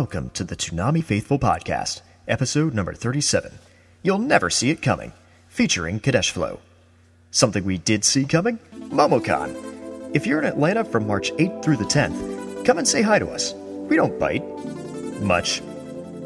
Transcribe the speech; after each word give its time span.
Welcome 0.00 0.28
to 0.34 0.44
the 0.44 0.56
Toonami 0.56 1.02
Faithful 1.02 1.38
Podcast, 1.38 2.02
episode 2.28 2.74
number 2.74 2.92
37. 2.92 3.50
You'll 4.02 4.18
never 4.18 4.50
see 4.50 4.68
it 4.68 4.82
coming, 4.82 5.14
featuring 5.48 6.00
Kadesh 6.00 6.32
Flow. 6.32 6.60
Something 7.30 7.64
we 7.64 7.78
did 7.78 8.04
see 8.04 8.26
coming? 8.26 8.58
MomoCon. 8.74 10.14
If 10.14 10.26
you're 10.26 10.38
in 10.38 10.44
Atlanta 10.44 10.84
from 10.84 11.06
March 11.06 11.32
8th 11.36 11.64
through 11.64 11.78
the 11.78 11.84
10th, 11.84 12.66
come 12.66 12.76
and 12.76 12.86
say 12.86 13.00
hi 13.00 13.18
to 13.18 13.30
us. 13.30 13.54
We 13.54 13.96
don't 13.96 14.18
bite. 14.20 14.44
Much. 15.22 15.60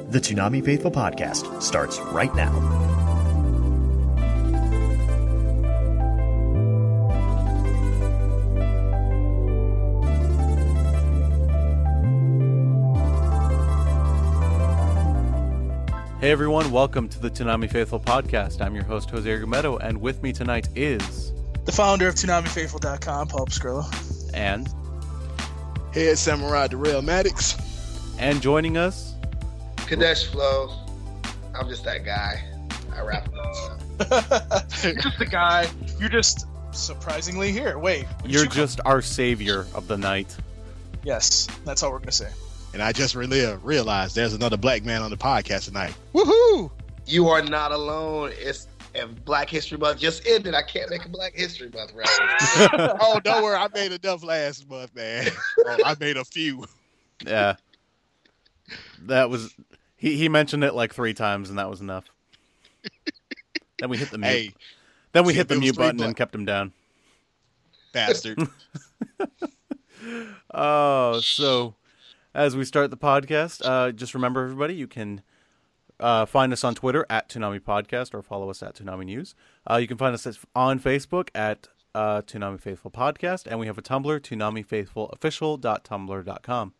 The 0.09 0.19
Toonami 0.19 0.65
Faithful 0.65 0.91
Podcast 0.91 1.63
starts 1.63 2.01
right 2.01 2.35
now. 2.35 2.90
Hey 16.21 16.31
everyone, 16.33 16.71
welcome 16.71 17.09
to 17.09 17.19
the 17.19 17.31
Toonami 17.31 17.71
Faithful 17.71 17.99
podcast. 18.01 18.61
I'm 18.61 18.75
your 18.75 18.85
host 18.85 19.11
Jose 19.11 19.29
Argumedo, 19.29 19.79
and 19.81 19.99
with 20.01 20.23
me 20.23 20.33
tonight 20.33 20.69
is 20.77 21.33
the 21.65 21.73
founder 21.73 22.09
of 22.09 22.15
ToonamiFaithful.com, 22.15 23.29
Paul 23.29 23.47
Skrillo. 23.47 24.31
and 24.35 24.69
Head 25.95 26.19
Samurai 26.19 26.67
Darrell 26.67 27.01
Maddox. 27.03 27.57
and 28.19 28.43
joining 28.43 28.77
us, 28.77 29.15
Kadesh 29.87 30.27
Flow. 30.27 30.71
I'm 31.55 31.69
just 31.69 31.85
that 31.85 32.05
guy. 32.05 32.45
I 32.95 33.01
rap 33.01 33.27
about 33.29 33.57
stuff. 33.57 34.85
You're 34.85 34.95
just 34.95 35.19
the 35.19 35.27
guy. 35.27 35.69
You're 35.99 36.09
just 36.11 36.47
surprisingly 36.73 37.51
here. 37.51 37.79
Wait, 37.79 38.05
you're 38.27 38.43
you 38.43 38.49
come- 38.49 38.57
just 38.57 38.81
our 38.85 39.01
savior 39.01 39.67
of 39.75 39.89
the 39.89 39.97
night. 39.97 40.37
yes. 41.03 41.49
That's 41.65 41.83
all 41.83 41.91
we're 41.93 41.99
gonna 42.01 42.13
say. 42.13 42.29
And 42.73 42.83
I 42.83 42.93
just 42.93 43.15
really 43.15 43.45
realized 43.63 44.15
there's 44.15 44.35
another 44.35 44.57
black 44.57 44.85
man 44.85 45.03
on 45.03 45.11
the 45.11 45.17
podcast 45.17 45.65
tonight. 45.65 45.95
Woohoo! 46.15 46.71
You 47.07 47.29
are 47.29 47.43
not 47.43 47.73
alone. 47.73 48.33
It's 48.35 48.69
and 48.95 49.25
Black 49.25 49.49
History 49.49 49.79
Month 49.79 49.99
just 50.01 50.27
ended. 50.27 50.55
I 50.55 50.63
can't 50.63 50.91
make 50.91 51.05
a 51.05 51.09
Black 51.09 51.35
History 51.35 51.71
Month 51.73 51.93
reference. 51.95 52.43
oh, 53.01 53.21
don't 53.23 53.43
worry. 53.43 53.57
I 53.57 53.69
made 53.73 53.93
enough 53.93 54.25
last 54.25 54.69
month, 54.69 54.95
man. 54.95 55.29
Oh, 55.67 55.79
I 55.85 55.97
made 56.01 56.17
a 56.17 56.25
few. 56.25 56.65
Yeah, 57.25 57.57
that 59.03 59.31
was 59.31 59.55
he. 59.97 60.17
He 60.17 60.29
mentioned 60.29 60.65
it 60.65 60.75
like 60.75 60.95
three 60.95 61.15
times, 61.15 61.51
and 61.51 61.59
that 61.59 61.71
was 61.71 61.81
enough. 61.81 62.05
then 63.79 63.91
we 63.91 63.97
hit 63.97 64.11
the 64.11 64.19
mute. 64.19 64.29
Hey, 64.29 64.55
then 65.13 65.25
we 65.25 65.35
hit 65.35 65.49
the 65.49 65.57
mute 65.57 65.77
button 65.77 65.99
bla- 65.99 66.07
and 66.07 66.17
kept 66.17 66.35
him 66.35 66.45
down. 66.45 66.73
bastard. 67.93 68.39
Oh, 70.53 71.21
so 71.21 71.75
as 72.35 72.57
we 72.57 72.65
start 72.65 72.91
the 72.91 72.97
podcast, 72.97 73.63
uh, 73.65 73.93
just 73.93 74.15
remember 74.15 74.45
everybody, 74.45 74.75
you 74.75 74.87
can 74.87 75.23
uh, 75.99 76.27
find 76.27 76.53
us 76.53 76.65
on 76.65 76.75
Twitter 76.75 77.07
at 77.11 77.29
Toonami 77.29 77.61
Podcast 77.61 78.15
or 78.15 78.23
follow 78.23 78.51
us 78.51 78.63
at 78.63 78.75
Toonami 78.75 79.05
News. 79.05 79.35
Uh, 79.69 79.77
you 79.77 79.87
can 79.87 79.97
find 79.97 80.15
us 80.15 80.27
on 80.55 80.79
Facebook 80.79 81.29
at 81.35 81.69
uh, 81.95 82.23
Toonami 82.23 82.61
Faithful 82.61 82.91
Podcast, 82.91 83.47
and 83.47 83.59
we 83.59 83.67
have 83.67 83.79
a 83.79 83.83
Tumblr, 83.83 84.21
ToonamiFaithfulOfficial.tumblr.com. 84.21 86.75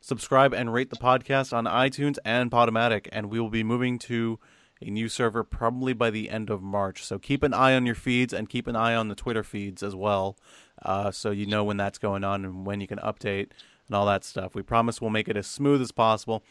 Subscribe 0.00 0.52
and 0.52 0.72
rate 0.72 0.90
the 0.90 0.96
podcast 0.96 1.52
on 1.52 1.64
iTunes 1.64 2.18
and 2.24 2.50
Podomatic, 2.50 3.08
and 3.12 3.30
we 3.30 3.38
will 3.38 3.50
be 3.50 3.62
moving 3.62 3.98
to 4.00 4.40
a 4.80 4.90
new 4.90 5.08
server 5.08 5.44
probably 5.44 5.92
by 5.92 6.10
the 6.10 6.28
end 6.28 6.50
of 6.50 6.60
March. 6.60 7.04
So 7.04 7.20
keep 7.20 7.44
an 7.44 7.54
eye 7.54 7.74
on 7.74 7.86
your 7.86 7.94
feeds 7.94 8.32
and 8.32 8.48
keep 8.48 8.66
an 8.66 8.74
eye 8.74 8.96
on 8.96 9.06
the 9.08 9.14
Twitter 9.14 9.44
feeds 9.44 9.82
as 9.82 9.94
well, 9.94 10.36
uh, 10.84 11.12
so 11.12 11.30
you 11.30 11.46
know 11.46 11.62
when 11.62 11.76
that's 11.76 11.98
going 11.98 12.24
on 12.24 12.44
and 12.44 12.66
when 12.66 12.80
you 12.80 12.88
can 12.88 12.98
update 12.98 13.50
and 13.92 13.98
all 13.98 14.06
that 14.06 14.24
stuff. 14.24 14.54
We 14.54 14.62
promise 14.62 15.02
we'll 15.02 15.10
make 15.10 15.28
it 15.28 15.36
as 15.36 15.46
smooth 15.46 15.82
as 15.82 15.92
possible. 15.92 16.42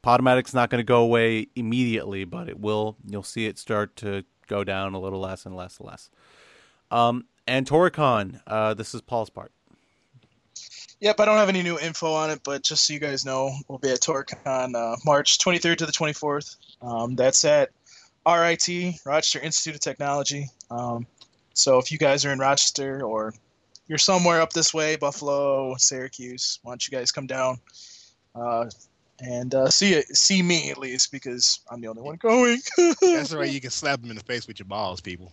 Podomatic's 0.00 0.54
not 0.54 0.70
going 0.70 0.78
to 0.78 0.84
go 0.84 1.02
away 1.02 1.48
immediately, 1.54 2.24
but 2.24 2.48
it 2.48 2.58
will. 2.58 2.96
You'll 3.06 3.22
see 3.22 3.44
it 3.44 3.58
start 3.58 3.96
to 3.96 4.24
go 4.46 4.64
down 4.64 4.94
a 4.94 4.98
little 4.98 5.20
less 5.20 5.44
and 5.44 5.54
less 5.54 5.78
and 5.78 5.86
less. 5.86 6.08
Um, 6.90 7.26
and 7.46 7.66
Toricon, 7.66 8.40
uh, 8.46 8.72
this 8.72 8.94
is 8.94 9.02
Paul's 9.02 9.28
part. 9.28 9.52
Yep, 11.00 11.20
I 11.20 11.24
don't 11.26 11.36
have 11.36 11.50
any 11.50 11.62
new 11.62 11.78
info 11.78 12.14
on 12.14 12.30
it, 12.30 12.40
but 12.44 12.62
just 12.62 12.86
so 12.86 12.94
you 12.94 12.98
guys 12.98 13.26
know, 13.26 13.52
we'll 13.68 13.78
be 13.78 13.90
at 13.90 14.00
TorCon 14.00 14.74
uh, 14.74 14.96
March 15.04 15.38
23rd 15.38 15.76
to 15.78 15.86
the 15.86 15.92
24th. 15.92 16.56
Um, 16.80 17.14
that's 17.14 17.44
at 17.44 17.70
RIT, 18.26 18.68
Rochester 19.04 19.40
Institute 19.40 19.74
of 19.74 19.80
Technology. 19.82 20.48
Um, 20.70 21.06
so 21.52 21.78
if 21.78 21.92
you 21.92 21.98
guys 21.98 22.24
are 22.24 22.32
in 22.32 22.38
Rochester 22.38 23.02
or 23.02 23.34
you're 23.90 23.98
somewhere 23.98 24.40
up 24.40 24.52
this 24.52 24.72
way, 24.72 24.94
Buffalo, 24.94 25.74
Syracuse, 25.76 26.60
why 26.62 26.70
don't 26.70 26.86
you 26.88 26.96
guys 26.96 27.10
come 27.10 27.26
down 27.26 27.58
uh, 28.36 28.70
and 29.18 29.52
uh, 29.52 29.68
see 29.68 29.94
it, 29.94 30.16
see 30.16 30.42
me 30.42 30.70
at 30.70 30.78
least 30.78 31.10
because 31.10 31.58
I'm 31.68 31.80
the 31.80 31.88
only 31.88 32.00
one 32.02 32.14
going. 32.14 32.60
That's 33.02 33.32
right. 33.34 33.50
you 33.50 33.60
can 33.60 33.70
slap 33.70 34.00
him 34.02 34.10
in 34.10 34.16
the 34.16 34.22
face 34.22 34.46
with 34.46 34.60
your 34.60 34.66
balls, 34.68 35.00
people. 35.00 35.32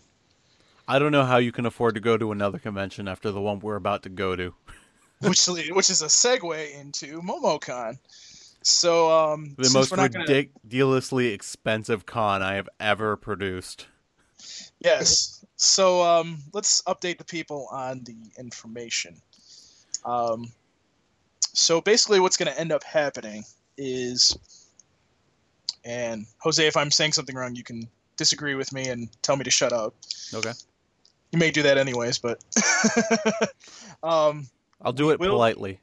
I 0.88 0.98
don't 0.98 1.12
know 1.12 1.24
how 1.24 1.38
you 1.38 1.52
can 1.52 1.68
afford 1.68 1.94
to 1.96 2.02
go 2.02 2.18
to 2.18 2.32
another 2.32 2.58
convention 2.58 3.08
after 3.08 3.30
the 3.32 3.40
one 3.40 3.60
we're 3.60 3.76
about 3.76 4.02
to 4.04 4.10
go 4.10 4.36
to. 4.36 4.56
which 5.22 5.46
which 5.48 5.90
is 5.92 6.02
a 6.02 6.08
segue 6.08 6.80
into 6.80 7.22
MomoCon. 7.22 8.00
So 8.64 9.12
um, 9.12 9.54
The 9.56 9.70
most 9.70 9.92
we're 9.92 9.98
gonna- 10.10 10.20
ridiculously 10.22 11.28
expensive 11.28 12.08
con 12.08 12.42
I 12.42 12.56
have 12.56 12.70
ever 12.80 13.16
produced. 13.16 13.86
Yes. 14.80 15.46
So 15.56 16.04
um, 16.04 16.38
let's 16.54 16.82
update 16.84 17.18
the 17.18 17.24
people 17.24 17.68
on 17.72 18.04
the 18.04 18.16
information. 18.38 19.16
Um, 20.06 20.52
so 21.54 21.82
basically, 21.82 22.20
what's 22.20 22.38
going 22.38 22.52
to 22.52 22.60
end 22.60 22.72
up 22.72 22.84
happening 22.84 23.44
is, 23.78 24.38
and 25.84 26.26
Jose, 26.40 26.66
if 26.66 26.78
I'm 26.78 26.92
saying 26.92 27.14
something 27.14 27.36
wrong, 27.36 27.56
you 27.56 27.64
can 27.64 27.88
disagree 28.18 28.56
with 28.56 28.72
me 28.72 28.88
and 28.90 29.10
tell 29.22 29.36
me 29.36 29.44
to 29.44 29.52
shut 29.52 29.74
up. 29.74 29.96
Okay. 30.34 30.52
You 31.32 31.40
may 31.40 31.52
do 31.52 31.64
that 31.64 31.78
anyways, 31.78 32.20
but 32.20 32.44
um, 34.04 34.48
I'll 34.82 34.94
do 34.94 35.10
it 35.10 35.20
Will- 35.20 35.32
politely. 35.32 35.80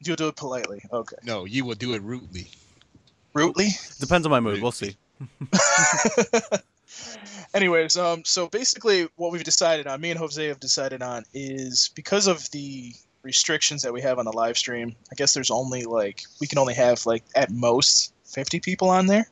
you'll 0.00 0.16
do 0.16 0.28
it 0.28 0.36
politely. 0.36 0.82
Okay. 0.92 1.16
No, 1.24 1.44
you 1.44 1.64
will 1.64 1.74
do 1.74 1.94
it 1.94 2.02
rudely. 2.02 2.48
Rudely. 3.34 3.68
Depends 4.00 4.26
on 4.26 4.30
my 4.30 4.40
mood. 4.40 4.60
We'll 4.60 4.72
see. 4.72 4.96
Anyways, 7.54 7.96
um, 7.96 8.22
so 8.24 8.48
basically, 8.48 9.08
what 9.16 9.32
we've 9.32 9.44
decided 9.44 9.86
on, 9.86 10.00
me 10.00 10.10
and 10.10 10.18
Jose 10.18 10.46
have 10.46 10.60
decided 10.60 11.02
on, 11.02 11.24
is 11.34 11.90
because 11.94 12.26
of 12.26 12.50
the 12.50 12.92
restrictions 13.22 13.82
that 13.82 13.92
we 13.92 14.00
have 14.00 14.18
on 14.18 14.24
the 14.24 14.32
live 14.32 14.56
stream. 14.56 14.94
I 15.10 15.14
guess 15.14 15.34
there's 15.34 15.50
only 15.50 15.82
like 15.82 16.22
we 16.40 16.46
can 16.46 16.58
only 16.58 16.74
have 16.74 17.04
like 17.06 17.24
at 17.34 17.50
most 17.50 18.14
50 18.24 18.60
people 18.60 18.88
on 18.88 19.06
there. 19.06 19.28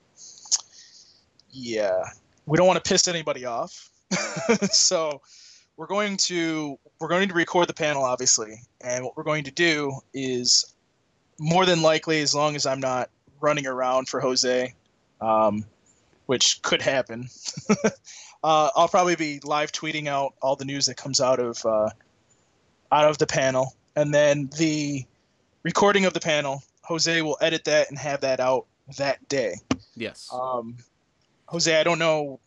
Yeah, 1.50 2.02
we 2.46 2.56
don't 2.56 2.66
want 2.66 2.82
to 2.82 2.88
piss 2.88 3.08
anybody 3.08 3.44
off, 3.44 3.90
so 4.70 5.20
we're 5.76 5.86
going 5.86 6.16
to 6.18 6.78
we're 7.00 7.08
going 7.08 7.28
to 7.28 7.34
record 7.34 7.68
the 7.68 7.74
panel, 7.74 8.04
obviously, 8.04 8.60
and 8.80 9.04
what 9.04 9.16
we're 9.16 9.22
going 9.22 9.44
to 9.44 9.50
do 9.50 9.92
is 10.12 10.74
more 11.38 11.64
than 11.64 11.82
likely, 11.82 12.20
as 12.20 12.34
long 12.34 12.56
as 12.56 12.66
I'm 12.66 12.80
not 12.80 13.10
running 13.40 13.66
around 13.66 14.08
for 14.08 14.20
Jose. 14.20 14.74
Um, 15.20 15.64
which 16.28 16.60
could 16.60 16.82
happen. 16.82 17.26
uh, 18.44 18.70
I'll 18.76 18.88
probably 18.88 19.16
be 19.16 19.40
live 19.42 19.72
tweeting 19.72 20.08
out 20.08 20.34
all 20.42 20.56
the 20.56 20.66
news 20.66 20.84
that 20.84 20.98
comes 20.98 21.22
out 21.22 21.40
of 21.40 21.64
uh, 21.64 21.88
out 22.92 23.08
of 23.08 23.16
the 23.16 23.26
panel, 23.26 23.74
and 23.96 24.12
then 24.12 24.50
the 24.58 25.06
recording 25.62 26.04
of 26.04 26.12
the 26.12 26.20
panel. 26.20 26.62
Jose 26.82 27.20
will 27.22 27.38
edit 27.40 27.64
that 27.64 27.88
and 27.88 27.98
have 27.98 28.20
that 28.22 28.40
out 28.40 28.66
that 28.96 29.26
day. 29.28 29.54
Yes. 29.96 30.30
Um, 30.32 30.76
Jose, 31.46 31.74
I 31.74 31.82
don't 31.82 31.98
know. 31.98 32.40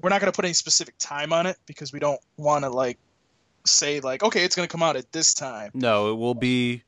We're 0.00 0.10
not 0.10 0.20
going 0.20 0.32
to 0.32 0.36
put 0.36 0.46
any 0.46 0.54
specific 0.54 0.94
time 0.98 1.32
on 1.32 1.46
it 1.46 1.56
because 1.66 1.92
we 1.92 1.98
don't 1.98 2.20
want 2.38 2.64
to 2.64 2.70
like 2.70 2.98
say 3.66 4.00
like, 4.00 4.22
okay, 4.22 4.44
it's 4.44 4.56
going 4.56 4.66
to 4.66 4.72
come 4.72 4.82
out 4.82 4.96
at 4.96 5.12
this 5.12 5.34
time. 5.34 5.70
No, 5.74 6.10
it 6.10 6.14
will 6.14 6.34
be. 6.34 6.84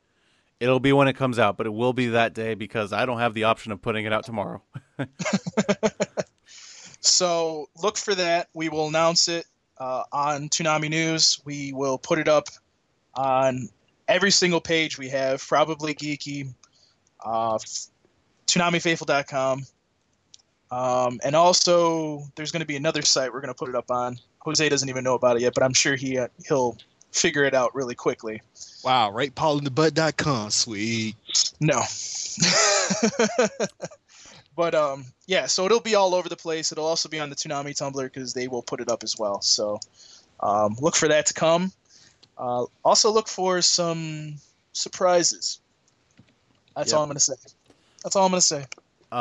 It'll 0.61 0.81
be 0.81 0.93
when 0.93 1.09
it 1.09 1.15
comes 1.15 1.39
out, 1.39 1.57
but 1.57 1.67
it 1.67 1.75
will 1.75 1.93
be 1.93 2.09
that 2.09 2.35
day 2.35 2.55
because 2.55 2.93
I 2.93 3.05
don't 3.05 3.19
have 3.19 3.35
the 3.35 3.45
option 3.45 3.73
of 3.73 3.83
putting 3.83 4.07
it 4.07 4.13
out 4.13 4.25
tomorrow. 4.25 4.63
So 7.03 7.69
look 7.83 7.99
for 7.99 8.15
that. 8.15 8.49
We 8.55 8.69
will 8.69 8.89
announce 8.89 9.29
it 9.29 9.45
uh, 9.79 10.05
on 10.13 10.49
Toonami 10.49 10.89
News. 10.89 11.41
We 11.45 11.73
will 11.73 11.99
put 11.99 12.19
it 12.19 12.29
up 12.29 12.47
on 13.15 13.69
every 14.09 14.31
single 14.31 14.61
page 14.61 14.99
we 14.99 15.09
have, 15.09 15.47
probably 15.47 15.95
Geeky, 15.95 16.55
uh, 17.25 17.59
ToonamiFaithful.com. 18.47 19.67
Um, 20.71 21.21
and 21.25 21.37
also, 21.37 22.23
there's 22.37 22.53
going 22.53 22.61
to 22.61 22.67
be 22.67 22.77
another 22.77 23.03
site 23.03 23.33
we're 23.33 23.41
going 23.41 23.49
to 23.49 23.59
put 23.59 23.69
it 23.69 23.75
up 23.75 23.91
on. 23.91 24.19
Jose 24.39 24.67
doesn't 24.69 24.89
even 24.89 25.05
know 25.05 25.15
about 25.15 25.37
it 25.37 25.43
yet, 25.43 25.55
but 25.55 25.63
I'm 25.63 25.75
sure 25.75 25.97
he 25.97 26.19
uh, 26.19 26.29
he'll 26.47 26.79
figure 27.11 27.45
it 27.45 27.53
out 27.53 27.75
really 27.75 27.95
quickly. 27.95 28.41
Wow, 28.83 29.11
right? 29.11 29.35
PaulInTheButt.com. 29.35 30.51
Sweet. 30.51 31.15
No. 31.61 31.83
but 34.57 34.75
um, 34.75 35.05
yeah, 35.27 35.47
so 35.47 35.67
it'll 35.67 35.81
be 35.81 35.95
all 35.95 36.15
over 36.15 36.29
the 36.29 36.37
place. 36.37 36.73
It'll 36.73 36.87
also 36.87 37.09
be 37.09 37.21
on 37.21 37.31
the 37.31 37.37
Toonami 37.37 37.71
Tumblr 37.77 38.03
because 38.05 38.35
they 38.35 38.49
will 38.49 38.63
put 38.63 38.81
it 38.81 38.91
up 38.91 39.03
as 39.03 39.19
well. 39.19 39.41
So 39.43 39.79
um, 40.41 40.77
look 40.81 40.97
for 40.97 41.09
that 41.09 41.27
to 41.27 41.35
come. 41.35 41.73
Uh, 42.37 42.67
also 42.85 43.11
look 43.13 43.29
for 43.29 43.63
some 43.63 44.35
surprises. 44.73 45.61
That's 46.77 46.93
Yep. 46.93 46.97
all 46.97 47.03
I'm 47.05 47.09
going 47.09 47.17
to 47.17 47.21
say. 47.21 47.35
That's 48.03 48.17
all 48.17 48.27
I'm 48.27 48.33
gonna 48.33 48.41
say. 48.41 48.65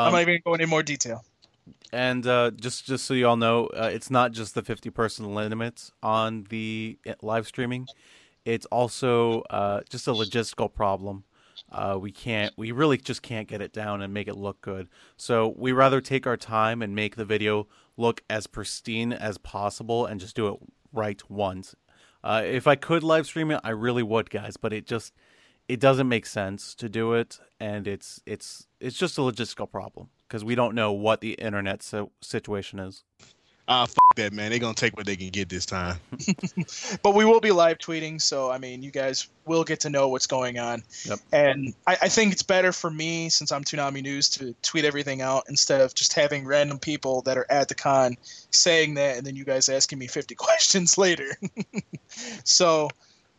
I'm 0.04 0.08
Um, 0.08 0.14
not 0.14 0.22
even 0.22 0.36
gonna 0.36 0.40
go 0.46 0.54
into 0.56 0.68
more 0.68 0.84
detail. 0.84 1.24
and 1.94 2.26
uh, 2.26 2.52
just 2.52 2.86
just 2.86 3.06
so 3.06 3.14
you 3.14 3.28
all 3.28 3.38
know, 3.38 3.68
uh, 3.68 3.90
it's 3.94 4.10
not 4.10 4.32
just 4.32 4.56
the 4.56 4.64
50 4.64 4.90
person 4.90 5.36
limit 5.36 5.92
on 6.02 6.46
the 6.50 6.98
uh, 7.08 7.14
live 7.22 7.46
streaming. 7.48 7.88
It's 8.46 8.66
also 8.68 9.42
uh, 9.52 9.82
just 9.90 10.08
a 10.08 10.12
logistical 10.12 10.74
problem. 10.74 11.26
Uh, 11.70 11.98
we 12.00 12.12
can't, 12.12 12.54
we 12.58 12.72
really 12.72 12.98
just 12.98 13.22
can't 13.22 13.48
get 13.48 13.62
it 13.62 13.74
down 13.74 14.02
and 14.02 14.14
make 14.14 14.28
it 14.28 14.36
look 14.36 14.62
good. 14.62 14.90
So 15.18 15.54
we 15.58 15.72
rather 15.72 16.02
take 16.02 16.28
our 16.28 16.38
time 16.38 16.82
and 16.82 16.96
make 16.96 17.16
the 17.16 17.26
video 17.26 17.68
look 17.98 18.24
as 18.30 18.48
pristine 18.48 19.14
as 19.14 19.38
possible 19.38 20.06
and 20.06 20.20
just 20.20 20.36
do 20.36 20.48
it 20.48 20.60
right 20.92 21.22
once. 21.30 21.76
Uh, 22.24 22.44
if 22.46 22.68
I 22.68 22.76
could 22.76 23.04
live 23.04 23.26
stream 23.26 23.52
it, 23.52 23.62
I 23.64 23.70
really 23.70 24.04
would, 24.04 24.30
guys. 24.30 24.58
But 24.58 24.74
it 24.74 24.86
just, 24.86 25.14
it 25.68 25.80
doesn't 25.80 26.10
make 26.10 26.26
sense 26.26 26.76
to 26.76 26.90
do 26.90 27.14
it, 27.14 27.40
and 27.60 27.88
it's 27.88 28.22
it's 28.26 28.68
it's 28.80 28.98
just 28.98 29.18
a 29.18 29.22
logistical 29.22 29.72
problem 29.72 30.10
because 30.28 30.44
we 30.44 30.54
don't 30.54 30.76
know 30.76 30.92
what 30.92 31.22
the 31.22 31.34
internet 31.34 31.82
so- 31.82 32.12
situation 32.22 32.80
is. 32.80 33.04
F- 33.68 33.96
that 34.16 34.34
man. 34.34 34.50
They're 34.50 34.60
gonna 34.60 34.74
take 34.74 34.96
what 34.98 35.06
they 35.06 35.16
can 35.16 35.30
get 35.30 35.50
this 35.50 35.66
time. 35.66 35.98
But 37.04 37.16
we 37.16 37.26
will 37.26 37.40
be 37.40 37.52
live 37.52 37.78
tweeting, 37.78 38.22
so 38.22 38.52
I 38.52 38.58
mean, 38.58 38.84
you 38.84 38.92
guys 38.92 39.28
will 39.46 39.64
get 39.64 39.80
to 39.82 39.90
know 39.90 40.08
what's 40.10 40.28
going 40.28 40.60
on. 40.60 40.84
Yep. 41.06 41.20
And 41.32 41.74
I, 41.88 41.98
I 42.04 42.10
think 42.10 42.32
it's 42.32 42.44
better 42.44 42.72
for 42.72 42.90
me, 42.92 43.30
since 43.30 43.52
I'm 43.52 43.64
Toonami 43.64 44.02
News, 44.04 44.30
to 44.32 44.54
tweet 44.62 44.86
everything 44.86 45.22
out 45.22 45.44
instead 45.50 45.82
of 45.82 45.94
just 45.96 46.14
having 46.14 46.46
random 46.46 46.80
people 46.80 47.22
that 47.24 47.38
are 47.38 47.46
at 47.50 47.68
the 47.68 47.76
con 47.76 48.18
saying 48.52 48.96
that, 48.96 49.18
and 49.18 49.26
then 49.26 49.36
you 49.36 49.44
guys 49.46 49.70
asking 49.70 50.00
me 50.00 50.08
50 50.08 50.36
questions 50.48 50.98
later. 50.98 51.30
so, 52.44 52.90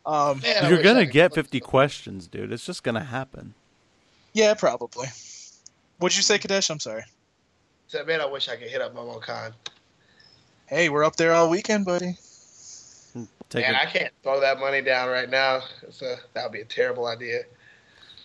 um, 0.07 0.41
Man, 0.41 0.71
You're 0.71 0.83
gonna 0.83 1.07
get 1.07 1.31
put 1.31 1.45
50 1.47 1.61
questions, 1.61 2.27
dude. 2.27 2.53
It's 2.53 2.67
just 2.67 2.83
gonna 2.83 3.05
happen. 3.05 3.55
yeah, 4.33 4.55
probably. 4.55 5.09
What'd 5.99 6.17
you 6.17 6.23
say, 6.23 6.39
Kadesh? 6.39 6.69
I'm 6.71 6.81
sorry. 6.81 7.05
Said, 7.87 8.07
man, 8.07 8.21
I 8.21 8.27
wish 8.27 8.49
I 8.49 8.57
could 8.57 8.69
hit 8.69 8.81
up 8.81 8.95
MomoCon. 8.95 9.53
Hey, 10.73 10.89
we're 10.89 11.05
up 11.05 11.17
there 11.17 11.35
all 11.35 11.51
weekend, 11.51 11.85
buddy. 11.85 12.17
Take 13.51 13.67
Man, 13.67 13.75
it. 13.75 13.79
I 13.79 13.85
can't 13.85 14.11
throw 14.23 14.41
that 14.41 14.59
money 14.59 14.81
down 14.81 15.11
right 15.11 15.29
now. 15.29 15.57
A, 16.01 16.15
that 16.33 16.45
would 16.45 16.53
be 16.53 16.63
a 16.63 16.65
terrible 16.65 17.05
idea. 17.05 17.43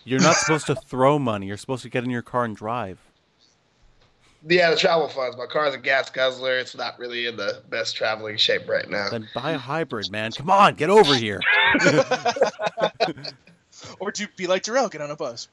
You're 0.04 0.22
not 0.22 0.34
supposed 0.38 0.64
to 0.68 0.74
throw 0.74 1.18
money. 1.18 1.46
You're 1.46 1.58
supposed 1.58 1.82
to 1.82 1.90
get 1.90 2.04
in 2.04 2.10
your 2.10 2.22
car 2.22 2.46
and 2.46 2.56
drive. 2.56 2.98
Yeah, 4.48 4.70
the 4.70 4.76
travel 4.76 5.08
funds. 5.08 5.36
My 5.36 5.44
car's 5.44 5.74
a 5.74 5.78
gas 5.78 6.08
guzzler. 6.08 6.58
It's 6.58 6.74
not 6.74 6.98
really 6.98 7.26
in 7.26 7.36
the 7.36 7.60
best 7.68 7.94
traveling 7.94 8.38
shape 8.38 8.66
right 8.66 8.88
now. 8.88 9.10
Then 9.10 9.28
buy 9.34 9.50
a 9.50 9.58
hybrid, 9.58 10.10
man. 10.10 10.32
Come 10.32 10.48
on, 10.48 10.74
get 10.74 10.88
over 10.88 11.14
here. 11.14 11.40
Or 14.00 14.10
do 14.10 14.22
you 14.24 14.28
be 14.36 14.48
like 14.48 14.64
Darrell, 14.64 14.88
get 14.88 15.00
on 15.02 15.10
a 15.12 15.14
bus. 15.16 15.46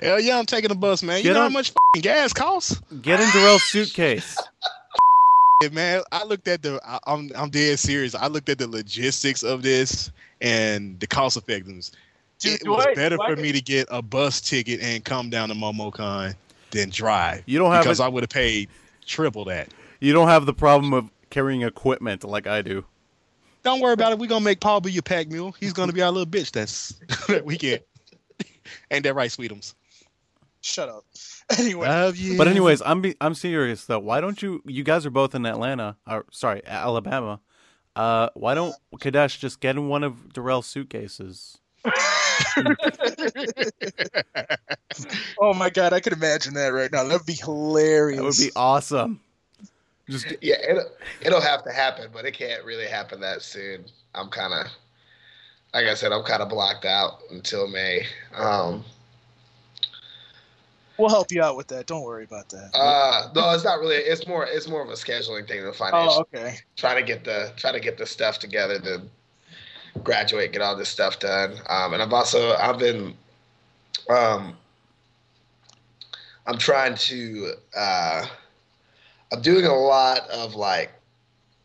Hell 0.00 0.18
yeah, 0.18 0.38
I'm 0.38 0.46
taking 0.46 0.70
a 0.70 0.74
bus, 0.74 1.02
man. 1.02 1.18
You 1.18 1.24
Get 1.24 1.32
know 1.34 1.40
how 1.40 1.46
on- 1.46 1.52
much 1.52 1.72
fing 1.92 2.00
gas 2.00 2.32
costs? 2.32 2.80
Get 3.02 3.20
in 3.20 3.28
Darrell's 3.32 3.64
suitcase. 3.64 4.34
Hey, 5.62 5.68
man, 5.68 6.00
I 6.10 6.24
looked 6.24 6.48
at 6.48 6.62
the. 6.62 6.80
I, 6.86 6.98
I'm 7.06 7.30
I'm 7.36 7.50
dead 7.50 7.78
serious. 7.78 8.14
I 8.14 8.28
looked 8.28 8.48
at 8.48 8.56
the 8.58 8.66
logistics 8.66 9.42
of 9.42 9.62
this 9.62 10.10
and 10.40 10.98
the 11.00 11.06
cost 11.06 11.36
effectiveness. 11.36 11.92
Dude, 12.38 12.54
it 12.54 12.64
do 12.64 12.70
was 12.70 12.86
I- 12.86 12.94
better 12.94 13.16
do 13.16 13.22
I- 13.22 13.28
for 13.34 13.36
me 13.36 13.52
to 13.52 13.60
get 13.60 13.86
a 13.90 14.00
bus 14.00 14.40
ticket 14.40 14.80
and 14.80 15.04
come 15.04 15.28
down 15.28 15.50
to 15.50 15.54
MomoCon 15.54 16.34
than 16.70 16.88
drive 16.88 17.42
You 17.46 17.58
don't 17.58 17.72
have 17.72 17.82
because 17.84 18.00
it- 18.00 18.04
I 18.04 18.08
would 18.08 18.22
have 18.22 18.30
paid 18.30 18.70
triple 19.04 19.44
that. 19.46 19.68
You 20.00 20.14
don't 20.14 20.28
have 20.28 20.46
the 20.46 20.54
problem 20.54 20.94
of 20.94 21.10
carrying 21.28 21.60
equipment 21.62 22.24
like 22.24 22.46
I 22.46 22.62
do. 22.62 22.82
Don't 23.62 23.80
worry 23.80 23.92
about 23.92 24.12
it. 24.12 24.18
We're 24.18 24.28
gonna 24.28 24.42
make 24.42 24.60
Paul 24.60 24.80
be 24.80 24.90
your 24.90 25.02
pack 25.02 25.28
mule. 25.28 25.54
He's 25.60 25.74
gonna 25.74 25.92
be 25.92 26.00
our 26.00 26.10
little 26.10 26.24
bitch. 26.30 26.52
That's 26.52 26.94
that 27.28 27.44
we 27.44 27.58
get. 27.58 27.86
Ain't 28.90 29.02
that 29.02 29.14
right, 29.14 29.30
Sweetums? 29.30 29.74
Shut 30.62 30.88
up. 30.88 31.04
Anyway, 31.58 32.12
But 32.38 32.46
anyways, 32.46 32.80
I'm 32.82 33.00
be- 33.00 33.16
I'm 33.20 33.34
serious 33.34 33.84
though. 33.84 33.98
Why 33.98 34.20
don't 34.20 34.40
you? 34.40 34.62
You 34.66 34.84
guys 34.84 35.04
are 35.04 35.10
both 35.10 35.34
in 35.34 35.44
Atlanta, 35.46 35.96
or 36.06 36.24
sorry, 36.30 36.62
Alabama. 36.64 37.40
Uh, 37.96 38.28
why 38.34 38.54
don't 38.54 38.74
Kadesh 39.00 39.38
just 39.38 39.60
get 39.60 39.76
in 39.76 39.88
one 39.88 40.04
of 40.04 40.32
Darrell's 40.32 40.66
suitcases? 40.66 41.58
oh 45.40 45.54
my 45.54 45.70
god, 45.70 45.92
I 45.92 46.00
could 46.00 46.12
imagine 46.12 46.54
that 46.54 46.68
right 46.68 46.92
now. 46.92 47.04
That'd 47.04 47.26
be 47.26 47.34
hilarious. 47.34 48.18
That 48.18 48.24
would 48.24 48.36
be 48.38 48.52
awesome. 48.54 49.20
Just 50.08 50.26
Yeah, 50.40 50.56
it'll, 50.68 50.90
it'll 51.22 51.40
have 51.40 51.64
to 51.64 51.72
happen, 51.72 52.10
but 52.12 52.24
it 52.24 52.32
can't 52.32 52.64
really 52.64 52.86
happen 52.86 53.20
that 53.20 53.42
soon. 53.42 53.84
I'm 54.14 54.28
kind 54.28 54.52
of, 54.52 54.66
like 55.74 55.86
I 55.86 55.94
said, 55.94 56.12
I'm 56.12 56.24
kind 56.24 56.42
of 56.42 56.48
blocked 56.48 56.84
out 56.84 57.20
until 57.30 57.66
May. 57.68 58.06
Um, 58.34 58.84
We'll 61.00 61.08
help 61.08 61.32
you 61.32 61.42
out 61.42 61.56
with 61.56 61.68
that. 61.68 61.86
Don't 61.86 62.02
worry 62.02 62.24
about 62.24 62.48
that. 62.50 62.70
uh, 62.74 63.30
no, 63.34 63.50
it's 63.52 63.64
not 63.64 63.80
really. 63.80 63.96
It's 63.96 64.26
more. 64.26 64.46
It's 64.46 64.68
more 64.68 64.82
of 64.82 64.88
a 64.88 64.94
scheduling 64.94 65.48
thing 65.48 65.64
than 65.64 65.72
financial. 65.72 66.26
oh, 66.34 66.38
okay. 66.38 66.58
Trying 66.76 66.96
to 66.96 67.02
get 67.02 67.24
the 67.24 67.52
trying 67.56 67.74
to 67.74 67.80
get 67.80 67.96
the 67.96 68.06
stuff 68.06 68.38
together 68.38 68.78
to 68.80 69.02
graduate, 70.04 70.52
get 70.52 70.62
all 70.62 70.76
this 70.76 70.88
stuff 70.88 71.18
done. 71.18 71.54
Um, 71.68 71.94
and 71.94 72.02
I've 72.02 72.12
also 72.12 72.54
I've 72.56 72.78
been, 72.78 73.14
um, 74.08 74.56
I'm 76.46 76.58
trying 76.58 76.94
to. 76.96 77.52
Uh, 77.76 78.26
I'm 79.32 79.42
doing 79.42 79.64
a 79.64 79.74
lot 79.74 80.28
of 80.30 80.54
like 80.54 80.90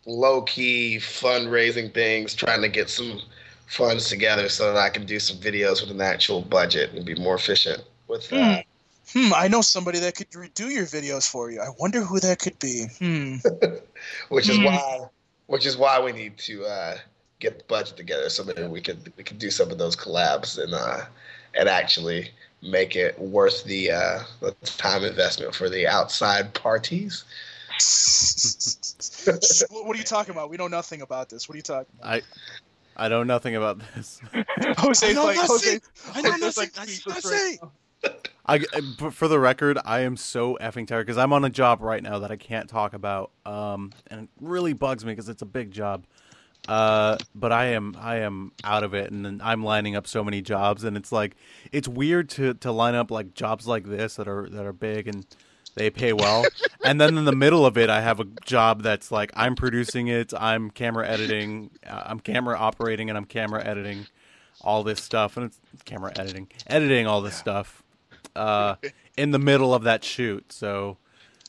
low 0.05 0.43
key 0.43 0.97
fundraising 0.99 1.93
things, 1.93 2.35
trying 2.35 2.61
to 2.61 2.69
get 2.69 2.89
some 2.89 3.21
funds 3.67 4.07
together 4.07 4.49
so 4.49 4.71
that 4.71 4.79
I 4.79 4.89
can 4.89 5.05
do 5.05 5.19
some 5.19 5.38
videos 5.38 5.81
with 5.81 5.91
an 5.91 6.01
actual 6.01 6.41
budget 6.41 6.93
and 6.93 7.03
be 7.03 7.15
more 7.15 7.35
efficient 7.35 7.83
with 8.07 8.29
that. 8.29 8.65
Hmm, 9.13 9.33
I 9.35 9.47
know 9.47 9.61
somebody 9.61 9.99
that 9.99 10.15
could 10.15 10.29
redo 10.31 10.69
your 10.71 10.85
videos 10.85 11.29
for 11.29 11.51
you. 11.51 11.61
I 11.61 11.69
wonder 11.79 12.01
who 12.01 12.19
that 12.19 12.39
could 12.39 12.57
be. 12.59 12.87
Hmm. 12.99 13.35
which 14.29 14.49
is 14.49 14.57
Hmm. 14.57 14.65
why 14.65 14.99
which 15.47 15.65
is 15.65 15.77
why 15.77 15.99
we 16.01 16.11
need 16.11 16.37
to 16.39 16.65
uh, 16.65 16.97
get 17.39 17.59
the 17.59 17.63
budget 17.65 17.95
together 17.97 18.29
so 18.29 18.41
that 18.43 18.69
we 18.69 18.81
could 18.81 19.13
we 19.17 19.23
could 19.23 19.37
do 19.37 19.51
some 19.51 19.69
of 19.71 19.77
those 19.77 19.95
collabs 19.95 20.57
and 20.61 20.73
uh, 20.73 21.05
and 21.53 21.69
actually 21.69 22.31
make 22.63 22.95
it 22.95 23.17
worth 23.19 23.63
the 23.65 23.91
uh, 23.91 24.19
the 24.41 24.51
time 24.65 25.03
investment 25.03 25.53
for 25.53 25.69
the 25.69 25.85
outside 25.87 26.53
parties. 26.55 27.23
what 29.69 29.85
what 29.85 29.95
are 29.95 29.99
you 29.99 30.03
talking 30.05 30.31
about? 30.33 30.49
We 30.49 30.57
know 30.57 30.67
nothing 30.67 31.01
about 31.01 31.29
this. 31.29 31.47
What 31.47 31.53
are 31.53 31.57
you 31.57 31.63
talking 31.63 31.93
about? 31.99 32.09
I 32.97 33.05
I 33.05 33.07
know 33.09 33.23
nothing 33.23 33.55
about 33.55 33.79
this. 33.93 34.19
Jose's 34.77 35.13
know 35.15 35.25
like 35.25 35.35
nothing. 35.35 35.47
Jose. 35.47 35.79
I 36.13 36.21
know 36.21 36.29
Jose's 36.31 36.41
nothing. 36.41 36.71
like 36.75 36.79
I- 36.79 36.85
speechless 36.85 37.25
I 37.25 37.29
say. 37.29 37.59
now. 37.61 37.71
I 38.47 38.59
for 39.12 39.27
the 39.27 39.39
record, 39.39 39.80
I 39.86 40.01
am 40.01 40.18
so 40.18 40.57
effing 40.62 40.88
tired 40.88 41.05
because 41.05 41.17
I'm 41.17 41.34
on 41.34 41.43
a 41.46 41.50
job 41.50 41.81
right 41.81 42.01
now 42.01 42.19
that 42.19 42.31
I 42.31 42.36
can't 42.36 42.69
talk 42.69 42.93
about, 42.93 43.31
um, 43.46 43.91
and 44.08 44.24
it 44.24 44.29
really 44.39 44.74
bugs 44.74 45.03
me 45.03 45.13
because 45.13 45.29
it's 45.29 45.41
a 45.41 45.48
big 45.48 45.72
job. 45.72 46.05
Uh, 46.67 47.17
but 47.34 47.51
I 47.51 47.65
am 47.67 47.96
I 48.00 48.17
am 48.17 48.51
out 48.63 48.84
of 48.84 48.93
it, 48.93 49.12
and 49.12 49.41
I'm 49.41 49.63
lining 49.63 49.96
up 49.96 50.05
so 50.05 50.24
many 50.24 50.41
jobs, 50.41 50.84
and 50.84 50.96
it's 50.96 51.12
like 51.12 51.36
it's 51.72 51.88
weird 51.88 52.29
to 52.31 52.53
to 52.55 52.72
line 52.72 52.93
up 52.93 53.10
like 53.10 53.34
jobs 53.34 53.67
like 53.67 53.86
this 53.86 54.15
that 54.15 54.27
are 54.27 54.48
that 54.50 54.65
are 54.65 54.74
big 54.74 55.08
and 55.08 55.25
they 55.75 55.89
pay 55.89 56.13
well, 56.13 56.46
and 56.86 57.01
then 57.01 57.17
in 57.17 57.25
the 57.25 57.36
middle 57.36 57.65
of 57.65 57.77
it, 57.77 57.89
I 57.89 58.01
have 58.01 58.19
a 58.19 58.25
job 58.46 58.84
that's 58.84 59.12
like 59.12 59.31
I'm 59.36 59.55
producing 59.55 60.08
it, 60.08 60.34
I'm 60.38 60.69
camera 60.69 61.08
editing, 61.08 61.72
uh, 61.86 62.03
I'm 62.05 62.19
camera 62.19 62.58
operating, 62.58 63.10
and 63.10 63.17
I'm 63.17 63.25
camera 63.25 63.63
editing 63.63 64.05
all 64.62 64.84
this 64.84 65.01
stuff, 65.01 65.36
and 65.36 65.48
it's 65.48 65.60
camera 65.84 66.13
editing, 66.15 66.48
editing 66.67 67.08
all 67.08 67.22
this 67.22 67.36
stuff 67.36 67.84
uh, 68.36 68.75
in 69.18 69.32
the 69.32 69.39
middle 69.39 69.74
of 69.74 69.84
that 69.84 70.04
shoot. 70.04 70.51
So 70.51 70.98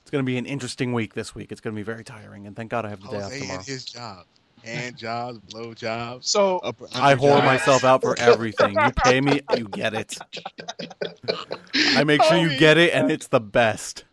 it's 0.00 0.10
going 0.10 0.24
to 0.24 0.26
be 0.26 0.36
an 0.38 0.46
interesting 0.46 0.92
week 0.92 1.14
this 1.14 1.34
week. 1.34 1.50
It's 1.52 1.60
going 1.60 1.74
to 1.74 1.78
be 1.78 1.82
very 1.84 2.04
tiring, 2.04 2.46
and 2.46 2.54
thank 2.56 2.70
God 2.70 2.84
I 2.86 2.90
have 2.90 3.00
the 3.02 3.08
day 3.08 3.16
off 3.16 3.22
Jose 3.24 3.40
tomorrow. 3.40 3.58
and 3.58 3.66
his 3.66 3.84
job, 3.84 4.24
hand 4.64 4.96
jobs, 4.98 5.38
blow 5.38 5.74
jobs, 5.74 6.28
So 6.30 6.58
upper, 6.58 6.86
I 6.94 7.12
under 7.12 7.22
whore 7.24 7.30
jobs. 7.38 7.44
myself 7.46 7.84
out 7.84 8.02
for 8.02 8.18
everything. 8.18 8.74
You 8.80 8.92
pay 8.92 9.20
me, 9.20 9.40
you 9.56 9.68
get 9.68 9.94
it. 9.94 10.16
I 11.74 12.04
make 12.04 12.22
sure 12.22 12.38
you 12.38 12.56
get 12.58 12.78
it, 12.78 12.92
and 12.94 13.10
it's 13.10 13.26
the 13.28 13.40
best. 13.40 14.04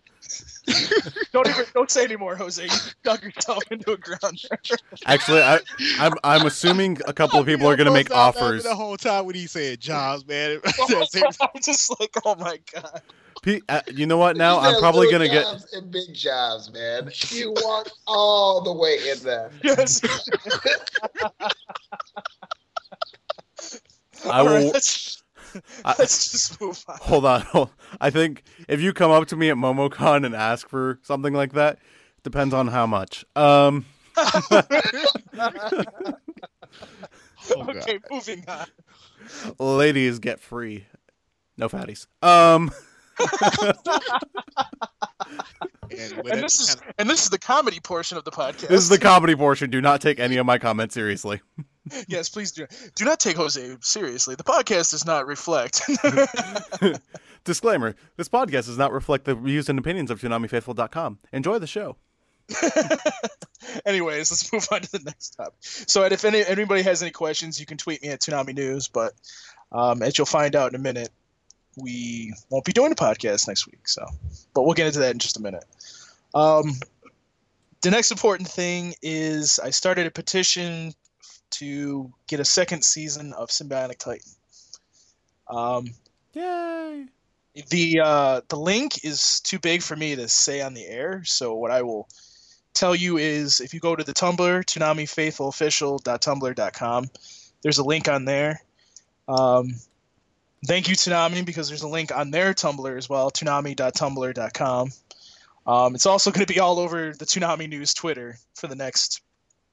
don't 1.33 1.47
even 1.47 1.65
don't 1.73 1.91
say 1.91 2.03
anymore, 2.03 2.35
Jose. 2.35 2.63
You 2.63 2.69
dug 3.03 3.23
yourself 3.23 3.63
into 3.69 3.91
a 3.91 3.97
ground. 3.97 4.41
Actually, 5.05 5.41
I, 5.41 5.59
I'm 5.99 6.13
I'm 6.23 6.45
assuming 6.45 6.99
a 7.05 7.13
couple 7.13 7.39
of 7.39 7.45
people 7.45 7.67
are 7.67 7.75
going 7.75 7.87
to 7.87 7.93
make 7.93 8.11
offers. 8.11 8.63
the 8.63 8.75
whole 8.75 8.97
time 8.97 9.25
when 9.25 9.35
he 9.35 9.47
said 9.47 9.79
jobs, 9.79 10.25
man. 10.25 10.59
I'm 10.65 11.61
just 11.61 11.99
like, 11.99 12.15
oh 12.25 12.35
my 12.35 12.59
god. 12.73 13.01
P- 13.41 13.61
uh, 13.67 13.81
you 13.91 14.05
know 14.05 14.17
what? 14.17 14.37
Now 14.37 14.59
I'm 14.59 14.79
probably 14.79 15.11
going 15.11 15.21
to 15.21 15.27
get. 15.27 15.45
and 15.73 15.91
big 15.91 16.13
jobs, 16.13 16.71
man. 16.71 17.11
You 17.29 17.51
walk 17.57 17.89
all 18.07 18.61
the 18.61 18.73
way 18.73 18.99
in 19.09 19.19
there. 19.19 19.51
Yes. 19.63 20.01
I 24.25 24.41
will. 24.41 24.71
let's, 24.71 25.22
I- 25.85 25.95
let's 25.99 26.31
just 26.31 26.59
move 26.61 26.83
on. 26.87 26.97
Hold 27.01 27.25
on. 27.25 27.41
hold- 27.41 27.69
I 28.01 28.09
think 28.09 28.43
if 28.67 28.81
you 28.81 28.93
come 28.93 29.11
up 29.11 29.27
to 29.27 29.35
me 29.35 29.49
at 29.49 29.57
MomoCon 29.57 30.25
and 30.25 30.35
ask 30.35 30.67
for 30.69 30.99
something 31.03 31.33
like 31.33 31.53
that, 31.53 31.79
depends 32.23 32.53
on 32.53 32.67
how 32.67 32.85
much. 32.87 33.25
Um, 33.35 33.85
Oh, 37.55 37.65
okay, 37.69 37.99
moving 38.09 38.43
on. 38.47 38.65
ladies 39.59 40.19
get 40.19 40.39
free, 40.39 40.85
no 41.57 41.67
fatties. 41.67 42.07
Um, 42.21 42.71
And, 45.99 46.27
And 46.27 46.43
this 46.43 46.59
is 46.59 46.77
and 46.97 47.09
this 47.09 47.23
is 47.23 47.29
the 47.29 47.39
comedy 47.39 47.79
portion 47.79 48.17
of 48.17 48.23
the 48.23 48.31
podcast. 48.31 48.67
This 48.67 48.81
is 48.81 48.89
the 48.89 48.99
comedy 48.99 49.35
portion. 49.35 49.69
Do 49.69 49.81
not 49.81 50.01
take 50.01 50.19
any 50.19 50.37
of 50.37 50.45
my 50.45 50.57
comments 50.57 50.93
seriously. 50.93 51.41
yes, 52.07 52.29
please 52.29 52.51
do. 52.51 52.65
Do 52.95 53.05
not 53.05 53.19
take 53.19 53.37
Jose 53.37 53.77
seriously. 53.81 54.35
The 54.35 54.43
podcast 54.43 54.91
does 54.91 55.05
not 55.05 55.27
reflect. 55.27 55.81
Disclaimer: 57.43 57.95
This 58.17 58.29
podcast 58.29 58.65
does 58.65 58.77
not 58.77 58.91
reflect 58.91 59.25
the 59.25 59.35
views 59.35 59.69
and 59.69 59.77
opinions 59.77 60.09
of 60.09 60.21
ToonamiFaithful.com. 60.21 61.19
Enjoy 61.31 61.59
the 61.59 61.67
show. 61.67 61.97
Anyways, 63.85 64.31
let's 64.31 64.51
move 64.51 64.67
on 64.71 64.81
to 64.81 64.91
the 64.91 64.99
next 64.99 65.31
topic. 65.31 65.53
So, 65.61 66.03
if 66.03 66.25
any 66.25 66.45
anybody 66.45 66.81
has 66.83 67.01
any 67.01 67.11
questions, 67.11 67.59
you 67.59 67.65
can 67.65 67.77
tweet 67.77 68.01
me 68.01 68.09
at 68.09 68.21
Toonami 68.21 68.53
News. 68.53 68.87
But 68.87 69.13
um, 69.71 70.01
as 70.01 70.17
you'll 70.17 70.25
find 70.25 70.55
out 70.55 70.71
in 70.71 70.75
a 70.75 70.83
minute, 70.83 71.09
we 71.77 72.33
won't 72.49 72.65
be 72.65 72.73
doing 72.73 72.91
a 72.91 72.95
podcast 72.95 73.47
next 73.47 73.67
week. 73.67 73.87
So, 73.87 74.05
but 74.53 74.63
we'll 74.63 74.73
get 74.73 74.87
into 74.87 74.99
that 74.99 75.11
in 75.11 75.19
just 75.19 75.37
a 75.37 75.41
minute. 75.41 75.65
Um, 76.33 76.73
the 77.81 77.91
next 77.91 78.11
important 78.11 78.47
thing 78.47 78.95
is 79.01 79.59
I 79.59 79.69
started 79.69 80.07
a 80.07 80.11
petition 80.11 80.93
to 81.51 82.11
get 82.27 82.39
a 82.39 82.45
second 82.45 82.83
season 82.83 83.33
of 83.33 83.49
Symbionic 83.49 83.97
Titan. 83.97 84.31
Um, 85.47 85.93
Yay! 86.33 87.05
the 87.69 88.01
uh, 88.03 88.41
the 88.47 88.55
link 88.55 89.03
is 89.03 89.39
too 89.41 89.59
big 89.59 89.83
for 89.83 89.95
me 89.95 90.15
to 90.15 90.27
say 90.27 90.61
on 90.61 90.73
the 90.73 90.87
air. 90.87 91.21
So 91.25 91.53
what 91.55 91.69
I 91.71 91.83
will 91.83 92.07
tell 92.73 92.95
you 92.95 93.17
is, 93.17 93.61
if 93.61 93.73
you 93.73 93.79
go 93.79 93.95
to 93.95 94.03
the 94.03 94.13
Tumblr, 94.13 94.65
ToonamiFaithfulOfficial.tumblr.com, 94.65 97.09
there's 97.61 97.77
a 97.77 97.83
link 97.83 98.07
on 98.07 98.25
there. 98.25 98.63
Um, 99.27 99.75
thank 100.65 100.87
you, 100.87 100.95
Toonami, 100.95 101.45
because 101.45 101.67
there's 101.67 101.83
a 101.83 101.87
link 101.87 102.15
on 102.15 102.31
their 102.31 102.53
Tumblr 102.53 102.97
as 102.97 103.09
well, 103.09 103.31
Toonami.tumblr.com. 103.31 104.91
Um, 105.65 105.95
it's 105.95 106.05
also 106.05 106.31
going 106.31 106.45
to 106.45 106.53
be 106.53 106.59
all 106.59 106.79
over 106.79 107.13
the 107.13 107.25
Toonami 107.25 107.69
News 107.69 107.93
Twitter 107.93 108.37
for 108.55 108.67
the 108.67 108.75
next 108.75 109.21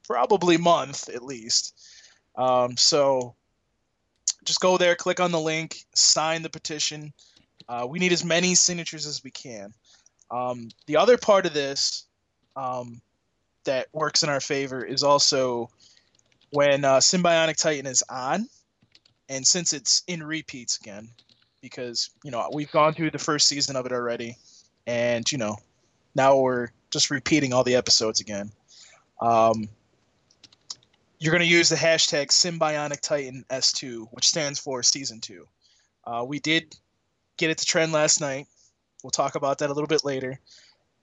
probably 0.03 0.57
month 0.57 1.09
at 1.09 1.23
least. 1.23 1.79
Um, 2.35 2.77
so 2.77 3.35
just 4.45 4.59
go 4.59 4.77
there, 4.77 4.95
click 4.95 5.19
on 5.19 5.31
the 5.31 5.39
link, 5.39 5.83
sign 5.93 6.41
the 6.41 6.49
petition. 6.49 7.13
Uh, 7.67 7.85
we 7.89 7.99
need 7.99 8.11
as 8.11 8.25
many 8.25 8.55
signatures 8.55 9.05
as 9.05 9.23
we 9.23 9.31
can. 9.31 9.73
Um, 10.29 10.69
the 10.87 10.97
other 10.97 11.17
part 11.17 11.45
of 11.45 11.53
this 11.53 12.05
um, 12.55 13.01
that 13.65 13.87
works 13.93 14.23
in 14.23 14.29
our 14.29 14.39
favor 14.39 14.83
is 14.83 15.03
also 15.03 15.69
when 16.51 16.83
uh, 16.83 16.97
Symbionic 16.97 17.57
Titan 17.57 17.85
is 17.85 18.03
on, 18.09 18.47
and 19.31 19.47
since 19.47 19.71
it's 19.71 20.03
in 20.07 20.21
repeats 20.21 20.77
again, 20.77 21.09
because 21.61 22.09
you 22.23 22.31
know 22.31 22.49
we've 22.53 22.71
gone 22.71 22.93
through 22.93 23.11
the 23.11 23.17
first 23.17 23.47
season 23.47 23.75
of 23.75 23.85
it 23.85 23.93
already, 23.93 24.35
and 24.85 25.31
you 25.31 25.37
know 25.37 25.55
now 26.13 26.37
we're 26.37 26.67
just 26.91 27.09
repeating 27.09 27.53
all 27.53 27.63
the 27.63 27.75
episodes 27.75 28.19
again. 28.19 28.51
Um, 29.21 29.69
you're 31.19 31.31
going 31.31 31.47
to 31.47 31.55
use 31.55 31.69
the 31.69 31.75
hashtag 31.75 32.27
Symbionic 32.27 32.99
Titan 32.99 33.45
S2, 33.49 34.07
which 34.11 34.27
stands 34.27 34.59
for 34.59 34.83
Season 34.83 35.21
2. 35.21 35.47
Uh, 36.03 36.25
we 36.27 36.39
did 36.39 36.75
get 37.37 37.51
it 37.51 37.59
to 37.59 37.65
trend 37.65 37.91
last 37.91 38.19
night. 38.19 38.47
We'll 39.03 39.11
talk 39.11 39.35
about 39.35 39.59
that 39.59 39.69
a 39.69 39.73
little 39.73 39.87
bit 39.87 40.03
later. 40.03 40.39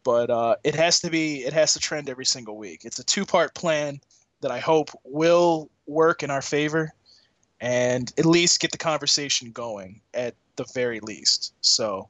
But 0.04 0.28
uh, 0.28 0.56
it 0.64 0.74
has 0.74 0.98
to 1.00 1.10
be, 1.10 1.44
it 1.44 1.52
has 1.52 1.72
to 1.74 1.78
trend 1.78 2.10
every 2.10 2.26
single 2.26 2.58
week. 2.58 2.84
It's 2.84 2.98
a 2.98 3.04
two 3.04 3.24
part 3.24 3.54
plan 3.54 4.00
that 4.40 4.50
I 4.50 4.58
hope 4.58 4.90
will 5.04 5.70
work 5.86 6.24
in 6.24 6.30
our 6.30 6.42
favor 6.42 6.92
and 7.60 8.12
at 8.18 8.26
least 8.26 8.60
get 8.60 8.72
the 8.72 8.78
conversation 8.78 9.50
going 9.50 10.00
at 10.14 10.34
the 10.56 10.64
very 10.74 11.00
least. 11.00 11.54
So 11.60 12.08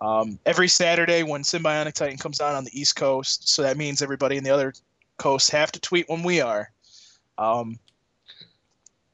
um, 0.00 0.38
every 0.46 0.68
Saturday 0.68 1.22
when 1.22 1.42
Symbionic 1.42 1.94
Titan 1.94 2.18
comes 2.18 2.40
on 2.40 2.54
on 2.54 2.64
the 2.64 2.78
East 2.78 2.96
Coast, 2.96 3.48
so 3.48 3.62
that 3.62 3.76
means 3.76 4.02
everybody 4.02 4.36
in 4.36 4.44
the 4.44 4.50
other 4.50 4.72
coasts 5.16 5.50
have 5.50 5.72
to 5.72 5.80
tweet 5.80 6.08
when 6.08 6.22
we 6.22 6.40
are. 6.40 6.70
Um, 7.38 7.78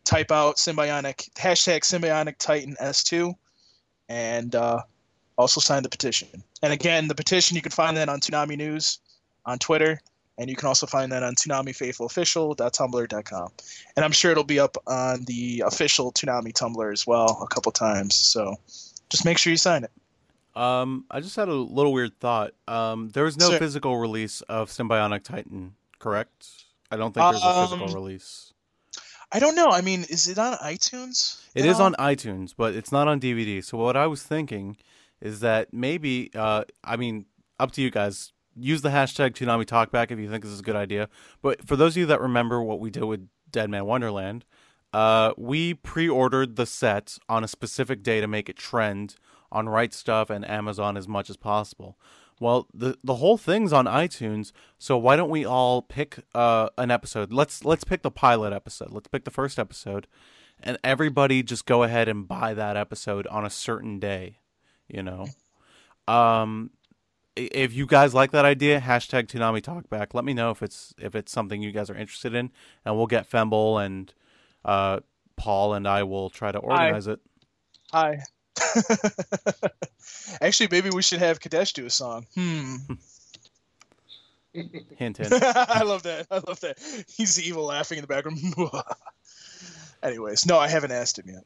type 0.05 0.33
out 0.33 0.57
symbionic 0.57 1.31
hashtag 1.35 1.83
symbionic 1.83 2.37
titan 2.39 2.75
s2 2.81 3.35
and 4.09 4.55
uh, 4.55 4.81
also 5.39 5.61
sign 5.61 5.83
the 5.83 5.89
petition 5.89 6.29
and 6.63 6.73
again 6.73 7.07
the 7.07 7.15
petition 7.15 7.55
you 7.55 7.63
can 7.63 7.71
find 7.71 7.97
that 7.97 8.09
on 8.09 8.19
toonami 8.19 8.57
news 8.57 8.99
on 9.47 9.59
twitter 9.59 10.01
and 10.41 10.51
you 10.51 10.57
can 10.57 10.67
also 10.67 10.87
find 10.87 11.13
that 11.13 11.23
on 11.23 11.35
toonamifaithfulofficial.tumblr.com 11.37 13.49
and 13.97 14.05
i'm 14.05 14.13
sure 14.13 14.31
it'll 14.33 14.45
be 14.45 14.59
up 14.59 14.77
on 14.87 15.23
the 15.25 15.63
official 15.67 16.13
toonami 16.13 16.53
tumblr 16.53 16.93
as 16.93 17.07
well 17.07 17.39
a 17.43 17.47
couple 17.55 17.71
times 17.73 18.15
so 18.15 18.55
just 19.11 19.25
make 19.25 19.39
sure 19.39 19.51
you 19.53 19.57
sign 19.57 19.85
it 19.85 19.91
Um, 20.57 21.05
I 21.11 21.21
just 21.21 21.37
had 21.37 21.49
a 21.49 21.55
little 21.55 21.93
weird 21.93 22.19
thought. 22.19 22.55
Um, 22.67 23.11
there 23.11 23.23
was 23.25 23.37
no 23.37 23.51
Sure. 23.51 23.59
physical 23.61 23.97
release 23.99 24.41
of 24.43 24.69
Symbionic 24.69 25.23
Titan, 25.23 25.75
correct? 26.01 26.49
I 26.91 26.97
don't 26.97 27.15
think 27.15 27.31
there's 27.31 27.45
a 27.45 27.61
physical 27.63 27.87
Um, 27.89 27.95
release. 27.95 28.53
i 29.33 29.39
don't 29.39 29.55
know 29.55 29.71
i 29.71 29.81
mean 29.81 30.01
is 30.11 30.27
it 30.27 30.39
on 30.39 30.55
itunes 30.75 31.39
It 31.55 31.65
is 31.65 31.79
all? 31.79 31.87
on 31.87 31.95
iTunes, 32.13 32.53
but 32.57 32.75
it's 32.75 32.91
not 32.91 33.07
on 33.07 33.21
DVD. 33.21 33.63
So 33.65 33.79
what 33.79 33.97
I 33.97 34.09
was 34.09 34.25
thinking 34.25 34.77
is 35.21 35.39
that 35.41 35.73
maybe, 35.73 36.31
uh, 36.35 36.65
I 36.83 36.97
mean, 36.97 37.27
up 37.63 37.71
to 37.73 37.83
you 37.83 37.91
guys. 37.91 38.33
Use 38.57 38.83
the 38.83 38.91
hashtag 38.91 39.31
Toonami 39.31 39.65
Talkback 39.65 40.11
if 40.11 40.19
you 40.19 40.29
think 40.29 40.43
this 40.43 40.53
is 40.53 40.61
a 40.61 40.65
good 40.65 40.77
idea. 40.77 41.09
But 41.43 41.67
for 41.67 41.77
those 41.77 41.95
of 41.95 41.99
you 41.99 42.07
that 42.07 42.21
remember 42.21 42.63
what 42.63 42.81
we 42.81 42.91
did 42.91 43.05
with 43.05 43.29
Deadman 43.51 43.87
Wonderland, 43.87 44.45
uh, 44.93 45.33
we 45.37 45.75
pre-ordered 45.75 46.57
the 46.57 46.67
set 46.67 47.19
on 47.29 47.45
a 47.45 47.49
specific 47.49 48.03
day 48.03 48.21
to 48.21 48.27
make 48.27 48.49
it 48.49 48.57
trend 48.57 49.15
on 49.53 49.69
Right 49.69 49.93
Stuf 49.93 50.31
and 50.31 50.49
Amazon 50.49 50.97
as 50.97 51.09
much 51.09 51.31
as 51.31 51.37
possible. 51.37 51.97
Well, 52.41 52.69
the 52.73 52.97
the 53.05 53.17
whole 53.17 53.37
thing's 53.37 53.73
on 53.73 53.85
iTunes, 53.85 54.53
so 54.79 54.97
why 54.97 55.15
don't 55.15 55.29
we 55.29 55.45
all 55.45 55.83
pick 55.83 56.21
uh, 56.35 56.71
an 56.79 56.91
episode? 56.91 57.33
Let's 57.33 57.67
let's 57.67 57.85
pick 57.85 58.03
the 58.03 58.11
pilot 58.11 58.55
episode. 58.55 58.93
Let's 58.93 59.09
pick 59.09 59.25
the 59.25 59.31
first 59.31 59.59
episode, 59.59 60.07
and 60.63 60.79
everybody 60.83 61.43
just 61.43 61.67
go 61.67 61.83
ahead 61.83 62.09
and 62.09 62.27
buy 62.27 62.55
that 62.55 62.79
episode 62.79 63.27
on 63.27 63.45
a 63.45 63.51
certain 63.51 63.99
day. 63.99 64.39
You 64.89 65.03
know, 65.03 65.27
um, 66.09 66.71
if 67.37 67.73
you 67.73 67.87
guys 67.87 68.15
like 68.15 68.33
that 68.33 68.45
idea, 68.45 68.81
hashtag 68.81 69.27
Toonami 69.27 69.63
Talkback. 69.63 70.15
Let 70.15 70.25
me 70.25 70.35
know 70.35 70.51
if 70.51 70.63
it's 70.63 70.95
if 70.99 71.15
it's 71.15 71.33
something 71.33 71.63
you 71.63 71.73
guys 71.73 71.91
are 71.91 71.97
interested 71.97 72.35
in, 72.35 72.51
and 72.85 72.97
we'll 72.97 73.07
get 73.07 73.31
Femble 73.31 73.85
and 73.85 74.13
uh, 74.65 75.01
Paul 75.37 75.75
and 75.75 75.87
I 75.87 76.03
will 76.03 76.31
try 76.31 76.53
to 76.53 76.59
organize 76.59 77.07
it. 77.07 77.21
Hi. 77.93 78.21
Actually, 80.41 80.69
maybe 80.71 80.91
we 80.91 81.03
should 81.03 81.21
have 81.21 81.41
Kadesh 81.41 81.73
do 81.73 81.87
a 81.87 81.91
song. 81.91 82.27
Hmm. 82.35 82.77
Hint, 84.53 85.17
hint. 85.17 85.33
I 85.33 85.85
love 85.85 86.03
that. 86.03 86.27
I 86.29 86.41
love 86.45 86.59
that. 86.61 86.77
He's 87.07 87.41
evil 87.41 87.67
laughing 87.67 87.99
in 87.99 88.03
the 88.03 88.09
background. 88.09 88.41
Anyways, 90.03 90.45
no, 90.45 90.59
I 90.59 90.67
haven't 90.67 90.91
asked 90.91 91.21
him 91.21 91.27
yet. 91.29 91.45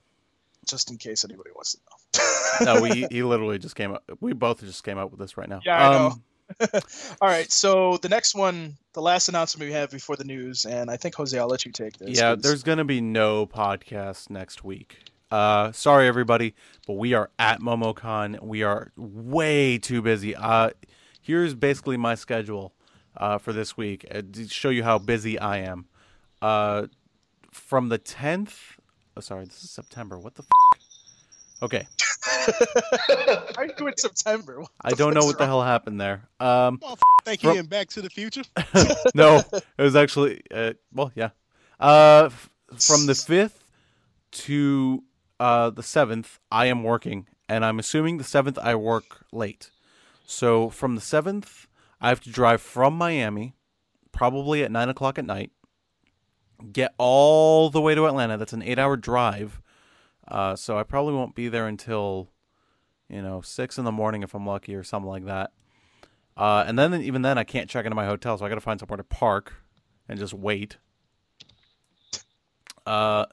Just 0.69 0.91
in 0.91 0.97
case 0.99 1.25
anybody 1.25 1.51
wants 1.55 1.77
to 1.77 2.67
know. 2.67 2.75
no, 2.75 2.81
we 2.83 3.07
he 3.11 3.23
literally 3.23 3.59
just 3.59 3.77
came 3.77 3.93
up. 3.93 4.03
We 4.21 4.33
both 4.33 4.61
just 4.61 4.85
came 4.85 4.99
up 4.99 5.11
with 5.11 5.21
this 5.21 5.37
right 5.37 5.49
now. 5.49 5.61
Yeah, 5.65 5.89
I 5.89 5.93
know. 5.93 6.07
Um, 6.07 6.23
All 7.23 7.29
right, 7.29 7.51
so 7.51 7.97
the 8.03 8.09
next 8.11 8.35
one, 8.35 8.77
the 8.93 9.01
last 9.01 9.29
announcement 9.31 9.67
we 9.69 9.73
have 9.73 9.91
before 9.91 10.15
the 10.17 10.25
news, 10.25 10.67
and 10.67 10.91
I 10.91 10.97
think 10.99 11.15
Jose, 11.15 11.37
I'll 11.39 11.49
let 11.49 11.65
you 11.65 11.73
take 11.73 11.97
this. 11.99 12.19
Yeah, 12.19 12.35
'cause- 12.35 12.43
there's 12.43 12.63
gonna 12.63 12.85
be 12.85 13.01
no 13.01 13.47
podcast 13.47 14.29
next 14.31 14.63
week. 14.63 14.99
Uh, 15.31 15.73
sorry 15.73 16.07
everybody, 16.07 16.55
but 16.87 16.93
we 16.95 17.15
are 17.15 17.31
at 17.39 17.61
MomoCon. 17.61 18.41
We 18.43 18.63
are 18.63 18.93
way 18.97 19.79
too 19.79 20.03
busy. 20.03 20.37
Uh, 20.37 20.71
here's 21.21 21.55
basically 21.55 21.97
my 21.97 22.15
schedule 22.15 22.75
uh, 23.17 23.39
for 23.39 23.53
this 23.53 23.77
week 23.77 24.05
uh, 24.15 24.21
to 24.33 24.47
show 24.47 24.69
you 24.69 24.85
how 24.85 24.99
busy 24.99 25.39
I 25.39 25.59
am. 25.59 25.87
Uh, 26.43 26.87
from 27.51 27.89
the 27.89 27.99
10th. 27.99 28.77
Oh, 29.17 29.21
sorry, 29.21 29.45
this 29.45 29.63
is 29.63 29.71
September. 29.71 30.19
What 30.19 30.35
the? 30.35 30.43
F- 30.43 31.63
okay, 31.63 31.87
you 33.63 33.73
doing 33.77 33.95
September? 33.97 34.61
What 34.61 34.71
I 34.83 34.91
don't 34.91 35.15
know 35.15 35.25
what 35.25 35.39
the 35.39 35.47
hell 35.47 35.63
happened 35.63 36.01
there. 36.01 36.29
Um, 36.41 36.81
Thank 37.25 37.43
you 37.43 37.51
From- 37.51 37.59
and 37.59 37.69
Back 37.71 37.89
to 37.91 38.03
the 38.03 38.11
Future. 38.11 38.43
no, 39.15 39.43
it 39.53 39.83
was 39.83 39.97
actually 39.97 40.43
uh, 40.53 40.73
well, 40.93 41.13
yeah. 41.15 41.31
Uh, 41.79 42.25
f- 42.27 42.51
from 42.79 43.07
the 43.07 43.15
fifth 43.15 43.63
to 44.33 45.05
uh, 45.39 45.71
the 45.71 45.83
seventh, 45.83 46.39
I 46.51 46.67
am 46.67 46.83
working, 46.83 47.29
and 47.49 47.65
I'm 47.65 47.79
assuming 47.79 48.19
the 48.19 48.25
seventh 48.25 48.59
I 48.59 48.75
work 48.75 49.25
late. 49.33 49.71
So 50.27 50.71
from 50.71 50.95
the 50.97 51.01
seventh, 51.01 51.67
I 52.01 52.09
have 52.09 52.21
to 52.23 52.31
drive 52.31 52.61
from 52.63 52.95
Miami, 52.95 53.55
probably 54.13 54.65
at 54.65 54.73
nine 54.73 54.89
o'clock 54.89 55.19
at 55.19 55.25
night, 55.25 55.51
get 56.73 56.95
all 56.99 57.71
the 57.71 57.81
way 57.81 57.95
to 57.95 58.07
Atlanta. 58.07 58.37
That's 58.37 58.53
an 58.53 58.63
eight-hour 58.63 58.97
drive. 58.97 59.61
Uh, 60.27 60.57
so 60.57 60.79
I 60.79 60.83
probably 60.83 61.15
won't 61.15 61.35
be 61.35 61.49
there 61.49 61.67
until, 61.67 62.31
you 63.09 63.23
know, 63.23 63.41
six 63.41 63.79
in 63.79 63.85
the 63.85 63.93
morning 63.93 64.23
if 64.23 64.35
I'm 64.35 64.47
lucky 64.47 64.75
or 64.75 64.83
something 64.83 65.09
like 65.09 65.27
that. 65.27 65.53
Uh, 66.37 66.65
and 66.67 66.79
then 66.79 66.95
even 66.95 67.23
then, 67.23 67.39
I 67.39 67.45
can't 67.45 67.69
check 67.69 67.85
into 67.85 67.95
my 67.95 68.07
hotel, 68.07 68.37
so 68.37 68.45
I 68.45 68.49
got 68.49 68.57
to 68.57 68.61
find 68.61 68.81
somewhere 68.81 68.97
to 68.97 69.05
park 69.05 69.55
and 70.09 70.19
just 70.19 70.35
wait. 70.35 70.79
Uh, 72.87 73.27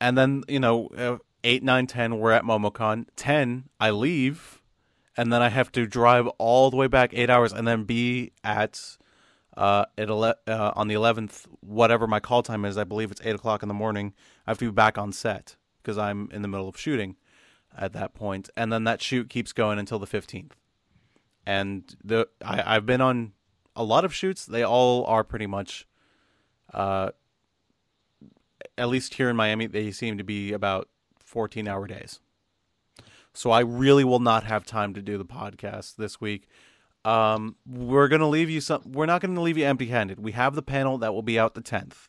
and 0.00 0.16
then 0.16 0.44
you 0.48 0.60
know, 0.60 0.88
uh, 0.96 1.18
eight, 1.44 1.62
nine, 1.62 1.86
ten, 1.86 2.18
we're 2.18 2.32
at 2.32 2.44
MomoCon. 2.44 3.06
Ten, 3.16 3.64
I 3.78 3.90
leave 3.90 4.62
and 5.16 5.32
then 5.32 5.42
I 5.42 5.48
have 5.48 5.70
to 5.72 5.86
drive 5.86 6.26
all 6.38 6.70
the 6.70 6.76
way 6.76 6.86
back 6.86 7.10
eight 7.12 7.30
hours, 7.30 7.52
and 7.52 7.66
then 7.66 7.84
be 7.84 8.32
at 8.42 8.96
uh, 9.56 9.84
at 9.98 10.08
ele- 10.08 10.34
uh, 10.46 10.72
on 10.74 10.88
the 10.88 10.94
eleventh, 10.94 11.46
whatever 11.60 12.06
my 12.06 12.20
call 12.20 12.42
time 12.42 12.64
is. 12.64 12.78
I 12.78 12.84
believe 12.84 13.10
it's 13.10 13.20
eight 13.24 13.34
o'clock 13.34 13.62
in 13.62 13.68
the 13.68 13.74
morning. 13.74 14.14
I 14.46 14.50
have 14.50 14.58
to 14.58 14.66
be 14.66 14.70
back 14.70 14.98
on 14.98 15.12
set 15.12 15.56
because 15.82 15.98
I'm 15.98 16.28
in 16.32 16.42
the 16.42 16.48
middle 16.48 16.68
of 16.68 16.78
shooting 16.78 17.16
at 17.76 17.92
that 17.94 18.14
point, 18.14 18.50
and 18.56 18.72
then 18.72 18.84
that 18.84 19.00
shoot 19.00 19.30
keeps 19.30 19.52
going 19.52 19.78
until 19.78 19.98
the 19.98 20.06
fifteenth. 20.06 20.56
And 21.44 21.94
the 22.04 22.28
I, 22.44 22.76
I've 22.76 22.86
been 22.86 23.00
on 23.00 23.32
a 23.74 23.82
lot 23.82 24.04
of 24.04 24.14
shoots. 24.14 24.46
They 24.46 24.62
all 24.62 25.04
are 25.06 25.24
pretty 25.24 25.46
much, 25.46 25.86
uh, 26.72 27.10
at 28.76 28.88
least 28.88 29.14
here 29.14 29.30
in 29.30 29.36
Miami, 29.36 29.66
they 29.66 29.90
seem 29.90 30.18
to 30.18 30.24
be 30.24 30.52
about 30.52 30.88
fourteen 31.18 31.66
hour 31.66 31.86
days. 31.86 32.20
So 33.34 33.50
I 33.50 33.60
really 33.60 34.04
will 34.04 34.20
not 34.20 34.44
have 34.44 34.66
time 34.66 34.92
to 34.92 35.00
do 35.00 35.16
the 35.16 35.24
podcast 35.24 35.96
this 35.96 36.20
week. 36.20 36.46
Um, 37.04 37.56
we're 37.66 38.08
gonna 38.08 38.28
leave 38.28 38.48
you 38.50 38.60
some. 38.60 38.82
We're 38.84 39.06
not 39.06 39.20
gonna 39.20 39.40
leave 39.40 39.58
you 39.58 39.66
empty-handed. 39.66 40.20
We 40.20 40.32
have 40.32 40.54
the 40.54 40.62
panel 40.62 40.98
that 40.98 41.12
will 41.12 41.22
be 41.22 41.38
out 41.38 41.54
the 41.54 41.60
tenth, 41.60 42.08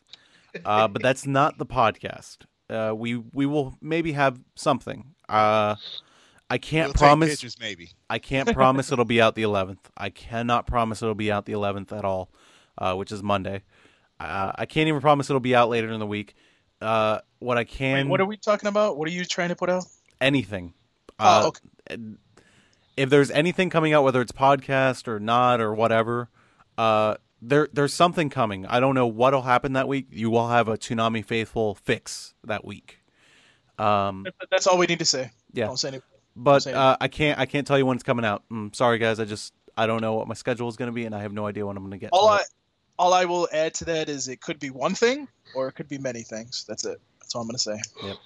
uh, 0.64 0.88
but 0.88 1.02
that's 1.02 1.26
not 1.26 1.58
the 1.58 1.66
podcast. 1.66 2.38
Uh, 2.70 2.94
we 2.94 3.16
we 3.16 3.46
will 3.46 3.76
maybe 3.80 4.12
have 4.12 4.40
something. 4.54 5.14
Uh, 5.28 5.74
I 6.50 6.58
can't 6.58 6.88
We'll 6.88 6.94
promise. 6.94 7.30
pictures, 7.30 7.56
maybe. 7.58 7.90
I 8.08 8.18
can't 8.18 8.52
promise 8.52 8.92
it'll 8.92 9.04
be 9.04 9.20
out 9.20 9.34
the 9.34 9.42
11th. 9.42 9.78
I 9.96 10.10
cannot 10.10 10.66
promise 10.66 11.02
it'll 11.02 11.14
be 11.14 11.32
out 11.32 11.46
the 11.46 11.54
11th 11.54 11.90
at 11.92 12.04
all, 12.04 12.30
uh, 12.78 12.94
which 12.94 13.10
is 13.10 13.22
Monday. 13.22 13.62
Uh, 14.20 14.52
I 14.54 14.66
can't 14.66 14.86
even 14.88 15.00
promise 15.00 15.28
it'll 15.30 15.40
be 15.40 15.54
out 15.56 15.70
later 15.70 15.90
in 15.90 15.98
the 15.98 16.06
week. 16.06 16.34
Uh, 16.80 17.18
what 17.40 17.56
I 17.56 17.62
Wait, 17.62 17.68
can, 17.70 18.08
what 18.08 18.20
are 18.20 18.26
we 18.26 18.36
talking 18.36 18.68
about? 18.68 18.96
What 18.98 19.08
are 19.08 19.12
you 19.12 19.24
trying 19.24 19.48
to 19.48 19.56
put 19.56 19.70
out? 19.70 19.84
anything. 20.20 20.74
Oh, 21.18 21.44
Uh, 21.44 21.50
okay. 21.88 21.96
If 22.96 23.10
there's 23.10 23.30
anything 23.30 23.70
coming 23.70 23.92
out, 23.92 24.04
whether 24.04 24.20
it's 24.20 24.32
podcast 24.32 25.08
or 25.08 25.18
not 25.18 25.60
or 25.60 25.74
whatever, 25.74 26.28
uh, 26.78 27.16
there 27.42 27.68
there's 27.72 27.92
something 27.92 28.30
coming. 28.30 28.66
I 28.66 28.80
don't 28.80 28.94
know 28.94 29.06
what'll 29.06 29.42
happen 29.42 29.72
that 29.74 29.88
week. 29.88 30.06
You 30.10 30.30
will 30.30 30.48
have 30.48 30.68
a 30.68 30.78
toonami 30.78 31.24
faithful 31.24 31.74
fix 31.74 32.34
that 32.44 32.64
week. 32.64 33.00
Um, 33.78 34.26
That's 34.50 34.66
all 34.66 34.78
we 34.78 34.86
need 34.86 35.00
to 35.00 35.04
say. 35.04 35.30
yeah. 35.52 35.66
Don't 35.66 35.76
say 35.76 35.88
anything. 35.88 36.08
but 36.36 36.66
uh, 36.66 36.96
I 37.00 37.08
can't 37.08 37.38
I 37.38 37.46
can't 37.46 37.66
tell 37.66 37.76
you 37.78 37.86
when 37.86 37.96
it's 37.96 38.04
coming 38.04 38.24
out. 38.24 38.44
Mm, 38.50 38.74
sorry 38.74 38.98
guys, 38.98 39.18
I 39.18 39.24
just 39.24 39.52
I 39.76 39.86
don't 39.86 40.00
know 40.00 40.14
what 40.14 40.28
my 40.28 40.34
schedule 40.34 40.68
is 40.68 40.76
going 40.76 40.88
to 40.88 40.92
be, 40.92 41.04
and 41.04 41.14
I 41.14 41.22
have 41.22 41.32
no 41.32 41.46
idea 41.46 41.66
when 41.66 41.76
I'm 41.76 41.82
going 41.82 41.92
to 41.92 41.98
get. 41.98 42.10
All 42.12 42.28
I 42.28 42.38
it. 42.38 42.48
all 42.98 43.12
I 43.12 43.24
will 43.24 43.48
add 43.52 43.74
to 43.74 43.84
that 43.86 44.08
is 44.08 44.28
it 44.28 44.40
could 44.40 44.60
be 44.60 44.70
one 44.70 44.94
thing 44.94 45.26
or 45.56 45.66
it 45.68 45.72
could 45.72 45.88
be 45.88 45.98
many 45.98 46.22
things. 46.22 46.64
That's 46.68 46.84
it. 46.84 47.00
That's 47.20 47.34
all 47.34 47.42
I'm 47.42 47.48
gonna 47.48 47.58
say. 47.58 47.80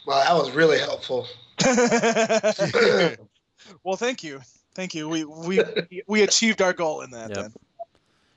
Well, 0.07 0.23
that 0.23 0.35
was 0.35 0.51
really 0.51 0.79
helpful. 0.79 1.27
well, 3.85 3.97
thank 3.97 4.23
you, 4.23 4.41
thank 4.79 4.95
you. 4.95 5.09
We 5.09 5.25
we 5.25 5.61
we 6.07 6.23
achieved 6.23 6.63
our 6.63 6.73
goal 6.73 7.01
in 7.01 7.11
that. 7.11 7.31
Yep. 7.31 7.37
Then 7.37 7.53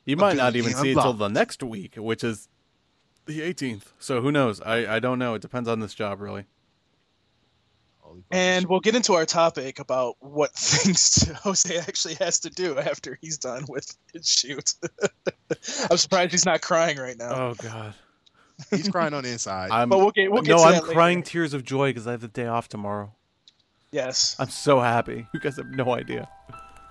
You 0.05 0.17
might 0.17 0.35
not 0.35 0.55
even 0.55 0.73
see 0.73 0.91
it 0.91 0.95
till 0.95 1.13
the 1.13 1.29
next 1.29 1.61
week, 1.61 1.95
which 1.95 2.23
is 2.23 2.49
the 3.25 3.41
18th. 3.41 3.83
So 3.99 4.21
who 4.21 4.31
knows? 4.31 4.59
I 4.59 4.95
I 4.95 4.99
don't 4.99 5.19
know. 5.19 5.35
It 5.35 5.41
depends 5.41 5.69
on 5.69 5.79
this 5.79 5.93
job, 5.93 6.19
really. 6.19 6.45
And 8.29 8.65
we'll 8.65 8.81
get 8.81 8.93
into 8.93 9.13
our 9.13 9.25
topic 9.25 9.79
about 9.79 10.17
what 10.19 10.51
things 10.55 11.31
Jose 11.43 11.77
actually 11.77 12.15
has 12.15 12.39
to 12.41 12.49
do 12.49 12.77
after 12.77 13.17
he's 13.21 13.37
done 13.37 13.63
with 13.69 13.95
his 14.11 14.27
shoot. 14.27 14.73
I'm 15.89 15.97
surprised 15.97 16.31
he's 16.31 16.45
not 16.45 16.61
crying 16.61 16.97
right 16.97 17.17
now. 17.17 17.33
Oh 17.33 17.53
God, 17.53 17.93
he's 18.71 18.89
crying 18.89 19.13
on 19.13 19.23
the 19.23 19.29
inside. 19.29 19.69
I'm 19.71 19.89
but 19.89 19.99
we'll 19.99 20.11
get 20.11 20.31
we'll 20.31 20.41
get 20.41 20.51
no, 20.51 20.57
to 20.57 20.63
I'm 20.63 20.73
that 20.73 20.83
later. 20.83 20.93
crying 20.93 21.23
tears 21.23 21.53
of 21.53 21.63
joy 21.63 21.91
because 21.91 22.07
I 22.07 22.11
have 22.11 22.21
the 22.21 22.27
day 22.27 22.47
off 22.47 22.67
tomorrow. 22.67 23.13
Yes. 23.91 24.37
I'm 24.39 24.49
so 24.49 24.79
happy. 24.79 25.27
You 25.33 25.39
guys 25.41 25.57
have 25.57 25.69
no 25.69 25.93
idea. 25.93 26.27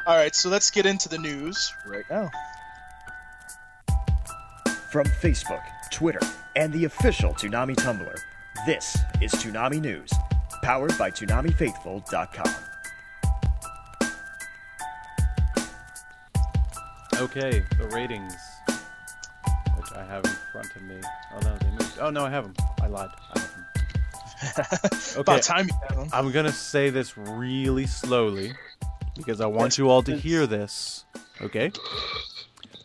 All 0.06 0.16
right, 0.16 0.34
so 0.34 0.50
let's 0.50 0.70
get 0.70 0.84
into 0.84 1.08
the 1.08 1.16
news 1.16 1.72
right 1.86 2.04
now. 2.10 2.28
From 4.90 5.06
Facebook, 5.06 5.62
Twitter, 5.90 6.20
and 6.56 6.72
the 6.72 6.84
official 6.84 7.32
Toonami 7.32 7.74
Tumblr, 7.76 8.18
this 8.66 8.98
is 9.22 9.32
Toonami 9.32 9.80
News, 9.80 10.10
powered 10.62 10.96
by 10.98 11.10
ToonamiFaithful.com. 11.10 12.54
Okay, 17.16 17.62
the 17.78 17.88
ratings, 17.94 18.34
which 19.76 19.92
I 19.94 20.04
have 20.04 20.24
in 20.24 20.32
front 20.52 20.68
of 20.74 20.82
me. 20.82 21.00
Oh 21.34 21.40
no, 21.40 21.56
they 21.58 21.70
moved. 21.70 21.98
Oh 22.00 22.10
no, 22.10 22.24
I 22.26 22.30
have 22.30 22.44
them. 22.44 22.54
I 22.82 22.88
lied. 22.88 23.08
I 23.08 23.22
have 23.28 23.34
them. 23.34 23.39
Okay. 25.12 25.20
About 25.20 25.42
time 25.42 25.68
you 25.68 25.74
have 25.88 25.98
him. 25.98 26.08
I'm 26.12 26.30
gonna 26.30 26.52
say 26.52 26.88
this 26.90 27.16
really 27.16 27.86
slowly 27.86 28.52
because 29.16 29.40
I 29.40 29.46
want 29.46 29.76
you 29.76 29.90
all 29.90 30.02
to 30.04 30.16
hear 30.16 30.46
this. 30.46 31.04
Okay. 31.42 31.72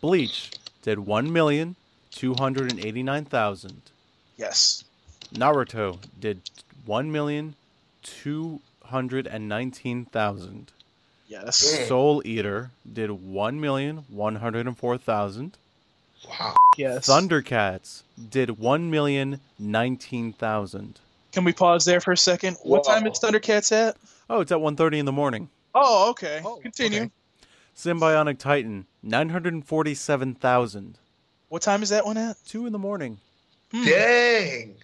Bleach 0.00 0.50
did 0.82 0.98
one 0.98 1.32
million 1.32 1.76
two 2.10 2.34
hundred 2.34 2.72
and 2.72 2.84
eighty 2.84 3.02
nine 3.02 3.24
thousand. 3.24 3.80
Yes. 4.36 4.84
Naruto 5.32 5.98
did 6.18 6.50
one 6.84 7.10
million 7.12 7.54
two 8.02 8.60
hundred 8.84 9.26
and 9.26 9.48
nineteen 9.48 10.04
thousand. 10.04 10.72
Yes. 11.28 11.56
Soul 11.88 12.22
Eater 12.24 12.70
did 12.90 13.10
one 13.10 13.60
million 13.60 14.04
one 14.08 14.36
hundred 14.36 14.66
and 14.66 14.76
four 14.76 14.98
thousand. 14.98 15.56
Wow. 16.28 16.54
Yes. 16.76 17.06
Thundercats 17.06 18.02
did 18.30 18.58
one 18.58 18.90
million 18.90 19.40
nineteen 19.58 20.32
thousand. 20.32 21.00
Can 21.36 21.44
we 21.44 21.52
pause 21.52 21.84
there 21.84 22.00
for 22.00 22.12
a 22.12 22.16
second? 22.16 22.56
What 22.62 22.84
time 22.84 23.06
is 23.06 23.18
Thundercats 23.18 23.70
at? 23.70 23.98
Oh, 24.30 24.40
it's 24.40 24.50
at 24.50 24.56
1.30 24.56 25.00
in 25.00 25.04
the 25.04 25.12
morning. 25.12 25.50
Oh, 25.74 26.08
okay. 26.08 26.40
Oh, 26.42 26.56
Continue. 26.62 27.00
okay. 27.02 27.10
Symbionic 27.76 28.38
Titan, 28.38 28.86
947,000. 29.02 30.98
What 31.50 31.60
time 31.60 31.82
is 31.82 31.90
that 31.90 32.06
one 32.06 32.16
at? 32.16 32.38
2 32.46 32.64
in 32.64 32.72
the 32.72 32.78
morning. 32.78 33.18
Hmm. 33.70 33.84
Dang. 33.84 34.76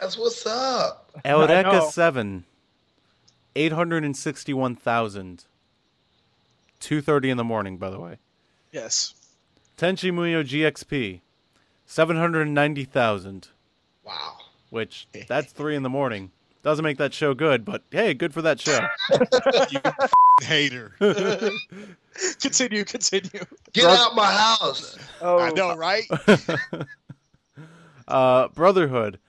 That's 0.00 0.18
what's 0.18 0.44
up. 0.46 1.12
Eureka 1.24 1.62
know. 1.62 1.88
7, 1.88 2.44
861,000. 3.54 5.44
2.30 6.80 7.24
in 7.28 7.36
the 7.36 7.44
morning, 7.44 7.76
by 7.76 7.88
the 7.88 8.00
way. 8.00 8.16
Yes. 8.72 9.14
Tenchi 9.78 10.10
Muyo 10.10 10.42
GXP, 10.42 11.20
790,000. 11.86 13.50
Wow. 14.04 14.39
Which, 14.70 15.06
that's 15.28 15.52
3 15.52 15.76
in 15.76 15.82
the 15.82 15.88
morning. 15.88 16.32
Doesn't 16.62 16.82
make 16.82 16.98
that 16.98 17.14
show 17.14 17.32
good, 17.32 17.64
but 17.64 17.84
hey, 17.90 18.12
good 18.12 18.34
for 18.34 18.42
that 18.42 18.60
show. 18.60 18.80
hater. 20.42 20.92
continue. 22.38 22.84
Continue. 22.84 23.30
Get 23.72 23.82
Drug- 23.82 23.98
out 23.98 24.14
my 24.14 24.30
house. 24.30 24.98
Oh, 25.22 25.38
I 25.38 25.50
know, 25.52 25.74
right? 25.74 26.04
uh, 28.06 28.48
Brotherhood 28.48 29.20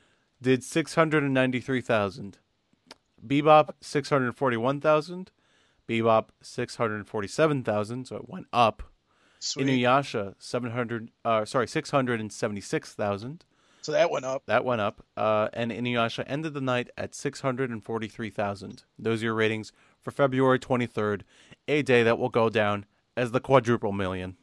did 0.42 0.62
693,000. 0.64 2.38
Bebop 3.26 3.70
641,000. 3.80 5.32
Bebop 5.88 6.30
647,000, 6.42 8.06
so 8.06 8.16
it 8.18 8.30
went 8.30 8.48
up. 8.52 8.84
Sweet. 9.40 9.68
Inuyasha 9.68 10.36
700 10.38 11.12
uh 11.26 11.46
sorry, 11.46 11.68
676,000. 11.68 13.46
So 13.82 13.92
that 13.94 14.12
went 14.12 14.26
up. 14.26 14.44
That 14.46 14.64
went 14.64 14.82
up. 14.82 15.04
Uh 15.18 15.50
and 15.54 15.72
Inuyasha 15.72 16.24
ended 16.28 16.54
the 16.54 16.62
night 16.62 16.90
at 16.98 17.16
643,000. 17.16 18.84
Those 19.00 19.22
are 19.22 19.26
your 19.26 19.34
ratings 19.34 19.72
for 20.02 20.12
February 20.12 20.60
23rd, 20.60 21.22
a 21.68 21.82
day 21.82 22.04
that 22.04 22.18
will 22.20 22.30
go 22.30 22.50
down 22.50 22.86
as 23.18 23.32
the 23.32 23.40
quadruple 23.40 23.92
million. 23.92 24.36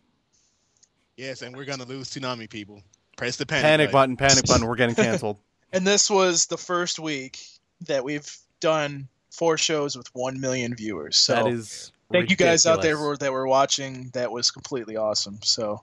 yes, 1.17 1.43
and 1.43 1.57
we're 1.57 1.65
gonna 1.65 1.85
lose 1.85 2.11
toonami 2.11 2.49
people. 2.49 2.83
Press 3.17 3.37
the 3.37 3.47
panic, 3.47 3.65
Panic 3.65 3.91
button, 3.93 4.17
panic 4.17 4.47
button, 4.47 4.67
we're 4.67 4.77
getting 4.77 4.95
canceled. 4.95 5.39
And 5.71 5.87
this 5.87 6.09
was 6.09 6.47
the 6.47 6.57
first 6.57 6.99
week 6.99 7.39
that 7.87 8.03
we've 8.03 8.35
done 8.61 9.07
four 9.31 9.59
shows 9.59 9.99
with 9.99 10.07
one 10.15 10.41
million 10.41 10.75
viewers. 10.75 11.19
So 11.19 11.35
that 11.35 11.47
is 11.47 11.93
thank 12.11 12.31
you 12.31 12.37
guys 12.37 12.65
out 12.65 12.81
there 12.81 12.97
who- 12.97 13.17
that 13.19 13.31
were 13.33 13.47
watching. 13.47 14.09
That 14.15 14.33
was 14.33 14.51
completely 14.51 14.97
awesome. 14.97 15.39
So, 15.43 15.83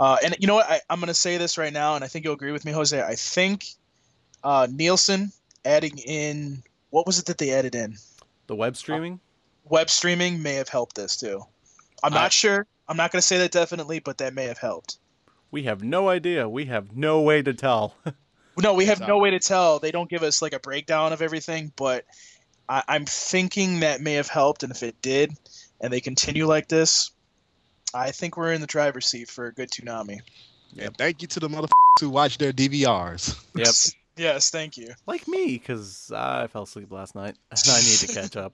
uh, 0.00 0.16
and 0.24 0.36
you 0.38 0.46
know 0.46 0.54
what? 0.54 0.70
I, 0.70 0.80
I'm 0.90 1.00
going 1.00 1.08
to 1.08 1.14
say 1.14 1.36
this 1.36 1.58
right 1.58 1.72
now, 1.72 1.94
and 1.94 2.04
I 2.04 2.08
think 2.08 2.24
you'll 2.24 2.34
agree 2.34 2.52
with 2.52 2.64
me, 2.64 2.72
Jose. 2.72 3.00
I 3.00 3.14
think 3.14 3.66
uh, 4.44 4.66
Nielsen 4.70 5.32
adding 5.64 5.98
in 5.98 6.62
what 6.90 7.06
was 7.06 7.18
it 7.18 7.26
that 7.26 7.38
they 7.38 7.50
added 7.52 7.74
in? 7.74 7.96
the 8.46 8.54
web 8.56 8.76
streaming. 8.76 9.20
Web 9.64 9.90
streaming 9.90 10.42
may 10.42 10.54
have 10.54 10.68
helped 10.70 10.96
this 10.96 11.16
too. 11.18 11.42
I'm 12.02 12.14
I- 12.14 12.16
not 12.16 12.32
sure. 12.32 12.66
I'm 12.88 12.96
not 12.96 13.12
going 13.12 13.20
to 13.20 13.26
say 13.26 13.36
that 13.38 13.50
definitely, 13.52 13.98
but 13.98 14.18
that 14.18 14.32
may 14.32 14.44
have 14.46 14.56
helped. 14.56 14.96
We 15.50 15.64
have 15.64 15.82
no 15.82 16.08
idea. 16.08 16.48
We 16.48 16.64
have 16.66 16.96
no 16.96 17.20
way 17.20 17.42
to 17.42 17.54
tell. 17.54 17.94
No, 18.60 18.74
we 18.74 18.86
have 18.86 18.98
no 18.98 19.18
way 19.18 19.30
to 19.30 19.38
tell. 19.38 19.78
They 19.78 19.92
don't 19.92 20.10
give 20.10 20.24
us 20.24 20.42
like 20.42 20.52
a 20.52 20.58
breakdown 20.58 21.12
of 21.12 21.22
everything, 21.22 21.72
but 21.76 22.04
I, 22.68 22.82
I'm 22.88 23.04
thinking 23.04 23.80
that 23.80 24.00
may 24.00 24.14
have 24.14 24.26
helped. 24.26 24.64
And 24.64 24.72
if 24.72 24.82
it 24.82 25.00
did, 25.00 25.32
and 25.80 25.92
they 25.92 26.00
continue 26.00 26.44
like 26.44 26.66
this, 26.66 27.12
I 27.94 28.10
think 28.10 28.36
we're 28.36 28.52
in 28.52 28.60
the 28.60 28.66
driver's 28.66 29.06
seat 29.06 29.28
for 29.28 29.46
a 29.46 29.52
good 29.52 29.70
Toonami. 29.70 30.20
And 30.78 30.96
thank 30.96 31.22
you 31.22 31.28
to 31.28 31.40
the 31.40 31.48
motherfuckers 31.48 31.68
who 32.00 32.10
watch 32.10 32.38
their 32.38 32.52
DVRs. 32.52 33.38
Yep. 33.54 33.68
Yes, 34.18 34.50
thank 34.50 34.76
you. 34.76 34.94
like 35.06 35.28
me, 35.28 35.46
because 35.52 36.10
I 36.12 36.48
fell 36.48 36.64
asleep 36.64 36.90
last 36.90 37.14
night 37.14 37.36
and 37.52 37.60
I 37.68 37.76
need 37.78 37.98
to 37.98 38.08
catch 38.08 38.36
up. 38.36 38.52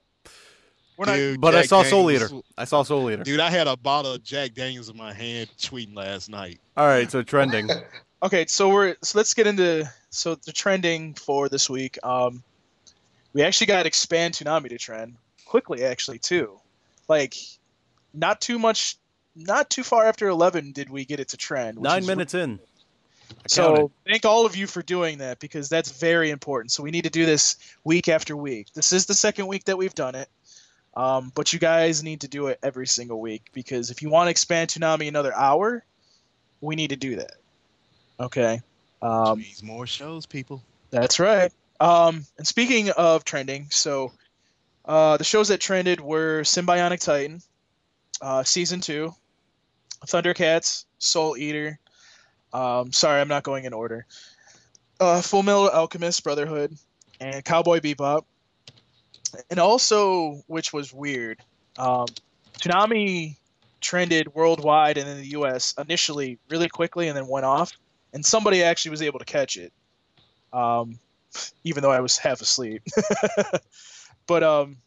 We're 0.95 1.07
not. 1.07 1.15
Dude, 1.15 1.41
But 1.41 1.55
I 1.55 1.61
Jack 1.61 1.69
saw 1.69 1.81
Soul 1.81 2.07
Daniels- 2.07 2.31
Eater. 2.33 2.41
I 2.55 2.65
saw 2.65 2.83
Soul 2.83 3.09
Eater. 3.09 3.23
Dude, 3.23 3.39
I 3.39 3.49
had 3.49 3.65
a 3.65 3.75
bottle 3.75 4.11
of 4.13 4.23
Jack 4.23 4.53
Daniels 4.53 4.89
in 4.89 4.95
my 4.95 5.11
hand 5.11 5.49
tweeting 5.57 5.95
last 5.95 6.29
night. 6.29 6.59
All 6.77 6.85
right, 6.85 7.09
so 7.09 7.23
trending. 7.23 7.67
Okay, 8.23 8.45
so 8.47 8.69
we're 8.69 8.95
so 9.03 9.17
let's 9.17 9.33
get 9.33 9.45
into 9.47 9.87
so 10.11 10.35
the 10.35 10.51
trending 10.51 11.15
for 11.15 11.49
this 11.49 11.67
week. 11.69 11.97
Um, 12.03 12.43
we 13.33 13.41
actually 13.41 13.67
got 13.67 13.87
expand 13.87 14.35
Toonami 14.35 14.69
to 14.69 14.77
trend 14.77 15.15
quickly, 15.45 15.83
actually 15.83 16.19
too. 16.19 16.59
Like, 17.07 17.35
not 18.13 18.39
too 18.39 18.57
much, 18.59 18.97
not 19.35 19.69
too 19.69 19.83
far 19.83 20.05
after 20.05 20.27
eleven 20.27 20.71
did 20.71 20.89
we 20.89 21.05
get 21.05 21.19
it 21.19 21.29
to 21.29 21.37
trend. 21.37 21.77
Nine 21.79 22.01
is- 22.01 22.07
minutes 22.07 22.33
in. 22.33 22.59
I 23.31 23.33
So 23.47 23.75
counted. 23.75 23.91
thank 24.07 24.25
all 24.25 24.45
of 24.45 24.55
you 24.55 24.67
for 24.67 24.81
doing 24.83 25.17
that 25.19 25.39
because 25.39 25.67
that's 25.67 25.91
very 25.91 26.29
important. 26.29 26.71
So 26.71 26.83
we 26.83 26.91
need 26.91 27.05
to 27.05 27.09
do 27.09 27.25
this 27.25 27.57
week 27.83 28.07
after 28.07 28.37
week. 28.37 28.67
This 28.73 28.91
is 28.91 29.07
the 29.07 29.15
second 29.15 29.47
week 29.47 29.65
that 29.65 29.77
we've 29.77 29.95
done 29.95 30.13
it. 30.15 30.29
Um, 30.95 31.31
but 31.35 31.51
you 31.51 31.59
guys 31.59 32.03
need 32.03 32.21
to 32.21 32.27
do 32.27 32.47
it 32.47 32.59
every 32.63 32.87
single 32.87 33.19
week 33.19 33.47
because 33.51 33.89
if 33.91 34.01
you 34.01 34.09
want 34.09 34.27
to 34.27 34.31
expand 34.31 34.69
Toonami 34.69 35.07
another 35.07 35.35
hour, 35.35 35.83
we 36.61 36.75
need 36.75 36.91
to 36.91 36.95
do 36.95 37.15
that. 37.17 37.31
Okay. 38.19 38.61
Um, 39.01 39.39
Means 39.39 39.61
more 39.63 39.87
shows, 39.87 40.25
people. 40.25 40.61
that's 40.91 41.19
right. 41.19 41.51
Um, 41.79 42.25
and 42.37 42.47
speaking 42.47 42.91
of 42.91 43.25
trending, 43.25 43.67
so 43.71 44.13
uh, 44.85 45.17
the 45.17 45.23
shows 45.25 45.49
that 45.49 45.59
trended 45.59 45.99
were 45.99 46.43
Symbionic 46.43 47.01
Titan, 47.03 47.41
uh, 48.21 48.43
season 48.43 48.79
two, 48.79 49.13
Thundercats, 50.05 50.85
Soul 50.99 51.37
Eater. 51.37 51.79
Um, 52.53 52.91
sorry, 52.91 53.21
I'm 53.21 53.27
not 53.27 53.43
going 53.43 53.65
in 53.65 53.73
order. 53.73 54.05
Uh, 54.99 55.21
Fullmetal 55.21 55.73
Alchemist 55.73 56.23
Brotherhood 56.23 56.77
and 57.19 57.43
Cowboy 57.43 57.79
Bebop, 57.79 58.23
and 59.49 59.59
also, 59.59 60.43
which 60.47 60.71
was 60.71 60.93
weird, 60.93 61.41
um, 61.77 62.07
Toonami 62.59 63.35
trended 63.81 64.33
worldwide 64.33 64.97
and 64.97 65.09
in 65.09 65.17
the 65.17 65.27
U.S. 65.31 65.73
initially 65.77 66.39
really 66.49 66.69
quickly 66.69 67.07
and 67.07 67.17
then 67.17 67.27
went 67.27 67.45
off, 67.45 67.73
and 68.13 68.25
somebody 68.25 68.63
actually 68.63 68.91
was 68.91 69.01
able 69.01 69.19
to 69.19 69.25
catch 69.25 69.57
it. 69.57 69.73
Um, 70.53 70.99
even 71.63 71.83
though 71.83 71.91
I 71.91 71.99
was 71.99 72.17
half 72.17 72.41
asleep. 72.41 72.81
but 74.27 74.43
um, 74.43 74.77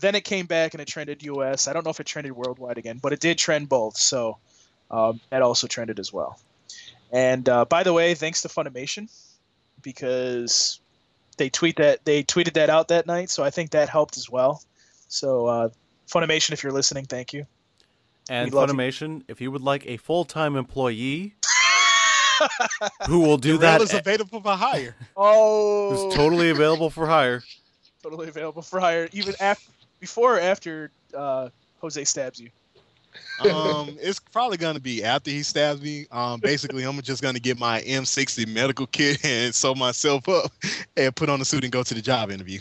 then 0.00 0.14
it 0.14 0.24
came 0.24 0.46
back 0.46 0.74
and 0.74 0.80
it 0.80 0.88
trended 0.88 1.22
US. 1.22 1.68
I 1.68 1.72
don't 1.72 1.84
know 1.84 1.90
if 1.90 2.00
it 2.00 2.06
trended 2.06 2.32
worldwide 2.32 2.78
again, 2.78 2.98
but 3.02 3.12
it 3.12 3.20
did 3.20 3.38
trend 3.38 3.68
both. 3.68 3.96
So 3.96 4.38
um, 4.94 5.20
that 5.30 5.42
also 5.42 5.66
trended 5.66 5.98
as 5.98 6.12
well. 6.12 6.38
And 7.12 7.48
uh, 7.48 7.64
by 7.64 7.82
the 7.82 7.92
way, 7.92 8.14
thanks 8.14 8.42
to 8.42 8.48
Funimation 8.48 9.10
because 9.82 10.80
they 11.36 11.50
tweet 11.50 11.76
that 11.76 12.04
they 12.04 12.22
tweeted 12.22 12.54
that 12.54 12.70
out 12.70 12.88
that 12.88 13.06
night. 13.06 13.30
So 13.30 13.42
I 13.42 13.50
think 13.50 13.70
that 13.70 13.88
helped 13.88 14.16
as 14.16 14.30
well. 14.30 14.62
So 15.08 15.46
uh, 15.46 15.68
Funimation, 16.08 16.52
if 16.52 16.62
you're 16.62 16.72
listening, 16.72 17.06
thank 17.06 17.32
you. 17.32 17.46
And 18.30 18.50
we 18.50 18.56
love 18.56 18.70
you. 18.70 18.76
Funimation, 18.76 19.22
if 19.28 19.40
you 19.40 19.50
would 19.50 19.62
like 19.62 19.86
a 19.86 19.96
full 19.96 20.24
time 20.24 20.56
employee 20.56 21.34
who 23.08 23.20
will 23.20 23.36
do 23.36 23.58
the 23.58 23.66
rail 23.66 23.78
that, 23.78 23.82
is 23.82 23.94
available 23.94 24.40
for 24.40 24.52
hire. 24.52 24.94
Oh, 25.16 25.90
who's 25.90 26.14
totally 26.14 26.50
available 26.50 26.90
for 26.90 27.06
hire. 27.06 27.42
totally 28.02 28.28
available 28.28 28.62
for 28.62 28.80
hire, 28.80 29.08
even 29.12 29.34
after, 29.40 29.70
before 30.00 30.36
or 30.36 30.40
after 30.40 30.90
uh, 31.14 31.48
Jose 31.80 32.04
stabs 32.04 32.40
you. 32.40 32.50
Um, 33.40 33.96
it's 34.00 34.20
probably 34.20 34.56
gonna 34.56 34.80
be 34.80 35.04
after 35.04 35.30
he 35.30 35.42
stabs 35.42 35.80
me. 35.80 36.06
Um, 36.10 36.40
basically, 36.40 36.84
I'm 36.84 37.00
just 37.02 37.22
gonna 37.22 37.40
get 37.40 37.58
my 37.58 37.80
M60 37.82 38.46
medical 38.46 38.86
kit 38.86 39.18
and 39.24 39.54
sew 39.54 39.74
myself 39.74 40.28
up 40.28 40.52
and 40.96 41.14
put 41.14 41.28
on 41.28 41.40
a 41.40 41.44
suit 41.44 41.64
and 41.64 41.72
go 41.72 41.82
to 41.82 41.94
the 41.94 42.02
job 42.02 42.30
interview. 42.30 42.60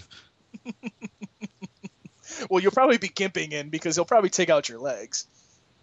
Well, 2.49 2.61
you'll 2.61 2.71
probably 2.71 2.97
be 2.97 3.09
gimping 3.09 3.51
in 3.51 3.69
because 3.69 3.95
he'll 3.95 4.05
probably 4.05 4.29
take 4.29 4.49
out 4.49 4.69
your 4.69 4.79
legs. 4.79 5.27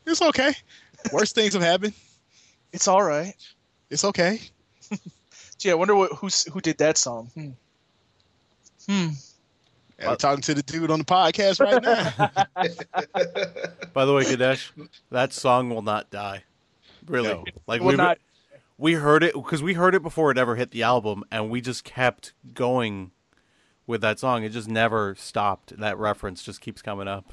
It's 0.07 0.23
okay. 0.23 0.55
Worst 1.13 1.35
things 1.35 1.55
have 1.55 1.63
happened. 1.63 1.95
It's 2.73 2.89
all 2.89 3.03
right. 3.03 3.35
It's 3.91 4.05
okay. 4.05 4.41
Gee, 5.59 5.71
I 5.71 5.75
wonder 5.75 5.95
what 5.95 6.13
who's 6.13 6.45
who 6.45 6.61
did 6.61 6.79
that 6.79 6.97
song. 6.99 7.31
Hmm. 7.35 7.51
Hmm. 8.89 9.09
And 10.01 10.09
I'm 10.11 10.17
talking 10.17 10.41
to 10.43 10.55
the 10.55 10.63
dude 10.63 10.91
on 10.91 10.99
the 11.01 11.05
podcast 11.05 11.61
right 11.61 11.83
now. 11.83 12.31
By 13.93 14.05
the 14.05 14.15
way, 14.15 14.25
Kadesh, 14.25 14.73
that 15.11 15.33
song 15.33 15.71
will 15.71 15.83
not 15.83 16.11
die. 16.11 16.45
Really, 17.07 17.29
No. 17.29 17.45
like 17.67 17.83
we 17.83 17.95
not. 17.97 18.19
we 18.79 18.95
heard 18.95 19.23
it 19.23 19.35
because 19.35 19.63
we 19.63 19.75
heard 19.75 19.95
it 19.95 20.03
before 20.03 20.31
it 20.31 20.39
ever 20.39 20.57
hit 20.57 20.71
the 20.71 20.83
album, 20.83 21.23
and 21.31 21.51
we 21.51 21.61
just 21.61 21.85
kept 21.85 22.33
going 22.55 23.11
with 23.87 24.01
that 24.01 24.19
song. 24.19 24.43
It 24.45 24.51
just 24.51 24.69
never 24.69 25.15
stopped. 25.17 25.77
That 25.79 25.99
reference 25.99 26.43
just 26.43 26.61
keeps 26.61 26.81
coming 26.83 27.09
up. 27.09 27.33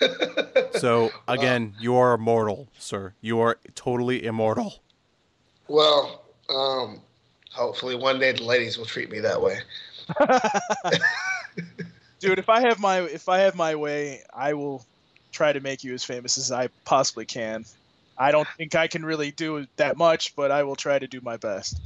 so 0.78 1.10
again, 1.28 1.74
you 1.80 1.94
are 1.96 2.14
immortal, 2.14 2.68
sir. 2.78 3.14
You 3.20 3.40
are 3.40 3.58
totally 3.74 4.24
immortal. 4.24 4.82
well, 5.68 6.24
um, 6.48 7.00
hopefully 7.50 7.94
one 7.94 8.18
day 8.18 8.32
the 8.32 8.42
ladies 8.42 8.76
will 8.78 8.84
treat 8.86 9.10
me 9.10 9.20
that 9.20 9.40
way. 9.40 9.58
Dude, 12.20 12.38
if 12.38 12.48
I 12.48 12.60
have 12.60 12.78
my 12.78 13.00
if 13.00 13.28
I 13.28 13.38
have 13.38 13.54
my 13.54 13.74
way, 13.74 14.22
I 14.32 14.54
will 14.54 14.84
try 15.32 15.52
to 15.52 15.60
make 15.60 15.82
you 15.82 15.94
as 15.94 16.04
famous 16.04 16.38
as 16.38 16.52
I 16.52 16.68
possibly 16.84 17.24
can. 17.24 17.64
I 18.18 18.30
don't 18.30 18.48
think 18.56 18.74
I 18.74 18.86
can 18.86 19.04
really 19.04 19.30
do 19.32 19.66
that 19.76 19.96
much, 19.96 20.36
but 20.36 20.50
I 20.50 20.62
will 20.62 20.76
try 20.76 20.98
to 20.98 21.06
do 21.06 21.20
my 21.22 21.36
best. 21.36 21.80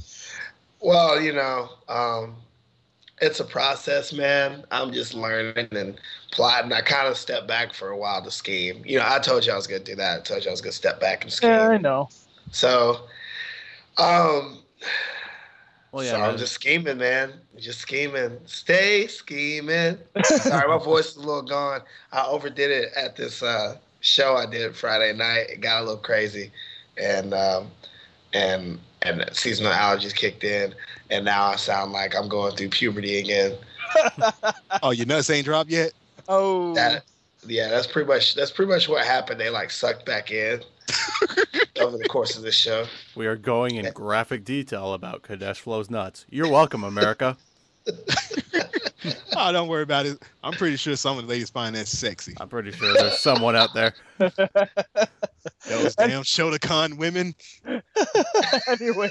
Well, 0.79 1.19
you 1.19 1.33
know, 1.33 1.69
um, 1.89 2.35
it's 3.21 3.39
a 3.39 3.45
process, 3.45 4.13
man. 4.13 4.63
I'm 4.69 4.91
just 4.91 5.13
learning 5.13 5.69
and 5.71 5.99
plotting. 6.31 6.71
I 6.71 6.81
kind 6.81 7.07
of 7.07 7.17
stepped 7.17 7.47
back 7.47 7.73
for 7.73 7.89
a 7.89 7.97
while 7.97 8.23
to 8.23 8.29
scheme. 8.29 8.83
You 8.85 8.99
know, 8.99 9.05
I 9.07 9.19
told 9.19 9.45
you 9.45 9.53
I 9.53 9.55
was 9.55 9.65
going 9.65 9.83
to 9.83 9.91
do 9.91 9.95
that. 9.95 10.19
I 10.19 10.21
told 10.21 10.43
you 10.43 10.49
I 10.49 10.53
was 10.53 10.61
going 10.61 10.71
to 10.71 10.77
step 10.77 10.99
back 10.99 11.23
and 11.23 11.33
scheme. 11.33 11.49
Yeah, 11.49 11.69
I 11.69 11.77
know. 11.77 12.09
So, 12.51 13.07
um, 13.97 14.59
Well, 15.97 16.05
yeah, 16.05 16.11
so 16.11 16.19
man. 16.19 16.29
I'm 16.29 16.37
just 16.37 16.53
scheming, 16.53 16.99
man. 16.99 17.33
Just 17.57 17.79
scheming. 17.79 18.37
Stay 18.45 19.07
scheming. 19.07 19.97
Sorry, 20.23 20.67
my 20.67 20.77
voice 20.77 21.07
is 21.09 21.15
a 21.15 21.21
little 21.21 21.41
gone. 21.41 21.81
I 22.11 22.23
overdid 22.23 22.69
it 22.69 22.91
at 22.95 23.15
this 23.15 23.41
uh, 23.41 23.77
show 24.01 24.35
I 24.35 24.45
did 24.45 24.75
Friday 24.75 25.11
night. 25.13 25.49
It 25.49 25.59
got 25.59 25.81
a 25.81 25.85
little 25.85 25.97
crazy, 25.97 26.51
and 27.01 27.33
um, 27.33 27.71
and 28.31 28.77
and 29.01 29.27
seasonal 29.33 29.71
allergies 29.71 30.13
kicked 30.13 30.43
in, 30.43 30.75
and 31.09 31.25
now 31.25 31.47
I 31.47 31.55
sound 31.55 31.93
like 31.93 32.15
I'm 32.15 32.29
going 32.29 32.55
through 32.55 32.69
puberty 32.69 33.17
again. 33.17 33.53
oh, 34.83 34.91
your 34.91 35.07
nuts 35.07 35.31
ain't 35.31 35.45
dropped 35.45 35.71
yet? 35.71 35.93
Oh, 36.27 36.75
That 36.75 37.05
yeah, 37.47 37.69
that's 37.69 37.87
pretty 37.87 38.07
much 38.07 38.35
that's 38.35 38.51
pretty 38.51 38.71
much 38.71 38.87
what 38.87 39.03
happened. 39.03 39.39
They 39.39 39.49
like 39.49 39.71
sucked 39.71 40.05
back 40.05 40.29
in 40.29 40.61
over 41.79 41.97
the 41.97 42.07
course 42.07 42.35
of 42.37 42.43
this 42.43 42.55
show. 42.55 42.85
we 43.15 43.27
are 43.27 43.35
going 43.35 43.75
in 43.75 43.91
graphic 43.91 44.43
detail 44.43 44.93
about 44.93 45.21
Kadesh 45.23 45.59
Flow's 45.59 45.89
nuts. 45.89 46.25
You're 46.29 46.49
welcome, 46.49 46.83
America. 46.83 47.37
Oh, 49.35 49.51
don't 49.51 49.67
worry 49.67 49.83
about 49.83 50.05
it. 50.05 50.21
I'm 50.43 50.53
pretty 50.53 50.75
sure 50.75 50.95
some 50.95 51.17
of 51.17 51.25
the 51.25 51.29
ladies 51.29 51.49
find 51.49 51.75
that 51.75 51.87
sexy. 51.87 52.33
I'm 52.39 52.49
pretty 52.49 52.71
sure 52.71 52.91
there's 52.93 53.19
someone 53.19 53.55
out 53.55 53.73
there. 53.73 53.93
Those 54.17 55.95
damn 55.95 56.23
Shotokan 56.23 56.97
women. 56.97 57.35
anyway. 58.67 59.09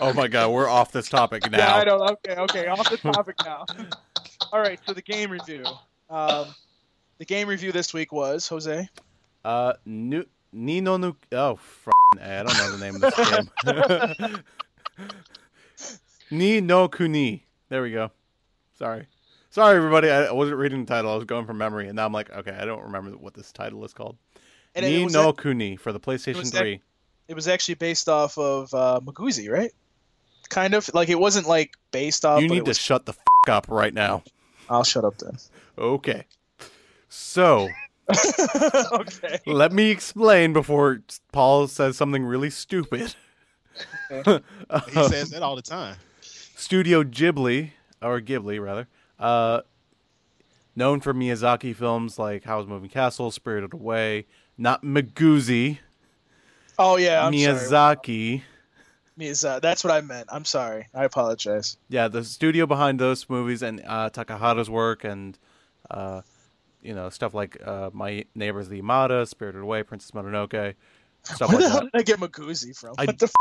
Oh 0.00 0.12
my 0.14 0.26
god, 0.28 0.50
we're 0.50 0.68
off 0.68 0.90
this 0.92 1.08
topic 1.08 1.48
now. 1.50 1.58
Yeah, 1.58 1.74
I 1.76 1.84
know. 1.84 1.98
Okay, 1.98 2.34
okay. 2.36 2.66
Off 2.66 2.90
the 2.90 2.96
topic 2.96 3.36
now. 3.44 3.66
All 4.52 4.60
right. 4.60 4.80
So 4.86 4.94
the 4.94 5.02
game 5.02 5.30
review. 5.30 5.64
Um, 6.08 6.46
the 7.18 7.24
game 7.26 7.46
review 7.48 7.70
this 7.70 7.92
week 7.92 8.12
was 8.12 8.48
Jose. 8.48 8.88
Uh, 9.44 9.74
nu- 9.84 10.26
Nino 10.52 10.96
nu- 10.96 11.16
Oh, 11.32 11.52
f- 11.54 11.88
I 12.20 12.42
don't 12.42 12.56
know 12.56 12.76
the 12.76 12.84
name 12.84 12.96
of 12.96 13.00
this 13.02 14.26
game. 14.26 15.08
Ni 16.30 16.60
no 16.60 16.88
Kuni. 16.88 17.44
There 17.68 17.82
we 17.82 17.92
go. 17.92 18.10
Sorry. 18.78 19.06
Sorry, 19.50 19.76
everybody. 19.76 20.10
I 20.10 20.30
wasn't 20.32 20.58
reading 20.58 20.84
the 20.84 20.92
title. 20.94 21.12
I 21.12 21.16
was 21.16 21.24
going 21.24 21.44
from 21.46 21.58
memory, 21.58 21.88
and 21.88 21.96
now 21.96 22.06
I'm 22.06 22.12
like, 22.12 22.30
okay, 22.30 22.52
I 22.52 22.64
don't 22.64 22.82
remember 22.84 23.10
what 23.12 23.34
this 23.34 23.50
title 23.52 23.84
is 23.84 23.92
called. 23.92 24.16
And 24.74 24.84
it 24.86 24.90
Ni 24.90 25.06
no 25.06 25.30
ac- 25.30 25.38
Kuni 25.42 25.76
for 25.76 25.92
the 25.92 25.98
PlayStation 26.00 26.36
was 26.36 26.50
3. 26.50 26.80
it 27.28 27.34
was 27.34 27.48
actually 27.48 27.74
based 27.74 28.08
off 28.08 28.38
of 28.38 28.72
uh, 28.72 29.00
Maguzi, 29.02 29.50
right? 29.50 29.72
Kind 30.48 30.74
of 30.74 30.88
like 30.94 31.08
it 31.08 31.18
wasn't 31.18 31.46
like 31.48 31.72
based 31.90 32.24
off. 32.24 32.40
you 32.42 32.48
need 32.48 32.64
to 32.64 32.70
was- 32.70 32.78
shut 32.78 33.06
the 33.06 33.12
f- 33.12 33.48
up 33.48 33.66
right 33.68 33.94
now. 33.94 34.22
I'll 34.68 34.84
shut 34.84 35.04
up 35.04 35.18
then. 35.18 35.36
Okay. 35.76 36.26
So, 37.08 37.68
okay. 38.92 39.38
let 39.46 39.72
me 39.72 39.90
explain 39.90 40.52
before 40.52 41.00
Paul 41.32 41.66
says 41.68 41.96
something 41.96 42.24
really 42.24 42.50
stupid. 42.50 43.14
He 44.08 44.22
says 44.22 45.30
that 45.30 45.40
all 45.42 45.56
the 45.56 45.62
time. 45.62 45.96
Studio 46.22 47.02
Ghibli, 47.02 47.70
or 48.02 48.20
Ghibli 48.20 48.62
rather, 48.62 48.86
uh, 49.18 49.62
known 50.76 51.00
for 51.00 51.14
Miyazaki 51.14 51.74
films 51.74 52.18
like 52.18 52.44
Howl's 52.44 52.66
Moving 52.66 52.90
Castle, 52.90 53.30
Spirited 53.30 53.72
Away, 53.72 54.26
not 54.58 54.82
Maguzi, 54.82 55.78
Oh 56.82 56.96
yeah, 56.96 57.26
I'm 57.26 57.36
sorry. 57.36 57.54
Miyazaki. 57.58 58.42
Miyaza- 59.18 59.60
That's 59.60 59.84
what 59.84 59.92
I 59.92 60.00
meant. 60.00 60.30
I'm 60.32 60.46
sorry. 60.46 60.88
I 60.94 61.04
apologize. 61.04 61.76
Yeah, 61.90 62.08
the 62.08 62.24
studio 62.24 62.64
behind 62.64 62.98
those 62.98 63.28
movies 63.28 63.62
and 63.62 63.82
uh, 63.86 64.08
Takahata's 64.08 64.70
work 64.70 65.04
and 65.04 65.38
uh, 65.90 66.22
you 66.82 66.94
know 66.94 67.08
stuff 67.10 67.34
like 67.34 67.56
uh, 67.66 67.90
My 67.92 68.24
Neighbors 68.34 68.68
the 68.68 68.80
Yamada, 68.82 69.26
Spirited 69.28 69.62
Away, 69.62 69.82
Princess 69.82 70.10
Mononoke, 70.12 70.74
stuff 71.22 71.50
Where 71.52 71.58
like 71.60 71.64
the 71.64 71.68
hell 71.70 71.80
that. 71.80 71.92
did 71.92 72.00
I 72.00 72.02
get 72.02 72.18
Maguzi 72.20 72.76
from? 72.76 72.94
I- 72.98 73.04
What 73.06 73.18
the 73.18 73.32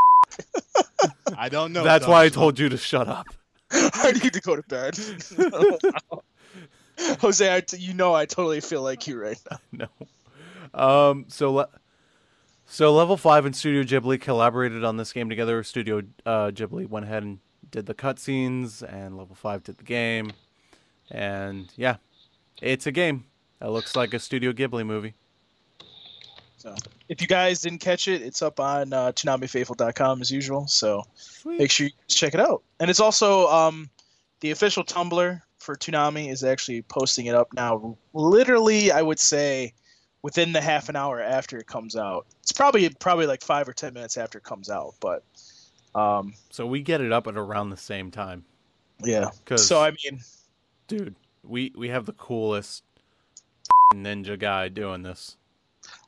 I 1.38 1.47
don't 1.49 1.71
know. 1.73 1.84
That's 1.84 2.06
why 2.08 2.23
I 2.25 2.30
told 2.30 2.60
you 2.60 2.69
to 2.69 2.78
shut 2.78 3.08
up. 3.08 3.25
I 3.71 4.12
need 4.12 4.34
to 4.34 4.41
go 4.41 4.56
to 4.56 4.63
bed. 4.63 4.97
Jose, 7.21 7.56
I 7.56 7.62
t- 7.62 7.78
you 7.78 7.93
know 7.93 8.13
I 8.13 8.25
totally 8.25 8.60
feel 8.62 8.82
like 8.82 9.08
you 9.08 9.19
right 9.21 9.39
now. 9.49 9.88
no. 10.73 10.80
Um. 10.80 11.25
So, 11.30 11.54
le- 11.54 11.69
so 12.65 12.93
level 12.93 13.15
five 13.17 13.45
and 13.45 13.56
Studio 13.56 13.84
Ghibli 13.84 14.19
collaborated 14.19 14.84
on 14.84 14.97
this 14.97 15.13
game 15.13 15.30
together. 15.30 15.63
Studio 15.63 16.02
uh, 16.25 16.52
Ghibli 16.52 16.88
went 16.89 17.06
ahead 17.06 17.23
and 17.23 17.39
did 17.71 17.86
the 17.86 17.93
cutscenes, 17.95 18.82
and 18.84 19.17
level 19.17 19.36
five 19.36 19.63
did 19.63 19.78
the 19.78 19.84
game. 19.86 20.32
And 21.10 21.71
yeah, 21.78 21.97
it's 22.62 22.88
a 22.88 22.91
game. 22.91 23.26
that 23.60 23.72
looks 23.72 23.95
like 23.95 24.13
a 24.13 24.19
Studio 24.19 24.52
Ghibli 24.52 24.86
movie. 24.86 25.13
So 26.58 26.76
if 27.08 27.22
you 27.22 27.28
guys 27.28 27.62
didn't 27.62 27.80
catch 27.80 28.08
it, 28.10 28.22
it's 28.22 28.41
up 28.41 28.60
on 28.60 28.91
uh, 28.91 29.13
ToonamiFaithful.com 29.13 30.22
as 30.22 30.30
usual. 30.30 30.67
So 30.67 31.04
make 31.45 31.72
sure 31.72 31.88
you 31.88 31.93
check 32.08 32.34
it 32.34 32.39
out. 32.41 32.63
And 32.82 32.89
it's 32.89 33.00
also 33.00 33.48
um, 33.48 33.89
the 34.41 34.52
official 34.52 34.84
Tumblr 34.84 35.41
for 35.58 35.76
Toonami 35.76 36.30
is 36.30 36.43
actually 36.43 36.82
posting 36.82 37.28
it 37.28 37.36
up 37.36 37.54
now. 37.54 37.98
Literally, 38.13 38.91
I 38.91 39.02
would 39.02 39.19
say 39.19 39.74
within 40.22 40.52
the 40.52 40.62
half 40.62 40.89
an 40.89 40.95
hour 40.98 41.22
after 41.22 41.58
it 41.58 41.67
comes 41.67 41.95
out. 41.95 42.26
It's 42.41 42.52
probably 42.52 42.89
probably 42.89 43.26
like 43.26 43.41
five 43.41 43.67
or 43.67 43.74
ten 43.74 43.93
minutes 43.93 44.17
after 44.17 44.38
it 44.38 44.43
comes 44.43 44.69
out, 44.69 44.95
but 45.00 45.24
um, 45.95 46.34
So 46.50 46.65
we 46.65 46.82
get 46.82 47.02
it 47.02 47.12
up 47.12 47.28
at 47.28 47.38
around 47.38 47.69
the 47.69 47.78
same 47.78 48.12
time. 48.12 48.43
Yeah. 49.02 49.30
So 49.56 49.82
I 49.82 49.91
mean, 49.91 50.19
Dude, 50.88 51.15
we 51.49 51.71
we 51.75 51.89
have 51.89 52.05
the 52.05 52.13
coolest 52.13 52.83
ninja 53.93 54.38
guy 54.38 54.69
doing 54.69 55.01
this. 55.03 55.35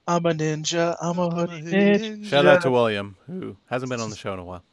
I'm 0.08 0.26
a 0.26 0.32
ninja. 0.34 0.96
I'm 1.02 1.20
a 1.20 1.30
hoodie 1.30 1.62
ninja. 1.62 2.26
Shout 2.26 2.46
out 2.46 2.62
to 2.62 2.72
William, 2.72 3.16
who 3.28 3.58
hasn't 3.70 3.90
been 3.90 4.02
on 4.02 4.10
the 4.10 4.16
show 4.16 4.34
in 4.34 4.40
a 4.40 4.44
while. 4.44 4.64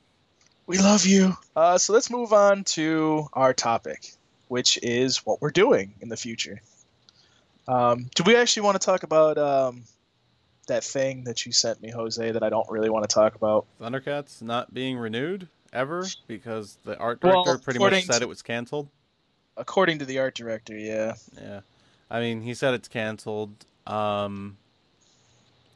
We 0.66 0.78
love 0.78 1.06
you. 1.06 1.34
Uh, 1.56 1.78
so 1.78 1.92
let's 1.94 2.10
move 2.10 2.32
on 2.32 2.64
to 2.64 3.26
our 3.32 3.54
topic, 3.54 4.12
which 4.48 4.78
is 4.82 5.18
what 5.18 5.40
we're 5.40 5.50
doing 5.50 5.94
in 6.00 6.08
the 6.10 6.16
future. 6.16 6.60
Um, 7.66 8.08
do 8.14 8.22
we 8.24 8.36
actually 8.36 8.62
want 8.62 8.80
to 8.80 8.84
talk 8.84 9.02
about 9.02 9.38
um, 9.38 9.84
that 10.66 10.84
thing 10.84 11.24
that 11.24 11.46
you 11.46 11.52
sent 11.52 11.80
me, 11.80 11.90
Jose, 11.90 12.30
that 12.32 12.42
I 12.42 12.48
don't 12.50 12.68
really 12.70 12.90
want 12.90 13.08
to 13.08 13.14
talk 13.14 13.34
about? 13.34 13.66
Thundercats 13.80 14.42
not 14.42 14.72
being 14.74 14.98
renewed 14.98 15.48
ever 15.72 16.06
because 16.26 16.76
the 16.84 16.98
art 16.98 17.20
Well, 17.22 17.44
director 17.44 17.62
pretty 17.64 17.78
much 17.78 18.04
said 18.04 18.18
to- 18.18 18.24
it 18.24 18.28
was 18.28 18.42
canceled. 18.42 18.88
According 19.58 19.98
to 19.98 20.04
the 20.04 20.18
art 20.18 20.34
director, 20.34 20.76
yeah. 20.76 21.14
Yeah, 21.40 21.60
I 22.10 22.20
mean 22.20 22.42
he 22.42 22.54
said 22.54 22.74
it's 22.74 22.88
canceled. 22.88 23.66
Um, 23.86 24.56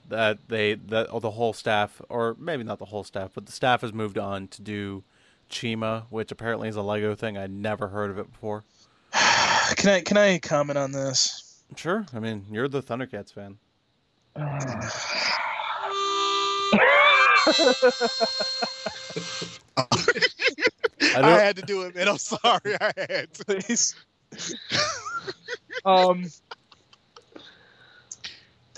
that 0.08 0.38
they 0.48 0.74
that 0.74 1.08
oh, 1.10 1.20
the 1.20 1.32
whole 1.32 1.52
staff, 1.52 2.00
or 2.08 2.36
maybe 2.38 2.62
not 2.62 2.78
the 2.78 2.86
whole 2.86 3.04
staff, 3.04 3.32
but 3.34 3.46
the 3.46 3.52
staff 3.52 3.80
has 3.80 3.92
moved 3.92 4.18
on 4.18 4.48
to 4.48 4.62
do 4.62 5.02
Chima, 5.50 6.04
which 6.10 6.30
apparently 6.30 6.68
is 6.68 6.76
a 6.76 6.82
Lego 6.82 7.14
thing. 7.14 7.36
I'd 7.36 7.50
never 7.50 7.88
heard 7.88 8.10
of 8.10 8.18
it 8.18 8.30
before. 8.30 8.64
can 9.12 9.90
I 9.90 10.00
can 10.02 10.16
I 10.16 10.38
comment 10.38 10.78
on 10.78 10.92
this? 10.92 11.62
Sure, 11.76 12.06
I 12.14 12.20
mean 12.20 12.46
you're 12.50 12.68
the 12.68 12.82
Thundercats 12.82 13.32
fan. 13.32 13.58
I, 21.16 21.20
don't- 21.20 21.30
had 21.40 21.56
to 21.56 21.62
do 21.62 21.82
it, 21.82 21.94
man. 21.94 22.08
I'm 22.08 22.18
sorry. 22.18 22.76
I 22.80 22.92
had 22.96 23.34
to. 23.34 23.44
please. 23.44 23.94
um, 25.84 26.26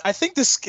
I 0.05 0.13
think 0.13 0.35
this. 0.35 0.61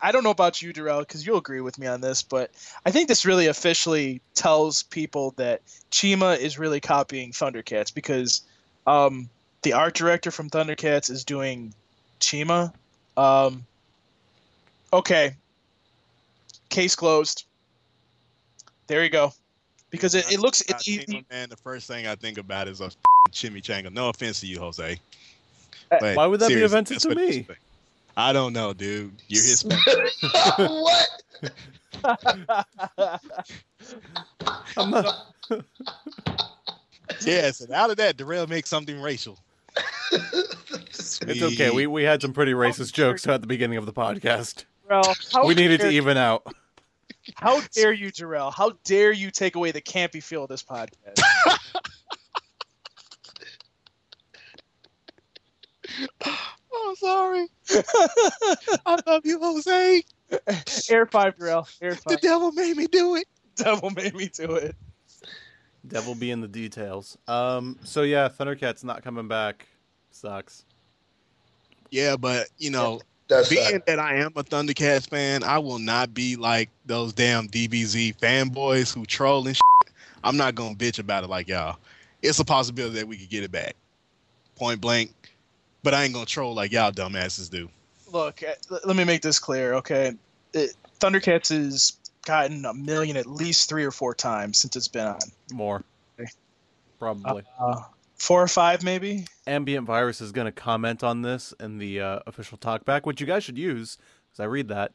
I 0.00 0.12
don't 0.12 0.22
know 0.22 0.30
about 0.30 0.62
you, 0.62 0.72
Darrell, 0.72 1.00
because 1.00 1.26
you'll 1.26 1.38
agree 1.38 1.60
with 1.60 1.78
me 1.78 1.86
on 1.86 2.00
this, 2.00 2.22
but 2.22 2.50
I 2.86 2.90
think 2.90 3.08
this 3.08 3.24
really 3.24 3.46
officially 3.48 4.20
tells 4.34 4.84
people 4.84 5.32
that 5.36 5.62
Chima 5.90 6.38
is 6.38 6.58
really 6.58 6.80
copying 6.80 7.32
Thundercats 7.32 7.92
because 7.92 8.42
um, 8.86 9.28
the 9.62 9.72
art 9.72 9.94
director 9.94 10.30
from 10.30 10.48
Thundercats 10.48 11.10
is 11.10 11.24
doing 11.24 11.74
Chima. 12.20 12.72
Um, 13.16 13.64
okay. 14.92 15.34
Case 16.68 16.94
closed. 16.94 17.46
There 18.86 19.02
you 19.02 19.10
go. 19.10 19.32
Because 19.94 20.16
it, 20.16 20.32
it 20.32 20.40
looks 20.40 20.60
it, 20.62 20.80
he- 20.82 21.24
man, 21.30 21.48
the 21.48 21.56
first 21.56 21.86
thing 21.86 22.08
I 22.08 22.16
think 22.16 22.36
about 22.36 22.66
is 22.66 22.80
a 22.80 22.90
chimichanga. 23.30 23.92
No 23.92 24.08
offense 24.08 24.40
to 24.40 24.46
you, 24.48 24.58
Jose. 24.58 24.98
But 25.88 26.16
why 26.16 26.26
would 26.26 26.40
that 26.40 26.48
be 26.48 26.62
offensive 26.62 26.98
to 26.98 27.14
me? 27.14 27.46
I 28.16 28.32
don't 28.32 28.52
know, 28.52 28.72
dude. 28.72 29.12
You're 29.28 29.42
Hispanic. 29.42 30.12
what? 30.58 31.22
I'm 34.76 34.90
not. 34.90 35.26
yes, 37.24 37.60
and 37.60 37.72
out 37.72 37.90
of 37.90 37.96
that, 37.98 38.16
Darrell 38.16 38.48
makes 38.48 38.68
something 38.68 39.00
racial. 39.00 39.38
It's 40.10 41.22
okay. 41.22 41.70
We 41.70 41.86
we 41.86 42.02
had 42.02 42.20
some 42.20 42.32
pretty 42.32 42.52
racist 42.52 42.94
jokes 42.94 43.28
at 43.28 43.40
the 43.42 43.46
beginning 43.46 43.78
of 43.78 43.86
the 43.86 43.92
podcast. 43.92 44.64
Darrell, 44.88 45.14
how 45.32 45.46
We 45.46 45.54
needed 45.54 45.80
to 45.82 45.90
even 45.90 46.16
out. 46.16 46.52
How 47.34 47.60
dare 47.74 47.92
you, 47.92 48.10
Jarrell? 48.12 48.52
How 48.52 48.72
dare 48.84 49.12
you 49.12 49.30
take 49.30 49.56
away 49.56 49.70
the 49.72 49.82
campy 49.82 50.22
feel 50.22 50.44
of 50.44 50.48
this 50.48 50.62
podcast? 50.62 51.20
Oh, 56.76 56.94
sorry. 56.98 57.46
I 58.86 58.98
love 59.06 59.22
you, 59.24 59.38
Jose. 59.38 60.02
Air 60.90 61.06
five, 61.06 61.36
Jarrell. 61.36 61.68
Air 61.80 61.94
five. 61.94 62.02
The 62.04 62.16
devil 62.16 62.52
made 62.52 62.76
me 62.76 62.86
do 62.86 63.16
it. 63.16 63.26
Devil 63.56 63.90
made 63.90 64.14
me 64.14 64.28
do 64.28 64.54
it. 64.54 64.74
Devil 65.86 66.14
be 66.14 66.30
in 66.30 66.40
the 66.40 66.48
details. 66.48 67.16
Um. 67.28 67.78
So 67.84 68.02
yeah, 68.02 68.28
Thundercats 68.28 68.84
not 68.84 69.02
coming 69.02 69.28
back. 69.28 69.66
Sucks. 70.10 70.64
Yeah, 71.90 72.16
but 72.16 72.48
you 72.58 72.70
know, 72.70 73.00
That's 73.28 73.48
being 73.48 73.72
right. 73.72 73.86
that 73.86 73.98
I 73.98 74.16
am 74.16 74.32
a 74.36 74.44
Thundercats 74.44 75.08
fan, 75.08 75.42
I 75.42 75.58
will 75.58 75.78
not 75.78 76.12
be 76.12 76.36
like 76.36 76.68
those 76.84 77.12
damn 77.12 77.48
DBZ 77.48 78.16
fanboys 78.18 78.94
who 78.94 79.06
troll 79.06 79.46
and 79.46 79.56
shit. 79.56 79.92
I'm 80.22 80.36
not 80.36 80.54
gonna 80.54 80.74
bitch 80.74 80.98
about 80.98 81.24
it 81.24 81.28
like 81.28 81.48
y'all. 81.48 81.78
It's 82.22 82.38
a 82.38 82.44
possibility 82.44 82.96
that 82.96 83.08
we 83.08 83.16
could 83.16 83.30
get 83.30 83.44
it 83.44 83.52
back, 83.52 83.76
point 84.56 84.80
blank. 84.80 85.12
But 85.82 85.94
I 85.94 86.04
ain't 86.04 86.14
gonna 86.14 86.26
troll 86.26 86.54
like 86.54 86.72
y'all 86.72 86.92
dumbasses 86.92 87.50
do. 87.50 87.68
Look, 88.12 88.42
uh, 88.42 88.78
let 88.84 88.96
me 88.96 89.04
make 89.04 89.22
this 89.22 89.38
clear, 89.38 89.74
okay? 89.74 90.14
It, 90.52 90.74
Thundercats 91.00 91.48
has 91.48 91.96
gotten 92.24 92.64
a 92.64 92.72
million 92.72 93.16
at 93.16 93.26
least 93.26 93.68
three 93.68 93.84
or 93.84 93.90
four 93.90 94.14
times 94.14 94.58
since 94.58 94.76
it's 94.76 94.88
been 94.88 95.06
on. 95.06 95.18
More. 95.52 95.82
Okay. 96.18 96.30
Probably. 96.98 97.42
Uh, 97.58 97.80
four 98.24 98.42
or 98.42 98.48
five, 98.48 98.82
maybe. 98.82 99.26
Ambient 99.46 99.86
Virus 99.86 100.22
is 100.22 100.32
going 100.32 100.46
to 100.46 100.52
comment 100.52 101.04
on 101.04 101.20
this 101.20 101.52
in 101.60 101.76
the 101.76 102.00
uh, 102.00 102.20
official 102.26 102.56
talkback, 102.56 103.04
which 103.04 103.20
you 103.20 103.26
guys 103.26 103.44
should 103.44 103.58
use 103.58 103.98
because 104.26 104.40
I 104.40 104.44
read 104.46 104.68
that, 104.68 104.92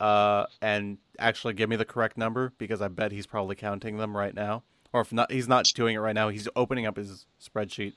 uh, 0.00 0.46
and 0.62 0.96
actually 1.18 1.52
give 1.54 1.68
me 1.68 1.76
the 1.76 1.84
correct 1.84 2.16
number 2.16 2.54
because 2.56 2.80
I 2.80 2.88
bet 2.88 3.12
he's 3.12 3.26
probably 3.26 3.54
counting 3.54 3.98
them 3.98 4.16
right 4.16 4.34
now. 4.34 4.62
Or 4.94 5.02
if 5.02 5.12
not, 5.12 5.30
he's 5.30 5.46
not 5.46 5.66
doing 5.66 5.94
it 5.94 5.98
right 5.98 6.14
now. 6.14 6.30
He's 6.30 6.48
opening 6.56 6.86
up 6.86 6.96
his 6.96 7.26
spreadsheet. 7.40 7.92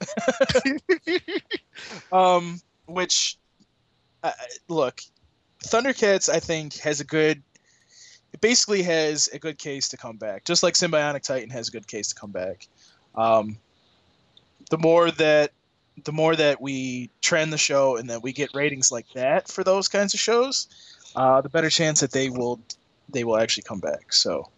Um, 2.10 2.58
which, 2.86 3.36
uh, 4.22 4.32
look, 4.68 5.02
Thundercats, 5.62 6.30
I 6.30 6.40
think, 6.40 6.74
has 6.78 7.00
a 7.00 7.04
good. 7.04 7.42
It 8.32 8.40
basically 8.40 8.82
has 8.84 9.28
a 9.28 9.38
good 9.38 9.58
case 9.58 9.90
to 9.90 9.98
come 9.98 10.16
back, 10.16 10.44
just 10.44 10.62
like 10.62 10.72
Symbionic 10.72 11.22
Titan 11.22 11.50
has 11.50 11.68
a 11.68 11.70
good 11.70 11.86
case 11.86 12.08
to 12.08 12.14
come 12.14 12.30
back. 12.30 12.66
Um, 13.14 13.58
the 14.70 14.78
more 14.78 15.10
that, 15.12 15.52
the 16.04 16.12
more 16.12 16.36
that 16.36 16.60
we 16.60 17.08
trend 17.22 17.52
the 17.52 17.58
show 17.58 17.96
and 17.96 18.10
that 18.10 18.22
we 18.22 18.32
get 18.32 18.50
ratings 18.54 18.92
like 18.92 19.06
that 19.14 19.48
for 19.48 19.64
those 19.64 19.88
kinds 19.88 20.12
of 20.14 20.20
shows, 20.20 20.68
uh, 21.16 21.40
the 21.40 21.48
better 21.48 21.70
chance 21.70 22.00
that 22.00 22.12
they 22.12 22.28
will, 22.28 22.60
they 23.08 23.24
will 23.24 23.38
actually 23.38 23.62
come 23.62 23.80
back. 23.80 24.12
So, 24.12 24.48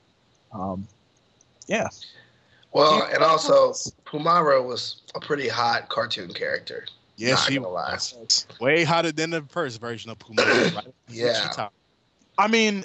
um, 0.53 0.87
yeah. 1.67 1.89
Well, 2.73 3.03
and 3.13 3.23
also 3.23 3.73
Pumyra 4.05 4.65
was 4.67 5.03
a 5.15 5.21
pretty 5.21 5.49
hot 5.49 5.89
cartoon 5.89 6.33
character. 6.33 6.87
Yes, 7.17 7.39
Not 7.41 7.49
she 7.49 7.55
gonna 7.57 7.69
lie. 7.69 7.93
was 7.95 8.47
way 8.61 8.85
hotter 8.85 9.11
than 9.11 9.31
the 9.31 9.43
first 9.43 9.81
version 9.81 10.11
of 10.11 10.19
Puma. 10.19 10.43
right? 10.45 10.87
Yeah. 11.09 11.35
She 11.51 11.57
top- 11.57 11.73
I 12.37 12.47
mean, 12.47 12.85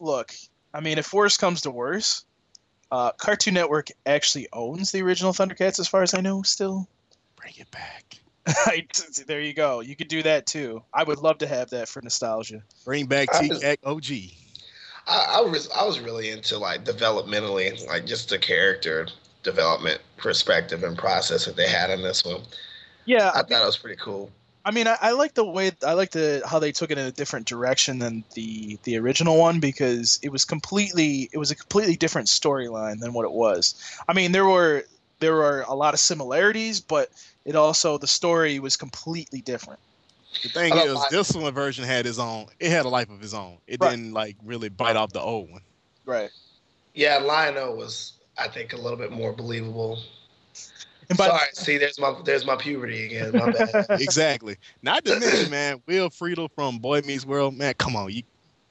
look, 0.00 0.32
I 0.72 0.80
mean, 0.80 0.98
if 0.98 1.12
worse 1.12 1.36
comes 1.36 1.62
to 1.62 1.70
worse, 1.70 2.24
uh, 2.90 3.12
Cartoon 3.12 3.54
Network 3.54 3.88
actually 4.06 4.48
owns 4.52 4.92
the 4.92 5.02
original 5.02 5.32
Thundercats, 5.32 5.78
as 5.78 5.88
far 5.88 6.02
as 6.02 6.14
I 6.14 6.20
know, 6.20 6.42
still. 6.42 6.88
Bring 7.36 7.54
it 7.56 7.70
back. 7.70 8.16
There 9.26 9.40
you 9.40 9.52
go. 9.52 9.80
You 9.80 9.94
could 9.94 10.08
do 10.08 10.22
that 10.22 10.46
too. 10.46 10.82
I 10.92 11.04
would 11.04 11.18
love 11.18 11.38
to 11.38 11.46
have 11.46 11.70
that 11.70 11.88
for 11.88 12.00
nostalgia. 12.02 12.62
Bring 12.84 13.06
back 13.06 13.28
I 13.34 13.48
T 13.48 13.76
OG. 13.84 14.06
I, 15.06 15.38
I 15.38 15.40
was 15.40 15.70
I 15.70 15.84
was 15.84 16.00
really 16.00 16.30
into 16.30 16.58
like 16.58 16.84
developmentally, 16.84 17.86
like 17.86 18.06
just 18.06 18.28
the 18.30 18.38
character 18.38 19.06
development 19.42 20.00
perspective 20.16 20.82
and 20.84 20.96
process 20.96 21.44
that 21.44 21.56
they 21.56 21.68
had 21.68 21.90
in 21.90 22.02
this 22.02 22.24
one. 22.24 22.42
Yeah, 23.04 23.30
I 23.34 23.42
thought 23.42 23.62
it 23.62 23.66
was 23.66 23.78
pretty 23.78 24.00
cool. 24.00 24.30
I 24.64 24.70
mean, 24.72 24.86
I, 24.86 24.96
I 25.00 25.12
like 25.12 25.34
the 25.34 25.44
way 25.44 25.72
I 25.86 25.94
like 25.94 26.10
the 26.10 26.42
how 26.46 26.58
they 26.58 26.72
took 26.72 26.90
it 26.90 26.98
in 26.98 27.06
a 27.06 27.10
different 27.12 27.46
direction 27.46 27.98
than 27.98 28.24
the 28.34 28.78
the 28.84 28.98
original 28.98 29.38
one 29.38 29.58
because 29.60 30.18
it 30.22 30.30
was 30.30 30.44
completely 30.44 31.30
it 31.32 31.38
was 31.38 31.50
a 31.50 31.56
completely 31.56 31.96
different 31.96 32.28
storyline 32.28 33.00
than 33.00 33.12
what 33.12 33.24
it 33.24 33.32
was. 33.32 33.74
I 34.08 34.12
mean, 34.12 34.32
there 34.32 34.46
were 34.46 34.84
there 35.20 35.34
were 35.34 35.64
a 35.66 35.74
lot 35.74 35.94
of 35.94 36.00
similarities, 36.00 36.80
but 36.80 37.10
it 37.44 37.56
also 37.56 37.96
the 37.98 38.06
story 38.06 38.58
was 38.58 38.76
completely 38.76 39.40
different. 39.40 39.80
The 40.42 40.48
thing 40.48 40.76
is, 40.76 40.94
mind- 40.94 41.06
this 41.10 41.32
one 41.32 41.52
version 41.54 41.84
had 41.84 42.04
his 42.04 42.18
own. 42.18 42.46
It 42.58 42.70
had 42.70 42.84
a 42.84 42.88
life 42.88 43.10
of 43.10 43.20
his 43.20 43.34
own. 43.34 43.58
It 43.66 43.80
Right. 43.80 43.90
didn't 43.90 44.12
like 44.12 44.36
really 44.44 44.68
bite 44.68 44.96
off 44.96 45.12
the 45.12 45.20
old 45.20 45.50
one. 45.50 45.62
Right. 46.04 46.30
Yeah, 46.94 47.18
Lion-O 47.18 47.74
was, 47.74 48.12
I 48.38 48.48
think, 48.48 48.72
a 48.72 48.76
little 48.76 48.98
bit 48.98 49.10
more 49.10 49.32
believable. 49.32 49.98
And 51.10 51.18
by 51.18 51.26
Sorry, 51.26 51.46
see, 51.52 51.76
there's 51.76 51.98
my 52.00 52.14
there's 52.24 52.46
my 52.46 52.56
puberty 52.56 53.04
again. 53.06 53.32
My 53.34 53.50
bad. 53.50 53.86
exactly. 54.00 54.56
Not 54.82 55.04
to 55.04 55.18
mention, 55.20 55.50
man, 55.50 55.82
Will 55.86 56.08
Friedle 56.08 56.48
from 56.54 56.78
Boy 56.78 57.02
Meets 57.04 57.26
World. 57.26 57.56
Man, 57.56 57.74
come 57.74 57.96
on, 57.96 58.10
you, 58.12 58.22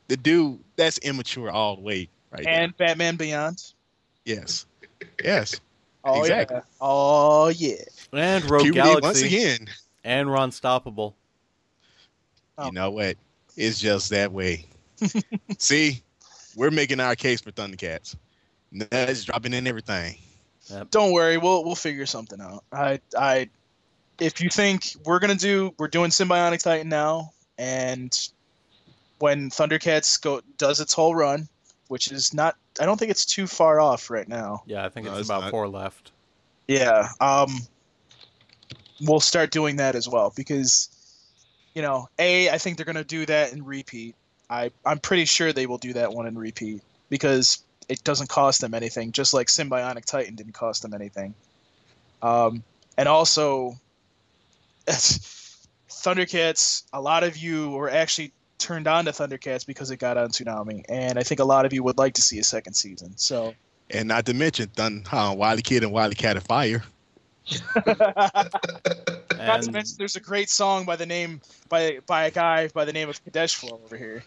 the 0.08 0.16
dude 0.18 0.60
that's 0.78 0.98
immature 1.00 1.52
all 1.52 1.76
the 1.76 1.82
way, 1.82 2.10
right? 2.32 2.44
there. 2.46 2.54
and 2.54 2.78
Batman 2.78 3.18
Beyond. 3.18 3.62
yes, 4.26 4.66
yes. 5.24 5.60
Oh 6.06 6.22
Exactly. 6.22 6.56
yeah. 6.58 6.62
Oh 6.80 7.48
yeah. 7.50 7.76
And 8.14 8.50
Rogue 8.50 8.64
Puberty 8.64 8.80
Galaxy 8.80 9.02
once 9.02 9.22
again. 9.22 9.68
and 10.06 10.32
Ron 10.32 10.50
Stoppable. 10.52 11.14
Oh. 12.58 12.66
You 12.68 12.72
know 12.72 12.90
what? 12.92 13.18
It's 13.58 13.80
just 13.82 14.10
that 14.12 14.32
way. 14.32 14.66
See, 15.58 16.02
we're 16.56 16.72
making 16.72 17.02
our 17.02 17.16
case 17.16 17.42
for 17.42 17.52
Thundercats. 17.52 18.16
That's 18.72 19.26
dropping 19.26 19.54
in 19.54 19.68
everything. 19.68 20.16
Don't 20.92 21.12
worry, 21.14 21.38
we'll 21.38 21.64
we'll 21.64 21.76
figure 21.76 22.06
something 22.06 22.40
out. 22.42 22.64
I 22.72 23.00
I 23.18 23.50
if 24.20 24.42
you 24.42 24.50
think 24.50 24.96
we're 25.06 25.20
gonna 25.20 25.36
do 25.36 25.74
we're 25.78 25.88
doing 25.88 26.12
Symbionic 26.12 26.62
Titan 26.62 26.90
now, 26.90 27.32
and 27.58 28.16
when 29.20 29.50
Thundercats 29.50 30.22
go 30.22 30.42
does 30.58 30.80
its 30.80 30.94
whole 30.94 31.16
run, 31.16 31.48
which 31.88 32.12
is 32.12 32.34
not 32.34 32.56
I 32.80 32.86
don't 32.86 32.98
think 32.98 33.12
it's 33.12 33.26
too 33.26 33.48
far 33.48 33.80
off 33.80 34.10
right 34.10 34.28
now. 34.28 34.64
Yeah, 34.66 34.86
I 34.86 34.90
think 34.90 35.06
No, 35.06 35.12
it's 35.14 35.22
it's 35.22 35.30
about 35.30 35.42
not. 35.42 35.52
four 35.52 35.68
left. 35.68 36.12
Yeah. 36.68 37.10
Um 37.20 37.50
we'll 39.02 39.20
start 39.22 39.52
doing 39.52 39.78
that 39.78 39.96
as 39.96 40.08
well 40.08 40.34
because 40.36 40.90
you 41.74 41.82
know, 41.82 42.10
A, 42.18 42.50
I 42.50 42.58
think 42.58 42.78
they're 42.78 42.86
gonna 42.86 43.04
do 43.04 43.26
that 43.28 43.54
in 43.54 43.64
repeat. 43.64 44.16
I, 44.50 44.72
I'm 44.84 44.98
pretty 44.98 45.26
sure 45.26 45.54
they 45.54 45.68
will 45.68 45.78
do 45.78 45.94
that 45.94 46.12
one 46.12 46.26
in 46.26 46.36
repeat 46.38 46.82
because 47.10 47.64
it 47.90 48.04
doesn't 48.04 48.30
cost 48.30 48.62
them 48.62 48.74
anything, 48.74 49.12
just 49.12 49.34
like 49.34 49.48
Symbionic 49.48 50.06
Titan 50.06 50.36
didn't 50.36 50.54
cost 50.54 50.84
them 50.84 50.94
anything. 50.94 51.34
Um, 52.22 52.64
and 52.98 53.10
also, 53.10 53.76
Thundercats, 54.88 56.84
a 56.94 57.02
lot 57.02 57.24
of 57.24 57.36
you 57.36 57.72
were 57.72 57.90
actually 57.90 58.32
turned 58.60 58.88
on 58.88 59.06
to 59.06 59.12
Thundercats 59.12 59.66
because 59.66 59.90
it 59.90 59.98
got 59.98 60.18
on 60.18 60.30
Toonami, 60.30 60.86
and 60.88 61.18
I 61.18 61.24
think 61.24 61.40
a 61.40 61.46
lot 61.46 61.66
of 61.66 61.74
you 61.74 61.82
would 61.84 61.98
like 61.98 62.14
to 62.14 62.22
see 62.22 62.38
a 62.40 62.44
second 62.44 62.74
season. 62.74 63.18
So, 63.18 63.56
And 63.90 64.08
not 64.08 64.26
to 64.28 64.34
mention 64.36 64.68
Thun, 64.68 65.04
uh, 65.12 65.34
WilyKit 65.34 65.82
and 65.82 65.92
WilyKat 65.92 66.36
of 66.36 66.44
Fire. 66.44 66.84
not 67.88 69.64
to 69.64 69.72
mention, 69.72 69.96
there's 69.98 70.16
a 70.16 70.20
great 70.20 70.50
song 70.50 70.86
by 70.86 70.96
the 70.96 71.06
name 71.08 71.42
by 71.68 72.00
by 72.06 72.26
a 72.26 72.32
guy 72.32 72.68
by 72.68 72.86
the 72.86 72.94
name 72.94 73.10
of 73.10 73.24
Kadesh 73.24 73.56
Flow 73.56 73.80
over 73.84 73.98
here. 73.98 74.24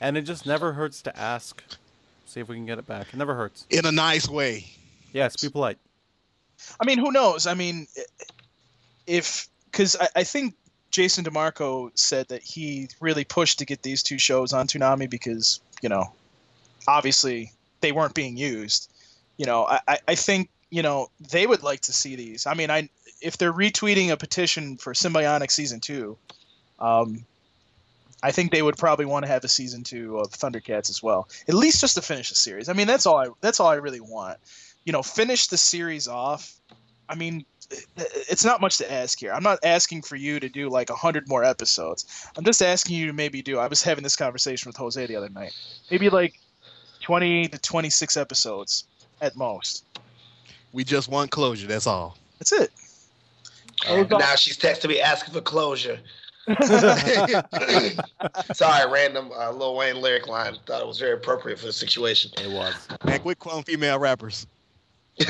and 0.00 0.16
it 0.16 0.22
just 0.22 0.46
never 0.46 0.72
hurts 0.72 1.00
to 1.02 1.16
ask. 1.16 1.62
See 2.26 2.40
if 2.40 2.48
we 2.48 2.56
can 2.56 2.66
get 2.66 2.78
it 2.78 2.86
back. 2.86 3.08
It 3.12 3.16
never 3.16 3.34
hurts. 3.34 3.66
In 3.70 3.86
a 3.86 3.92
nice 3.92 4.28
way. 4.28 4.66
Yes, 5.12 5.36
be 5.36 5.48
polite. 5.48 5.78
I 6.80 6.84
mean, 6.86 6.98
who 6.98 7.12
knows? 7.12 7.46
I 7.46 7.54
mean, 7.54 7.86
if 9.06 9.48
because 9.70 9.96
I, 10.00 10.08
I 10.16 10.24
think 10.24 10.54
Jason 10.90 11.24
DeMarco 11.24 11.90
said 11.98 12.28
that 12.28 12.42
he 12.42 12.88
really 13.00 13.24
pushed 13.24 13.58
to 13.58 13.64
get 13.64 13.82
these 13.82 14.02
two 14.02 14.18
shows 14.18 14.52
on 14.52 14.66
Toonami 14.66 15.08
because 15.10 15.60
you 15.82 15.88
know, 15.88 16.12
obviously 16.88 17.52
they 17.80 17.92
weren't 17.92 18.14
being 18.14 18.36
used. 18.36 18.90
You 19.36 19.46
know, 19.46 19.64
I, 19.66 19.80
I- 19.88 19.98
I 20.08 20.14
think 20.14 20.48
you 20.70 20.82
know 20.82 21.08
they 21.30 21.46
would 21.46 21.62
like 21.62 21.80
to 21.82 21.92
see 21.92 22.16
these. 22.16 22.46
I 22.46 22.54
mean, 22.54 22.70
I 22.70 22.88
if 23.20 23.38
they're 23.38 23.52
retweeting 23.52 24.10
a 24.10 24.16
petition 24.16 24.76
for 24.76 24.92
Symbionic 24.92 25.50
season 25.50 25.80
two, 25.80 26.16
um, 26.78 27.24
I 28.24 28.30
think 28.30 28.52
they 28.52 28.62
would 28.62 28.78
probably 28.78 29.04
want 29.04 29.26
to 29.26 29.30
have 29.30 29.44
a 29.44 29.48
season 29.48 29.84
two 29.84 30.18
of 30.18 30.30
Thundercats 30.30 30.88
as 30.88 31.02
well, 31.02 31.28
at 31.46 31.52
least 31.52 31.82
just 31.82 31.94
to 31.96 32.00
finish 32.00 32.30
the 32.30 32.34
series. 32.34 32.70
I 32.70 32.72
mean, 32.72 32.86
that's 32.86 33.04
all 33.04 33.18
I 33.18 33.26
that's 33.42 33.60
all 33.60 33.68
I 33.68 33.74
really 33.74 34.00
want. 34.00 34.38
You 34.84 34.94
know, 34.94 35.02
finish 35.02 35.48
the 35.48 35.58
series 35.58 36.08
off. 36.08 36.58
I 37.06 37.16
mean, 37.16 37.44
it's 37.94 38.42
not 38.42 38.62
much 38.62 38.78
to 38.78 38.90
ask 38.90 39.18
here. 39.18 39.30
I'm 39.30 39.42
not 39.42 39.58
asking 39.62 40.02
for 40.02 40.16
you 40.16 40.40
to 40.40 40.48
do 40.48 40.70
like 40.70 40.88
100 40.88 41.28
more 41.28 41.44
episodes. 41.44 42.06
I'm 42.34 42.44
just 42.44 42.62
asking 42.62 42.96
you 42.96 43.08
to 43.08 43.12
maybe 43.12 43.42
do. 43.42 43.58
I 43.58 43.66
was 43.66 43.82
having 43.82 44.02
this 44.02 44.16
conversation 44.16 44.70
with 44.70 44.76
Jose 44.78 45.04
the 45.04 45.16
other 45.16 45.28
night. 45.28 45.54
Maybe 45.90 46.08
like 46.08 46.40
20 47.02 47.48
to 47.48 47.58
26 47.58 48.16
episodes 48.16 48.84
at 49.20 49.36
most. 49.36 49.84
We 50.72 50.82
just 50.82 51.10
want 51.10 51.30
closure. 51.30 51.66
That's 51.66 51.86
all. 51.86 52.16
That's 52.38 52.52
it. 52.52 52.70
And 53.86 54.08
now 54.08 54.34
she's 54.36 54.56
texting 54.56 54.88
me 54.88 55.02
asking 55.02 55.34
for 55.34 55.42
closure. 55.42 55.98
Sorry, 58.54 58.90
random 58.90 59.30
uh, 59.32 59.50
Lil 59.50 59.76
Wayne 59.76 60.00
lyric 60.00 60.28
line. 60.28 60.56
Thought 60.66 60.82
it 60.82 60.86
was 60.86 60.98
very 60.98 61.14
appropriate 61.14 61.58
for 61.58 61.66
the 61.66 61.72
situation. 61.72 62.30
It 62.42 62.50
was. 62.50 62.74
Man, 63.04 63.20
quit 63.20 63.38
quoting 63.38 63.64
female 63.64 63.98
rappers. 63.98 64.46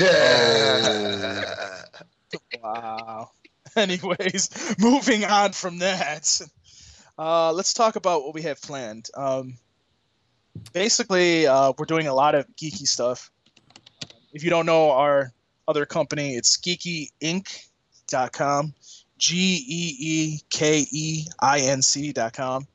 Wow. 2.61 3.31
Anyways, 3.75 4.75
moving 4.79 5.25
on 5.25 5.51
from 5.51 5.79
that, 5.79 6.39
uh, 7.17 7.51
let's 7.51 7.73
talk 7.73 7.95
about 7.95 8.23
what 8.23 8.33
we 8.33 8.41
have 8.43 8.61
planned. 8.61 9.09
Um, 9.15 9.57
basically, 10.73 11.47
uh, 11.47 11.73
we're 11.77 11.85
doing 11.85 12.07
a 12.07 12.13
lot 12.13 12.35
of 12.35 12.45
geeky 12.55 12.87
stuff. 12.87 13.31
If 14.33 14.43
you 14.43 14.49
don't 14.49 14.65
know 14.65 14.91
our 14.91 15.31
other 15.67 15.85
company, 15.85 16.35
it's 16.35 16.57
geekyinc.com, 16.57 18.73
G 19.17 19.63
E 19.67 19.95
E 19.99 20.39
K 20.49 20.85
E 20.91 21.27
I 21.39 21.59
N 21.61 21.81
C.com. 21.81 22.67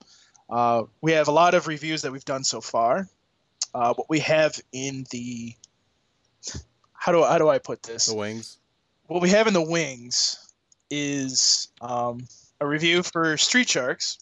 Uh, 0.48 0.84
we 1.00 1.12
have 1.12 1.28
a 1.28 1.32
lot 1.32 1.54
of 1.54 1.66
reviews 1.66 2.02
that 2.02 2.12
we've 2.12 2.24
done 2.24 2.44
so 2.44 2.60
far. 2.60 3.08
Uh, 3.72 3.94
what 3.94 4.08
we 4.08 4.18
have 4.18 4.60
in 4.72 5.06
the 5.10 5.54
how 6.92 7.12
do 7.12 7.22
how 7.24 7.38
do 7.38 7.48
I 7.48 7.58
put 7.58 7.82
this? 7.82 8.06
The 8.06 8.16
wings. 8.16 8.58
what 9.06 9.22
we 9.22 9.30
have 9.30 9.46
in 9.46 9.54
the 9.54 9.62
wings 9.62 10.52
is 10.90 11.68
um, 11.80 12.26
a 12.60 12.66
review 12.66 13.02
for 13.02 13.36
Street 13.36 13.68
Sharks, 13.68 14.18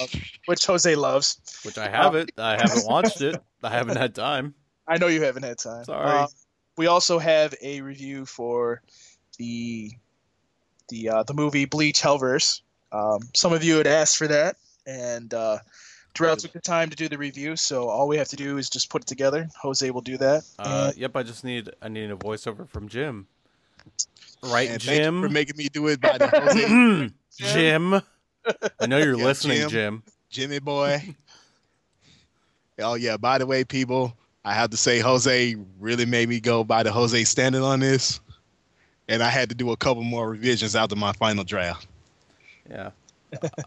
uh, 0.00 0.06
which 0.46 0.64
Jose 0.66 0.94
loves. 0.94 1.38
Which 1.64 1.78
I 1.78 1.88
have 1.88 2.14
it. 2.14 2.30
I 2.38 2.52
haven't 2.52 2.86
watched 2.86 3.20
it. 3.20 3.36
I 3.62 3.70
haven't 3.76 3.96
had 3.96 4.14
time. 4.14 4.54
I 4.86 4.98
know 4.98 5.08
you 5.08 5.22
haven't 5.22 5.42
had 5.42 5.58
time. 5.58 5.84
Sorry. 5.84 6.08
Uh, 6.08 6.26
we 6.76 6.86
also 6.86 7.18
have 7.18 7.54
a 7.60 7.80
review 7.82 8.24
for 8.24 8.82
the 9.42 9.90
the 10.88 11.08
uh, 11.08 11.22
the 11.24 11.34
movie 11.34 11.64
Bleach 11.64 12.00
Hellverse. 12.00 12.60
Um, 12.92 13.20
some 13.34 13.52
of 13.52 13.64
you 13.64 13.76
had 13.76 13.86
asked 13.86 14.16
for 14.16 14.28
that, 14.28 14.56
and 14.86 15.32
uh, 15.34 15.58
Terrell 16.14 16.36
took 16.36 16.52
the 16.52 16.60
time 16.60 16.90
to 16.90 16.96
do 16.96 17.08
the 17.08 17.18
review. 17.18 17.56
So 17.56 17.88
all 17.88 18.06
we 18.06 18.16
have 18.18 18.28
to 18.28 18.36
do 18.36 18.58
is 18.58 18.68
just 18.70 18.88
put 18.90 19.02
it 19.02 19.08
together. 19.08 19.48
Jose 19.60 19.90
will 19.90 20.00
do 20.02 20.16
that. 20.18 20.44
Uh, 20.58 20.92
yep, 20.96 21.16
I 21.16 21.22
just 21.24 21.42
need 21.44 21.70
I 21.82 21.88
need 21.88 22.10
a 22.10 22.16
voiceover 22.16 22.68
from 22.68 22.88
Jim. 22.88 23.26
Right, 24.44 24.70
And 24.70 24.82
thank 24.82 25.04
you 25.04 25.22
for 25.22 25.28
making 25.28 25.56
me 25.56 25.68
do 25.72 25.86
it 25.88 26.00
by 26.00 26.18
the 26.18 26.26
Jose 26.28 27.10
Jim. 27.54 27.94
I 28.80 28.86
know 28.86 28.98
you're 28.98 29.16
Yeah, 29.18 29.24
listening, 29.24 29.58
Jim. 29.68 29.70
Jim. 29.70 30.02
Jimmy 30.30 30.58
boy. 30.60 31.14
oh 32.80 32.94
yeah. 32.94 33.16
By 33.16 33.38
the 33.38 33.46
way, 33.46 33.64
people, 33.64 34.16
I 34.44 34.52
have 34.54 34.70
to 34.70 34.76
say 34.76 34.98
Jose 35.00 35.56
really 35.80 36.06
made 36.06 36.28
me 36.28 36.38
go 36.40 36.62
by 36.64 36.82
the 36.82 36.92
Jose 36.92 37.24
standard 37.24 37.62
on 37.62 37.80
this, 37.80 38.20
and 39.12 39.22
I 39.22 39.28
had 39.28 39.48
to 39.50 39.54
do 39.54 39.70
a 39.72 39.76
couple 39.76 40.02
more 40.02 40.30
revisions 40.30 40.74
after 40.74 40.96
my 40.96 41.12
final 41.12 41.44
draft. 41.44 41.86
Yeah. 42.70 42.90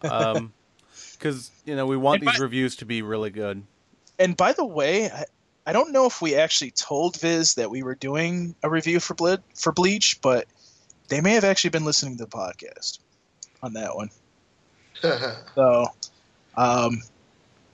Um, 0.04 0.52
because 1.14 1.52
you 1.66 1.76
know 1.76 1.86
we 1.86 1.98
want 1.98 2.22
And 2.22 2.30
these 2.30 2.39
by- 2.39 2.43
reviews 2.43 2.76
to 2.78 2.86
be 2.86 3.02
really 3.02 3.30
good. 3.30 3.64
And 4.20 4.36
by 4.36 4.54
the 4.54 4.66
way, 4.66 5.10
I, 5.12 5.26
I 5.68 5.74
don't 5.74 5.91
know 5.91 6.06
if 6.06 6.22
we 6.22 6.36
actually 6.36 6.72
told 6.72 7.20
Viz 7.20 7.56
that 7.56 7.70
we 7.70 7.84
were 7.84 7.96
doing 7.96 8.56
a 8.64 8.70
review 8.70 9.00
for 9.00 9.14
Ble- 9.14 9.43
for 9.56 9.72
Bleach, 9.72 10.20
but 10.22 10.46
they 11.10 11.22
may 11.22 11.34
have 11.34 11.43
actually 11.43 11.70
been 11.72 11.86
listening 11.86 12.18
to 12.18 12.24
the 12.26 12.30
podcast 12.30 13.00
on 13.62 13.74
that 13.74 13.96
one. 13.96 14.10
So, 15.56 15.88
um, 16.56 17.02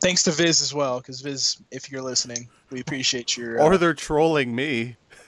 thanks 0.01 0.23
to 0.23 0.31
Viz 0.31 0.61
as 0.61 0.73
well, 0.73 0.99
because 0.99 1.21
Viz, 1.21 1.57
if 1.69 1.91
you're 1.91 2.01
listening, 2.01 2.49
we 2.71 2.81
appreciate 2.81 3.37
your. 3.37 3.61
Or 3.61 3.73
Uh, 3.73 3.77
they're 3.77 3.93
trolling 3.93 4.53
me. 4.55 4.97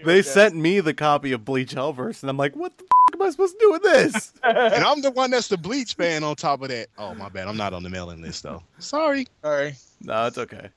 from 0.00 0.10
you, 0.10 0.16
They 0.16 0.22
sent 0.22 0.54
me 0.56 0.80
the 0.80 0.94
copy 0.94 1.32
of 1.32 1.44
Bleach 1.44 1.74
Hellverse, 1.74 2.22
and 2.22 2.30
I'm 2.30 2.36
like, 2.36 2.54
what 2.56 2.76
the 2.78 2.84
f- 2.84 3.14
am 3.14 3.22
I 3.22 3.30
supposed 3.30 3.58
to 3.58 3.64
do 3.64 3.70
with 3.72 3.82
this? 3.82 4.32
And 4.44 4.84
I'm 4.84 5.02
the 5.02 5.10
one 5.10 5.30
that's 5.30 5.48
the 5.48 5.56
bleach 5.58 5.94
fan 5.94 6.24
on 6.24 6.36
top 6.36 6.62
of 6.62 6.68
that. 6.68 6.88
Oh 6.98 7.14
my 7.14 7.28
bad, 7.28 7.48
I'm 7.48 7.56
not 7.56 7.72
on 7.72 7.82
the 7.82 7.90
mailing 7.90 8.22
list 8.22 8.42
though. 8.42 8.62
Sorry. 8.78 9.26
Sorry. 9.42 9.74
no, 10.02 10.26
it's 10.26 10.38
okay. 10.38 10.68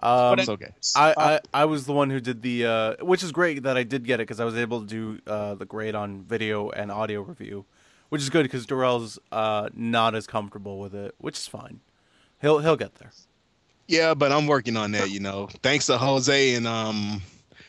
Um, 0.00 0.38
It's 0.38 0.48
okay. 0.48 0.70
I, 0.94 1.10
Uh, 1.12 1.38
I, 1.54 1.62
I 1.62 1.64
was 1.64 1.84
the 1.86 1.92
one 1.92 2.08
who 2.10 2.20
did 2.20 2.40
the, 2.42 2.66
uh, 2.66 2.94
which 3.04 3.22
is 3.24 3.32
great 3.32 3.64
that 3.64 3.76
I 3.76 3.82
did 3.82 4.04
get 4.04 4.20
it 4.20 4.28
because 4.28 4.38
I 4.38 4.44
was 4.44 4.56
able 4.56 4.80
to 4.82 4.86
do 4.86 5.18
uh, 5.26 5.54
the 5.56 5.64
grade 5.66 5.96
on 5.96 6.22
video 6.22 6.70
and 6.70 6.92
audio 6.92 7.22
review, 7.22 7.64
which 8.10 8.22
is 8.22 8.30
good 8.30 8.44
because 8.44 8.64
Darrell's 8.64 9.18
uh, 9.32 9.70
not 9.74 10.14
as 10.14 10.26
comfortable 10.28 10.78
with 10.78 10.94
it, 10.94 11.14
which 11.18 11.36
is 11.36 11.48
fine. 11.48 11.80
He'll 12.40 12.60
he'll 12.60 12.76
get 12.76 12.94
there. 12.96 13.10
Yeah, 13.88 14.14
but 14.14 14.30
I'm 14.30 14.46
working 14.46 14.76
on 14.76 14.92
that, 14.92 15.10
you 15.10 15.18
know. 15.18 15.48
Thanks 15.64 15.86
to 15.86 15.98
Jose 15.98 16.54
and 16.54 16.66
um 16.68 17.20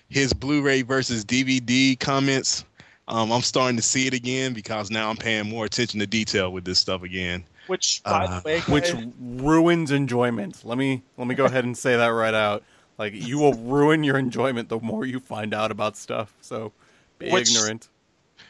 his 0.10 0.34
Blu-ray 0.34 0.82
versus 0.82 1.24
DVD 1.24 1.99
comments. 1.99 2.66
Um, 3.07 3.32
I'm 3.32 3.41
starting 3.41 3.78
to 3.78 3.82
see 3.84 4.07
it 4.07 4.14
again 4.14 4.53
because 4.53 4.91
now 4.91 5.10
I'm 5.10 5.18
paying 5.18 5.49
more 5.49 5.66
attention 5.66 5.99
to 5.99 6.07
detail 6.07 6.51
with 6.51 6.66
this 6.66 6.80
stuff 6.80 7.03
again. 7.03 7.43
which, 7.68 8.03
by 8.03 8.26
uh, 8.26 8.39
the 8.39 8.45
way, 8.45 8.60
which 8.62 8.93
ruins 9.20 9.91
enjoyment. 9.91 10.62
Let 10.64 10.78
me 10.78 11.01
let 11.18 11.28
me 11.28 11.36
go 11.36 11.45
ahead 11.45 11.64
and 11.64 11.78
say 11.78 11.95
that 11.97 12.07
right 12.07 12.34
out. 12.34 12.64
Like 12.97 13.14
you 13.14 13.39
will 13.39 13.53
ruin 13.53 14.03
your 14.03 14.18
enjoyment 14.18 14.70
the 14.70 14.80
more 14.80 15.05
you 15.05 15.20
find 15.20 15.53
out 15.53 15.72
about 15.72 15.97
stuff. 15.97 16.34
So 16.41 16.72
be 17.18 17.32
Which- 17.32 17.55
ignorant. 17.55 17.88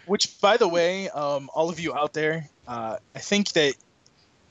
which 0.08 0.40
by 0.42 0.58
the 0.58 0.68
way, 0.68 1.10
um, 1.10 1.50
all 1.54 1.70
of 1.70 1.80
you 1.80 1.94
out 1.94 2.14
there, 2.14 2.50
uh, 2.68 2.98
I 3.16 3.20
think 3.20 3.54
that 3.54 3.76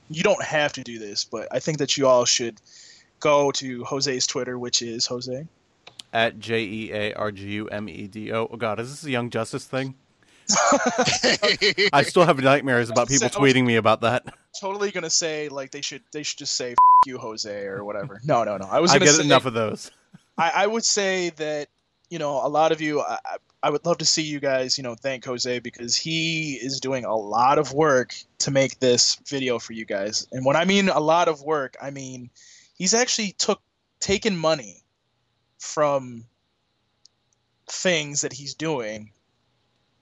you 0.09 0.23
don't 0.23 0.43
have 0.43 0.73
to 0.73 0.81
do 0.81 0.97
this, 0.97 1.23
but 1.23 1.47
I 1.51 1.59
think 1.59 1.77
that 1.77 1.97
you 1.97 2.07
all 2.07 2.25
should 2.25 2.59
go 3.19 3.51
to 3.51 3.83
Jose's 3.83 4.25
Twitter, 4.25 4.57
which 4.57 4.81
is 4.81 5.05
Jose. 5.05 5.45
At 6.11 6.39
J 6.39 6.61
E 6.63 6.91
A 6.91 7.13
R 7.13 7.31
G 7.31 7.47
U 7.51 7.67
M 7.67 7.87
E 7.87 8.07
D 8.07 8.31
O. 8.31 8.47
Oh 8.51 8.57
God, 8.57 8.79
is 8.79 8.89
this 8.89 9.03
a 9.03 9.11
Young 9.11 9.29
Justice 9.29 9.65
thing? 9.65 9.95
I 11.93 12.03
still 12.03 12.25
have 12.25 12.39
nightmares 12.39 12.89
about 12.89 13.07
people 13.07 13.29
tweeting 13.29 13.65
me 13.65 13.75
about 13.75 14.01
that. 14.01 14.25
Totally 14.59 14.91
gonna 14.91 15.09
say 15.09 15.49
like 15.49 15.71
they 15.71 15.81
should 15.81 16.01
they 16.11 16.23
should 16.23 16.39
just 16.39 16.53
say 16.53 16.71
F- 16.71 16.77
you 17.05 17.17
Jose 17.17 17.63
or 17.65 17.83
whatever. 17.83 18.19
No, 18.23 18.43
no, 18.43 18.57
no. 18.57 18.65
I 18.65 18.79
was 18.79 18.91
I 18.91 18.99
get 18.99 19.09
say 19.09 19.23
enough 19.23 19.45
of 19.45 19.53
those. 19.53 19.91
I, 20.37 20.51
I 20.55 20.67
would 20.67 20.83
say 20.85 21.29
that 21.37 21.67
you 22.09 22.17
know 22.19 22.45
a 22.45 22.49
lot 22.49 22.71
of 22.71 22.81
you 22.81 23.01
I- 23.01 23.19
I 23.61 23.69
would 23.69 23.85
love 23.85 23.97
to 23.97 24.05
see 24.05 24.21
you 24.23 24.39
guys 24.39 24.77
you 24.77 24.83
know 24.83 24.95
thank 24.95 25.25
Jose 25.25 25.59
because 25.59 25.95
he 25.95 26.53
is 26.53 26.79
doing 26.79 27.03
a 27.05 27.15
lot 27.15 27.59
of 27.59 27.73
work 27.73 28.15
to 28.39 28.51
make 28.51 28.79
this 28.79 29.17
video 29.27 29.59
for 29.59 29.73
you 29.73 29.83
guys 29.85 30.25
and 30.31 30.45
when 30.45 30.55
I 30.55 30.63
mean 30.65 30.87
a 30.89 30.99
lot 31.01 31.27
of 31.27 31.41
work 31.43 31.75
I 31.81 31.91
mean 31.91 32.29
he's 32.77 32.93
actually 32.93 33.33
took 33.33 33.61
taken 33.99 34.37
money 34.37 34.81
from 35.59 36.25
things 37.67 38.21
that 38.21 38.33
he's 38.33 38.53
doing 38.55 39.11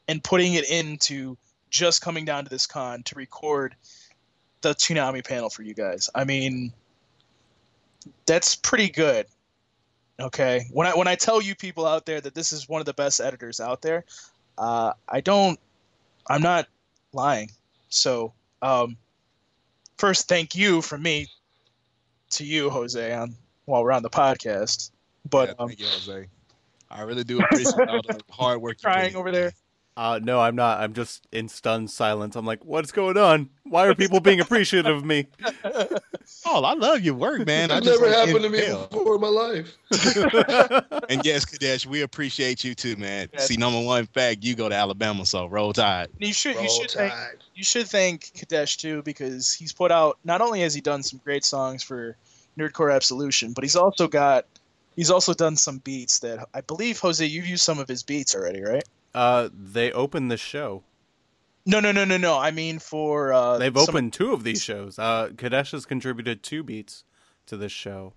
and 0.08 0.24
putting 0.24 0.54
it 0.54 0.70
into 0.70 1.38
just 1.70 2.02
coming 2.02 2.24
down 2.24 2.46
to 2.46 2.50
this 2.50 2.66
con 2.66 3.04
to 3.04 3.16
record 3.16 3.76
the 4.62 4.70
Toonami 4.70 5.26
panel 5.26 5.50
for 5.50 5.64
you 5.64 5.74
guys. 5.74 6.10
I 6.16 6.24
mean 6.24 6.72
that's 8.26 8.56
pretty 8.56 8.90
good. 8.90 9.26
Okay, 10.20 10.66
when 10.72 10.88
I 10.88 10.96
when 10.96 11.08
I 11.08 11.16
tell 11.16 11.42
you 11.42 11.54
people 11.54 11.86
out 11.86 12.06
there 12.06 12.20
that 12.22 12.34
this 12.34 12.52
is 12.52 12.68
one 12.68 12.80
of 12.80 12.86
the 12.86 12.94
best 12.94 13.22
editors 13.22 13.60
out 13.60 13.82
there, 13.82 14.04
uh, 14.58 14.94
I 15.08 15.22
don't, 15.22 15.60
I'm 16.28 16.42
not 16.42 16.68
lying. 17.14 17.52
So, 17.90 18.34
um, 18.62 18.98
first, 19.98 20.28
thank 20.28 20.56
you 20.56 20.82
from 20.82 21.04
me 21.04 21.28
to 22.32 22.44
you, 22.44 22.70
Jose, 22.70 23.14
on 23.14 23.36
while 23.66 23.84
we're 23.84 23.92
on 23.92 24.02
the 24.02 24.10
podcast. 24.10 24.90
But 25.30 25.50
Yeah, 25.50 25.56
um, 25.60 25.68
thank 25.70 25.80
you, 25.80 25.88
Jose. 25.88 26.28
I 26.90 27.02
really 27.02 27.24
do 27.24 27.40
appreciate 27.40 27.90
all 27.90 28.02
the 28.02 28.22
hard 28.30 28.62
work 28.62 28.78
you 28.82 28.88
put 28.88 28.94
crying 28.94 29.16
over 29.16 29.32
there. 29.32 29.52
Uh, 29.98 30.20
no, 30.22 30.40
I'm 30.40 30.56
not. 30.56 30.80
I'm 30.80 30.94
just 30.94 31.28
in 31.32 31.50
stunned 31.50 31.90
silence. 31.90 32.36
I'm 32.36 32.46
like, 32.46 32.64
what's 32.64 32.92
going 32.92 33.18
on? 33.18 33.50
Why 33.64 33.88
are 33.88 33.96
people 33.96 34.20
being 34.20 34.40
appreciative 34.40 34.96
of 34.96 35.04
me? 35.04 35.28
Oh, 36.46 36.64
I 36.64 36.74
love 36.74 37.02
your 37.02 37.14
work, 37.14 37.46
man. 37.46 37.70
That 37.70 37.86
never 37.86 38.06
like 38.06 38.16
happened 38.16 38.44
to 38.44 38.50
me 38.50 38.60
inhale. 38.60 38.88
before 38.88 39.16
in 39.16 39.22
my 39.22 39.28
life. 39.28 39.78
And 41.10 41.24
yes, 41.26 41.46
Kadesh, 41.46 41.86
we 41.86 42.02
appreciate 42.02 42.66
you 42.66 42.76
too, 42.76 42.98
man. 42.98 43.30
Yes. 43.32 43.48
See, 43.48 43.56
number 43.56 43.80
one 43.80 44.08
fact, 44.08 44.44
you 44.44 44.54
go 44.54 44.68
to 44.68 44.76
Alabama, 44.76 45.26
so 45.26 45.46
roll 45.46 45.72
tide. 45.72 46.10
You 46.20 46.34
should 46.34 46.56
you 46.56 46.62
Roll 46.62 46.68
should 46.68 46.92
thank 46.92 47.14
you 47.56 47.64
should 47.64 47.88
thank 47.88 48.34
Kadesh 48.34 48.76
too 48.76 49.02
because 49.04 49.54
he's 49.54 49.72
put 49.72 49.90
out 49.90 50.18
not 50.26 50.42
only 50.42 50.60
has 50.62 50.74
he 50.74 50.82
done 50.82 51.02
some 51.02 51.22
great 51.24 51.46
songs 51.46 51.82
for 51.82 52.18
Nerdcore 52.60 52.94
Absolution, 52.94 53.54
but 53.54 53.64
he's 53.64 53.78
also 53.78 54.10
got 54.10 54.46
he's 54.98 55.10
also 55.10 55.34
done 55.34 55.56
some 55.56 55.78
beats 55.78 56.20
that 56.20 56.50
I 56.54 56.60
believe 56.60 57.00
Jose 57.00 57.26
you've 57.26 57.48
used 57.48 57.64
some 57.64 57.80
of 57.80 57.88
his 57.88 58.04
beats 58.04 58.36
already, 58.36 58.62
right? 58.62 58.84
Uh, 59.16 59.48
they 59.54 59.94
opened 59.94 60.30
the 60.30 60.36
show. 60.38 60.84
No, 61.66 61.80
no, 61.80 61.92
no, 61.94 62.04
no, 62.04 62.18
no. 62.18 62.38
I 62.38 62.52
mean 62.52 62.80
for 62.80 63.32
uh, 63.32 63.58
They've 63.58 63.74
some- 63.78 63.96
opened 63.96 64.12
two 64.14 64.34
of 64.34 64.44
these 64.44 64.62
shows. 64.62 65.00
Uh, 65.00 65.30
Kadesh 65.38 65.72
has 65.72 65.86
contributed 65.86 66.44
two 66.44 66.64
beats 66.64 67.06
to 67.46 67.56
this 67.56 67.72
show. 67.72 68.14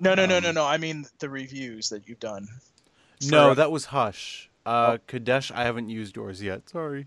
No, 0.00 0.14
no, 0.14 0.24
no, 0.26 0.40
no, 0.40 0.48
um, 0.48 0.54
no. 0.54 0.64
I 0.64 0.78
mean 0.78 1.04
the 1.18 1.28
reviews 1.28 1.90
that 1.90 2.08
you've 2.08 2.20
done. 2.20 2.48
No, 3.30 3.50
For- 3.50 3.54
that 3.56 3.70
was 3.70 3.84
Hush. 3.86 4.48
Uh, 4.64 4.98
Kadesh, 5.06 5.50
I 5.50 5.64
haven't 5.64 5.88
used 5.90 6.16
yours 6.16 6.42
yet. 6.42 6.68
Sorry. 6.70 7.06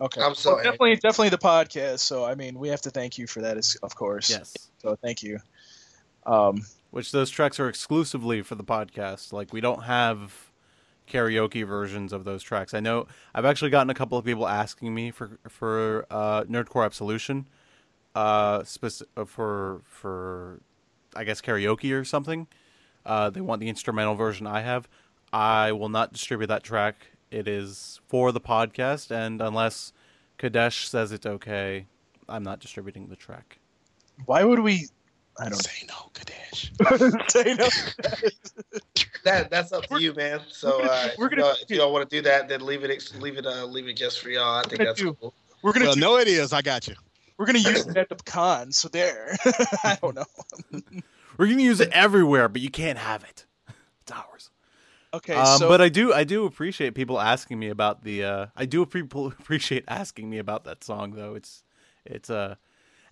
Okay. 0.00 0.20
I'm 0.20 0.34
so 0.34 0.54
Well, 0.54 0.62
definitely, 0.64 0.96
definitely 0.96 1.28
the 1.30 1.38
podcast. 1.38 2.00
So 2.00 2.24
I 2.24 2.34
mean, 2.34 2.58
we 2.58 2.68
have 2.68 2.82
to 2.82 2.90
thank 2.90 3.16
you 3.18 3.26
for 3.26 3.40
that, 3.42 3.56
is- 3.56 3.76
of 3.82 3.94
course. 3.94 4.28
Yes. 4.30 4.54
So 4.82 4.96
thank 5.02 5.22
you. 5.22 5.38
Um, 6.26 6.64
Which 6.96 7.12
those 7.12 7.28
tracks 7.28 7.60
are 7.60 7.68
exclusively 7.68 8.40
for 8.40 8.54
the 8.54 8.64
podcast. 8.64 9.30
Like 9.30 9.52
we 9.52 9.60
don't 9.60 9.82
have 9.82 10.50
karaoke 11.06 11.66
versions 11.66 12.10
of 12.10 12.24
those 12.24 12.42
tracks. 12.42 12.72
I 12.72 12.80
know 12.80 13.06
I've 13.34 13.44
actually 13.44 13.70
gotten 13.70 13.90
a 13.90 13.94
couple 13.94 14.16
of 14.16 14.24
people 14.24 14.48
asking 14.48 14.94
me 14.94 15.10
for 15.10 15.38
for 15.46 16.06
uh, 16.10 16.44
Nerdcore 16.44 16.86
Absolution, 16.86 17.48
uh, 18.14 18.62
uh, 18.64 19.24
for 19.26 19.82
for 19.84 20.60
I 21.14 21.24
guess 21.24 21.42
karaoke 21.42 21.92
or 21.92 22.02
something. 22.02 22.46
Uh, 23.04 23.28
they 23.28 23.42
want 23.42 23.60
the 23.60 23.68
instrumental 23.68 24.14
version 24.14 24.46
I 24.46 24.62
have. 24.62 24.88
I 25.34 25.72
will 25.72 25.90
not 25.90 26.14
distribute 26.14 26.46
that 26.46 26.62
track. 26.62 27.08
It 27.30 27.46
is 27.46 28.00
for 28.06 28.32
the 28.32 28.40
podcast, 28.40 29.10
and 29.10 29.42
unless 29.42 29.92
Kadesh 30.38 30.88
says 30.88 31.12
it's 31.12 31.26
okay, 31.26 31.88
I'm 32.26 32.42
not 32.42 32.58
distributing 32.58 33.08
the 33.08 33.16
track. 33.16 33.58
why 34.24 34.44
would 34.44 34.60
we? 34.60 34.86
I 35.38 35.48
don't 35.48 35.56
Say 35.62 35.86
no, 35.86 36.10
Kadesh. 36.14 36.72
say 37.28 37.54
no. 37.54 37.68
That 39.24 39.50
that's 39.50 39.72
up 39.72 39.86
to 39.86 40.00
you, 40.00 40.14
man. 40.14 40.40
So 40.48 40.80
uh, 40.82 41.08
We're 41.18 41.26
if 41.26 41.32
you 41.32 41.36
gonna- 41.38 41.42
don't- 41.42 41.58
if 41.62 41.70
you 41.70 41.76
don't 41.76 41.92
want 41.92 42.08
to 42.08 42.16
do 42.16 42.22
that, 42.22 42.48
then 42.48 42.64
leave 42.64 42.84
it 42.84 43.12
leave 43.18 43.36
it 43.38 43.46
uh, 43.46 43.64
leave 43.66 43.88
it 43.88 43.96
just 43.96 44.20
for 44.20 44.30
y'all. 44.30 44.58
I 44.58 44.62
think 44.62 44.82
that's 44.82 45.00
do- 45.00 45.14
cool. 45.14 45.34
We're 45.62 45.72
gonna 45.72 45.86
Well, 45.86 45.94
do- 45.94 46.00
no, 46.00 46.16
it 46.18 46.28
is. 46.28 46.52
I 46.52 46.62
got 46.62 46.86
you. 46.88 46.94
we're 47.36 47.46
gonna 47.46 47.58
use 47.58 47.86
it 47.86 47.96
at 47.96 48.08
the 48.08 48.16
con. 48.16 48.70
So 48.72 48.88
there. 48.88 49.36
I 49.84 49.98
don't 50.00 50.14
know. 50.14 50.24
We're 51.38 51.48
gonna 51.48 51.62
use 51.62 51.80
it 51.80 51.90
everywhere, 51.92 52.48
but 52.48 52.60
you 52.62 52.70
can't 52.70 52.98
have 52.98 53.24
it. 53.24 53.44
It's 54.02 54.12
ours. 54.12 54.50
Okay. 55.12 55.34
Um, 55.34 55.58
so 55.58 55.68
but 55.68 55.80
I 55.80 55.88
do, 55.88 56.12
I 56.12 56.22
do 56.22 56.44
appreciate 56.46 56.94
people 56.94 57.20
asking 57.20 57.58
me 57.58 57.68
about 57.70 58.04
the. 58.04 58.22
Uh, 58.24 58.46
I 58.56 58.66
do 58.66 58.86
people 58.86 59.26
appreciate 59.40 59.82
asking 59.88 60.30
me 60.30 60.38
about 60.38 60.62
that 60.64 60.84
song, 60.84 61.10
though. 61.12 61.34
It's, 61.34 61.64
it's 62.04 62.30
uh, 62.30 62.54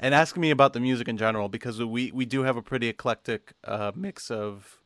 and 0.01 0.15
asking 0.15 0.41
me 0.41 0.51
about 0.51 0.73
the 0.73 0.81
music 0.81 1.09
in 1.09 1.17
general 1.17 1.49
because 1.49 1.83
we 1.83 2.11
we 2.13 2.25
do 2.25 2.43
have 2.43 2.57
a 2.57 2.63
pretty 2.63 2.89
eclectic 2.89 3.53
uh, 3.65 3.93
mix 3.95 4.31
of 4.31 4.81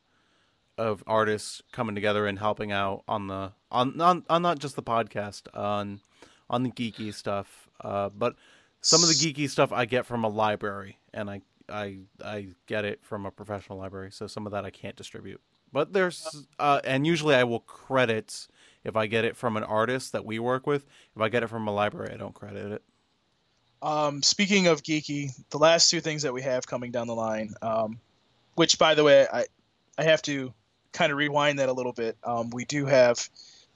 of 0.77 1.03
artists 1.05 1.61
coming 1.71 1.93
together 1.93 2.25
and 2.25 2.39
helping 2.39 2.71
out 2.71 3.03
on 3.07 3.27
the 3.27 3.51
on 3.71 3.99
on, 3.99 4.23
on 4.29 4.41
not 4.41 4.59
just 4.59 4.75
the 4.75 4.83
podcast 4.83 5.43
on 5.53 5.99
on 6.49 6.63
the 6.63 6.71
geeky 6.71 7.13
stuff, 7.13 7.69
uh, 7.81 8.09
but 8.09 8.35
some 8.81 9.03
of 9.03 9.09
the 9.09 9.15
geeky 9.15 9.49
stuff 9.49 9.71
I 9.71 9.85
get 9.85 10.05
from 10.05 10.23
a 10.23 10.29
library, 10.29 10.99
and 11.13 11.29
I 11.29 11.41
I 11.67 11.99
I 12.23 12.47
get 12.65 12.85
it 12.85 13.03
from 13.03 13.25
a 13.25 13.31
professional 13.31 13.77
library. 13.77 14.11
So 14.11 14.27
some 14.27 14.45
of 14.45 14.51
that 14.53 14.65
I 14.65 14.69
can't 14.69 14.95
distribute. 14.95 15.41
But 15.71 15.93
there's 15.93 16.45
uh, 16.57 16.81
and 16.83 17.05
usually 17.05 17.35
I 17.35 17.43
will 17.43 17.59
credit 17.59 18.47
if 18.83 18.95
I 18.95 19.05
get 19.07 19.25
it 19.25 19.35
from 19.35 19.57
an 19.57 19.63
artist 19.63 20.13
that 20.13 20.25
we 20.25 20.39
work 20.39 20.65
with. 20.65 20.85
If 21.15 21.21
I 21.21 21.29
get 21.29 21.43
it 21.43 21.47
from 21.47 21.67
a 21.67 21.73
library, 21.73 22.13
I 22.13 22.17
don't 22.17 22.33
credit 22.33 22.71
it. 22.71 22.83
Um, 23.81 24.21
speaking 24.21 24.67
of 24.67 24.83
geeky, 24.83 25.31
the 25.49 25.57
last 25.57 25.89
two 25.89 26.01
things 26.01 26.23
that 26.23 26.33
we 26.33 26.41
have 26.41 26.67
coming 26.67 26.91
down 26.91 27.07
the 27.07 27.15
line, 27.15 27.53
um, 27.61 27.99
which 28.55 28.77
by 28.77 28.95
the 28.95 29.03
way, 29.03 29.27
I 29.31 29.45
I 29.97 30.03
have 30.03 30.21
to 30.23 30.53
kind 30.91 31.11
of 31.11 31.17
rewind 31.17 31.59
that 31.59 31.69
a 31.69 31.73
little 31.73 31.93
bit. 31.93 32.17
Um, 32.23 32.49
we 32.49 32.65
do 32.65 32.85
have 32.85 33.29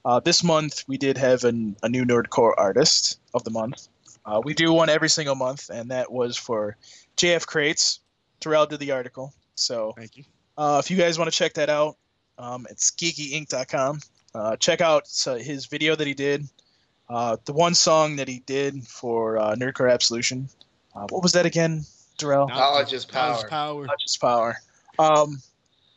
uh, 0.05 0.19
this 0.19 0.43
month 0.43 0.83
we 0.87 0.97
did 0.97 1.17
have 1.17 1.43
an, 1.45 1.75
a 1.83 1.89
new 1.89 2.05
nerdcore 2.05 2.53
artist 2.57 3.19
of 3.33 3.43
the 3.43 3.51
month. 3.51 3.87
Uh, 4.25 4.41
we 4.43 4.53
do 4.53 4.71
one 4.73 4.89
every 4.89 5.09
single 5.09 5.35
month, 5.35 5.69
and 5.69 5.91
that 5.91 6.11
was 6.11 6.37
for 6.37 6.77
JF 7.17 7.45
Crates. 7.45 7.99
Terrell 8.39 8.65
did 8.65 8.79
the 8.79 8.91
article, 8.91 9.33
so 9.55 9.93
Thank 9.95 10.17
you. 10.17 10.23
uh, 10.57 10.81
if 10.83 10.91
you 10.91 10.97
guys 10.97 11.17
want 11.17 11.31
to 11.31 11.37
check 11.37 11.53
that 11.53 11.69
out, 11.69 11.95
um, 12.37 12.65
it's 12.69 12.91
geekyinc.com. 12.91 13.99
Uh, 14.35 14.55
check 14.57 14.81
out 14.81 15.03
uh, 15.27 15.35
his 15.35 15.67
video 15.67 15.95
that 15.95 16.07
he 16.07 16.13
did. 16.13 16.45
Uh, 17.09 17.37
the 17.45 17.53
one 17.53 17.75
song 17.75 18.15
that 18.15 18.27
he 18.27 18.39
did 18.45 18.85
for 18.87 19.37
uh, 19.37 19.55
Nerdcore 19.55 19.91
Absolution. 19.91 20.47
Uh, 20.95 21.05
what 21.09 21.21
was 21.23 21.33
that 21.33 21.45
again, 21.45 21.83
Darrell? 22.17 22.47
Knowledge 22.47 22.93
is 22.93 23.11
Knowledge 23.11 23.41
power. 23.41 23.49
power. 23.49 23.85
Not 23.85 23.99
just 23.99 24.21
power. 24.21 24.55
Um, 24.99 25.41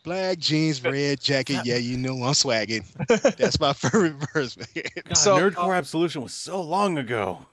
Black 0.03 0.39
jeans, 0.39 0.83
red 0.85 1.21
jacket. 1.21 1.63
Yeah, 1.65 1.77
you 1.77 1.97
know 1.97 2.15
I'm 2.23 2.35
swagging. 2.35 2.85
That's 3.09 3.59
my 3.59 3.73
favorite 3.73 4.15
verse, 4.33 4.57
man. 4.57 4.85
God, 5.05 5.17
So, 5.17 5.37
Nerdcore 5.37 5.69
uh, 5.71 5.73
Absolution 5.73 6.23
was 6.23 6.33
so 6.33 6.61
long 6.63 6.97
ago. 6.99 7.45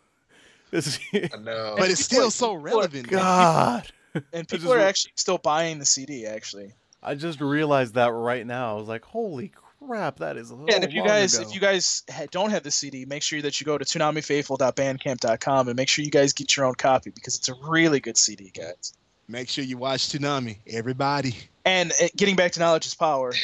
This 0.70 0.88
is, 0.88 1.00
I 1.34 1.38
know. 1.42 1.76
But 1.78 1.90
it's 1.90 2.04
still 2.04 2.32
so 2.32 2.54
relevant. 2.54 3.08
God. 3.08 3.88
and 4.32 4.48
people 4.48 4.72
are 4.72 4.80
actually 4.80 5.14
still 5.16 5.40
buying 5.40 5.80
the 5.80 5.86
CD. 5.86 6.26
Actually, 6.28 6.74
I 7.02 7.16
just 7.16 7.42
realized 7.42 7.96
that 7.96 8.12
right 8.12 8.46
now. 8.46 8.76
I 8.76 8.80
was 8.80 8.88
like, 8.88 9.04
holy 9.04 9.52
crap, 9.88 10.20
that 10.20 10.38
is. 10.38 10.52
a 10.52 10.56
Yeah, 10.68 10.76
and 10.76 10.84
if 10.84 10.94
you 10.94 11.04
guys 11.04 11.40
if 11.40 11.54
you 11.54 11.60
guys 11.60 12.04
don't 12.32 12.52
have 12.52 12.64
the 12.64 12.72
CD, 12.72 13.06
make 13.06 13.24
sure 13.24 13.42
that 13.42 13.60
you 13.60 13.66
go 13.66 13.78
to 13.78 13.86
toonamifaithful.bandcamp.com 13.86 15.68
and 15.68 15.78
make 15.78 15.90
sure 15.90 16.04
you 16.04 16.12
guys 16.12 16.34
get 16.34 16.56
your 16.56 16.66
own 16.66 16.76
copy 16.76 17.10
because 17.10 17.36
it's 17.36 17.50
a 17.50 17.56
really 17.68 18.00
good 18.00 18.18
CD, 18.18 18.52
guys. 18.56 18.94
Make 19.28 19.50
sure 19.50 19.64
you 19.64 19.78
watch 19.78 20.10
Toonami, 20.10 20.58
everybody. 20.68 21.36
And 21.64 21.92
uh, 21.92 22.08
getting 22.16 22.36
back 22.36 22.52
to 22.54 22.60
knowledge 22.60 22.86
is 22.86 22.96
power. 22.96 23.34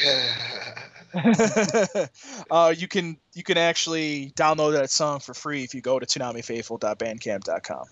uh, 2.51 2.73
you 2.75 2.87
can 2.87 3.17
you 3.33 3.43
can 3.43 3.57
actually 3.57 4.31
download 4.35 4.73
that 4.73 4.89
song 4.89 5.19
for 5.19 5.33
free 5.33 5.63
if 5.63 5.73
you 5.73 5.81
go 5.81 5.97
to 5.97 6.05
toonamifaithful.bandcamp.com. 6.05 7.85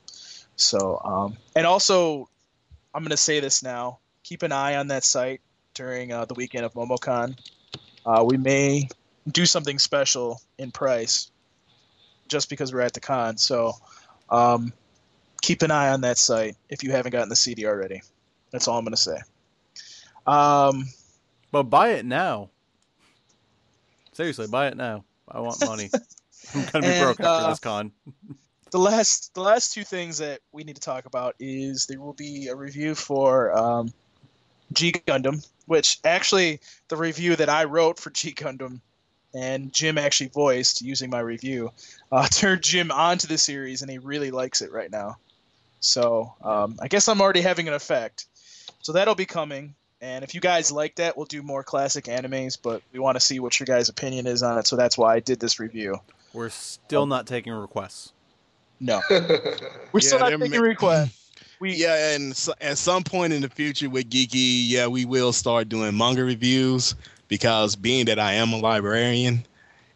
So 0.55 1.01
um, 1.03 1.37
and 1.55 1.65
also, 1.65 2.29
I'm 2.93 3.03
gonna 3.03 3.17
say 3.17 3.39
this 3.39 3.63
now. 3.63 3.99
Keep 4.23 4.43
an 4.43 4.51
eye 4.51 4.75
on 4.75 4.87
that 4.89 5.03
site 5.03 5.41
during 5.73 6.11
uh, 6.11 6.25
the 6.25 6.33
weekend 6.33 6.65
of 6.65 6.73
MomoCon. 6.73 7.37
Uh, 8.07 8.23
we 8.23 8.37
may 8.37 8.87
do 9.29 9.45
something 9.45 9.77
special 9.77 10.39
in 10.57 10.71
price 10.71 11.29
just 12.29 12.49
because 12.49 12.73
we're 12.73 12.79
at 12.79 12.93
the 12.93 13.01
con. 13.01 13.37
So 13.37 13.73
um, 14.29 14.71
keep 15.41 15.61
an 15.61 15.71
eye 15.71 15.89
on 15.89 16.01
that 16.01 16.17
site 16.17 16.55
if 16.69 16.83
you 16.83 16.91
haven't 16.91 17.11
gotten 17.11 17.27
the 17.27 17.35
CD 17.35 17.65
already. 17.65 18.01
That's 18.51 18.69
all 18.69 18.77
I'm 18.77 18.85
gonna 18.85 18.95
say. 18.95 19.17
Um, 20.25 20.85
but 21.51 21.63
buy 21.63 21.89
it 21.89 22.05
now. 22.05 22.49
Seriously, 24.13 24.47
buy 24.47 24.67
it 24.67 24.77
now. 24.77 25.03
I 25.29 25.41
want 25.41 25.63
money. 25.65 25.89
I'm 26.55 26.65
gonna 26.65 26.87
be 26.87 26.93
And, 26.93 27.03
broke 27.03 27.19
after 27.19 27.45
uh, 27.45 27.49
this 27.49 27.59
con. 27.59 27.91
the 28.71 28.79
last 28.79 29.33
the 29.33 29.41
last 29.41 29.73
two 29.73 29.83
things 29.83 30.17
that 30.19 30.39
we 30.53 30.63
need 30.63 30.75
to 30.75 30.81
talk 30.81 31.05
about 31.05 31.35
is 31.39 31.85
there 31.87 31.99
will 31.99 32.13
be 32.13 32.47
a 32.47 32.55
review 32.55 32.95
for 32.95 33.57
um, 33.57 33.91
G 34.71 34.93
Gundam, 34.93 35.45
which 35.67 35.99
actually 36.03 36.59
the 36.87 36.97
review 36.97 37.35
that 37.35 37.49
I 37.49 37.65
wrote 37.65 37.99
for 37.99 38.09
G 38.11 38.33
Gundam 38.33 38.81
and 39.33 39.71
Jim 39.71 39.97
actually 39.97 40.29
voiced 40.29 40.81
using 40.81 41.09
my 41.09 41.19
review 41.19 41.71
uh, 42.11 42.27
turned 42.31 42.63
Jim 42.63 42.91
onto 42.91 43.27
the 43.27 43.37
series 43.37 43.81
and 43.81 43.91
he 43.91 43.99
really 43.99 44.31
likes 44.31 44.61
it 44.61 44.71
right 44.71 44.91
now. 44.91 45.17
So 45.79 46.33
um, 46.41 46.77
I 46.81 46.87
guess 46.87 47.07
I'm 47.07 47.21
already 47.21 47.41
having 47.41 47.67
an 47.67 47.73
effect. 47.73 48.25
So 48.81 48.93
that'll 48.93 49.15
be 49.15 49.25
coming. 49.25 49.75
And 50.01 50.23
if 50.23 50.35
you 50.35 50.41
guys 50.41 50.71
like 50.71 50.95
that, 50.95 51.17
we'll 51.17 51.25
do 51.25 51.41
more 51.41 51.63
classic 51.63 52.05
animes, 52.05 52.57
but 52.61 52.81
we 52.93 52.99
want 52.99 53.15
to 53.15 53.19
see 53.19 53.39
what 53.39 53.59
your 53.59 53.65
guys' 53.65 53.89
opinion 53.89 54.27
is 54.27 54.43
on 54.43 54.57
it. 54.57 54.67
So 54.67 54.75
that's 54.75 54.97
why 54.97 55.15
I 55.15 55.19
did 55.19 55.39
this 55.39 55.59
review. 55.59 55.97
We're 56.33 56.49
still 56.49 57.07
not 57.07 57.25
taking 57.25 57.53
requests. 57.53 58.13
No, 58.79 59.01
we're 59.91 60.01
still 60.01 60.19
not 60.19 60.29
taking 60.29 60.51
ma- 60.51 60.57
requests. 60.57 61.26
We 61.59 61.75
Yeah, 61.75 62.13
and 62.13 62.35
so, 62.35 62.53
at 62.61 62.77
some 62.77 63.03
point 63.03 63.33
in 63.33 63.41
the 63.41 63.49
future 63.49 63.89
with 63.89 64.09
Geeky, 64.09 64.67
yeah, 64.67 64.87
we 64.87 65.05
will 65.05 65.33
start 65.33 65.69
doing 65.69 65.97
manga 65.97 66.23
reviews 66.23 66.95
because 67.27 67.75
being 67.75 68.05
that 68.05 68.19
I 68.19 68.33
am 68.33 68.53
a 68.53 68.57
librarian, 68.57 69.43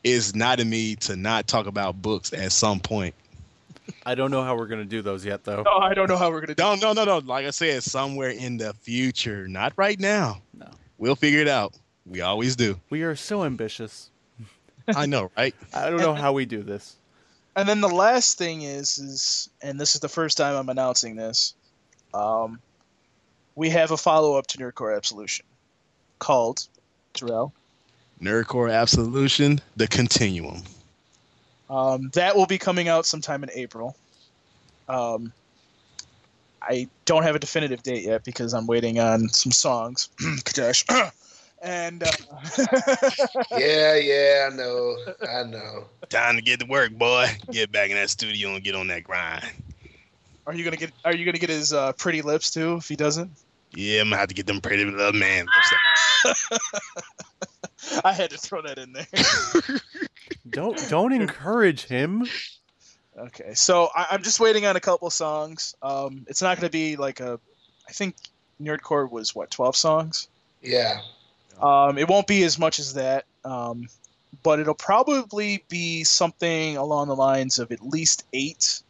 it's 0.03 0.33
not 0.33 0.59
in 0.59 0.69
me 0.69 0.95
to 0.97 1.15
not 1.15 1.47
talk 1.47 1.67
about 1.67 2.01
books 2.01 2.33
at 2.33 2.51
some 2.51 2.79
point. 2.79 3.13
I 4.05 4.15
don't 4.15 4.31
know 4.31 4.43
how 4.43 4.55
we're 4.55 4.67
gonna 4.67 4.85
do 4.85 5.01
those 5.01 5.23
yet, 5.23 5.43
though. 5.43 5.63
No, 5.63 5.77
I 5.77 5.93
don't 5.93 6.09
know 6.09 6.17
how 6.17 6.31
we're 6.31 6.41
gonna 6.41 6.55
do. 6.55 6.63
No, 6.63 6.75
no, 6.75 6.93
no, 6.93 7.05
no. 7.05 7.17
Like 7.19 7.45
I 7.45 7.51
said, 7.51 7.83
somewhere 7.83 8.29
in 8.29 8.57
the 8.57 8.73
future, 8.73 9.47
not 9.47 9.73
right 9.75 9.99
now. 9.99 10.41
No. 10.57 10.67
We'll 10.97 11.15
figure 11.15 11.39
it 11.39 11.47
out. 11.47 11.73
We 12.05 12.21
always 12.21 12.55
do. 12.55 12.79
We 12.89 13.03
are 13.03 13.15
so 13.15 13.43
ambitious. 13.43 14.09
I 14.87 15.05
know, 15.05 15.31
right? 15.37 15.55
I 15.73 15.89
don't 15.89 15.99
know 15.99 16.15
how 16.15 16.33
we 16.33 16.45
do 16.45 16.63
this. 16.63 16.97
And 17.55 17.67
then 17.67 17.81
the 17.81 17.89
last 17.89 18.37
thing 18.37 18.61
is, 18.61 18.97
is 18.97 19.49
and 19.61 19.79
this 19.79 19.95
is 19.95 20.01
the 20.01 20.09
first 20.09 20.37
time 20.37 20.55
I'm 20.55 20.69
announcing 20.69 21.15
this. 21.15 21.53
Um, 22.13 22.59
we 23.55 23.69
have 23.69 23.91
a 23.91 23.97
follow 23.97 24.37
up 24.37 24.47
to 24.47 24.57
Nerdcore 24.57 24.95
Absolution 24.95 25.45
called 26.19 26.67
Terrell. 27.13 27.53
Nerdcore 28.21 28.73
Absolution, 28.73 29.59
the 29.75 29.87
continuum. 29.87 30.63
Um, 31.69 32.09
that 32.13 32.35
will 32.35 32.45
be 32.45 32.57
coming 32.57 32.87
out 32.87 33.05
sometime 33.05 33.43
in 33.43 33.49
April. 33.53 33.95
Um, 34.87 35.33
I 36.61 36.87
don't 37.05 37.23
have 37.23 37.35
a 37.35 37.39
definitive 37.39 37.81
date 37.81 38.05
yet 38.05 38.23
because 38.23 38.53
I'm 38.53 38.67
waiting 38.67 38.99
on 38.99 39.29
some 39.29 39.51
songs. 39.51 40.09
Kadesh. 40.45 40.85
and 41.61 42.03
uh, 42.03 42.11
yeah, 43.57 43.95
yeah, 43.95 44.49
I 44.51 44.55
know, 44.55 44.97
I 45.29 45.43
know. 45.43 45.85
Time 46.09 46.35
to 46.35 46.41
get 46.41 46.59
to 46.59 46.65
work, 46.65 46.91
boy. 46.91 47.27
Get 47.51 47.71
back 47.71 47.89
in 47.89 47.95
that 47.95 48.09
studio 48.09 48.55
and 48.55 48.63
get 48.63 48.75
on 48.75 48.87
that 48.87 49.03
grind. 49.03 49.45
are 50.47 50.53
you 50.53 50.63
gonna 50.63 50.77
get 50.77 50.91
are 51.05 51.15
you 51.15 51.25
gonna 51.25 51.37
get 51.37 51.49
his 51.49 51.71
uh, 51.73 51.93
pretty 51.93 52.21
lips 52.21 52.49
too 52.49 52.75
if 52.75 52.87
he 52.87 52.95
doesn't? 52.95 53.31
Yeah, 53.73 54.01
I'm 54.01 54.07
gonna 54.07 54.17
have 54.17 54.29
to 54.29 54.35
get 54.35 54.47
them 54.47 54.59
pretty 54.61 54.85
little 54.85 55.13
man. 55.13 55.45
I 58.03 58.13
had 58.13 58.31
to 58.31 58.37
throw 58.37 58.61
that 58.63 58.77
in 58.77 58.93
there. 58.93 59.07
Don't 60.49 60.89
don't 60.89 61.13
encourage 61.13 61.85
him. 61.85 62.25
Okay, 63.17 63.53
so 63.53 63.89
I, 63.95 64.07
I'm 64.11 64.23
just 64.23 64.39
waiting 64.39 64.65
on 64.65 64.75
a 64.75 64.79
couple 64.79 65.09
songs. 65.09 65.75
Um, 65.81 66.25
it's 66.27 66.41
not 66.41 66.57
going 66.57 66.67
to 66.67 66.71
be 66.71 66.95
like 66.97 67.19
a. 67.19 67.39
I 67.87 67.91
think 67.91 68.15
Nerdcore 68.61 69.09
was 69.09 69.35
what 69.35 69.51
12 69.51 69.75
songs. 69.75 70.27
Yeah, 70.61 70.99
Um, 71.61 71.97
it 71.97 72.07
won't 72.07 72.27
be 72.27 72.43
as 72.43 72.57
much 72.57 72.79
as 72.79 72.95
that, 72.95 73.25
um, 73.45 73.87
but 74.43 74.59
it'll 74.59 74.73
probably 74.73 75.63
be 75.69 76.03
something 76.03 76.77
along 76.77 77.07
the 77.07 77.15
lines 77.15 77.59
of 77.59 77.71
at 77.71 77.85
least 77.85 78.25
eight 78.33 78.81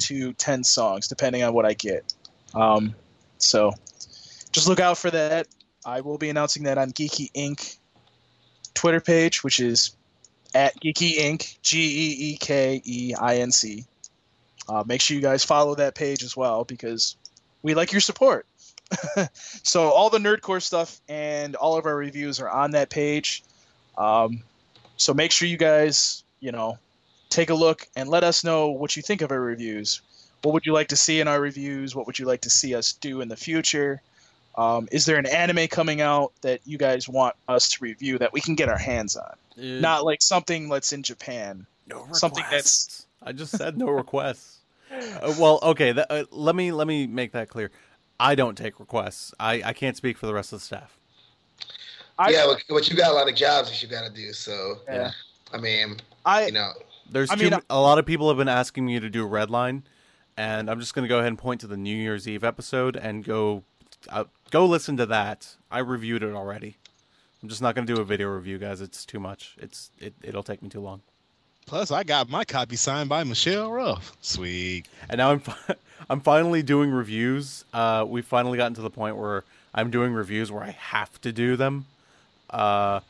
to 0.00 0.32
ten 0.34 0.64
songs, 0.64 1.08
depending 1.08 1.42
on 1.42 1.54
what 1.54 1.64
I 1.64 1.74
get. 1.74 2.12
Um, 2.54 2.94
so 3.38 3.72
just 4.52 4.68
look 4.68 4.80
out 4.80 4.98
for 4.98 5.10
that. 5.10 5.48
I 5.84 6.00
will 6.02 6.18
be 6.18 6.28
announcing 6.28 6.64
that 6.64 6.78
on 6.78 6.92
Geeky 6.92 7.32
Inc. 7.32 7.78
Twitter 8.74 9.00
page, 9.00 9.42
which 9.42 9.58
is 9.58 9.96
at 10.54 10.78
Geeky 10.80 11.18
Inc. 11.18 11.58
G 11.62 11.78
E 11.78 12.32
E 12.32 12.36
K 12.36 12.80
E 12.84 13.14
I 13.18 13.36
N 13.36 13.50
C. 13.50 13.84
Uh, 14.68 14.84
make 14.86 15.00
sure 15.00 15.14
you 15.16 15.22
guys 15.22 15.44
follow 15.44 15.74
that 15.76 15.94
page 15.94 16.22
as 16.22 16.36
well 16.36 16.64
because 16.64 17.16
we 17.62 17.74
like 17.74 17.92
your 17.92 18.00
support. 18.00 18.46
so 19.32 19.90
all 19.90 20.10
the 20.10 20.18
nerdcore 20.18 20.62
stuff 20.62 21.00
and 21.08 21.56
all 21.56 21.76
of 21.76 21.86
our 21.86 21.96
reviews 21.96 22.40
are 22.40 22.48
on 22.48 22.72
that 22.72 22.90
page. 22.90 23.42
Um, 23.96 24.42
so 24.96 25.14
make 25.14 25.32
sure 25.32 25.48
you 25.48 25.56
guys, 25.56 26.24
you 26.40 26.52
know, 26.52 26.78
take 27.30 27.50
a 27.50 27.54
look 27.54 27.86
and 27.96 28.08
let 28.08 28.24
us 28.24 28.44
know 28.44 28.68
what 28.68 28.96
you 28.96 29.02
think 29.02 29.22
of 29.22 29.30
our 29.30 29.40
reviews. 29.40 30.00
What 30.42 30.52
would 30.54 30.66
you 30.66 30.72
like 30.72 30.88
to 30.88 30.96
see 30.96 31.20
in 31.20 31.28
our 31.28 31.40
reviews? 31.40 31.94
What 31.94 32.06
would 32.06 32.18
you 32.18 32.26
like 32.26 32.42
to 32.42 32.50
see 32.50 32.74
us 32.74 32.92
do 32.92 33.20
in 33.20 33.28
the 33.28 33.36
future? 33.36 34.00
Um, 34.56 34.88
is 34.90 35.06
there 35.06 35.18
an 35.18 35.26
anime 35.26 35.68
coming 35.68 36.00
out 36.00 36.32
that 36.40 36.60
you 36.64 36.78
guys 36.78 37.08
want 37.08 37.36
us 37.48 37.68
to 37.70 37.84
review 37.84 38.18
that 38.18 38.32
we 38.32 38.40
can 38.40 38.54
get 38.56 38.68
our 38.68 38.78
hands 38.78 39.16
on? 39.16 39.34
Not 39.80 40.04
like 40.04 40.22
something 40.22 40.68
that's 40.68 40.92
in 40.92 41.02
Japan. 41.02 41.66
no 41.86 42.06
something 42.12 42.42
requests. 42.42 43.06
I 43.22 43.32
just 43.32 43.56
said 43.56 43.78
no 43.78 43.88
requests. 43.88 44.56
Uh, 44.90 45.34
well, 45.38 45.58
okay. 45.62 45.92
That, 45.92 46.10
uh, 46.10 46.24
let 46.30 46.56
me 46.56 46.72
let 46.72 46.86
me 46.86 47.06
make 47.06 47.32
that 47.32 47.50
clear. 47.50 47.70
I 48.20 48.34
don't 48.34 48.56
take 48.56 48.80
requests. 48.80 49.32
I, 49.38 49.62
I 49.64 49.72
can't 49.72 49.96
speak 49.96 50.18
for 50.18 50.26
the 50.26 50.34
rest 50.34 50.52
of 50.52 50.58
the 50.60 50.64
staff. 50.64 50.98
I, 52.18 52.30
yeah. 52.30 52.46
But, 52.46 52.62
but 52.68 52.88
you 52.90 52.96
got 52.96 53.10
a 53.10 53.14
lot 53.14 53.28
of 53.28 53.34
jobs 53.34 53.70
that 53.70 53.82
you 53.82 53.88
got 53.88 54.06
to 54.06 54.12
do. 54.12 54.32
So 54.32 54.78
Yeah. 54.88 55.10
I 55.52 55.58
mean, 55.58 55.96
I 56.24 56.46
you 56.46 56.52
know, 56.52 56.72
There's 57.10 57.30
I 57.30 57.36
too, 57.36 57.44
mean, 57.44 57.54
m- 57.54 57.62
a 57.70 57.80
lot 57.80 57.98
of 57.98 58.06
people 58.06 58.28
have 58.28 58.36
been 58.36 58.48
asking 58.48 58.86
me 58.86 59.00
to 59.00 59.08
do 59.08 59.26
Redline, 59.26 59.82
and 60.36 60.68
I'm 60.68 60.80
just 60.80 60.94
going 60.94 61.04
to 61.04 61.08
go 61.08 61.18
ahead 61.18 61.28
and 61.28 61.38
point 61.38 61.60
to 61.62 61.66
the 61.66 61.76
New 61.76 61.96
Year's 61.96 62.28
Eve 62.28 62.44
episode 62.44 62.96
and 62.96 63.24
go 63.24 63.62
uh, 64.08 64.24
go 64.50 64.66
listen 64.66 64.96
to 64.98 65.06
that. 65.06 65.56
I 65.70 65.78
reviewed 65.78 66.22
it 66.22 66.34
already. 66.34 66.76
I'm 67.42 67.48
just 67.48 67.62
not 67.62 67.74
going 67.74 67.86
to 67.86 67.94
do 67.94 68.00
a 68.00 68.04
video 68.04 68.28
review, 68.28 68.58
guys. 68.58 68.80
It's 68.80 69.04
too 69.06 69.20
much. 69.20 69.56
It's 69.60 69.90
it, 69.98 70.12
it'll 70.22 70.42
take 70.42 70.60
me 70.62 70.68
too 70.68 70.80
long. 70.80 71.02
Plus, 71.68 71.90
I 71.90 72.02
got 72.02 72.30
my 72.30 72.44
copy 72.46 72.76
signed 72.76 73.10
by 73.10 73.22
Michelle 73.24 73.70
Ruff. 73.70 74.16
Sweet. 74.22 74.86
And 75.10 75.18
now 75.18 75.32
I'm 75.32 75.40
fi- 75.40 75.74
I'm 76.10 76.20
finally 76.20 76.62
doing 76.62 76.90
reviews. 76.90 77.66
Uh, 77.74 78.06
we've 78.08 78.24
finally 78.24 78.56
gotten 78.56 78.72
to 78.74 78.80
the 78.80 78.88
point 78.90 79.18
where 79.18 79.44
I'm 79.74 79.90
doing 79.90 80.14
reviews 80.14 80.50
where 80.50 80.64
I 80.64 80.70
have 80.70 81.20
to 81.20 81.30
do 81.30 81.56
them. 81.56 81.84
Uh, 82.48 83.00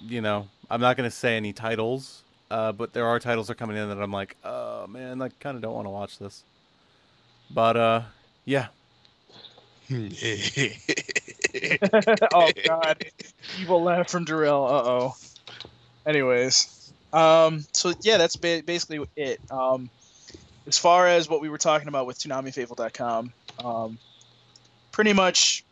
you 0.00 0.20
know, 0.20 0.48
I'm 0.68 0.80
not 0.80 0.96
going 0.96 1.08
to 1.08 1.14
say 1.14 1.36
any 1.36 1.52
titles, 1.52 2.22
uh, 2.50 2.72
but 2.72 2.92
there 2.94 3.06
are 3.06 3.20
titles 3.20 3.46
that 3.46 3.52
are 3.52 3.56
coming 3.56 3.76
in 3.76 3.88
that 3.88 4.02
I'm 4.02 4.12
like, 4.12 4.36
oh 4.44 4.88
man, 4.88 5.22
I 5.22 5.28
kind 5.38 5.54
of 5.54 5.62
don't 5.62 5.74
want 5.74 5.86
to 5.86 5.90
watch 5.90 6.18
this. 6.18 6.42
But 7.48 7.76
uh, 7.76 8.02
yeah, 8.44 8.66
oh 12.34 12.50
god, 12.66 13.04
evil 13.60 13.82
laugh 13.84 14.10
from 14.10 14.24
Darrell. 14.24 14.64
Uh 14.66 14.82
oh. 14.84 15.14
Anyways, 16.04 16.81
um, 17.12 17.64
so 17.72 17.92
yeah, 18.02 18.16
that's 18.18 18.36
ba- 18.36 18.62
basically 18.64 19.06
it. 19.16 19.40
Um, 19.50 19.90
as 20.66 20.78
far 20.78 21.06
as 21.08 21.28
what 21.28 21.40
we 21.40 21.48
were 21.48 21.58
talking 21.58 21.88
about 21.88 22.06
with 22.06 22.18
ToonamiFaithful.com, 22.20 23.32
um, 23.64 23.98
pretty 24.92 25.12
much 25.12 25.64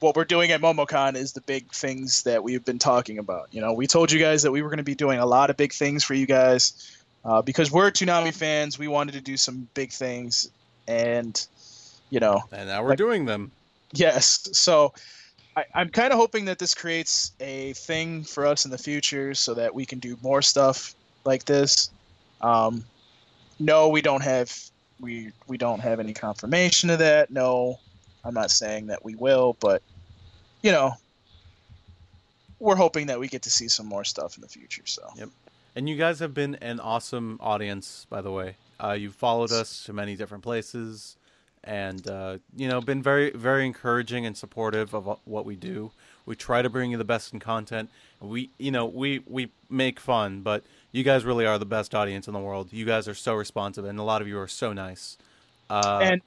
what 0.00 0.14
we're 0.14 0.24
doing 0.24 0.52
at 0.52 0.60
MomoCon 0.60 1.16
is 1.16 1.32
the 1.32 1.40
big 1.40 1.72
things 1.72 2.22
that 2.24 2.44
we've 2.44 2.64
been 2.64 2.78
talking 2.78 3.18
about. 3.18 3.48
You 3.50 3.60
know, 3.60 3.72
we 3.72 3.86
told 3.86 4.12
you 4.12 4.20
guys 4.20 4.42
that 4.42 4.52
we 4.52 4.62
were 4.62 4.68
going 4.68 4.76
to 4.78 4.84
be 4.84 4.94
doing 4.94 5.18
a 5.18 5.26
lot 5.26 5.50
of 5.50 5.56
big 5.56 5.72
things 5.72 6.04
for 6.04 6.14
you 6.14 6.26
guys 6.26 6.96
uh, 7.24 7.42
because 7.42 7.70
we're 7.72 7.90
Toonami 7.90 8.32
fans. 8.32 8.78
We 8.78 8.88
wanted 8.88 9.12
to 9.12 9.20
do 9.20 9.36
some 9.36 9.68
big 9.74 9.90
things, 9.90 10.50
and 10.86 11.44
you 12.10 12.20
know, 12.20 12.42
and 12.52 12.68
now 12.68 12.82
we're 12.82 12.90
Like- 12.90 12.98
doing 12.98 13.24
them. 13.24 13.50
Yes. 13.92 14.48
So 14.52 14.92
I, 15.58 15.64
I'm 15.74 15.88
kind 15.88 16.12
of 16.12 16.18
hoping 16.18 16.44
that 16.44 16.60
this 16.60 16.72
creates 16.74 17.32
a 17.40 17.72
thing 17.72 18.22
for 18.22 18.46
us 18.46 18.64
in 18.64 18.70
the 18.70 18.78
future 18.78 19.34
so 19.34 19.54
that 19.54 19.74
we 19.74 19.84
can 19.84 19.98
do 19.98 20.16
more 20.22 20.40
stuff 20.40 20.94
like 21.24 21.44
this. 21.44 21.90
Um, 22.40 22.84
no, 23.58 23.88
we 23.88 24.00
don't 24.00 24.22
have 24.22 24.56
we 25.00 25.32
we 25.48 25.58
don't 25.58 25.80
have 25.80 25.98
any 25.98 26.14
confirmation 26.14 26.90
of 26.90 27.00
that. 27.00 27.30
No, 27.30 27.80
I'm 28.24 28.34
not 28.34 28.52
saying 28.52 28.86
that 28.86 29.04
we 29.04 29.16
will, 29.16 29.56
but 29.58 29.82
you 30.62 30.70
know, 30.70 30.92
we're 32.60 32.76
hoping 32.76 33.08
that 33.08 33.18
we 33.18 33.26
get 33.26 33.42
to 33.42 33.50
see 33.50 33.66
some 33.66 33.86
more 33.86 34.04
stuff 34.04 34.36
in 34.36 34.42
the 34.42 34.48
future. 34.48 34.86
So 34.86 35.08
Yep. 35.16 35.30
And 35.74 35.88
you 35.88 35.96
guys 35.96 36.20
have 36.20 36.34
been 36.34 36.54
an 36.56 36.78
awesome 36.78 37.38
audience, 37.40 38.06
by 38.08 38.20
the 38.20 38.30
way. 38.30 38.56
Uh, 38.78 38.92
you've 38.92 39.14
followed 39.14 39.50
us 39.50 39.84
to 39.84 39.92
many 39.92 40.14
different 40.14 40.44
places, 40.44 41.16
and 41.64 42.06
uh, 42.08 42.38
you 42.56 42.68
know, 42.68 42.80
been 42.80 43.02
very, 43.02 43.30
very 43.30 43.66
encouraging 43.66 44.26
and 44.26 44.36
supportive 44.36 44.94
of 44.94 45.18
what 45.24 45.44
we 45.44 45.56
do. 45.56 45.90
We 46.26 46.36
try 46.36 46.62
to 46.62 46.68
bring 46.68 46.90
you 46.90 46.98
the 46.98 47.04
best 47.04 47.32
in 47.32 47.40
content. 47.40 47.90
We, 48.20 48.50
you 48.58 48.70
know, 48.70 48.86
we 48.86 49.20
we 49.26 49.50
make 49.70 50.00
fun, 50.00 50.42
but 50.42 50.64
you 50.92 51.04
guys 51.04 51.24
really 51.24 51.46
are 51.46 51.58
the 51.58 51.66
best 51.66 51.94
audience 51.94 52.26
in 52.26 52.34
the 52.34 52.40
world. 52.40 52.72
You 52.72 52.84
guys 52.84 53.08
are 53.08 53.14
so 53.14 53.34
responsive, 53.34 53.84
and 53.84 53.98
a 53.98 54.02
lot 54.02 54.22
of 54.22 54.28
you 54.28 54.38
are 54.38 54.48
so 54.48 54.72
nice. 54.72 55.16
Uh, 55.70 56.00
and 56.02 56.22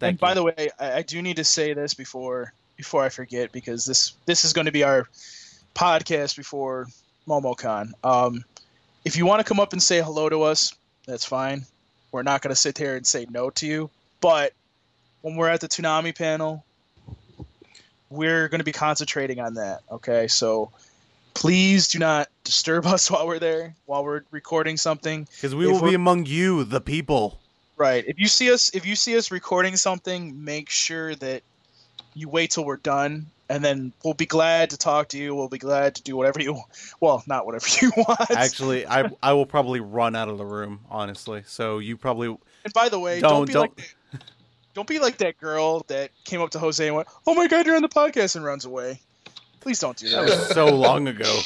and 0.00 0.18
by 0.18 0.30
you. 0.30 0.34
the 0.36 0.42
way, 0.44 0.70
I, 0.78 0.92
I 0.94 1.02
do 1.02 1.22
need 1.22 1.36
to 1.36 1.44
say 1.44 1.74
this 1.74 1.94
before 1.94 2.52
before 2.76 3.04
I 3.04 3.08
forget 3.08 3.52
because 3.52 3.84
this 3.84 4.14
this 4.26 4.44
is 4.44 4.52
going 4.52 4.66
to 4.66 4.72
be 4.72 4.82
our 4.82 5.06
podcast 5.74 6.36
before 6.36 6.86
MomoCon. 7.28 7.92
Um, 8.04 8.44
if 9.04 9.16
you 9.16 9.26
want 9.26 9.40
to 9.40 9.44
come 9.44 9.60
up 9.60 9.72
and 9.72 9.82
say 9.82 10.00
hello 10.02 10.28
to 10.28 10.42
us, 10.42 10.74
that's 11.06 11.24
fine. 11.24 11.64
We're 12.12 12.22
not 12.22 12.42
going 12.42 12.50
to 12.50 12.60
sit 12.60 12.78
here 12.78 12.96
and 12.96 13.06
say 13.06 13.26
no 13.30 13.50
to 13.50 13.66
you. 13.66 13.90
But 14.20 14.52
when 15.26 15.34
we're 15.34 15.48
at 15.48 15.60
the 15.60 15.66
Toonami 15.66 16.16
panel, 16.16 16.64
we're 18.10 18.46
going 18.46 18.60
to 18.60 18.64
be 18.64 18.70
concentrating 18.70 19.40
on 19.40 19.54
that. 19.54 19.80
Okay, 19.90 20.28
so 20.28 20.70
please 21.34 21.88
do 21.88 21.98
not 21.98 22.28
disturb 22.44 22.86
us 22.94 23.10
while 23.10 23.26
we're 23.26 23.40
there, 23.40 23.74
while 23.86 24.04
we're 24.04 24.22
recording 24.30 24.76
something. 24.76 25.26
because 25.34 25.52
we 25.52 25.66
if 25.66 25.72
will 25.72 25.88
be 25.88 25.96
among 25.96 26.26
you, 26.26 26.62
the 26.62 26.80
people. 26.80 27.40
Right. 27.76 28.04
If 28.06 28.20
you 28.20 28.28
see 28.28 28.52
us, 28.52 28.70
if 28.72 28.86
you 28.86 28.94
see 28.94 29.18
us 29.18 29.32
recording 29.32 29.74
something, 29.74 30.44
make 30.44 30.70
sure 30.70 31.16
that 31.16 31.42
you 32.14 32.28
wait 32.28 32.52
till 32.52 32.64
we're 32.64 32.76
done, 32.76 33.26
and 33.48 33.64
then 33.64 33.92
we'll 34.04 34.14
be 34.14 34.26
glad 34.26 34.70
to 34.70 34.76
talk 34.76 35.08
to 35.08 35.18
you. 35.18 35.34
We'll 35.34 35.48
be 35.48 35.58
glad 35.58 35.96
to 35.96 36.04
do 36.04 36.16
whatever 36.16 36.40
you, 36.40 36.62
well, 37.00 37.24
not 37.26 37.46
whatever 37.46 37.66
you 37.82 37.90
want. 37.96 38.30
Actually, 38.30 38.86
I 38.86 39.10
I 39.20 39.32
will 39.32 39.44
probably 39.44 39.80
run 39.80 40.14
out 40.14 40.28
of 40.28 40.38
the 40.38 40.46
room, 40.46 40.82
honestly. 40.88 41.42
So 41.46 41.80
you 41.80 41.96
probably 41.96 42.28
and 42.64 42.72
by 42.72 42.88
the 42.88 43.00
way, 43.00 43.20
don't, 43.20 43.30
don't 43.30 43.46
be 43.46 43.52
don't. 43.52 43.78
like, 43.78 43.96
don't 44.76 44.86
be 44.86 45.00
like 45.00 45.16
that 45.18 45.38
girl 45.40 45.80
that 45.88 46.10
came 46.24 46.40
up 46.40 46.50
to 46.50 46.60
Jose 46.60 46.86
and 46.86 46.94
went, 46.94 47.08
"Oh 47.26 47.34
my 47.34 47.48
God, 47.48 47.66
you're 47.66 47.74
on 47.74 47.82
the 47.82 47.88
podcast," 47.88 48.36
and 48.36 48.44
runs 48.44 48.64
away. 48.64 49.00
Please 49.60 49.80
don't 49.80 49.96
do 49.96 50.08
That 50.10 50.26
that. 50.28 50.38
was 50.38 50.48
so 50.50 50.66
long 50.66 51.08
ago. 51.08 51.40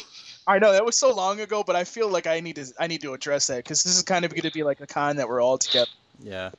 I 0.45 0.59
know 0.59 0.71
that 0.73 0.85
was 0.85 0.97
so 0.97 1.11
long 1.13 1.39
ago, 1.39 1.63
but 1.65 1.75
I 1.75 1.83
feel 1.85 2.07
like 2.09 2.27
I 2.27 2.39
need 2.41 2.57
to, 2.57 2.65
I 2.79 2.85
need 2.87 3.01
to 3.01 3.13
address 3.13 3.47
that 3.47 3.57
because 3.57 3.83
this 3.83 3.95
is 3.95 4.03
kind 4.03 4.25
of 4.25 4.31
going 4.31 4.41
to 4.43 4.51
be 4.51 4.61
like 4.63 4.81
a 4.81 4.85
con 4.87 5.15
that 5.15 5.27
we're 5.27 5.41
all 5.41 5.57
together. 5.57 5.89
Yeah, 6.23 6.51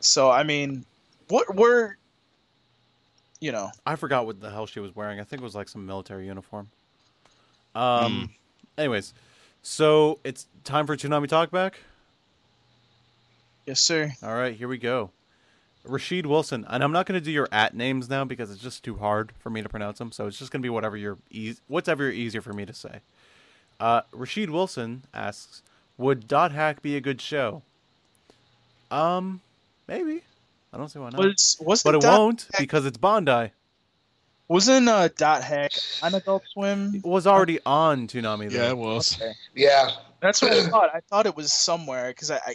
So 0.00 0.30
I 0.30 0.42
mean, 0.44 0.84
what 1.28 1.54
we're, 1.56 1.96
you 3.40 3.50
know, 3.50 3.70
I 3.86 3.96
forgot 3.96 4.26
what 4.26 4.40
the 4.40 4.50
hell 4.50 4.66
she 4.66 4.78
was 4.80 4.94
wearing. 4.94 5.18
I 5.20 5.24
think 5.24 5.42
it 5.42 5.44
was 5.44 5.54
like 5.56 5.68
some 5.68 5.84
military 5.86 6.26
uniform. 6.26 6.68
Um. 7.74 8.30
Anyways, 8.78 9.14
so 9.62 10.18
it's 10.24 10.46
time 10.64 10.86
for 10.86 10.96
Toonami 10.96 11.26
Talkback. 11.28 11.72
yes, 13.66 13.80
sir. 13.80 14.12
All 14.22 14.34
right, 14.34 14.54
here 14.54 14.68
we 14.68 14.78
go. 14.78 15.10
Rashid 15.84 16.26
Wilson, 16.26 16.64
and 16.68 16.82
I'm 16.82 16.92
not 16.92 17.06
going 17.06 17.20
to 17.20 17.24
do 17.24 17.30
your 17.30 17.48
at 17.52 17.74
names 17.74 18.08
now 18.08 18.24
because 18.24 18.50
it's 18.50 18.62
just 18.62 18.82
too 18.82 18.96
hard 18.96 19.32
for 19.38 19.50
me 19.50 19.62
to 19.62 19.68
pronounce 19.68 19.98
them. 19.98 20.12
So 20.12 20.26
it's 20.26 20.38
just 20.38 20.50
going 20.50 20.60
to 20.62 20.66
be 20.66 20.70
whatever 20.70 20.96
you're 20.96 21.18
easy, 21.30 21.60
whatever 21.68 22.10
easier 22.10 22.40
for 22.40 22.52
me 22.52 22.64
to 22.66 22.72
say. 22.74 23.00
Uh, 23.78 24.02
Rashid 24.12 24.50
Wilson 24.50 25.04
asks, 25.12 25.62
"Would 25.98 26.26
Dot 26.28 26.52
Hack 26.52 26.80
be 26.82 26.96
a 26.96 27.00
good 27.00 27.20
show?" 27.20 27.62
Um, 28.90 29.40
maybe. 29.86 30.22
I 30.72 30.76
don't 30.76 30.88
see 30.88 30.98
why 30.98 31.10
not. 31.10 31.18
Was 31.18 31.56
was 31.60 31.82
but 31.82 31.94
it 31.96 32.00
Dot 32.00 32.18
won't 32.18 32.48
Hack- 32.52 32.60
because 32.60 32.86
it's 32.86 32.98
Bandai. 32.98 33.50
Wasn't 34.48 34.88
uh, 34.88 35.08
Dot 35.16 35.42
Hack 35.42 35.72
on 36.02 36.14
Adult 36.14 36.42
Swim? 36.52 36.96
It 36.96 37.04
was 37.04 37.26
already 37.26 37.60
on 37.64 38.06
Toonami. 38.06 38.50
Yeah, 38.50 38.70
it 38.70 38.76
was. 38.76 39.16
Okay. 39.20 39.32
Yeah. 39.54 39.90
That's 40.20 40.42
what 40.42 40.52
I 40.52 40.66
thought. 40.66 40.90
I 40.94 41.00
thought 41.00 41.26
it 41.26 41.34
was 41.36 41.52
somewhere 41.52 42.08
because 42.08 42.30
I, 42.30 42.36
I, 42.46 42.54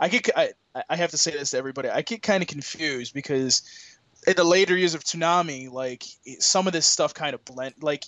I 0.00 0.08
get 0.08 0.28
I, 0.36 0.52
I 0.88 0.96
have 0.96 1.10
to 1.10 1.18
say 1.18 1.32
this 1.32 1.50
to 1.50 1.58
everybody. 1.58 1.88
I 1.88 2.02
get 2.02 2.22
kind 2.22 2.42
of 2.42 2.48
confused 2.48 3.14
because 3.14 3.62
in 4.26 4.34
the 4.36 4.44
later 4.44 4.76
years 4.76 4.94
of 4.94 5.04
Toonami, 5.04 5.70
like 5.70 6.04
some 6.40 6.66
of 6.66 6.72
this 6.72 6.86
stuff 6.86 7.14
kind 7.14 7.34
of 7.34 7.44
blend. 7.44 7.74
Like, 7.80 8.04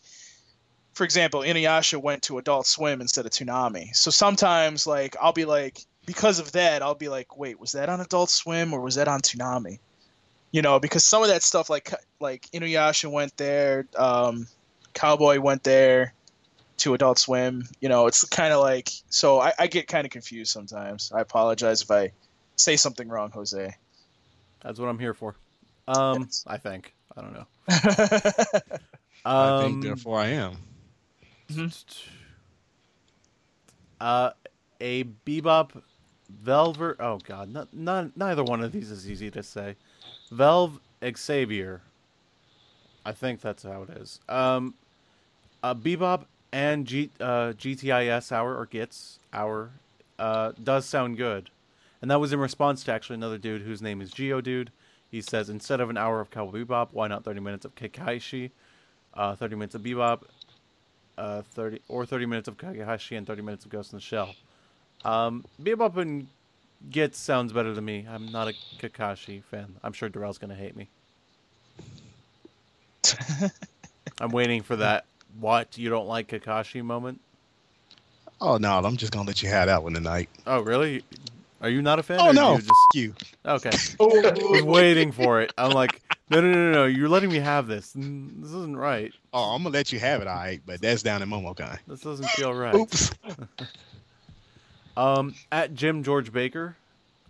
for 0.94 1.04
example, 1.04 1.40
Inuyasha 1.40 2.00
went 2.00 2.22
to 2.24 2.38
Adult 2.38 2.66
Swim 2.66 3.00
instead 3.00 3.26
of 3.26 3.32
Toonami. 3.32 3.94
So 3.94 4.10
sometimes, 4.10 4.86
like, 4.86 5.14
I'll 5.20 5.32
be 5.32 5.44
like, 5.44 5.78
because 6.06 6.38
of 6.38 6.52
that, 6.52 6.82
I'll 6.82 6.94
be 6.94 7.08
like, 7.08 7.36
wait, 7.36 7.60
was 7.60 7.72
that 7.72 7.88
on 7.88 8.00
Adult 8.00 8.30
Swim 8.30 8.72
or 8.72 8.80
was 8.80 8.94
that 8.94 9.08
on 9.08 9.20
Toonami? 9.20 9.78
You 10.52 10.62
know, 10.62 10.80
because 10.80 11.04
some 11.04 11.22
of 11.22 11.28
that 11.28 11.42
stuff, 11.42 11.68
like 11.68 11.92
like 12.20 12.48
Inuyasha 12.54 13.10
went 13.10 13.36
there, 13.36 13.86
um, 13.96 14.46
Cowboy 14.94 15.38
went 15.40 15.64
there 15.64 16.14
to 16.78 16.94
Adult 16.94 17.18
Swim. 17.18 17.64
You 17.80 17.88
know, 17.88 18.06
it's 18.06 18.24
kind 18.24 18.52
of 18.52 18.60
like 18.60 18.90
so. 19.08 19.40
I, 19.40 19.52
I 19.58 19.66
get 19.66 19.88
kind 19.88 20.04
of 20.04 20.10
confused 20.10 20.52
sometimes. 20.52 21.12
I 21.14 21.20
apologize 21.20 21.82
if 21.82 21.90
I 21.90 22.12
say 22.56 22.76
something 22.76 23.08
wrong, 23.08 23.30
Jose. 23.32 23.74
That's 24.62 24.78
what 24.78 24.88
I'm 24.88 24.98
here 24.98 25.14
for. 25.14 25.36
Um, 25.88 26.22
Yes. 26.22 26.44
I 26.46 26.56
think. 26.58 26.94
I 27.16 27.20
don't 27.22 27.32
know. 27.32 27.46
I 29.24 29.48
Um, 29.48 29.62
think 29.62 29.82
therefore 29.84 30.20
I 30.20 30.26
am. 30.28 30.56
Uh, 34.00 34.30
a 34.80 35.04
bebop, 35.24 35.82
Velver. 36.44 36.96
Oh 37.00 37.18
God, 37.24 37.50
not, 37.50 37.72
not 37.72 38.16
neither 38.16 38.44
one 38.44 38.62
of 38.62 38.72
these 38.72 38.90
is 38.90 39.08
easy 39.10 39.30
to 39.30 39.42
say. 39.42 39.76
Velv 40.32 40.78
Xavier. 41.16 41.80
I 43.04 43.12
think 43.12 43.40
that's 43.40 43.62
how 43.62 43.82
it 43.84 43.90
is. 43.90 44.20
Um, 44.28 44.74
uh, 45.62 45.74
bebop 45.74 46.24
and 46.56 46.86
G, 46.86 47.10
uh, 47.20 47.52
GITS 47.52 48.32
hour 48.32 48.56
or 48.56 48.64
gets 48.64 49.18
hour, 49.30 49.72
uh, 50.18 50.52
does 50.62 50.86
sound 50.86 51.18
good, 51.18 51.50
and 52.00 52.10
that 52.10 52.18
was 52.18 52.32
in 52.32 52.38
response 52.38 52.82
to 52.84 52.92
actually 52.92 53.16
another 53.16 53.36
dude 53.36 53.60
whose 53.60 53.82
name 53.82 54.00
is 54.00 54.10
Geodude. 54.10 54.68
He 55.10 55.20
says 55.20 55.50
instead 55.50 55.82
of 55.82 55.90
an 55.90 55.98
hour 55.98 56.18
of 56.18 56.30
Cowboy 56.30 56.64
Bebop, 56.64 56.88
why 56.92 57.08
not 57.08 57.24
thirty 57.24 57.40
minutes 57.40 57.66
of 57.66 57.74
Kakashi, 57.74 58.52
uh, 59.12 59.36
thirty 59.36 59.54
minutes 59.54 59.74
of 59.74 59.82
Bebop, 59.82 60.22
uh, 61.18 61.42
30 61.42 61.82
or 61.88 62.06
30 62.06 62.24
minutes 62.24 62.48
of 62.48 62.56
Kagahashi 62.56 63.18
and 63.18 63.26
30 63.26 63.42
minutes 63.42 63.66
of 63.66 63.70
Ghost 63.70 63.92
in 63.92 63.98
the 63.98 64.02
Shell. 64.02 64.34
Um, 65.04 65.44
Bebop 65.62 65.98
and 65.98 66.26
Git 66.90 67.14
sounds 67.14 67.52
better 67.52 67.74
to 67.74 67.82
me. 67.82 68.06
I'm 68.08 68.32
not 68.32 68.48
a 68.48 68.54
Kakashi 68.80 69.42
fan. 69.42 69.76
I'm 69.84 69.92
sure 69.92 70.08
Darrell's 70.08 70.38
gonna 70.38 70.54
hate 70.54 70.74
me. 70.74 70.88
I'm 74.20 74.30
waiting 74.30 74.62
for 74.62 74.76
that. 74.76 75.04
What 75.40 75.76
you 75.78 75.90
don't 75.90 76.06
like 76.06 76.28
Kakashi 76.28 76.82
moment? 76.82 77.20
Oh 78.40 78.56
no, 78.58 78.78
I'm 78.78 78.96
just 78.96 79.12
gonna 79.12 79.26
let 79.26 79.42
you 79.42 79.48
have 79.48 79.66
that 79.66 79.82
one 79.82 79.94
tonight. 79.94 80.28
Oh 80.46 80.60
really? 80.60 81.02
Are 81.60 81.70
you 81.70 81.80
not 81.80 81.98
a 81.98 82.02
fan? 82.02 82.20
Oh 82.20 82.32
no, 82.32 82.58
just 82.58 82.70
you. 82.94 83.14
okay. 83.44 83.70
I 84.00 84.04
was 84.04 84.62
waiting 84.62 85.10
for 85.10 85.40
it. 85.40 85.52
I'm 85.56 85.72
like, 85.72 86.02
no, 86.28 86.40
no, 86.40 86.50
no, 86.50 86.54
no, 86.54 86.72
no. 86.72 86.84
You're 86.84 87.08
letting 87.08 87.30
me 87.30 87.38
have 87.38 87.66
this. 87.66 87.92
This 87.92 88.50
isn't 88.50 88.76
right. 88.76 89.12
Oh, 89.32 89.54
I'm 89.54 89.62
gonna 89.62 89.72
let 89.72 89.92
you 89.92 89.98
have 89.98 90.20
it, 90.20 90.28
all 90.28 90.36
right. 90.36 90.60
But 90.66 90.82
that's 90.82 91.02
down 91.02 91.22
in 91.22 91.30
MomoCon. 91.30 91.78
This 91.86 92.00
doesn't 92.00 92.28
feel 92.30 92.52
right. 92.54 92.74
Oops. 92.74 93.10
Um, 94.96 95.34
at 95.52 95.74
Jim 95.74 96.02
George 96.02 96.32
Baker, 96.32 96.76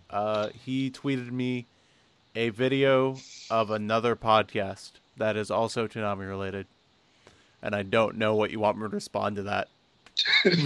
uh, 0.09 0.49
he 0.65 0.89
tweeted 0.89 1.31
me 1.31 1.65
a 2.35 2.49
video 2.49 3.17
of 3.49 3.71
another 3.71 4.15
podcast 4.15 4.91
that 5.17 5.35
is 5.35 5.51
also 5.51 5.85
Toonami 5.87 6.27
related, 6.27 6.65
and 7.61 7.75
I 7.75 7.83
don't 7.83 8.17
know 8.17 8.35
what 8.35 8.51
you 8.51 8.59
want 8.59 8.77
me 8.77 8.83
to 8.83 8.89
respond 8.89 9.37
to 9.37 9.43
that. 9.43 9.67
Is 10.45 10.61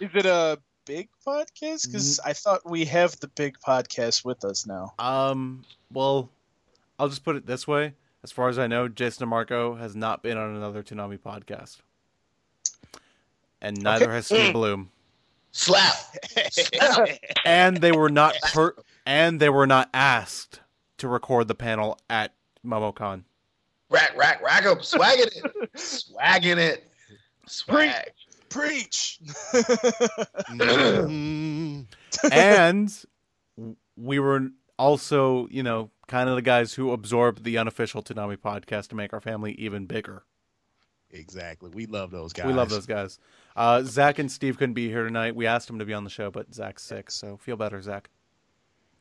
it 0.00 0.26
a 0.26 0.58
big 0.84 1.08
podcast? 1.26 1.86
Because 1.86 2.20
I 2.24 2.32
thought 2.32 2.68
we 2.68 2.84
have 2.86 3.18
the 3.20 3.28
big 3.28 3.58
podcast 3.58 4.24
with 4.24 4.44
us 4.44 4.66
now. 4.66 4.94
Um, 4.98 5.64
well, 5.92 6.30
I'll 6.98 7.08
just 7.08 7.24
put 7.24 7.36
it 7.36 7.46
this 7.46 7.66
way: 7.66 7.94
as 8.22 8.32
far 8.32 8.48
as 8.48 8.58
I 8.58 8.66
know, 8.66 8.88
Jason 8.88 9.28
DeMarco 9.28 9.78
has 9.78 9.94
not 9.96 10.22
been 10.22 10.38
on 10.38 10.54
another 10.54 10.82
Toonami 10.82 11.18
podcast, 11.18 11.78
and 13.60 13.82
neither 13.82 14.10
has 14.12 14.26
Steve 14.26 14.52
Blum. 14.52 14.90
Slap. 15.52 15.94
and 17.46 17.78
they 17.78 17.90
were 17.90 18.10
not 18.10 18.34
per- 18.52 18.76
and 19.06 19.40
they 19.40 19.48
were 19.48 19.66
not 19.66 19.88
asked 19.94 20.60
to 20.98 21.08
record 21.08 21.48
the 21.48 21.54
panel 21.54 21.98
at 22.10 22.34
MomoCon. 22.64 23.22
Rack, 23.96 24.16
rack, 24.16 24.42
rack 24.42 24.66
up. 24.66 24.84
Swagging 24.84 25.26
it. 25.26 25.70
Swagging 25.76 26.58
it. 26.58 26.90
Swag. 27.46 28.10
Preach. 28.48 29.18
Mm, 30.50 31.86
and 32.32 33.04
we 33.96 34.18
were 34.18 34.48
also, 34.78 35.48
you 35.50 35.62
know, 35.62 35.90
kind 36.06 36.28
of 36.28 36.36
the 36.36 36.42
guys 36.42 36.74
who 36.74 36.92
absorbed 36.92 37.44
the 37.44 37.58
unofficial 37.58 38.02
Toonami 38.02 38.36
podcast 38.36 38.88
to 38.88 38.94
make 38.94 39.12
our 39.12 39.20
family 39.20 39.52
even 39.52 39.86
bigger. 39.86 40.24
Exactly. 41.10 41.70
We 41.72 41.86
love 41.86 42.10
those 42.10 42.32
guys. 42.32 42.46
We 42.46 42.52
love 42.52 42.68
those 42.68 42.86
guys. 42.86 43.18
Uh, 43.54 43.82
Zach 43.82 44.18
and 44.18 44.30
Steve 44.30 44.58
couldn't 44.58 44.74
be 44.74 44.88
here 44.88 45.04
tonight. 45.04 45.34
We 45.34 45.46
asked 45.46 45.70
him 45.70 45.78
to 45.78 45.84
be 45.84 45.94
on 45.94 46.04
the 46.04 46.10
show, 46.10 46.30
but 46.30 46.54
Zach's 46.54 46.82
sick, 46.82 47.10
so 47.10 47.36
feel 47.36 47.56
better, 47.56 47.80
Zach. 47.80 48.10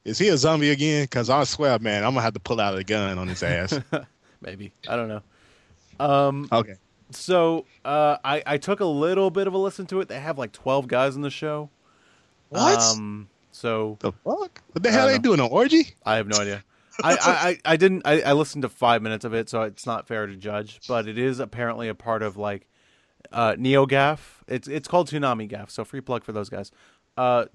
Is 0.05 0.19
he 0.19 0.29
a 0.29 0.37
zombie 0.37 0.69
again? 0.69 1.03
Because 1.03 1.29
I 1.31 1.43
swear, 1.43 1.79
man, 1.79 2.03
I'm 2.03 2.11
gonna 2.11 2.21
have 2.21 2.35
to 2.35 2.39
pull 2.39 2.61
out 2.61 2.77
a 2.77 2.83
gun 2.83 3.17
on 3.17 3.27
his 3.27 3.41
ass. 3.41 3.79
Maybe 4.45 4.71
I 4.87 4.95
don't 4.95 5.09
know. 5.09 5.21
Um, 5.99 6.47
okay. 6.51 6.75
So 7.11 7.65
uh, 7.83 8.17
I 8.23 8.43
I 8.45 8.57
took 8.57 8.79
a 8.79 8.85
little 8.85 9.29
bit 9.31 9.47
of 9.47 9.53
a 9.53 9.57
listen 9.57 9.85
to 9.87 9.99
it. 10.01 10.07
They 10.07 10.19
have 10.19 10.37
like 10.37 10.51
twelve 10.51 10.87
guys 10.87 11.15
in 11.15 11.21
the 11.21 11.29
show. 11.29 11.69
What? 12.49 12.79
Um, 12.79 13.27
so 13.51 13.97
The 14.01 14.11
fuck? 14.11 14.61
What 14.71 14.83
the 14.83 14.91
hell 14.91 15.07
don't 15.07 15.13
they 15.13 15.19
doing? 15.19 15.39
An 15.39 15.47
orgy? 15.49 15.95
I 16.05 16.17
have 16.17 16.27
no 16.27 16.37
idea. 16.37 16.63
I, 17.03 17.11
I, 17.13 17.17
I, 17.25 17.59
I 17.73 17.77
didn't 17.77 18.03
I, 18.05 18.21
I 18.21 18.33
listened 18.33 18.61
to 18.61 18.69
five 18.69 19.01
minutes 19.01 19.25
of 19.25 19.33
it, 19.33 19.49
so 19.49 19.63
it's 19.63 19.85
not 19.85 20.07
fair 20.07 20.27
to 20.27 20.35
judge. 20.35 20.79
But 20.87 21.07
it 21.07 21.17
is 21.17 21.39
apparently 21.39 21.87
a 21.89 21.95
part 21.95 22.21
of 22.21 22.37
like 22.37 22.67
uh, 23.31 23.53
NeoGaf. 23.53 24.19
It's 24.47 24.67
it's 24.67 24.87
called 24.87 25.09
Toonami 25.09 25.47
Gaff, 25.47 25.69
so 25.69 25.83
free 25.83 26.01
plug 26.01 26.23
for 26.23 26.31
those 26.31 26.49
guys. 26.49 26.71
Uh, 27.17 27.45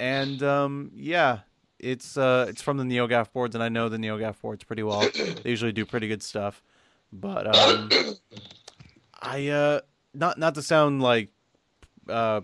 and 0.00 0.42
um, 0.42 0.90
yeah, 0.94 1.40
it's 1.82 2.16
uh, 2.16 2.46
it's 2.48 2.62
from 2.62 2.78
the 2.78 2.84
NeoGaf 2.84 3.32
boards, 3.32 3.54
and 3.54 3.62
I 3.62 3.68
know 3.68 3.88
the 3.88 3.98
NeoGaf 3.98 4.40
boards 4.40 4.64
pretty 4.64 4.82
well. 4.82 5.00
they 5.00 5.42
usually 5.50 5.72
do 5.72 5.84
pretty 5.84 6.08
good 6.08 6.22
stuff. 6.22 6.62
But 7.12 7.54
um, 7.54 7.90
I 9.20 9.48
uh, 9.48 9.80
not 10.14 10.38
not 10.38 10.54
to 10.54 10.62
sound 10.62 11.02
like 11.02 11.28
uh, 12.08 12.40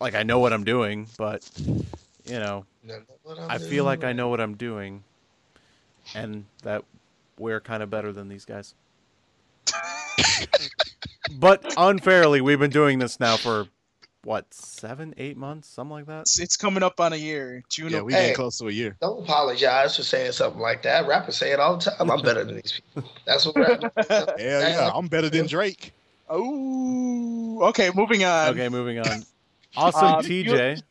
like 0.00 0.14
I 0.14 0.22
know 0.22 0.38
what 0.38 0.52
I'm 0.52 0.64
doing, 0.64 1.06
but 1.18 1.48
you 2.24 2.38
know, 2.38 2.64
I 3.48 3.58
feel 3.58 3.84
like 3.84 4.02
I 4.02 4.12
know 4.12 4.28
what 4.28 4.40
I'm 4.40 4.56
doing, 4.56 5.04
and 6.14 6.46
that 6.62 6.84
we're 7.38 7.60
kind 7.60 7.82
of 7.82 7.90
better 7.90 8.12
than 8.12 8.28
these 8.28 8.44
guys. 8.44 8.74
but 11.38 11.74
unfairly, 11.76 12.40
we've 12.40 12.58
been 12.58 12.70
doing 12.70 12.98
this 12.98 13.20
now 13.20 13.36
for 13.36 13.68
what 14.26 14.52
seven, 14.52 15.14
eight 15.18 15.36
months, 15.36 15.68
something 15.68 15.92
like 15.92 16.06
that. 16.06 16.22
It's, 16.22 16.40
it's 16.40 16.56
coming 16.56 16.82
up 16.82 16.98
on 17.00 17.12
a 17.12 17.16
year. 17.16 17.62
June. 17.68 17.90
Yeah, 17.92 17.98
of- 17.98 18.04
we 18.06 18.12
Hey. 18.12 18.20
getting 18.22 18.34
close 18.36 18.58
to 18.58 18.68
a 18.68 18.72
year. 18.72 18.96
Don't 19.00 19.22
apologize 19.22 19.96
for 19.96 20.02
saying 20.02 20.32
something 20.32 20.60
like 20.60 20.82
that. 20.82 21.06
Rappers 21.06 21.36
say 21.36 21.52
it 21.52 21.60
all 21.60 21.76
the 21.76 21.90
time. 21.90 22.10
I'm 22.10 22.20
better 22.22 22.44
than 22.44 22.56
these 22.56 22.80
people. 22.94 23.08
That's 23.24 23.46
what 23.46 23.56
rappers. 23.56 23.90
Hell 24.08 24.34
yeah, 24.38 24.90
I'm 24.92 25.06
better 25.06 25.30
than 25.30 25.46
Drake. 25.46 25.92
oh, 26.28 27.60
okay. 27.68 27.90
Moving 27.94 28.24
on. 28.24 28.48
Okay, 28.50 28.68
moving 28.68 28.98
on. 28.98 29.24
Awesome 29.76 30.04
Um, 30.16 30.24
TJ 30.24 30.82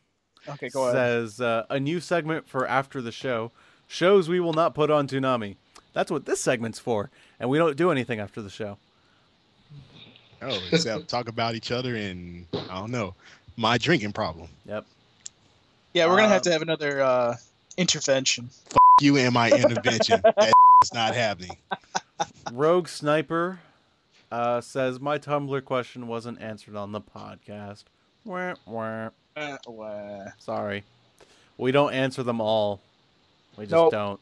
Okay, 0.48 0.68
go 0.68 0.84
ahead. 0.84 0.94
says 0.94 1.40
uh, 1.40 1.66
a 1.68 1.80
new 1.80 2.00
segment 2.00 2.48
for 2.48 2.66
after 2.66 3.02
the 3.02 3.10
show 3.12 3.50
shows 3.88 4.28
we 4.28 4.38
will 4.40 4.52
not 4.52 4.74
put 4.74 4.90
on 4.90 5.08
Toonami. 5.08 5.56
That's 5.92 6.10
what 6.10 6.24
this 6.24 6.40
segment's 6.40 6.78
for, 6.78 7.10
and 7.40 7.50
we 7.50 7.58
don't 7.58 7.76
do 7.76 7.90
anything 7.90 8.20
after 8.20 8.40
the 8.42 8.50
show. 8.50 8.78
Oh, 10.46 10.60
except 10.70 11.08
talk 11.08 11.28
about 11.28 11.54
each 11.54 11.72
other 11.72 11.96
and 11.96 12.46
I 12.52 12.78
don't 12.78 12.90
know 12.92 13.14
my 13.56 13.78
drinking 13.78 14.12
problem. 14.12 14.48
Yep. 14.66 14.86
Yeah, 15.94 16.06
we're 16.06 16.16
gonna 16.16 16.28
have 16.28 16.42
to 16.42 16.52
have 16.52 16.62
another 16.62 17.02
uh, 17.02 17.36
intervention. 17.76 18.50
You 19.00 19.16
and 19.16 19.32
my 19.32 19.50
intervention. 19.50 20.20
that 20.36 20.52
is 20.84 20.94
not 20.94 21.14
happening. 21.14 21.56
Rogue 22.52 22.86
Sniper 22.88 23.60
uh, 24.30 24.60
says 24.60 25.00
my 25.00 25.18
Tumblr 25.18 25.64
question 25.64 26.06
wasn't 26.06 26.40
answered 26.40 26.76
on 26.76 26.92
the 26.92 27.00
podcast. 27.00 27.84
Wah, 28.24 28.54
wah. 28.66 29.10
Uh, 29.36 29.56
wah. 29.66 30.26
Sorry, 30.38 30.84
we 31.56 31.72
don't 31.72 31.92
answer 31.92 32.22
them 32.22 32.40
all. 32.40 32.80
We 33.56 33.64
just 33.64 33.72
Nope. 33.72 33.92
don't. 33.92 34.20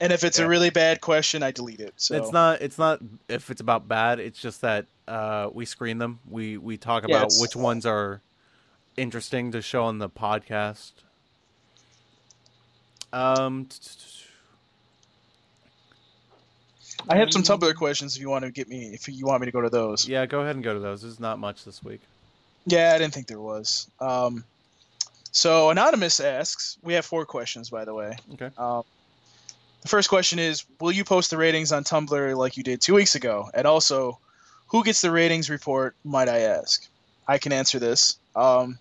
And 0.00 0.12
if 0.12 0.24
it's 0.24 0.38
Yeah. 0.38 0.44
a 0.44 0.48
really 0.48 0.70
bad 0.70 1.00
question, 1.00 1.42
I 1.42 1.50
delete 1.50 1.80
it. 1.80 1.94
So 1.96 2.16
It's 2.16 2.32
not. 2.32 2.60
It's 2.62 2.78
not 2.78 3.00
if 3.28 3.50
it's 3.50 3.60
about 3.60 3.88
bad. 3.88 4.20
It's 4.20 4.40
just 4.40 4.60
that 4.62 4.86
uh, 5.08 5.50
we 5.52 5.64
screen 5.64 5.98
them. 5.98 6.18
We 6.28 6.58
we 6.58 6.76
talk 6.76 7.06
Yeah, 7.08 7.16
about 7.16 7.32
which 7.38 7.54
ones 7.56 7.86
are 7.86 8.20
interesting 8.96 9.52
to 9.52 9.62
show 9.62 9.84
on 9.84 9.98
the 9.98 10.08
podcast. 10.08 10.92
Um, 13.12 13.68
I 17.08 17.16
have 17.16 17.32
some 17.32 17.42
Tumblr 17.42 17.74
questions 17.76 18.16
if 18.16 18.20
you 18.20 18.28
want 18.28 18.44
to 18.44 18.50
get 18.50 18.68
me 18.68 18.88
if 18.92 19.08
you 19.08 19.26
want 19.26 19.40
me 19.40 19.46
to 19.46 19.52
go 19.52 19.60
to 19.60 19.70
those. 19.70 20.08
yeah, 20.08 20.26
go 20.26 20.40
ahead 20.40 20.56
and 20.56 20.64
go 20.64 20.74
to 20.74 20.80
those. 20.80 21.02
There's 21.02 21.20
not 21.20 21.38
much 21.38 21.64
this 21.64 21.82
week. 21.84 22.00
Yeah, 22.66 22.92
I 22.94 22.98
didn't 22.98 23.14
think 23.14 23.28
there 23.28 23.40
was. 23.40 23.88
Um, 24.00 24.44
so 25.30 25.70
anonymous 25.70 26.18
asks. 26.18 26.78
We 26.82 26.94
have 26.94 27.04
four 27.04 27.24
questions, 27.24 27.70
by 27.70 27.84
the 27.84 27.94
way. 27.94 28.16
Okay. 28.34 28.50
Um, 28.58 28.82
the 29.86 29.90
first 29.90 30.08
question 30.08 30.40
is: 30.40 30.64
Will 30.80 30.90
you 30.90 31.04
post 31.04 31.30
the 31.30 31.36
ratings 31.36 31.70
on 31.70 31.84
Tumblr 31.84 32.36
like 32.36 32.56
you 32.56 32.64
did 32.64 32.80
two 32.80 32.94
weeks 32.94 33.14
ago? 33.14 33.48
And 33.54 33.68
also, 33.68 34.18
who 34.66 34.82
gets 34.82 35.00
the 35.00 35.12
ratings 35.12 35.48
report? 35.48 35.94
Might 36.02 36.28
I 36.28 36.40
ask? 36.40 36.84
I 37.28 37.38
can 37.38 37.52
answer 37.52 37.78
this. 37.78 38.18
Um, 38.34 38.80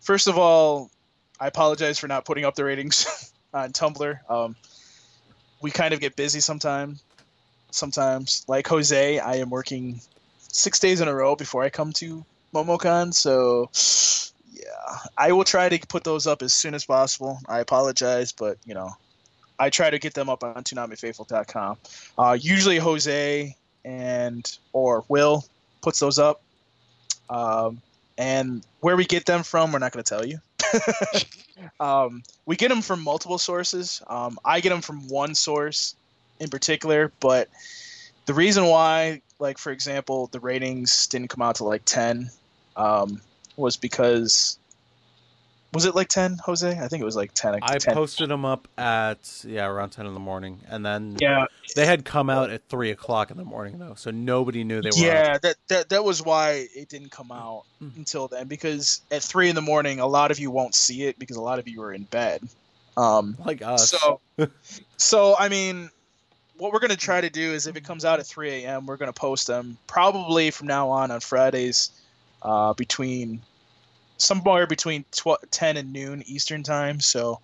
first 0.00 0.26
of 0.26 0.38
all, 0.38 0.90
I 1.38 1.48
apologize 1.48 1.98
for 1.98 2.08
not 2.08 2.24
putting 2.24 2.46
up 2.46 2.54
the 2.54 2.64
ratings 2.64 3.34
on 3.52 3.72
Tumblr. 3.72 4.30
Um, 4.30 4.56
we 5.60 5.70
kind 5.70 5.92
of 5.92 6.00
get 6.00 6.16
busy 6.16 6.40
sometime. 6.40 6.98
Sometimes, 7.70 8.46
like 8.48 8.66
Jose, 8.66 9.18
I 9.18 9.36
am 9.36 9.50
working 9.50 10.00
six 10.38 10.78
days 10.78 11.02
in 11.02 11.08
a 11.08 11.14
row 11.14 11.36
before 11.36 11.62
I 11.62 11.68
come 11.68 11.92
to 11.94 12.24
MomoCon. 12.54 13.12
So, 13.12 13.68
yeah, 14.54 14.96
I 15.18 15.32
will 15.32 15.44
try 15.44 15.68
to 15.68 15.86
put 15.86 16.02
those 16.02 16.26
up 16.26 16.40
as 16.40 16.54
soon 16.54 16.72
as 16.72 16.86
possible. 16.86 17.40
I 17.46 17.58
apologize, 17.58 18.32
but 18.32 18.56
you 18.64 18.72
know, 18.72 18.96
I 19.58 19.70
try 19.70 19.90
to 19.90 19.98
get 19.98 20.14
them 20.14 20.28
up 20.28 20.42
on 20.42 20.62
ToonamiFaithful.com. 20.62 21.76
Uh, 22.18 22.36
usually, 22.40 22.78
Jose 22.78 23.56
and 23.84 24.58
or 24.72 25.04
Will 25.08 25.44
puts 25.82 26.00
those 26.00 26.18
up. 26.18 26.42
Um, 27.28 27.80
and 28.16 28.64
where 28.80 28.96
we 28.96 29.04
get 29.04 29.26
them 29.26 29.42
from, 29.42 29.72
we're 29.72 29.78
not 29.78 29.92
going 29.92 30.04
to 30.04 30.08
tell 30.08 30.26
you. 30.26 30.38
um, 31.80 32.22
we 32.46 32.56
get 32.56 32.68
them 32.68 32.82
from 32.82 33.02
multiple 33.02 33.38
sources. 33.38 34.02
Um, 34.06 34.38
I 34.44 34.60
get 34.60 34.70
them 34.70 34.80
from 34.80 35.08
one 35.08 35.34
source 35.34 35.94
in 36.40 36.48
particular, 36.48 37.12
but 37.20 37.48
the 38.26 38.34
reason 38.34 38.66
why, 38.66 39.22
like 39.38 39.58
for 39.58 39.72
example, 39.72 40.28
the 40.32 40.40
ratings 40.40 41.06
didn't 41.06 41.28
come 41.28 41.42
out 41.42 41.56
to 41.56 41.64
like 41.64 41.84
ten, 41.84 42.30
um, 42.76 43.20
was 43.56 43.76
because 43.76 44.58
was 45.74 45.84
it 45.84 45.94
like 45.94 46.08
ten, 46.08 46.38
Jose? 46.44 46.68
I 46.68 46.88
think 46.88 47.02
it 47.02 47.04
was 47.04 47.16
like 47.16 47.34
ten. 47.34 47.58
I 47.62 47.78
10. 47.78 47.94
posted 47.94 48.30
them 48.30 48.44
up 48.44 48.68
at 48.78 49.44
yeah 49.46 49.66
around 49.66 49.90
ten 49.90 50.06
in 50.06 50.14
the 50.14 50.20
morning, 50.20 50.60
and 50.68 50.84
then 50.86 51.16
Yeah, 51.20 51.46
they 51.74 51.84
had 51.84 52.04
come 52.04 52.30
out 52.30 52.50
at 52.50 52.68
three 52.68 52.90
o'clock 52.90 53.30
in 53.30 53.36
the 53.36 53.44
morning 53.44 53.78
though, 53.78 53.94
so 53.94 54.10
nobody 54.10 54.64
knew 54.64 54.80
they 54.80 54.90
were. 54.90 54.96
yeah. 54.96 55.38
That, 55.38 55.56
that 55.68 55.88
that 55.90 56.04
was 56.04 56.22
why 56.22 56.68
it 56.74 56.88
didn't 56.88 57.10
come 57.10 57.32
out 57.32 57.64
Mhm. 57.82 57.96
until 57.96 58.28
then 58.28 58.46
because 58.46 59.00
at 59.10 59.22
three 59.22 59.48
in 59.48 59.54
the 59.54 59.62
morning, 59.62 60.00
a 60.00 60.06
lot 60.06 60.30
of 60.30 60.38
you 60.38 60.50
won't 60.50 60.74
see 60.74 61.02
it 61.04 61.18
because 61.18 61.36
a 61.36 61.42
lot 61.42 61.58
of 61.58 61.68
you 61.68 61.82
are 61.82 61.92
in 61.92 62.04
bed. 62.04 62.42
Um, 62.96 63.36
like 63.44 63.60
us. 63.60 63.90
So, 63.90 64.20
so 64.96 65.34
I 65.36 65.48
mean, 65.48 65.90
what 66.56 66.72
we're 66.72 66.78
gonna 66.78 66.96
try 66.96 67.20
to 67.20 67.30
do 67.30 67.52
is 67.52 67.66
if 67.66 67.76
it 67.76 67.84
comes 67.84 68.04
out 68.04 68.20
at 68.20 68.26
3 68.26 68.64
a.m., 68.64 68.86
we're 68.86 68.96
gonna 68.96 69.12
post 69.12 69.48
them 69.48 69.76
probably 69.88 70.50
from 70.52 70.68
now 70.68 70.90
on 70.90 71.10
on 71.10 71.18
Fridays, 71.20 71.90
uh, 72.42 72.72
between 72.74 73.42
somewhere 74.18 74.66
between 74.66 75.04
tw- 75.10 75.50
10 75.50 75.76
and 75.76 75.92
noon 75.92 76.22
Eastern 76.26 76.62
time. 76.62 77.00
So, 77.00 77.40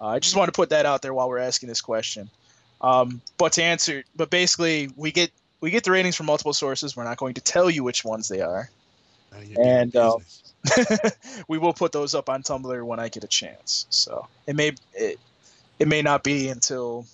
uh, 0.00 0.06
I 0.06 0.18
just 0.18 0.36
want 0.36 0.48
to 0.48 0.52
put 0.52 0.70
that 0.70 0.86
out 0.86 1.02
there 1.02 1.14
while 1.14 1.28
we're 1.28 1.38
asking 1.38 1.68
this 1.68 1.80
question. 1.80 2.30
Um, 2.80 3.20
but 3.36 3.52
to 3.54 3.62
answer, 3.62 4.04
but 4.14 4.30
basically, 4.30 4.90
we 4.96 5.10
get 5.10 5.30
we 5.60 5.70
get 5.70 5.84
the 5.84 5.90
ratings 5.90 6.14
from 6.14 6.26
multiple 6.26 6.52
sources. 6.52 6.96
We're 6.96 7.04
not 7.04 7.16
going 7.16 7.34
to 7.34 7.40
tell 7.40 7.68
you 7.68 7.82
which 7.82 8.04
ones 8.04 8.28
they 8.28 8.40
are. 8.40 8.70
None 9.32 9.42
of 9.42 9.48
your 9.48 9.56
damn 9.56 9.80
And, 9.80 9.96
uh, 9.96 10.18
we 11.48 11.58
will 11.58 11.72
put 11.72 11.92
those 11.92 12.14
up 12.14 12.28
on 12.28 12.42
Tumblr 12.42 12.84
when 12.84 13.00
I 13.00 13.08
get 13.08 13.24
a 13.24 13.28
chance. 13.28 13.86
So 13.90 14.28
it 14.46 14.54
may 14.54 14.72
it, 14.94 15.18
it 15.78 15.88
may 15.88 16.02
not 16.02 16.22
be 16.22 16.48
until 16.48 17.06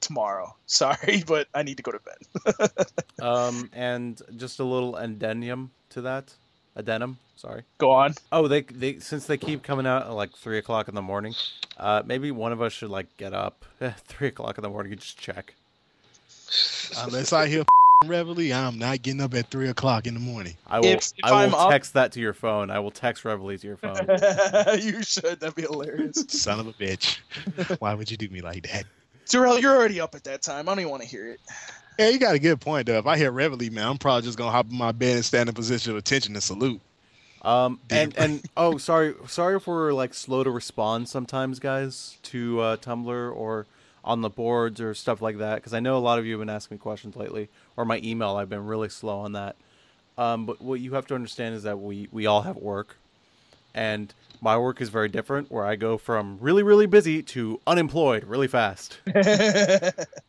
tomorrow. 0.00 0.54
Sorry, 0.66 1.24
but 1.26 1.48
I 1.54 1.62
need 1.62 1.78
to 1.78 1.82
go 1.82 1.92
to 1.92 2.00
bed. 2.00 2.70
Um, 3.22 3.70
and 3.72 4.20
just 4.36 4.58
a 4.58 4.64
little 4.64 4.96
addendum 4.96 5.70
to 5.90 6.02
that. 6.02 6.34
Addendum, 6.76 7.18
sorry. 7.36 7.62
Go 7.78 7.90
on. 7.90 8.14
Oh, 8.32 8.48
they 8.48 8.62
they 8.62 8.98
since 8.98 9.26
they 9.26 9.36
keep 9.36 9.62
coming 9.62 9.86
out 9.86 10.02
at 10.02 10.12
like 10.12 10.32
three 10.32 10.58
o'clock 10.58 10.88
in 10.88 10.94
the 10.94 11.02
morning, 11.02 11.34
uh, 11.78 12.02
maybe 12.04 12.30
one 12.30 12.52
of 12.52 12.60
us 12.60 12.72
should 12.72 12.90
like 12.90 13.06
get 13.16 13.32
up 13.32 13.64
at 13.80 14.00
three 14.00 14.28
o'clock 14.28 14.58
in 14.58 14.62
the 14.62 14.68
morning 14.70 14.92
and 14.92 15.00
just 15.00 15.18
check. 15.18 15.54
Unless 16.98 17.32
I 17.32 17.46
hear 17.48 17.64
Reveille, 18.04 18.52
I'm 18.52 18.78
not 18.78 19.02
getting 19.02 19.20
up 19.20 19.34
at 19.34 19.50
three 19.50 19.68
o'clock 19.68 20.06
in 20.06 20.14
the 20.14 20.20
morning. 20.20 20.54
I 20.66 20.80
will 20.80 20.86
If- 20.86 21.12
if 21.16 21.24
I 21.24 21.30
will 21.30 21.38
I'm 21.38 21.54
up- 21.54 21.70
text 21.70 21.94
that 21.94 22.12
to 22.12 22.20
your 22.20 22.34
phone. 22.34 22.70
I 22.70 22.78
will 22.80 22.90
text 22.90 23.24
Reveille 23.24 23.56
to 23.58 23.66
your 23.66 23.76
phone. 23.76 23.96
you 24.80 25.02
should. 25.02 25.40
That'd 25.40 25.54
be 25.54 25.62
hilarious. 25.62 26.24
Son 26.28 26.60
of 26.60 26.66
a 26.66 26.72
bitch. 26.72 27.18
Why 27.80 27.94
would 27.94 28.10
you 28.10 28.16
do 28.16 28.28
me 28.28 28.40
like 28.40 28.68
that? 28.70 28.84
Darrell, 29.28 29.58
you're 29.58 29.74
already 29.74 30.00
up 30.00 30.14
at 30.14 30.24
that 30.24 30.42
time. 30.42 30.68
I 30.68 30.72
don't 30.72 30.80
even 30.80 30.90
want 30.90 31.02
to 31.02 31.08
hear 31.08 31.28
it. 31.30 31.40
Yeah, 31.98 32.08
you 32.08 32.18
got 32.18 32.34
a 32.34 32.38
good 32.38 32.60
point 32.60 32.86
though. 32.86 32.98
If 32.98 33.06
I 33.06 33.16
hear 33.16 33.30
Reveille, 33.30 33.70
man, 33.70 33.86
I'm 33.86 33.98
probably 33.98 34.22
just 34.22 34.36
gonna 34.36 34.50
hop 34.50 34.70
in 34.70 34.76
my 34.76 34.92
bed 34.92 35.16
and 35.16 35.24
stand 35.24 35.48
in 35.48 35.54
position 35.54 35.92
of 35.92 35.98
attention 35.98 36.34
and 36.34 36.42
salute. 36.42 36.80
Um, 37.42 37.78
and 37.90 38.16
and 38.16 38.42
oh, 38.56 38.78
sorry, 38.78 39.14
sorry 39.28 39.56
if 39.56 39.66
we're 39.66 39.92
like 39.92 40.14
slow 40.14 40.42
to 40.42 40.50
respond 40.50 41.08
sometimes, 41.08 41.60
guys, 41.60 42.18
to 42.24 42.60
uh, 42.60 42.76
Tumblr 42.78 43.36
or 43.36 43.66
on 44.02 44.22
the 44.22 44.30
boards 44.30 44.80
or 44.80 44.94
stuff 44.94 45.22
like 45.22 45.38
that. 45.38 45.56
Because 45.56 45.74
I 45.74 45.80
know 45.80 45.96
a 45.96 46.00
lot 46.00 46.18
of 46.18 46.26
you 46.26 46.32
have 46.32 46.40
been 46.40 46.50
asking 46.50 46.76
me 46.76 46.78
questions 46.80 47.16
lately, 47.16 47.48
or 47.76 47.84
my 47.84 48.00
email. 48.02 48.36
I've 48.36 48.48
been 48.48 48.66
really 48.66 48.88
slow 48.88 49.18
on 49.18 49.32
that. 49.32 49.56
Um, 50.16 50.46
but 50.46 50.60
what 50.60 50.80
you 50.80 50.94
have 50.94 51.06
to 51.08 51.14
understand 51.14 51.54
is 51.54 51.64
that 51.64 51.78
we 51.78 52.08
we 52.10 52.26
all 52.26 52.42
have 52.42 52.56
work, 52.56 52.96
and 53.74 54.12
my 54.44 54.58
work 54.58 54.80
is 54.80 54.90
very 54.90 55.08
different. 55.08 55.50
Where 55.50 55.64
I 55.64 55.74
go 55.74 55.98
from 55.98 56.38
really 56.40 56.62
really 56.62 56.86
busy 56.86 57.22
to 57.22 57.60
unemployed 57.66 58.24
really 58.24 58.48
fast. 58.48 58.98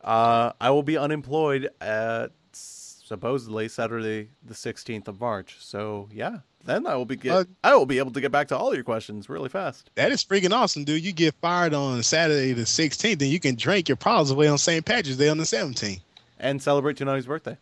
Uh, 0.02 0.52
I 0.60 0.70
will 0.70 0.84
be 0.84 0.96
unemployed 0.96 1.68
at 1.80 2.28
supposedly 2.52 3.68
Saturday 3.68 4.28
the 4.44 4.54
sixteenth 4.54 5.08
of 5.08 5.20
March. 5.20 5.56
So 5.60 6.08
yeah, 6.12 6.38
then 6.64 6.86
I 6.86 6.94
will 6.94 7.04
be 7.04 7.16
get, 7.16 7.32
Uh, 7.32 7.44
I 7.64 7.74
will 7.74 7.86
be 7.86 7.98
able 7.98 8.12
to 8.12 8.20
get 8.20 8.30
back 8.30 8.48
to 8.48 8.56
all 8.56 8.74
your 8.74 8.84
questions 8.84 9.28
really 9.28 9.48
fast. 9.48 9.90
That 9.96 10.12
is 10.12 10.24
freaking 10.24 10.52
awesome, 10.52 10.84
dude. 10.84 11.04
You 11.04 11.12
get 11.12 11.34
fired 11.40 11.74
on 11.74 12.02
Saturday 12.04 12.52
the 12.52 12.62
16th, 12.62 13.20
and 13.20 13.30
you 13.30 13.40
can 13.40 13.56
drink 13.56 13.88
your 13.88 13.96
problems 13.96 14.30
away 14.30 14.46
on 14.48 14.58
St. 14.58 14.84
Patrick's 14.84 15.16
Day 15.16 15.28
on 15.28 15.38
the 15.38 15.44
17th. 15.44 16.00
And 16.38 16.62
celebrate 16.62 16.96
Toonami's 16.98 17.26
birthday. 17.26 17.56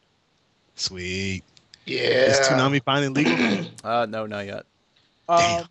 Sweet. 0.74 1.44
Yeah. 1.86 2.00
Is 2.00 2.40
Toonami 2.46 2.82
finally 2.84 3.24
legal? 3.24 3.66
Uh, 3.84 4.07
no, 4.09 4.26
not 4.26 4.46
yet. 4.46 4.64
Damn. 5.28 5.61
Um, 5.62 5.68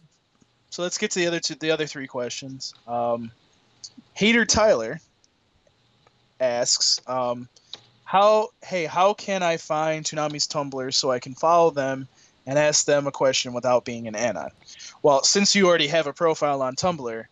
so 0.73 0.81
let's 0.81 0.97
get 0.97 1.11
to 1.11 1.19
the 1.19 1.27
other 1.27 1.39
two, 1.39 1.53
the 1.53 1.69
other 1.69 1.85
three 1.85 2.07
questions. 2.07 2.73
Um, 2.87 3.31
Hater 4.15 4.43
Tyler 4.43 4.99
asks, 6.39 6.99
um, 7.05 7.47
"How 8.05 8.49
hey, 8.63 8.85
how 8.85 9.13
can 9.13 9.43
I 9.43 9.57
find 9.57 10.03
Toonami's 10.03 10.47
Tumblr 10.47 10.91
so 10.91 11.11
I 11.11 11.19
can 11.19 11.35
follow 11.35 11.69
them 11.69 12.07
and 12.47 12.57
ask 12.57 12.85
them 12.85 13.05
a 13.05 13.11
question 13.11 13.53
without 13.53 13.85
being 13.85 14.07
an 14.07 14.15
anon?" 14.15 14.49
Well, 15.03 15.23
since 15.23 15.53
you 15.53 15.67
already 15.67 15.89
have 15.89 16.07
a 16.07 16.13
profile 16.13 16.63
on 16.63 16.75
Tumblr, 16.75 17.23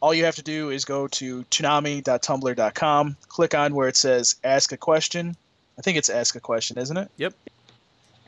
all 0.00 0.14
you 0.14 0.24
have 0.26 0.36
to 0.36 0.44
do 0.44 0.70
is 0.70 0.84
go 0.84 1.08
to 1.08 1.42
toonami.tumblr.com, 1.50 3.16
click 3.26 3.54
on 3.56 3.74
where 3.74 3.88
it 3.88 3.96
says 3.96 4.36
"Ask 4.44 4.70
a 4.70 4.76
Question." 4.76 5.36
I 5.76 5.82
think 5.82 5.98
it's 5.98 6.10
"Ask 6.10 6.36
a 6.36 6.40
Question," 6.40 6.78
isn't 6.78 6.96
it? 6.96 7.10
Yep. 7.16 7.34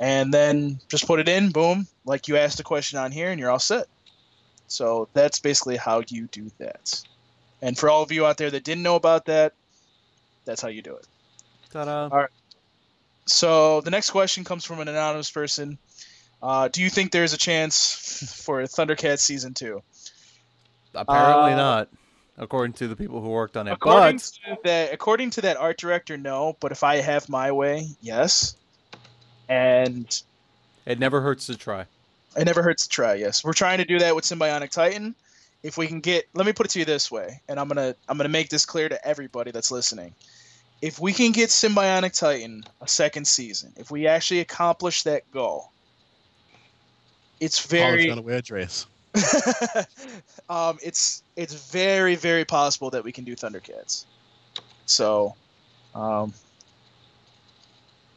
And 0.01 0.35
then 0.35 0.81
just 0.89 1.07
put 1.07 1.21
it 1.21 1.29
in, 1.29 1.53
boom, 1.53 1.87
like 2.05 2.27
you 2.27 2.37
asked 2.37 2.59
a 2.59 2.65
question 2.65 2.99
on 2.99 3.13
here, 3.13 3.31
and 3.31 3.39
you're 3.39 3.53
all 3.53 3.61
set. 3.61 3.87
So 4.69 5.09
that's 5.13 5.39
basically 5.39 5.77
how 5.77 6.03
you 6.09 6.29
do 6.33 6.51
that. 6.59 7.03
And 7.63 7.79
for 7.79 7.89
all 7.89 8.03
of 8.03 8.13
you 8.13 8.27
out 8.27 8.37
there 8.37 8.51
that 8.51 8.65
didn't 8.65 8.83
know 8.83 8.97
about 8.97 9.27
that, 9.27 9.55
that's 10.45 10.61
how 10.61 10.69
you 10.69 10.83
do 10.83 10.95
it. 10.95 11.07
Ta-da. 11.71 12.27
So 13.27 13.81
the 13.81 13.91
next 13.91 14.11
question 14.11 14.45
comes 14.45 14.65
from 14.65 14.81
an 14.81 14.89
anonymous 14.89 15.31
person. 15.31 15.79
Uh, 16.43 16.69
do 16.69 16.83
you 16.83 16.91
think 16.91 17.11
there's 17.11 17.33
a 17.33 17.39
chance 17.39 18.41
for 18.45 18.63
Thundercats 18.63 19.21
season 19.21 19.55
two? 19.55 19.83
Apparently 20.95 21.53
uh, 21.53 21.57
not, 21.57 21.89
according 22.39 22.75
to 22.75 22.89
the 22.89 22.97
people 22.97 23.21
who 23.21 23.29
worked 23.29 23.57
on 23.57 23.67
it. 23.67 23.73
According 23.73 24.17
But 24.17 24.23
to 24.23 24.59
that, 24.65 24.93
according 24.93 25.31
to 25.31 25.41
that 25.43 25.57
art 25.57 25.77
director, 25.77 26.17
no. 26.17 26.57
But 26.61 26.73
if 26.73 26.85
I 26.85 26.97
have 26.97 27.29
my 27.29 27.53
way, 27.53 27.89
yes. 28.01 28.57
And 29.49 30.23
it 30.87 30.99
never 30.99 31.21
hurts 31.21 31.47
to 31.47 31.57
try. 31.57 31.87
It 32.37 32.45
never 32.45 32.63
hurts 32.63 32.85
to 32.85 32.89
try. 32.89 33.15
Yes, 33.15 33.43
we're 33.43 33.53
trying 33.53 33.79
to 33.79 33.85
do 33.85 33.99
that 33.99 34.15
with 34.15 34.25
Symbionic 34.25 34.71
Titan. 34.71 35.15
If 35.63 35.79
we 35.79 35.87
can 35.87 36.01
get, 36.01 36.29
let 36.35 36.47
me 36.47 36.53
put 36.53 36.67
it 36.67 36.71
to 36.71 36.79
you 36.79 36.85
this 36.85 37.11
way, 37.11 37.41
and 37.49 37.59
I'm 37.59 37.69
gonna 37.69 37.95
I'm 38.09 38.17
gonna 38.17 38.29
make 38.29 38.51
this 38.51 38.67
clear 38.67 38.89
to 38.89 39.07
everybody 39.07 39.51
that's 39.51 39.71
listening. 39.71 40.15
If 40.83 41.01
we 41.01 41.13
can 41.13 41.33
get 41.33 41.49
Symbionic 41.49 42.13
Titan 42.13 42.65
a 42.81 42.89
second 42.89 43.27
season, 43.27 43.73
if 43.77 43.91
we 43.91 44.07
actually 44.07 44.41
accomplish 44.41 45.03
that 45.05 45.29
goal, 45.31 45.73
it's 47.41 47.65
very 47.67 48.07
gonna 48.07 48.21
wear 48.21 48.37
a 48.37 48.43
dress. 48.43 48.87
um, 50.51 50.79
it's 50.83 51.23
it's 51.37 51.55
very 51.73 52.17
very 52.17 52.45
possible 52.45 52.91
that 52.91 53.03
we 53.03 53.13
can 53.13 53.25
do 53.25 53.35
Thundercats. 53.35 54.05
So, 54.85 55.35
um, 55.95 56.35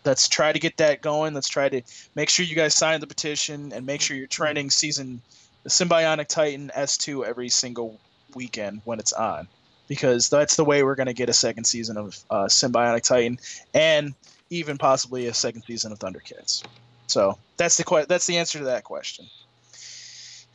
let's 0.06 0.28
try 0.28 0.52
to 0.52 0.60
get 0.60 0.78
that 0.78 1.02
going. 1.02 1.34
Let's 1.34 1.50
try 1.50 1.70
to 1.70 1.82
make 2.16 2.30
sure 2.30 2.46
you 2.46 2.56
guys 2.56 2.74
sign 2.74 3.00
the 3.00 3.08
petition 3.08 3.72
and 3.74 3.86
make 3.86 4.02
sure 4.02 4.16
you're 4.16 4.28
trending 4.28 4.70
season 4.70 5.22
the 5.64 5.70
Symbionic 5.70 6.28
Titan 6.28 6.72
S2 6.76 7.26
every 7.26 7.50
single 7.50 8.00
weekend 8.36 8.82
when 8.86 9.00
it's 9.00 9.14
on, 9.14 9.48
because 9.88 10.30
that's 10.30 10.56
the 10.56 10.64
way 10.64 10.84
we're 10.84 10.96
going 10.96 11.08
to 11.08 11.14
get 11.14 11.30
a 11.30 11.34
second 11.34 11.66
season 11.66 11.98
of 11.98 12.18
uh, 12.30 12.46
Symbionic 12.46 13.04
Titan 13.04 13.40
and 13.74 14.14
even 14.50 14.78
possibly 14.78 15.28
a 15.28 15.34
second 15.34 15.64
season 15.64 15.92
of 15.92 16.00
Thundercats. 16.00 16.64
So 17.08 17.38
that's 17.58 17.78
the 17.78 17.84
que- 17.84 18.06
that's 18.08 18.26
the 18.26 18.38
answer 18.38 18.60
to 18.60 18.66
that 18.66 18.84
question. 18.84 19.26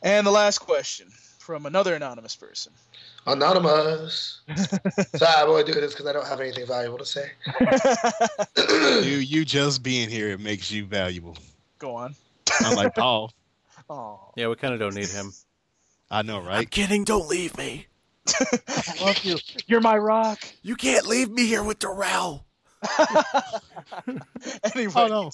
And 0.01 0.25
the 0.25 0.31
last 0.31 0.59
question 0.59 1.07
from 1.39 1.65
another 1.65 1.93
anonymous 1.93 2.35
person. 2.35 2.73
Anonymous. 3.27 4.41
Sorry, 5.15 5.33
I'm 5.43 5.49
only 5.49 5.63
doing 5.63 5.81
this 5.81 5.93
because 5.93 6.05
I 6.07 6.13
don't 6.13 6.27
have 6.27 6.39
anything 6.39 6.65
valuable 6.67 6.97
to 6.99 7.05
say. 7.05 7.31
You 9.05 9.17
you 9.17 9.45
just 9.45 9.83
being 9.83 10.09
here 10.09 10.29
it 10.29 10.39
makes 10.39 10.71
you 10.71 10.85
valuable. 10.85 11.37
Go 11.79 11.95
on. 11.95 12.15
I'm 12.61 12.75
like 12.75 12.95
Paul. 12.95 13.31
Oh, 13.89 14.31
Yeah, 14.35 14.47
we 14.47 14.55
kind 14.55 14.73
of 14.73 14.79
don't 14.79 14.95
need 14.95 15.09
him. 15.09 15.31
I 16.09 16.21
know, 16.21 16.37
right? 16.37 16.47
I'm 16.47 16.55
right? 16.57 16.69
kidding. 16.69 17.03
Don't 17.03 17.27
leave 17.27 17.57
me. 17.57 17.87
I 18.27 18.95
love 19.01 19.23
you. 19.23 19.37
You're 19.67 19.81
my 19.81 19.97
rock. 19.97 20.39
You 20.63 20.75
can't 20.75 21.05
leave 21.05 21.29
me 21.29 21.45
here 21.45 21.63
with 21.63 21.79
Darrell. 21.79 22.44
anyway, 24.75 24.93
Oh 24.95 25.07
no. 25.07 25.31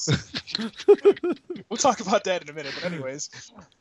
we'll 1.70 1.78
talk 1.78 1.99
about 1.99 2.24
that 2.26 2.41
in 2.41 2.49
a 2.49 2.54
minute. 2.54 2.74
But 2.76 2.91
anyways, 2.91 3.30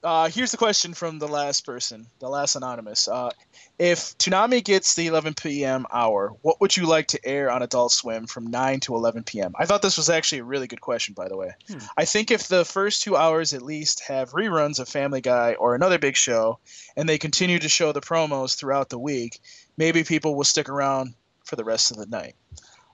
uh, 0.02 0.28
here's 0.28 0.50
the 0.50 0.56
question 0.56 0.94
from 0.94 1.18
the 1.18 1.28
last 1.28 1.64
person, 1.64 2.06
the 2.18 2.28
last 2.28 2.56
anonymous. 2.56 3.08
Uh, 3.08 3.30
if 3.78 4.16
Toonami 4.18 4.62
gets 4.62 4.94
the 4.94 5.06
11 5.06 5.34
p.m. 5.34 5.86
hour, 5.92 6.34
what 6.42 6.60
would 6.60 6.76
you 6.76 6.86
like 6.86 7.08
to 7.08 7.26
air 7.26 7.50
on 7.50 7.62
Adult 7.62 7.92
Swim 7.92 8.26
from 8.26 8.46
9 8.48 8.80
to 8.80 8.94
11 8.94 9.24
p.m.? 9.24 9.52
I 9.58 9.66
thought 9.66 9.82
this 9.82 9.96
was 9.96 10.10
actually 10.10 10.38
a 10.38 10.44
really 10.44 10.66
good 10.66 10.80
question, 10.80 11.14
by 11.14 11.28
the 11.28 11.36
way. 11.36 11.52
Hmm. 11.68 11.78
I 11.96 12.04
think 12.04 12.30
if 12.30 12.48
the 12.48 12.64
first 12.64 13.02
two 13.02 13.16
hours 13.16 13.52
at 13.54 13.62
least 13.62 14.02
have 14.06 14.32
reruns 14.32 14.78
of 14.78 14.88
Family 14.88 15.20
Guy 15.20 15.54
or 15.54 15.74
another 15.74 15.98
big 15.98 16.16
show, 16.16 16.58
and 16.96 17.08
they 17.08 17.18
continue 17.18 17.58
to 17.58 17.68
show 17.68 17.92
the 17.92 18.00
promos 18.00 18.56
throughout 18.56 18.90
the 18.90 18.98
week, 18.98 19.40
maybe 19.76 20.04
people 20.04 20.34
will 20.34 20.44
stick 20.44 20.68
around 20.68 21.14
for 21.44 21.56
the 21.56 21.64
rest 21.64 21.90
of 21.90 21.96
the 21.96 22.06
night. 22.06 22.34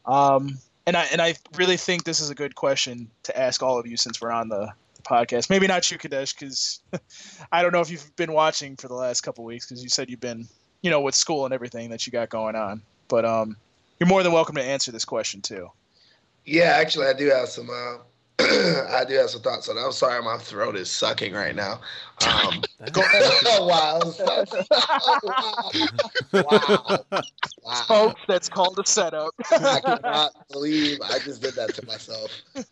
Um, 0.05 0.59
and 0.87 0.97
I 0.97 1.05
and 1.13 1.21
I 1.21 1.35
really 1.57 1.77
think 1.77 2.05
this 2.05 2.21
is 2.21 2.31
a 2.31 2.35
good 2.35 2.55
question 2.55 3.11
to 3.25 3.39
ask 3.39 3.63
all 3.63 3.79
of 3.79 3.87
you 3.87 3.97
since 3.97 4.21
we're 4.21 4.33
on 4.33 4.49
the, 4.49 4.73
podcast. 5.07 5.49
Maybe 5.49 5.67
not 5.67 5.91
you, 5.91 5.99
Kadesh, 5.99 6.35
because 6.35 6.81
I 7.53 7.63
don't 7.63 7.73
know 7.73 7.81
if 7.81 7.91
you've 7.91 8.15
been 8.17 8.33
watching 8.33 8.77
for 8.77 8.89
the 8.89 8.95
last 8.95 9.23
couple 9.23 9.45
weeks 9.45 9.67
because 9.67 9.83
you 9.83 9.89
said 9.89 10.11
you've 10.11 10.21
been, 10.21 10.47
you 10.83 10.91
know, 10.91 11.01
with 11.01 11.15
school 11.15 11.45
and 11.45 11.55
everything 11.55 11.91
that 11.91 12.07
you 12.07 12.11
got 12.11 12.29
going 12.29 12.57
on. 12.57 12.83
But 13.09 13.25
um, 13.25 13.57
you're 13.99 14.09
more 14.09 14.23
than 14.23 14.33
welcome 14.33 14.57
to 14.57 14.63
answer 14.63 14.93
this 14.93 15.05
question 15.05 15.41
too. 15.41 15.71
Yeah, 16.45 16.77
actually, 16.77 17.07
I 17.07 17.13
do 17.13 17.29
have 17.31 17.49
some. 17.49 17.71
Uh, 17.71 17.99
I 18.41 19.05
do 19.09 19.15
have 19.15 19.31
some 19.31 19.41
thoughts 19.41 19.69
on 19.69 19.79
it. 19.79 19.81
I'm 19.81 19.93
sorry, 19.93 20.23
my 20.23 20.37
throat 20.39 20.77
is 20.77 20.91
sucking 20.91 21.33
right 21.33 21.55
now. 21.55 21.81
Um, 22.21 22.63
wow, 23.57 24.13
wow, 25.23 25.73
wow, 26.35 26.97
wow. 27.65 27.83
Folks, 27.89 28.21
that's 28.29 28.49
called 28.49 28.79
a 28.79 28.87
setup. 28.87 29.33
I 29.53 29.81
cannot 29.81 30.33
believe 30.51 31.01
I 31.01 31.19
just 31.19 31.41
did 31.43 31.55
that 31.55 31.73
to 31.75 31.87
myself. 31.87 32.31
or 32.57 32.63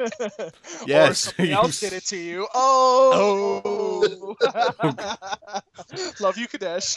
Yes, 0.86 1.18
somebody 1.20 1.48
you 1.48 1.54
else 1.54 1.80
did 1.80 1.92
it 1.94 2.04
to 2.06 2.16
you. 2.16 2.46
Oh, 2.54 4.36
love 6.20 6.36
you, 6.38 6.46
Kadesh. 6.46 6.96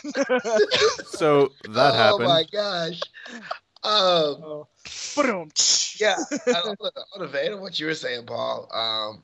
So 1.05 1.51
that 1.63 1.93
oh 1.93 1.93
happened. 1.93 2.23
Oh, 2.23 2.27
my 2.27 2.43
gosh. 2.51 3.01
Um, 3.83 4.37
Oh. 4.43 4.67
Yeah, 5.99 6.15
on 6.47 6.75
the- 6.79 6.91
on 7.15 7.21
the 7.21 7.27
vein 7.27 7.53
of 7.53 7.59
what 7.59 7.79
you 7.79 7.87
were 7.87 7.95
saying, 7.95 8.25
Paul, 8.25 8.69
um, 8.71 9.23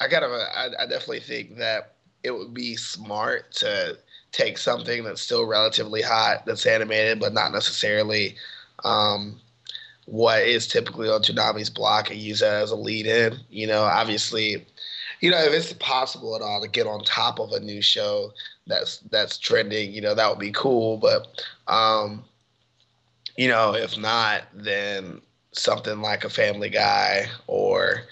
I 0.00 0.08
kind 0.08 0.24
of, 0.24 0.32
I, 0.32 0.68
I 0.78 0.86
definitely 0.86 1.20
think 1.20 1.56
that 1.58 1.94
it 2.22 2.30
would 2.30 2.54
be 2.54 2.76
smart 2.76 3.52
to 3.56 3.98
take 4.32 4.56
something 4.58 5.04
that's 5.04 5.20
still 5.20 5.44
relatively 5.46 6.00
hot, 6.02 6.46
that's 6.46 6.64
animated, 6.66 7.20
but 7.20 7.34
not 7.34 7.52
necessarily 7.52 8.36
um, 8.84 9.38
what 10.06 10.42
is 10.42 10.66
typically 10.66 11.08
on 11.08 11.22
Toonami's 11.22 11.70
block, 11.70 12.10
and 12.10 12.18
use 12.18 12.40
that 12.40 12.62
as 12.62 12.70
a 12.70 12.76
lead-in. 12.76 13.38
You 13.50 13.66
know, 13.66 13.82
obviously, 13.82 14.64
you 15.20 15.30
know, 15.30 15.38
if 15.38 15.52
it's 15.52 15.72
possible 15.74 16.34
at 16.34 16.42
all 16.42 16.60
to 16.62 16.68
get 16.68 16.86
on 16.86 17.04
top 17.04 17.38
of 17.38 17.52
a 17.52 17.60
new 17.60 17.82
show 17.82 18.32
that's 18.66 18.98
that's 19.10 19.38
trending, 19.38 19.92
you 19.92 20.00
know, 20.00 20.14
that 20.14 20.28
would 20.28 20.38
be 20.40 20.52
cool. 20.52 20.96
But 20.96 21.44
um, 21.68 22.24
you 23.36 23.48
know, 23.48 23.74
if 23.74 23.98
not, 23.98 24.42
then 24.54 25.20
something 25.52 26.00
like 26.00 26.24
a 26.24 26.30
Family 26.30 26.70
Guy 26.70 27.26
or 27.46 28.02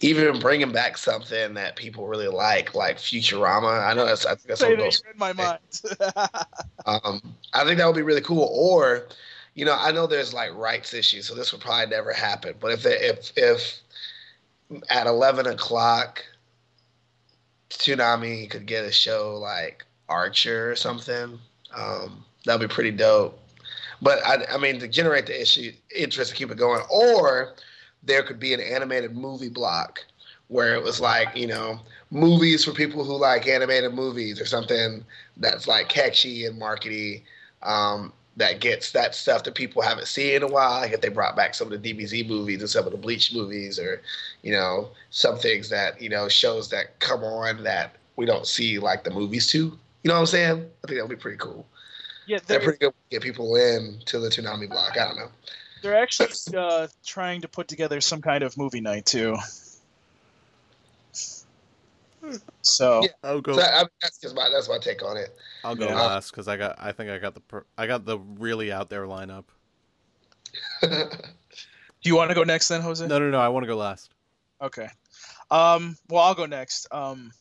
even 0.00 0.38
bringing 0.40 0.72
back 0.72 0.98
something 0.98 1.54
that 1.54 1.76
people 1.76 2.06
really 2.08 2.28
like, 2.28 2.74
like 2.74 2.98
Futurama. 2.98 3.86
I 3.86 3.94
know 3.94 4.04
that's 4.04 4.26
I 4.26 4.34
think 4.34 4.48
that's 4.48 4.60
Say 4.60 4.74
that 4.74 5.00
read 5.06 5.18
my 5.18 5.32
mind. 5.32 5.58
Um, 6.84 7.36
I 7.54 7.64
think 7.64 7.78
that 7.78 7.86
would 7.86 7.94
be 7.94 8.02
really 8.02 8.20
cool. 8.20 8.50
Or, 8.52 9.06
you 9.54 9.64
know, 9.64 9.76
I 9.78 9.92
know 9.92 10.08
there's 10.08 10.34
like 10.34 10.52
rights 10.56 10.92
issues, 10.92 11.26
so 11.26 11.34
this 11.36 11.52
would 11.52 11.60
probably 11.60 11.86
never 11.86 12.12
happen. 12.12 12.54
But 12.58 12.72
if 12.72 12.84
if 12.84 13.32
if 13.36 13.80
at 14.90 15.06
eleven 15.06 15.46
o'clock 15.46 16.24
Toonami 17.70 18.50
could 18.50 18.66
get 18.66 18.84
a 18.84 18.92
show 18.92 19.38
like 19.40 19.84
Archer 20.08 20.70
or 20.70 20.76
something. 20.76 21.38
Um, 21.74 22.24
that'd 22.44 22.68
be 22.68 22.72
pretty 22.72 22.90
dope. 22.90 23.38
But 24.02 24.18
I, 24.26 24.44
I 24.52 24.58
mean, 24.58 24.80
to 24.80 24.88
generate 24.88 25.26
the 25.26 25.40
issue 25.40 25.72
interest 25.94 26.30
to 26.32 26.36
keep 26.36 26.50
it 26.50 26.58
going, 26.58 26.82
or 26.90 27.54
there 28.02 28.22
could 28.24 28.40
be 28.40 28.52
an 28.52 28.60
animated 28.60 29.16
movie 29.16 29.48
block 29.48 30.04
where 30.48 30.74
it 30.74 30.82
was 30.82 31.00
like 31.00 31.34
you 31.36 31.46
know 31.46 31.80
movies 32.10 32.64
for 32.64 32.72
people 32.72 33.04
who 33.04 33.16
like 33.16 33.46
animated 33.46 33.94
movies 33.94 34.40
or 34.40 34.44
something 34.44 35.04
that's 35.38 35.66
like 35.66 35.88
catchy 35.88 36.44
and 36.44 36.60
markety 36.60 37.22
um, 37.62 38.12
that 38.36 38.60
gets 38.60 38.90
that 38.90 39.14
stuff 39.14 39.44
that 39.44 39.54
people 39.54 39.80
haven't 39.80 40.08
seen 40.08 40.34
in 40.34 40.42
a 40.42 40.48
while. 40.48 40.80
Like 40.80 40.92
if 40.92 41.00
they 41.00 41.08
brought 41.08 41.36
back 41.36 41.54
some 41.54 41.72
of 41.72 41.80
the 41.80 41.94
DBZ 41.94 42.28
movies 42.28 42.60
and 42.60 42.68
some 42.68 42.84
of 42.84 42.92
the 42.92 42.98
Bleach 42.98 43.32
movies, 43.32 43.78
or 43.78 44.02
you 44.42 44.52
know 44.52 44.90
some 45.10 45.38
things 45.38 45.68
that 45.68 46.02
you 46.02 46.08
know 46.08 46.28
shows 46.28 46.68
that 46.70 46.98
come 46.98 47.22
on 47.22 47.62
that 47.62 47.96
we 48.16 48.26
don't 48.26 48.46
see 48.46 48.80
like 48.80 49.04
the 49.04 49.10
movies 49.10 49.46
too. 49.46 49.78
You 50.02 50.08
know 50.08 50.14
what 50.14 50.20
I'm 50.20 50.26
saying? 50.26 50.66
I 50.84 50.86
think 50.88 50.98
that 50.98 51.08
would 51.08 51.16
be 51.16 51.22
pretty 51.22 51.38
cool. 51.38 51.66
Yeah, 52.26 52.38
They're 52.46 52.58
they're, 52.58 52.64
pretty 52.64 52.78
good 52.78 52.90
to 52.92 52.94
get 53.10 53.22
people 53.22 53.56
in 53.56 53.98
to 54.06 54.18
the 54.18 54.28
Toonami 54.28 54.68
block. 54.68 54.92
I 54.98 55.04
don't 55.06 55.16
know. 55.16 55.28
they're 55.82 56.00
actually 56.00 56.28
uh, 56.56 56.86
trying 57.04 57.40
to 57.40 57.48
put 57.48 57.68
together 57.68 58.00
some 58.00 58.22
kind 58.22 58.44
of 58.44 58.56
movie 58.56 58.80
night 58.80 59.06
too. 59.06 59.36
So 62.62 63.02
Yeah. 63.02 63.08
I'll 63.24 63.40
go. 63.40 63.56
So 63.56 63.62
I, 63.62 63.82
I, 63.82 63.84
that's 64.00 64.18
just 64.18 64.34
my 64.34 64.48
that's 64.48 64.68
my 64.68 64.78
take 64.78 65.02
on 65.02 65.16
it. 65.16 65.36
I'll 65.64 65.74
go 65.74 65.88
Yeah. 65.88 65.96
last 65.96 66.30
because 66.30 66.46
I 66.48 66.56
got. 66.56 66.76
I 66.78 66.92
think 66.92 67.10
I 67.10 67.18
got 67.18 67.34
the. 67.34 67.40
Per- 67.40 67.66
I 67.76 67.86
got 67.86 68.04
the 68.04 68.18
really 68.18 68.70
out 68.70 68.88
there 68.90 69.06
lineup. 69.06 69.44
do 70.82 71.08
you 72.02 72.14
want 72.14 72.30
to 72.30 72.34
go 72.34 72.44
next 72.44 72.68
then, 72.68 72.80
Jose? 72.82 73.04
No, 73.06 73.18
no, 73.18 73.30
no. 73.30 73.40
I 73.40 73.48
want 73.48 73.64
to 73.64 73.68
go 73.68 73.76
last. 73.76 74.12
Okay. 74.60 74.88
Um, 75.50 75.96
well, 76.08 76.22
I'll 76.22 76.34
go 76.34 76.46
next. 76.46 76.86
Um, 76.92 77.32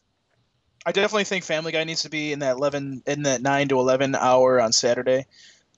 I 0.85 0.91
definitely 0.91 1.25
think 1.25 1.43
Family 1.43 1.71
Guy 1.71 1.83
needs 1.83 2.01
to 2.03 2.09
be 2.09 2.31
in 2.31 2.39
that 2.39 2.57
eleven, 2.57 3.03
in 3.05 3.23
that 3.23 3.41
nine 3.41 3.67
to 3.67 3.79
eleven 3.79 4.15
hour 4.15 4.59
on 4.59 4.71
Saturday. 4.71 5.25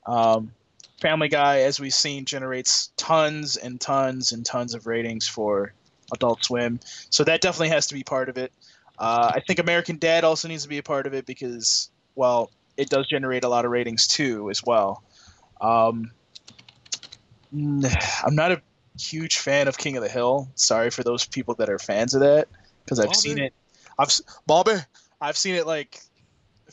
Um, 0.05 0.53
Family 1.01 1.27
Guy, 1.27 1.61
as 1.61 1.79
we've 1.79 1.93
seen, 1.93 2.23
generates 2.25 2.91
tons 2.95 3.57
and 3.57 3.81
tons 3.81 4.31
and 4.31 4.45
tons 4.45 4.73
of 4.73 4.87
ratings 4.87 5.27
for 5.27 5.73
Adult 6.13 6.45
Swim, 6.45 6.79
so 7.09 7.23
that 7.25 7.41
definitely 7.41 7.69
has 7.69 7.87
to 7.87 7.93
be 7.93 8.03
part 8.03 8.29
of 8.29 8.37
it. 8.37 8.53
Uh, 8.97 9.31
I 9.35 9.41
think 9.41 9.59
American 9.59 9.97
Dad 9.97 10.23
also 10.23 10.47
needs 10.47 10.63
to 10.63 10.69
be 10.69 10.77
a 10.77 10.83
part 10.83 11.07
of 11.07 11.13
it 11.13 11.25
because, 11.25 11.89
well, 12.15 12.51
it 12.77 12.89
does 12.89 13.07
generate 13.07 13.43
a 13.43 13.49
lot 13.49 13.65
of 13.65 13.71
ratings 13.71 14.07
too, 14.07 14.49
as 14.49 14.63
well. 14.63 15.03
Um, 15.59 16.11
I'm 17.51 18.35
not 18.35 18.51
a 18.51 18.61
huge 18.97 19.39
fan 19.39 19.67
of 19.67 19.77
King 19.77 19.97
of 19.97 20.03
the 20.03 20.09
Hill. 20.09 20.47
Sorry 20.55 20.89
for 20.89 21.03
those 21.03 21.25
people 21.25 21.55
that 21.55 21.69
are 21.69 21.79
fans 21.79 22.13
of 22.13 22.21
that 22.21 22.47
because 22.85 22.99
I've 22.99 23.07
Bobby? 23.07 23.17
seen 23.17 23.39
it. 23.39 23.53
I've 23.99 24.11
Bobby. 24.47 24.73
I've 25.21 25.37
seen 25.37 25.55
it 25.55 25.67
like. 25.67 25.99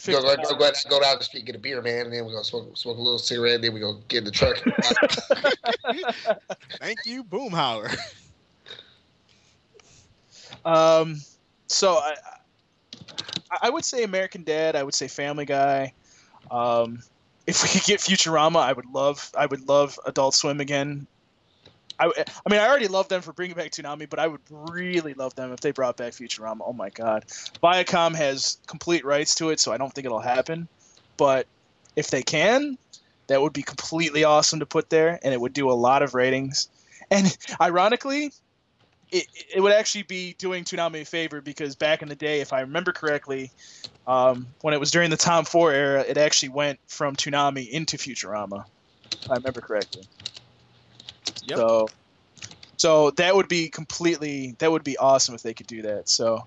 Go, 0.07 0.23
go, 0.23 0.37
go, 0.43 0.57
go, 0.57 0.71
go 0.89 1.01
down 1.01 1.19
the 1.19 1.25
street, 1.25 1.45
get 1.45 1.57
a 1.57 1.59
beer, 1.59 1.83
man, 1.83 2.07
and 2.07 2.13
then 2.15 2.25
we're 2.25 2.33
gonna 2.33 2.45
smoke, 2.45 2.75
smoke 2.77 2.97
a 2.97 3.01
little 3.01 3.19
cigarette, 3.19 3.57
and 3.57 3.65
then 3.65 3.75
we're 3.75 3.81
gonna 3.81 3.99
get 4.09 4.19
in 4.19 4.25
the 4.25 4.31
truck. 4.31 4.57
Thank 6.81 7.01
you, 7.05 7.25
Boomhauer. 7.25 7.95
Um, 10.65 11.21
so 11.69 11.95
I, 11.95 12.15
I- 13.51 13.59
I 13.63 13.71
would 13.71 13.85
say 13.85 14.03
American 14.05 14.45
Dad. 14.45 14.77
I 14.77 14.83
would 14.83 14.95
say 14.95 15.09
Family 15.09 15.45
Guy. 15.45 15.93
Um, 16.51 17.03
if 17.47 17.63
we 17.63 17.69
could 17.69 17.85
get 17.85 18.01
Futurama, 18.01 18.57
I 18.57 18.73
would 18.73 18.87
love. 18.87 19.31
I 19.37 19.47
would 19.47 19.69
love 19.69 19.99
Adult 20.07 20.35
Swim 20.35 20.61
again. 20.61 21.07
I, 22.01 22.07
I 22.07 22.51
mean, 22.51 22.61
I 22.61 22.67
already 22.67 22.89
love 22.89 23.09
them 23.09 23.21
for 23.21 23.33
bringing 23.33 23.55
back 23.55 23.73
Toonami, 23.73 24.09
but 24.09 24.19
I 24.19 24.27
would 24.27 24.41
really 24.49 25.13
love 25.13 25.35
them 25.35 25.53
if 25.53 25.61
they 25.61 25.71
brought 25.71 25.99
back 25.99 26.13
Futurama. 26.15 26.61
Oh 26.65 26.73
my 26.73 26.89
God, 26.89 27.27
Viacom 27.63 28.15
has 28.15 28.59
complete 28.67 29.05
rights 29.05 29.35
to 29.37 29.51
it, 29.51 29.61
so 29.61 29.71
I 29.71 29.77
don't 29.77 29.93
think 29.93 30.07
it'll 30.07 30.19
happen. 30.19 30.67
But 31.19 31.47
if 31.97 32.11
they 32.11 32.23
can, 32.23 32.79
that 33.27 33.43
would 33.43 33.53
be 33.53 33.63
completely 33.63 34.25
awesome 34.25 34.61
to 34.61 34.67
put 34.67 34.89
there, 34.89 35.21
and 35.23 35.35
it 35.35 35.41
would 35.41 35.53
do 35.53 35.71
a 35.71 35.73
lot 35.73 36.03
of 36.03 36.15
ratings. 36.15 36.69
And 37.11 37.37
ironically, 37.61 38.33
it, 39.13 39.27
it 39.55 39.61
would 39.61 39.73
actually 39.73 40.05
be 40.05 40.35
doing 40.39 40.65
Toonami 40.65 41.03
a 41.03 41.05
favor 41.05 41.41
because 41.43 41.77
back 41.77 42.01
in 42.01 42.09
the 42.09 42.15
day, 42.15 42.41
if 42.41 42.53
I 42.53 42.61
remember 42.61 42.93
correctly, 42.93 43.51
um, 44.07 44.47
when 44.63 44.73
it 44.73 44.81
was 44.81 44.91
during 44.91 45.11
the 45.11 45.17
Tom 45.17 45.45
Four 45.45 45.73
era, 45.73 46.05
it 46.09 46.17
actually 46.17 46.51
went 46.51 46.79
from 46.87 47.15
Toonami 47.15 47.69
into 47.69 47.99
Futurama. 47.99 48.65
I 49.29 49.35
remember 49.35 49.61
correctly. 49.61 50.05
Yep. 51.47 51.59
So, 51.59 51.89
so 52.77 53.11
that 53.13 53.35
would 53.35 53.49
be 53.49 53.69
completely 53.69 54.57
that 54.59 54.71
would 54.71 54.85
be 54.85 54.97
awesome 54.97 55.35
if 55.35 55.43
they 55.43 55.55
could 55.55 55.67
do 55.67 55.83
that. 55.83 56.09
So, 56.09 56.47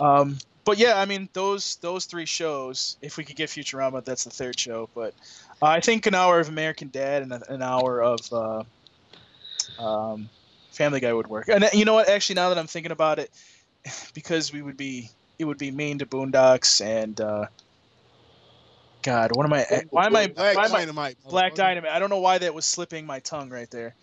um, 0.00 0.38
but 0.64 0.78
yeah, 0.78 0.98
I 0.98 1.04
mean 1.04 1.28
those 1.32 1.76
those 1.76 2.06
three 2.06 2.26
shows. 2.26 2.96
If 3.00 3.16
we 3.16 3.24
could 3.24 3.36
get 3.36 3.48
Futurama, 3.48 4.04
that's 4.04 4.24
the 4.24 4.30
third 4.30 4.58
show. 4.58 4.88
But 4.94 5.14
uh, 5.62 5.66
I 5.66 5.80
think 5.80 6.06
an 6.06 6.14
hour 6.14 6.40
of 6.40 6.48
American 6.48 6.88
Dad 6.88 7.22
and 7.22 7.32
an 7.48 7.62
hour 7.62 8.02
of 8.02 8.20
uh, 8.32 8.62
um, 9.78 10.28
Family 10.72 11.00
Guy 11.00 11.12
would 11.12 11.26
work. 11.26 11.48
And 11.48 11.68
you 11.72 11.84
know 11.84 11.94
what? 11.94 12.08
Actually, 12.08 12.36
now 12.36 12.48
that 12.50 12.58
I'm 12.58 12.66
thinking 12.66 12.92
about 12.92 13.18
it, 13.18 13.30
because 14.14 14.52
we 14.52 14.62
would 14.62 14.76
be 14.76 15.10
it 15.38 15.44
would 15.44 15.58
be 15.58 15.70
mean 15.70 15.98
to 15.98 16.06
Boondocks 16.06 16.84
and 16.84 17.20
uh, 17.20 17.46
God, 19.02 19.30
what 19.34 19.46
am 19.46 19.52
I? 19.52 19.64
Why 19.90 20.06
am 20.06 20.16
I? 20.16 20.26
Black 20.26 20.56
why 20.56 20.64
am 20.66 20.74
I 20.74 20.78
Dynamite. 20.80 21.16
Black. 21.28 21.54
Dynamite. 21.54 21.90
I 21.90 21.98
don't 21.98 22.10
know 22.10 22.20
why 22.20 22.38
that 22.38 22.54
was 22.54 22.66
slipping 22.66 23.06
my 23.06 23.20
tongue 23.20 23.48
right 23.50 23.70
there. 23.70 23.94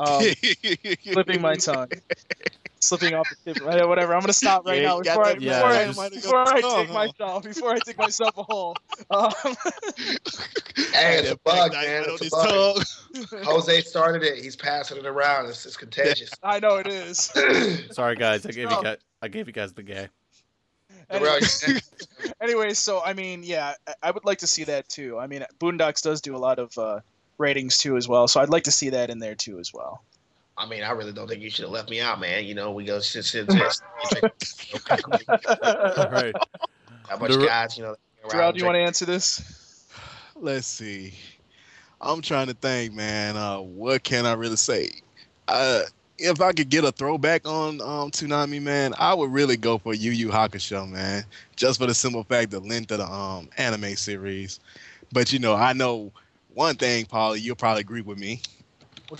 Um, 0.00 0.22
slipping 1.12 1.42
my 1.42 1.56
tongue. 1.56 1.88
Slipping 2.80 3.12
off 3.14 3.28
the 3.44 3.52
tip. 3.54 3.62
Whatever. 3.62 4.14
I'm 4.14 4.20
gonna 4.20 4.32
stop 4.32 4.66
right 4.66 4.80
Yeah, 4.80 4.88
now 4.88 4.98
you 4.98 5.04
got 5.04 5.18
before 5.18 5.26
I, 5.26 5.32
that 5.34 5.42
Yeah, 5.42 5.86
before, 5.88 6.04
I, 6.04 6.08
just- 6.08 6.22
before 6.22 6.38
I 6.40 6.60
tongue, 6.62 6.78
dig 6.78 6.88
huh? 6.88 6.94
myself 6.94 7.42
before 7.44 7.72
I 7.74 7.78
dig 7.84 7.98
myself 7.98 8.38
a 8.38 8.42
hole. 8.42 8.76
Um, 9.10 9.32
Hey, 10.92 11.18
it's 11.18 11.30
a 11.32 11.36
bug, 11.44 11.72
man. 11.72 12.02
Dynamite 12.04 12.20
It's 12.22 12.26
a 12.26 13.26
bug. 13.30 13.44
Jose 13.44 13.80
started 13.82 14.22
it. 14.22 14.42
He's 14.42 14.56
passing 14.56 14.98
it 14.98 15.06
around. 15.06 15.46
It's, 15.46 15.66
it's 15.66 15.76
contagious. 15.76 16.30
I 16.42 16.60
know 16.60 16.76
it 16.76 16.86
is. 16.86 17.18
Sorry, 17.90 18.16
guys. 18.16 18.46
I 18.46 18.50
gave 18.50 18.70
you 18.70 18.82
guys. 18.82 18.96
I 19.22 19.28
gave 19.28 19.46
you 19.46 19.52
guys 19.52 19.72
the 19.72 19.82
gay. 19.82 20.08
Anyway, 21.10 21.40
anyway, 22.40 22.72
so 22.72 23.02
I 23.04 23.14
mean, 23.14 23.42
yeah, 23.42 23.74
I, 23.86 23.94
I 24.04 24.10
would 24.12 24.24
like 24.24 24.38
to 24.38 24.46
see 24.46 24.64
that 24.64 24.88
too. 24.88 25.18
I 25.18 25.26
mean, 25.26 25.44
Boondocks 25.58 26.02
does 26.02 26.20
do 26.20 26.36
a 26.36 26.38
lot 26.38 26.58
of 26.60 26.76
uh, 26.78 27.00
ratings 27.40 27.78
too 27.78 27.96
as 27.96 28.06
well, 28.06 28.28
so 28.28 28.40
I'd 28.40 28.50
like 28.50 28.64
to 28.64 28.72
see 28.72 28.90
that 28.90 29.10
in 29.10 29.18
there 29.18 29.34
too 29.34 29.58
as 29.58 29.72
well. 29.74 30.02
I 30.56 30.66
mean, 30.66 30.82
I 30.82 30.90
really 30.90 31.12
don't 31.12 31.26
think 31.26 31.40
you 31.42 31.48
should 31.50 31.64
have 31.64 31.72
left 31.72 31.90
me 31.90 32.00
out, 32.00 32.20
man. 32.20 32.44
You 32.44 32.54
know, 32.54 32.70
we 32.70 32.84
go 32.84 33.00
sit, 33.00 33.24
sit, 33.24 33.50
sit. 34.02 34.24
All 34.78 36.10
right. 36.10 36.34
How 37.08 37.16
much 37.16 37.32
The- 37.32 37.46
guys, 37.46 37.76
you 37.78 37.82
know, 37.82 37.96
Gerald, 38.30 38.54
do 38.54 38.60
you 38.60 38.66
want 38.66 38.76
to 38.76 38.80
answer 38.80 39.06
this? 39.06 39.86
Let's 40.36 40.66
see. 40.66 41.14
I'm 42.00 42.20
trying 42.22 42.46
to 42.48 42.54
think, 42.54 42.94
man. 42.94 43.36
Uh, 43.36 43.58
what 43.58 44.02
can 44.04 44.26
I 44.26 44.34
really 44.34 44.56
say? 44.56 44.90
Uh, 45.48 45.82
if 46.18 46.40
I 46.40 46.52
could 46.52 46.68
get 46.68 46.84
a 46.84 46.92
throwback 46.92 47.46
on 47.46 47.80
um, 47.80 48.10
Toonami, 48.10 48.60
man, 48.60 48.94
I 48.98 49.14
would 49.14 49.32
really 49.32 49.56
go 49.56 49.78
for 49.78 49.94
Yu 49.94 50.10
Yu 50.10 50.28
Hakusho, 50.28 50.88
man. 50.88 51.24
Just 51.56 51.80
for 51.80 51.86
the 51.86 51.94
simple 51.94 52.24
fact 52.24 52.50
the 52.50 52.60
length 52.60 52.90
of 52.92 52.98
the 52.98 53.06
um, 53.10 53.48
anime 53.56 53.96
series. 53.96 54.60
But 55.12 55.32
you 55.32 55.38
know, 55.38 55.54
I 55.54 55.72
know 55.72 56.12
one 56.54 56.76
thing, 56.76 57.06
Paul. 57.06 57.36
You'll 57.36 57.56
probably 57.56 57.80
agree 57.80 58.02
with 58.02 58.18
me. 58.18 58.40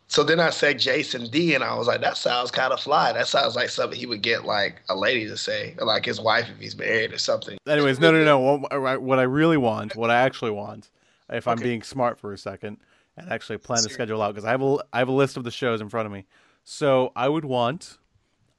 So 0.08 0.24
then 0.24 0.40
I 0.42 0.50
said 0.50 0.78
Jason 0.78 1.30
D, 1.30 1.56
and 1.56 1.64
I 1.64 1.74
was 1.76 1.88
like, 1.88 2.02
that 2.02 2.18
sounds 2.18 2.52
kind 2.52 2.74
of 2.74 2.82
fly. 2.82 3.14
That 3.14 3.28
sounds 3.28 3.56
like 3.56 3.70
something 3.70 3.98
he 3.98 4.06
would 4.06 4.22
get 4.22 4.44
like 4.46 4.82
a 4.90 4.96
lady 4.96 5.26
to 5.28 5.38
say, 5.38 5.74
or 5.80 5.86
like 5.86 6.06
his 6.06 6.20
wife 6.20 6.48
if 6.54 6.60
he's 6.60 6.76
married 6.78 7.14
or 7.14 7.18
something. 7.18 7.58
Anyways, 7.68 8.00
no, 8.00 8.12
no, 8.12 8.24
no. 8.26 8.40
What, 8.58 8.74
I- 8.74 8.98
what 8.98 9.20
I 9.20 9.24
really 9.24 9.58
want, 9.58 9.96
what 9.96 10.12
I 10.12 10.18
actually 10.18 10.52
want, 10.52 10.90
if 11.30 11.48
I'm 11.48 11.54
Okay. 11.58 11.64
being 11.64 11.82
smart 11.82 12.20
for 12.20 12.34
a 12.34 12.38
second 12.38 12.78
and 13.18 13.30
actually 13.30 13.58
plan 13.58 13.84
the 13.84 13.90
schedule 13.90 14.22
out, 14.22 14.34
because 14.34 14.46
I 14.46 14.52
have 14.52 14.62
a, 14.62 14.78
I 14.94 15.00
have 15.00 15.08
a 15.10 15.14
list 15.14 15.38
of 15.38 15.44
the 15.44 15.52
shows 15.52 15.82
in 15.82 15.90
front 15.90 16.06
of 16.06 16.12
me. 16.12 16.26
So 16.64 17.12
I 17.16 17.28
would 17.30 17.46
want, 17.46 17.98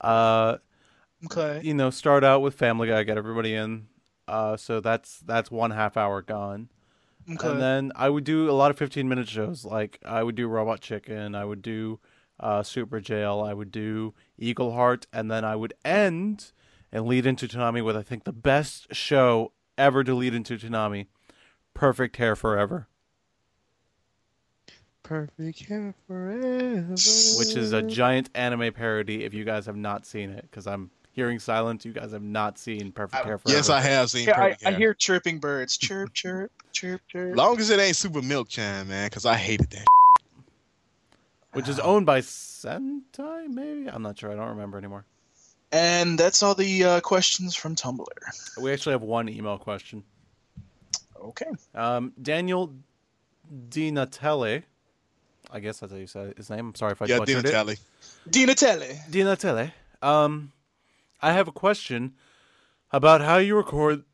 uh, 0.01 0.59
Okay. 1.25 1.61
you 1.63 1.75
know, 1.75 1.91
start 1.91 2.25
out 2.25 2.43
with 2.43 2.55
Family 2.55 2.89
Guy, 2.89 3.03
get 3.05 3.17
everybody 3.17 3.55
in. 3.55 3.87
Uh, 4.29 4.57
so 4.57 4.81
that's 4.81 5.19
that's 5.21 5.51
one 5.51 5.71
half 5.71 5.97
hour 5.97 6.23
gone. 6.23 6.69
Okay. 7.31 7.49
And 7.49 7.61
then 7.63 7.93
I 7.95 8.09
would 8.09 8.25
do 8.25 8.51
a 8.51 8.53
lot 8.53 8.71
of 8.73 8.79
15 8.79 9.09
minute 9.09 9.29
shows. 9.29 9.65
Like 9.65 9.99
I 10.05 10.23
would 10.23 10.35
do 10.35 10.49
Robot 10.49 10.81
Chicken, 10.81 11.35
I 11.37 11.45
would 11.45 11.63
do 11.63 12.01
uh, 12.41 12.63
Super 12.65 12.99
Jail, 13.01 13.41
I 13.47 13.53
would 13.55 13.71
do 13.71 14.15
Eagle 14.39 14.73
Heart, 14.73 15.07
and 15.13 15.31
then 15.31 15.45
I 15.45 15.55
would 15.55 15.75
end 15.85 16.51
and 16.91 17.07
lead 17.07 17.25
into 17.27 17.47
Toonami 17.47 17.85
with 17.85 17.97
I 17.97 18.03
think 18.03 18.25
the 18.25 18.33
best 18.33 18.93
show 18.95 19.53
ever 19.79 20.03
to 20.03 20.15
lead 20.15 20.35
into 20.35 20.57
Toonami, 20.59 21.07
Perfect 21.75 22.17
Hair 22.17 22.35
Forever, 22.37 22.89
Perfect 25.03 25.67
hair 25.67 25.95
forever. 26.07 26.95
which 27.39 27.57
is 27.57 27.73
a 27.73 27.83
giant 27.83 28.31
anime 28.35 28.73
parody. 28.73 29.25
If 29.25 29.35
you 29.35 29.45
guys 29.45 29.67
have 29.67 29.77
not 29.77 30.07
seen 30.07 30.31
it, 30.31 30.43
because 30.43 30.67
I'm 30.67 30.91
hearing 31.13 31.39
silence, 31.39 31.85
you 31.85 31.93
guys 31.93 32.13
have 32.13 32.23
not 32.23 32.59
seen 32.59 32.93
Perfect 32.93 33.25
Hair 33.25 33.39
Forever. 33.39 33.57
Yes, 33.57 33.69
I 33.69 33.81
have 33.81 34.11
seen. 34.11 34.29
Yeah, 34.29 34.41
I, 34.41 34.49
Perfect 34.51 34.67
I 34.67 34.71
Hair. 34.71 34.79
hear 34.79 34.95
chirping 34.95 35.39
birds. 35.39 35.77
Chirp, 35.77 36.13
chirp, 36.15 36.51
chirp, 36.73 37.01
chirp. 37.09 37.37
Long 37.37 37.59
as 37.61 37.71
it 37.71 37.81
ain't 37.81 37.97
Super 37.97 38.23
Milk 38.23 38.49
Chan, 38.49 38.89
man, 38.89 39.07
because 39.09 39.27
I 39.27 39.35
hated 39.37 39.71
that. 39.71 39.87
which 41.53 41.69
is 41.69 41.79
owned 41.81 42.07
by 42.07 42.21
Sentai, 42.21 43.49
maybe 43.49 43.89
I'm 43.89 44.03
not 44.03 44.19
sure. 44.19 44.31
I 44.33 44.37
don't 44.37 44.49
remember 44.51 44.79
anymore. 44.79 45.05
And 45.71 46.19
that's 46.19 46.43
all 46.43 46.55
the 46.55 46.85
uh, 46.85 47.01
questions 47.01 47.55
from 47.57 47.75
Tumblr. 47.75 48.07
We 48.61 48.73
actually 48.73 48.93
have 48.93 49.03
one 49.03 49.29
email 49.29 49.59
question. 49.59 50.05
Okay. 51.21 51.51
Um, 51.75 52.13
Daniel 52.21 52.75
Dinatelli, 53.69 54.63
I 55.53 55.61
guess 55.61 55.81
that's 55.81 55.93
how 55.93 55.99
you 55.99 56.07
said 56.07 56.35
his 56.37 56.49
name. 56.49 56.69
I'm 56.69 56.75
sorry 56.75 56.93
if 56.93 57.03
I 57.03 57.07
yeah, 57.07 57.19
butchered 57.19 57.45
Dina 57.45 57.49
it. 57.49 57.53
Tally. 57.53 57.77
Dina 58.29 58.55
Telly. 58.55 58.99
Dinatelli. 59.11 59.73
Um, 60.01 60.53
I 61.21 61.33
have 61.33 61.47
a 61.47 61.53
question 61.53 62.15
about 62.91 63.21
how 63.21 63.37
you 63.37 63.55
record. 63.57 64.05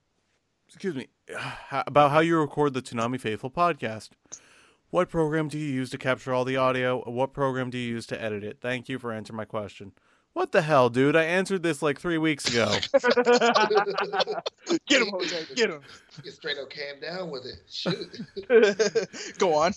Excuse 0.67 0.95
me. 0.95 1.07
About 1.71 2.11
how 2.11 2.21
you 2.21 2.39
record 2.39 2.73
the 2.73 2.81
Toonami 2.81 3.21
Faithful 3.21 3.51
podcast. 3.51 4.11
What 4.91 5.11
program 5.11 5.49
do 5.49 5.59
you 5.59 5.67
use 5.67 5.91
to 5.91 5.99
capture 5.99 6.33
all 6.33 6.47
the 6.47 6.57
audio? 6.57 7.03
What 7.03 7.35
program 7.35 7.69
do 7.69 7.77
you 7.77 7.87
use 7.87 8.07
to 8.07 8.21
edit 8.21 8.43
it? 8.43 8.59
Thank 8.61 8.89
you 8.89 8.99
for 8.99 9.13
answering 9.13 9.37
my 9.37 9.45
question. 9.45 9.93
What 10.35 10.53
the 10.53 10.63
hell, 10.63 10.89
dude? 10.89 11.17
I 11.17 11.25
answered 11.25 11.63
this 11.65 11.83
like 11.83 11.99
three 11.99 12.19
weeks 12.19 12.47
ago. 12.49 12.67
Get 14.87 15.03
him, 15.03 15.09
Jose. 15.11 15.47
Get 15.57 15.71
him. 15.71 15.81
Get 16.23 16.33
straight 16.33 16.59
up 16.59 16.71
cam 16.71 17.01
down 17.01 17.31
with 17.31 17.45
it. 17.45 17.61
Shoot. 17.69 18.21
Go 19.39 19.55
on. 19.55 19.73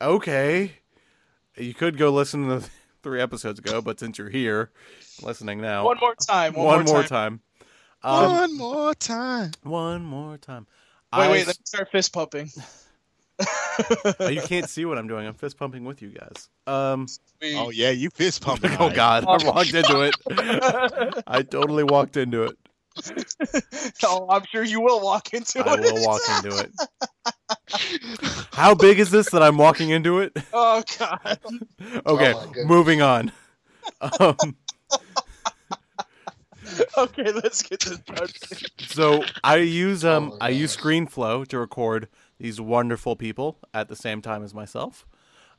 okay. 0.00 0.72
You 1.56 1.74
could 1.74 1.98
go 1.98 2.10
listen 2.10 2.48
to 2.48 2.60
the 2.60 2.70
three 3.02 3.20
episodes 3.20 3.58
ago, 3.58 3.80
but 3.82 4.00
since 4.00 4.18
you're 4.18 4.30
here, 4.30 4.70
listening 5.22 5.60
now, 5.60 5.84
One 5.84 5.98
more 6.00 6.14
time. 6.14 6.54
One, 6.54 6.66
one 6.66 6.84
more, 6.84 6.94
more 6.94 7.02
time. 7.02 7.40
time. 7.40 7.40
Um, 8.02 8.30
One 8.32 8.56
more 8.56 8.94
time. 8.94 9.50
one 9.62 10.02
more 10.02 10.38
time. 10.38 10.66
Wait, 11.12 11.18
I 11.20 11.30
wait. 11.30 11.40
s- 11.42 11.46
Let 11.48 11.58
me 11.58 11.62
start 11.64 11.88
fist 11.92 12.12
pumping. 12.12 12.50
Oh, 14.20 14.28
you 14.28 14.42
can't 14.42 14.68
see 14.68 14.84
what 14.84 14.98
I'm 14.98 15.08
doing. 15.08 15.26
I'm 15.26 15.34
fist 15.34 15.56
pumping 15.56 15.84
with 15.84 16.02
you 16.02 16.10
guys. 16.10 16.48
Um. 16.66 17.06
Oh 17.56 17.70
yeah, 17.70 17.90
you 17.90 18.10
fist 18.10 18.42
pumping. 18.44 18.76
Oh. 18.78 18.90
God, 18.90 19.24
I 19.26 19.44
walked 19.46 19.74
into 19.74 20.00
it. 20.02 21.22
I 21.26 21.42
totally 21.42 21.84
walked 21.84 22.16
into 22.16 22.44
it. 22.44 22.56
oh, 24.04 24.26
I'm 24.28 24.42
sure 24.50 24.64
you 24.64 24.80
will 24.80 25.00
walk 25.00 25.32
into 25.32 25.60
I 25.66 25.74
it. 25.74 25.78
I 25.78 25.92
will 25.92 26.06
walk 26.06 26.20
into 26.36 26.58
it. 26.58 26.72
How 28.52 28.74
big 28.74 28.98
is 28.98 29.10
this 29.10 29.30
that 29.30 29.42
I'm 29.42 29.56
walking 29.56 29.90
into 29.90 30.18
it? 30.20 30.36
Oh 30.52 30.82
God. 30.98 31.38
Okay, 32.06 32.32
my 32.34 32.44
goodness. 32.46 32.66
moving 32.66 33.00
on. 33.02 33.32
Um, 34.20 34.56
Okay, 36.96 37.32
let's 37.32 37.62
get 37.62 37.80
this 37.80 37.98
done. 37.98 38.28
so 38.86 39.24
I 39.42 39.56
use 39.56 40.04
um 40.04 40.32
Oh 40.32 40.38
I 40.40 40.50
use. 40.50 40.76
ScreenFlow 40.76 41.46
to 41.48 41.58
record 41.58 42.08
these 42.40 42.60
wonderful 42.60 43.14
people 43.16 43.58
at 43.74 43.88
the 43.88 43.94
same 43.94 44.22
time 44.22 44.42
as 44.42 44.54
myself, 44.54 45.06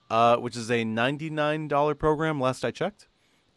uh, 0.09 0.35
which 0.37 0.57
is 0.57 0.69
a 0.71 0.83
ninety 0.83 1.29
nine 1.29 1.67
dollar 1.67 1.95
program. 1.95 2.41
Last 2.41 2.65
I 2.65 2.71
checked, 2.71 3.07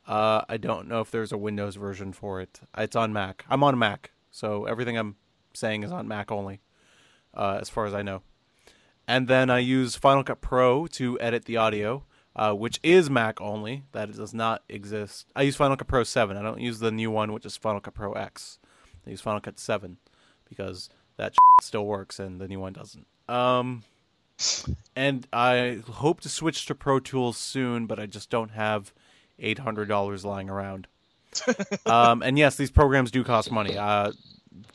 uh, 0.06 0.42
I 0.48 0.58
don't 0.58 0.86
know 0.86 1.00
if 1.00 1.10
there's 1.10 1.32
a 1.32 1.38
Windows 1.38 1.76
version 1.76 2.12
for 2.12 2.40
it. 2.40 2.60
It's 2.76 2.94
on 2.94 3.12
Mac. 3.12 3.44
I'm 3.48 3.64
on 3.64 3.78
Mac, 3.78 4.12
so 4.30 4.66
everything 4.66 4.98
I'm 4.98 5.16
saying 5.54 5.82
is 5.82 5.90
on 5.90 6.06
Mac 6.06 6.30
only, 6.30 6.60
uh, 7.32 7.58
as 7.60 7.70
far 7.70 7.86
as 7.86 7.94
I 7.94 8.02
know. 8.02 8.22
And 9.08 9.26
then 9.26 9.48
I 9.48 9.58
use 9.58 9.96
Final 9.96 10.22
Cut 10.22 10.42
Pro 10.42 10.86
to 10.88 11.18
edit 11.20 11.46
the 11.46 11.56
audio, 11.56 12.04
uh, 12.36 12.52
which 12.52 12.78
is 12.82 13.08
Mac 13.08 13.40
only. 13.40 13.84
That 13.92 14.12
does 14.12 14.34
not 14.34 14.62
exist. 14.68 15.30
I 15.34 15.42
use 15.42 15.56
Final 15.56 15.76
Cut 15.76 15.88
Pro 15.88 16.04
7. 16.04 16.36
I 16.36 16.42
don't 16.42 16.60
use 16.60 16.78
the 16.78 16.90
new 16.90 17.10
one, 17.10 17.32
which 17.32 17.44
is 17.44 17.56
Final 17.56 17.80
Cut 17.80 17.94
Pro 17.94 18.12
X. 18.12 18.58
I 19.06 19.10
use 19.10 19.20
Final 19.20 19.40
Cut 19.40 19.58
7 19.58 19.98
because 20.48 20.88
that 21.16 21.34
still 21.62 21.86
works 21.86 22.18
and 22.18 22.40
the 22.40 22.48
new 22.48 22.60
one 22.60 22.72
doesn't. 22.72 23.06
Um, 23.28 23.82
and 24.96 25.26
I 25.32 25.80
hope 25.88 26.20
to 26.22 26.28
switch 26.28 26.66
to 26.66 26.74
Pro 26.74 27.00
Tools 27.00 27.36
soon, 27.36 27.86
but 27.86 27.98
I 27.98 28.06
just 28.06 28.30
don't 28.30 28.50
have 28.50 28.92
$800 29.40 30.24
lying 30.24 30.50
around. 30.50 30.86
um, 31.86 32.22
and 32.22 32.38
yes, 32.38 32.56
these 32.56 32.70
programs 32.70 33.10
do 33.10 33.24
cost 33.24 33.50
money. 33.50 33.76
Uh, 33.76 34.12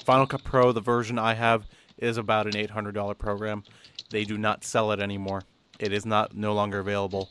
Final 0.03 0.27
Cut 0.27 0.43
Pro, 0.43 0.71
the 0.71 0.81
version 0.81 1.17
I 1.17 1.33
have, 1.33 1.65
is 1.97 2.17
about 2.17 2.47
an 2.47 2.53
$800 2.53 3.17
program. 3.17 3.63
They 4.09 4.23
do 4.23 4.37
not 4.37 4.63
sell 4.63 4.91
it 4.91 4.99
anymore. 4.99 5.43
It 5.79 5.93
is 5.93 6.05
not 6.05 6.35
no 6.35 6.53
longer 6.53 6.79
available. 6.79 7.29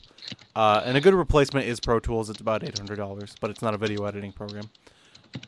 Uh, 0.56 0.82
and 0.84 0.96
a 0.96 1.00
good 1.00 1.14
replacement 1.14 1.66
is 1.66 1.80
Pro 1.80 2.00
Tools. 2.00 2.30
It's 2.30 2.40
about 2.40 2.62
$800, 2.62 3.34
but 3.40 3.50
it's 3.50 3.60
not 3.60 3.74
a 3.74 3.78
video 3.78 4.04
editing 4.04 4.32
program. 4.32 4.70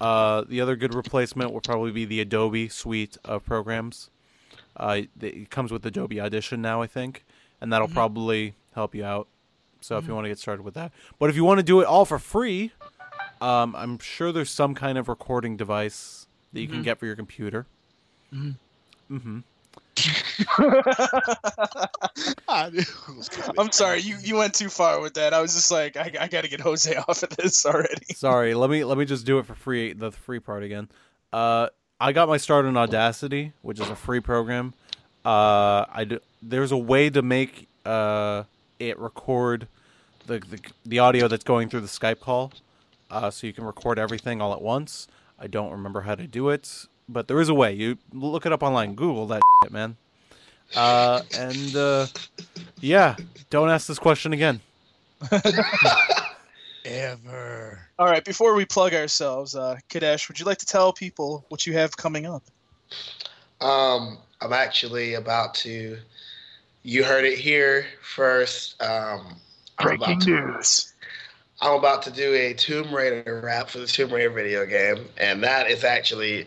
Uh, 0.01 0.45
the 0.47 0.61
other 0.61 0.77
good 0.77 0.95
replacement 0.95 1.53
would 1.53 1.65
probably 1.65 1.91
be 1.91 2.05
the 2.05 2.21
Adobe 2.21 2.69
suite 2.69 3.17
of 3.25 3.45
programs. 3.45 4.11
Uh, 4.81 5.03
it 5.21 5.51
comes 5.51 5.71
with 5.71 5.85
Adobe 5.85 6.19
Audition 6.21 6.63
now, 6.63 6.81
I 6.81 6.87
think, 6.87 7.25
and 7.61 7.71
that'll 7.71 7.87
probably 7.87 8.55
help 8.75 8.95
you 8.95 9.05
out. 9.05 9.29
So 9.83 9.99
if 9.99 10.07
you 10.07 10.15
want 10.15 10.25
to 10.25 10.29
get 10.29 10.39
started 10.39 10.63
with 10.63 10.75
that, 10.75 10.93
but 11.19 11.31
if 11.31 11.37
you 11.37 11.45
want 11.45 11.59
to 11.59 11.63
do 11.63 11.81
it 11.81 11.87
all 11.87 12.05
for 12.05 12.19
free, 12.19 12.73
um, 13.41 13.77
I'm 13.77 13.99
sure 13.99 14.33
there's 14.33 14.51
some 14.51 14.75
kind 14.75 14.99
of 14.99 15.09
recording 15.09 15.57
device 15.57 16.27
that 16.53 16.61
you 16.61 16.69
can 16.69 16.83
get 16.83 16.99
for 16.99 17.07
your 17.07 17.17
computer. 17.17 17.67
Mm-hmm. 18.33 19.39
I 22.49 22.71
knew 22.71 22.81
it 22.81 23.17
was 23.17 23.29
coming. 23.29 23.55
I'm 23.59 23.73
sorry, 23.73 24.01
you, 24.01 24.17
you 24.23 24.37
went 24.37 24.55
too 24.55 24.69
far 24.69 25.01
with 25.01 25.15
that. 25.15 25.35
I 25.35 25.41
was 25.41 25.55
just 25.55 25.71
like, 25.71 25.97
I, 25.97 26.13
I 26.21 26.29
got 26.29 26.45
to 26.45 26.49
get 26.49 26.61
Jose 26.61 26.95
off 27.09 27.23
of 27.23 27.31
this 27.31 27.67
already. 27.67 28.15
Sorry, 28.15 28.55
let 28.55 28.71
me 28.71 28.85
let 28.85 28.97
me 28.99 29.05
just 29.05 29.27
do 29.27 29.39
it 29.39 29.47
for 29.47 29.55
free. 29.55 29.93
The 29.93 30.11
free 30.11 30.41
part 30.41 30.63
again. 30.63 30.89
Uh, 31.33 31.69
I 32.01 32.13
got 32.13 32.29
my 32.29 32.39
start 32.39 32.65
in 32.65 32.77
Audacity, 32.77 33.53
which 33.61 33.79
is 33.79 33.89
a 33.89 33.95
free 33.95 34.21
program. 34.21 34.73
Uh, 35.25 35.85
there's 36.43 36.73
a 36.73 36.79
way 36.79 37.11
to 37.11 37.21
make 37.21 37.69
uh 37.85 38.45
it 38.79 38.99
record 38.99 39.69
the 40.27 40.39
the, 40.39 40.61
the 40.87 40.99
audio 40.99 41.29
that's 41.29 41.45
going 41.45 41.69
through 41.69 41.81
the 41.83 41.87
Skype 41.87 42.21
call, 42.21 42.53
uh, 43.11 43.31
so 43.31 43.47
you 43.47 43.53
can 43.53 43.65
record 43.65 43.99
everything 43.99 44.41
all 44.41 44.53
at 44.55 44.63
once. 44.63 45.09
I 45.39 45.47
don't 45.47 45.71
remember 45.71 46.03
how 46.03 46.15
to 46.15 46.27
do 46.27 46.49
it, 46.49 46.87
but 47.09 47.29
there 47.29 47.41
is 47.41 47.51
a 47.51 47.55
way. 47.55 47.75
You 47.75 47.99
look 48.13 48.47
it 48.47 48.53
up 48.53 48.63
online, 48.63 48.95
Google 48.95 49.27
that 49.27 49.43
shit, 49.63 49.73
man. 49.73 49.97
Uh, 50.75 51.21
and 51.37 51.77
uh, 51.77 52.07
yeah, 52.81 53.17
don't 53.51 53.69
ask 53.69 53.87
this 53.87 53.99
question 53.99 54.33
again. 54.33 54.61
Ever. 56.85 57.81
All 57.99 58.07
right, 58.07 58.25
before 58.25 58.55
we 58.55 58.65
plug 58.65 58.95
ourselves, 58.95 59.55
uh, 59.55 59.77
Kadesh, 59.89 60.29
would 60.29 60.41
you 60.41 60.47
like 60.47 60.59
to 60.59 60.67
tell 60.67 60.93
people 60.93 61.45
what 61.49 61.67
you 61.67 61.75
have 61.75 61.97
coming 61.97 62.27
up? 62.27 62.43
Um, 63.61 64.19
I'm 64.41 64.53
actually 64.53 65.15
about 65.15 65.55
to. 65.57 65.99
You 66.83 67.05
heard 67.05 67.25
it 67.25 67.39
here 67.39 67.87
first. 68.03 68.81
Um, 68.83 69.37
I'm 69.79 69.99
to- 69.99 70.17
news. 70.27 70.95
I'm 71.63 71.79
about 71.79 72.03
to 72.05 72.11
do 72.11 72.33
a 72.33 72.55
Tomb 72.55 72.95
Raider 72.95 73.43
rap 73.45 73.69
for 73.69 73.79
the 73.79 73.87
Tomb 73.87 74.13
Raider 74.13 74.31
video 74.31 74.65
game, 74.65 75.05
and 75.19 75.43
that 75.45 75.71
is 75.71 75.85
actually 75.85 76.47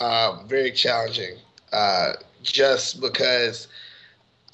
uh, 0.00 0.42
very 0.46 0.70
challenging. 0.70 1.36
Uh, 1.72 2.12
just 2.42 3.00
because, 3.00 3.68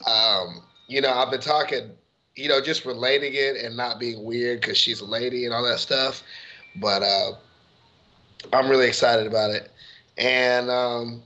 um, 0.06 0.62
you 0.86 1.00
know, 1.00 1.12
I've 1.12 1.30
been 1.30 1.40
talking, 1.40 1.90
you 2.40 2.48
know, 2.48 2.60
just 2.60 2.84
relating 2.84 3.32
it 3.34 3.56
and 3.56 3.76
not 3.76 4.00
being 4.00 4.24
weird 4.24 4.60
because 4.60 4.78
she's 4.78 5.00
a 5.00 5.04
lady 5.04 5.44
and 5.44 5.54
all 5.54 5.62
that 5.64 5.78
stuff. 5.78 6.22
But 6.76 7.02
uh, 7.02 7.32
I'm 8.52 8.68
really 8.68 8.86
excited 8.86 9.26
about 9.26 9.50
it, 9.50 9.70
and 10.18 10.70
um, 10.70 11.22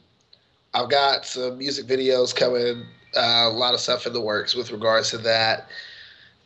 I've 0.72 0.90
got 0.90 1.26
some 1.26 1.58
music 1.58 1.86
videos 1.86 2.34
coming. 2.34 2.84
Uh, 3.16 3.46
a 3.46 3.50
lot 3.50 3.74
of 3.74 3.80
stuff 3.80 4.06
in 4.06 4.12
the 4.12 4.20
works 4.20 4.56
with 4.56 4.72
regards 4.72 5.10
to 5.10 5.18
that. 5.18 5.68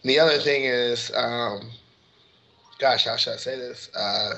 And 0.03 0.11
the 0.11 0.19
other 0.19 0.39
thing 0.39 0.65
is. 0.65 1.11
Um, 1.15 1.71
gosh, 2.79 3.05
how 3.05 3.17
should 3.17 3.35
I 3.35 3.37
say 3.37 3.57
this? 3.57 3.91
Uh, 3.95 4.35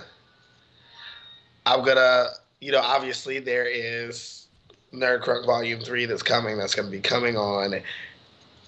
I'm 1.67 1.85
gonna, 1.85 2.29
you 2.61 2.73
know, 2.73 2.81
obviously 2.81 3.39
there 3.39 3.67
is 3.67 4.47
Nerd 4.93 5.23
Crunk 5.23 5.47
Volume 5.47 5.81
Three 5.81 6.07
that's 6.07 6.23
coming. 6.23 6.59
That's 6.59 6.75
gonna 6.75 6.91
be 6.91 7.01
coming 7.01 7.37
on. 7.37 7.75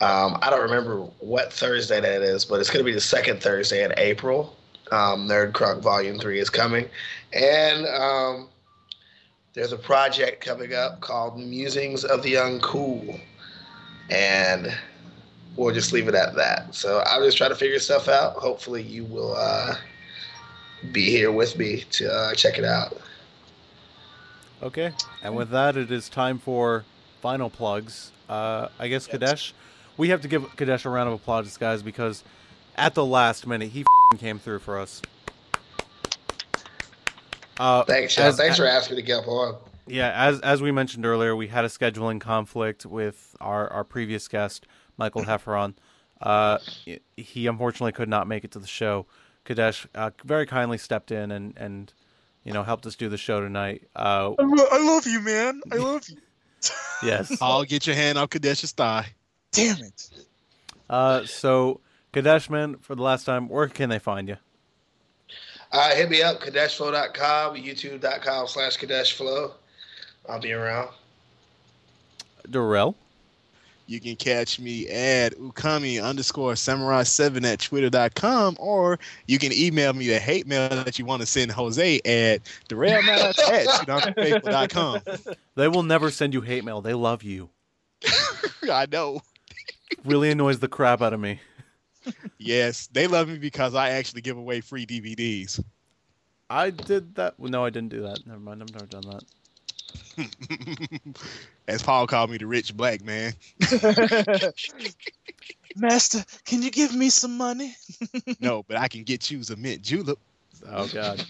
Um, 0.03 0.37
I 0.43 0.51
don't 0.51 0.63
remember 0.63 0.97
what 1.21 1.53
Thursday 1.53 2.01
that 2.01 2.23
is, 2.23 2.45
but 2.45 2.59
it's 2.59 2.69
gonna 2.69 2.83
be 2.83 2.93
the 2.93 3.01
second 3.01 3.41
Thursday 3.41 3.85
in 3.85 3.95
April. 3.97 4.57
Um, 4.91 5.29
Nerd 5.29 5.81
Volume 5.81 6.19
Three 6.19 6.41
is 6.41 6.51
coming, 6.51 6.89
and 7.33 7.87
um, 7.87 8.49
there's 9.55 9.73
a 9.73 9.77
project 9.77 10.45
coming 10.45 10.75
up 10.75 11.01
called 11.01 11.39
Musings 11.39 12.05
of 12.05 12.21
the 12.25 12.35
Uncool, 12.35 13.21
and 14.11 14.77
we'll 15.55 15.73
just 15.73 15.93
leave 15.93 16.09
it 16.09 16.17
at 16.17 16.35
that. 16.35 16.75
So 16.75 16.99
I'll 17.07 17.23
just 17.23 17.37
try 17.37 17.49
to 17.49 17.55
figure 17.55 17.79
stuff 17.79 18.09
out. 18.09 18.35
Hopefully, 18.35 18.83
you 18.83 19.05
will 19.05 19.37
uh, 19.37 19.77
be 20.91 21.11
here 21.11 21.31
with 21.31 21.57
me 21.57 21.85
to 21.93 22.13
uh, 22.13 22.35
check 22.35 22.59
it 22.59 22.65
out. 22.65 23.01
Okay, 24.65 24.93
and 25.23 25.37
with 25.37 25.51
that, 25.51 25.77
it 25.77 25.93
is 25.93 26.09
time 26.09 26.41
for 26.41 26.85
final 27.21 27.49
plugs. 27.49 28.11
Uh, 28.29 28.67
I 28.81 28.89
guess 28.89 29.07
Kadesh, 29.07 29.55
we 30.03 30.09
have 30.09 30.21
to 30.21 30.27
give 30.27 30.57
Kadesh 30.57 30.85
a 30.85 30.89
round 30.89 31.07
of 31.07 31.15
applause, 31.15 31.57
guys, 31.57 31.81
because 31.81 32.25
at 32.75 32.93
the 32.95 33.07
last 33.07 33.47
minute 33.47 33.69
he 33.71 33.83
f***ing 33.83 34.19
came 34.19 34.37
through 34.37 34.59
for 34.59 34.81
us. 34.81 35.01
Uh, 37.61 37.85
Thanks, 37.85 38.19
as- 38.19 38.37
Thanks 38.37 38.57
for 38.57 38.67
asking 38.67 38.97
to 38.97 39.03
get 39.03 39.29
on. 39.29 39.55
Yeah, 39.87 40.11
as 40.13 40.41
as 40.41 40.61
we 40.61 40.73
mentioned 40.73 41.07
earlier, 41.07 41.37
we 41.37 41.47
had 41.47 41.65
a 41.65 41.69
scheduling 41.69 42.21
conflict 42.21 42.85
with 42.85 43.37
our, 43.41 43.73
our 43.73 43.85
previous 43.85 44.27
guest, 44.27 44.67
Michael 44.97 45.23
Hefferon. 45.23 45.75
Uh, 46.21 46.59
he 47.17 47.47
unfortunately 47.47 47.93
could 47.93 48.09
not 48.09 48.27
make 48.27 48.43
it 48.43 48.51
to 48.53 48.59
the 48.59 48.67
show. 48.67 49.07
Kadesh 49.45 49.87
uh, 49.95 50.11
very 50.25 50.47
kindly 50.47 50.79
stepped 50.79 51.13
in 51.13 51.31
and, 51.31 51.57
and 51.57 51.93
you 52.43 52.53
know 52.53 52.65
helped 52.65 52.87
us 52.87 52.97
do 52.97 53.09
the 53.09 53.17
show 53.19 53.41
tonight. 53.41 53.85
Uh, 53.95 54.33
I, 54.37 54.43
lo- 54.43 54.69
I 54.73 54.85
love 54.85 55.07
you, 55.07 55.21
man. 55.21 55.61
I 55.71 55.77
love 55.77 56.03
you. 56.09 56.17
yes. 57.05 57.37
I'll 57.41 57.63
get 57.63 57.87
your 57.87 57.95
hand 57.95 58.19
off 58.19 58.31
Kadesh's 58.31 58.73
thigh. 58.73 59.07
Damn 59.53 59.79
it. 59.79 60.11
Uh, 60.91 61.25
so 61.25 61.81
Kadesh, 62.13 62.51
man, 62.51 62.77
for 62.77 62.95
the 62.95 63.03
last 63.03 63.25
time, 63.25 63.49
where 63.49 63.69
can 63.69 63.89
they 63.89 63.99
find 63.99 64.29
you? 64.29 64.37
Uh, 65.71 65.95
hit 65.95 66.11
me 66.11 66.23
up, 66.23 66.41
kadeshflow.com, 66.41 67.57
youtube.com 67.57 68.47
slash 68.47 68.77
kadeshflow. 68.77 69.53
I'll 70.29 70.41
be 70.41 70.53
around. 70.53 70.91
Darrell. 72.51 72.95
You 73.87 74.01
can 74.01 74.17
catch 74.17 74.61
me 74.61 74.89
at 74.89 75.37
ukami 75.39 76.03
underscore 76.03 76.57
samurai 76.57 77.03
seven 77.03 77.45
at 77.45 77.61
twitter.com 77.61 78.57
or 78.61 78.99
you 79.27 79.39
can 79.39 79.53
email 79.53 79.93
me 79.93 80.07
the 80.09 80.19
hate 80.19 80.47
mail 80.47 80.69
that 80.69 80.99
you 80.99 81.05
want 81.05 81.21
to 81.21 81.27
send 81.27 81.51
Jose 81.51 81.97
at 82.05 82.43
derailmaps 82.69 83.39
at 83.51 83.67
toonamifaithful.com. 83.67 85.37
They 85.57 85.69
will 85.69 85.83
never 85.83 86.11
send 86.11 86.33
you 86.33 86.41
hate 86.41 86.65
mail. 86.65 86.81
They 86.81 86.95
love 86.95 87.23
you. 87.23 87.51
I 88.71 88.87
know. 88.91 89.21
Really 90.05 90.31
annoys 90.31 90.59
the 90.59 90.69
crap 90.69 91.03
out 91.03 91.13
of 91.13 91.21
me. 91.21 91.41
Yes, 92.39 92.89
they 92.93 93.07
love 93.07 93.29
me 93.29 93.39
because 93.39 93.75
I 93.75 93.91
actually 93.91 94.23
give 94.23 94.37
away 94.37 94.61
free 94.61 94.87
DVDs. 94.87 95.63
I 96.51 96.71
did 96.71 97.15
that. 97.15 97.39
No, 97.39 97.65
I 97.65 97.71
didn't 97.71 97.91
do 97.91 98.03
that. 98.03 98.27
Never 98.27 98.41
mind. 98.41 98.63
I've 98.63 98.73
never 98.73 98.87
done 98.87 99.05
that. 99.11 99.25
As 101.69 101.83
Paul 101.83 102.07
called 102.07 102.31
me, 102.31 102.39
the 102.39 102.47
rich 102.47 102.77
black 102.77 103.03
man. 103.03 103.33
Master, 105.77 106.25
can 106.45 106.63
you 106.63 106.71
give 106.71 106.95
me 106.95 107.09
some 107.09 107.37
money? 107.37 107.75
No, 108.41 108.63
but 108.69 108.77
I 108.77 108.89
can 108.89 109.05
get 109.05 109.31
you 109.31 109.41
a 109.51 109.57
mint 109.57 109.83
julep. 109.83 110.19
Oh 110.69 110.89
God. 110.89 111.25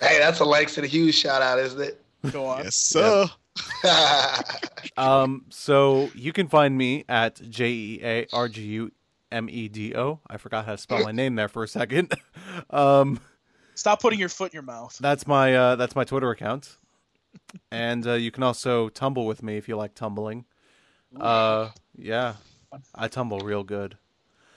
Hey, 0.00 0.18
that's 0.18 0.40
a 0.40 0.44
Langston 0.44 0.84
Hughes 0.84 1.14
shout 1.14 1.42
out, 1.42 1.58
isn't 1.58 1.80
it? 1.80 2.00
Go 2.30 2.46
on. 2.46 2.64
Yes, 2.64 2.76
sir. 2.76 3.26
Um, 4.96 5.46
so 5.50 6.10
you 6.14 6.32
can 6.32 6.48
find 6.48 6.76
me 6.76 7.04
at 7.08 7.40
J 7.48 7.68
E 7.70 8.00
A 8.02 8.26
R 8.32 8.48
G 8.48 8.62
U 8.62 8.92
M 9.30 9.48
E 9.48 9.68
D 9.68 9.94
O. 9.94 10.20
I 10.28 10.36
forgot 10.36 10.66
how 10.66 10.72
to 10.72 10.78
spell 10.78 11.02
my 11.02 11.12
name 11.12 11.36
there 11.36 11.48
for 11.48 11.62
a 11.62 11.68
second. 11.68 12.12
Um, 12.70 13.20
Stop 13.74 14.02
putting 14.02 14.18
your 14.18 14.28
foot 14.28 14.52
in 14.52 14.56
your 14.56 14.62
mouth. 14.62 14.96
that's 15.00 15.26
my 15.26 15.54
uh, 15.54 15.76
that's 15.76 15.94
my 15.94 16.04
Twitter 16.04 16.30
account, 16.30 16.76
and 17.70 18.06
uh, 18.06 18.14
you 18.14 18.30
can 18.30 18.42
also 18.42 18.88
tumble 18.88 19.24
with 19.26 19.42
me 19.42 19.56
if 19.56 19.68
you 19.68 19.76
like 19.76 19.94
tumbling. 19.94 20.44
Uh, 21.18 21.68
yeah, 21.96 22.34
I 22.94 23.08
tumble 23.08 23.38
real 23.40 23.62
good. 23.62 23.96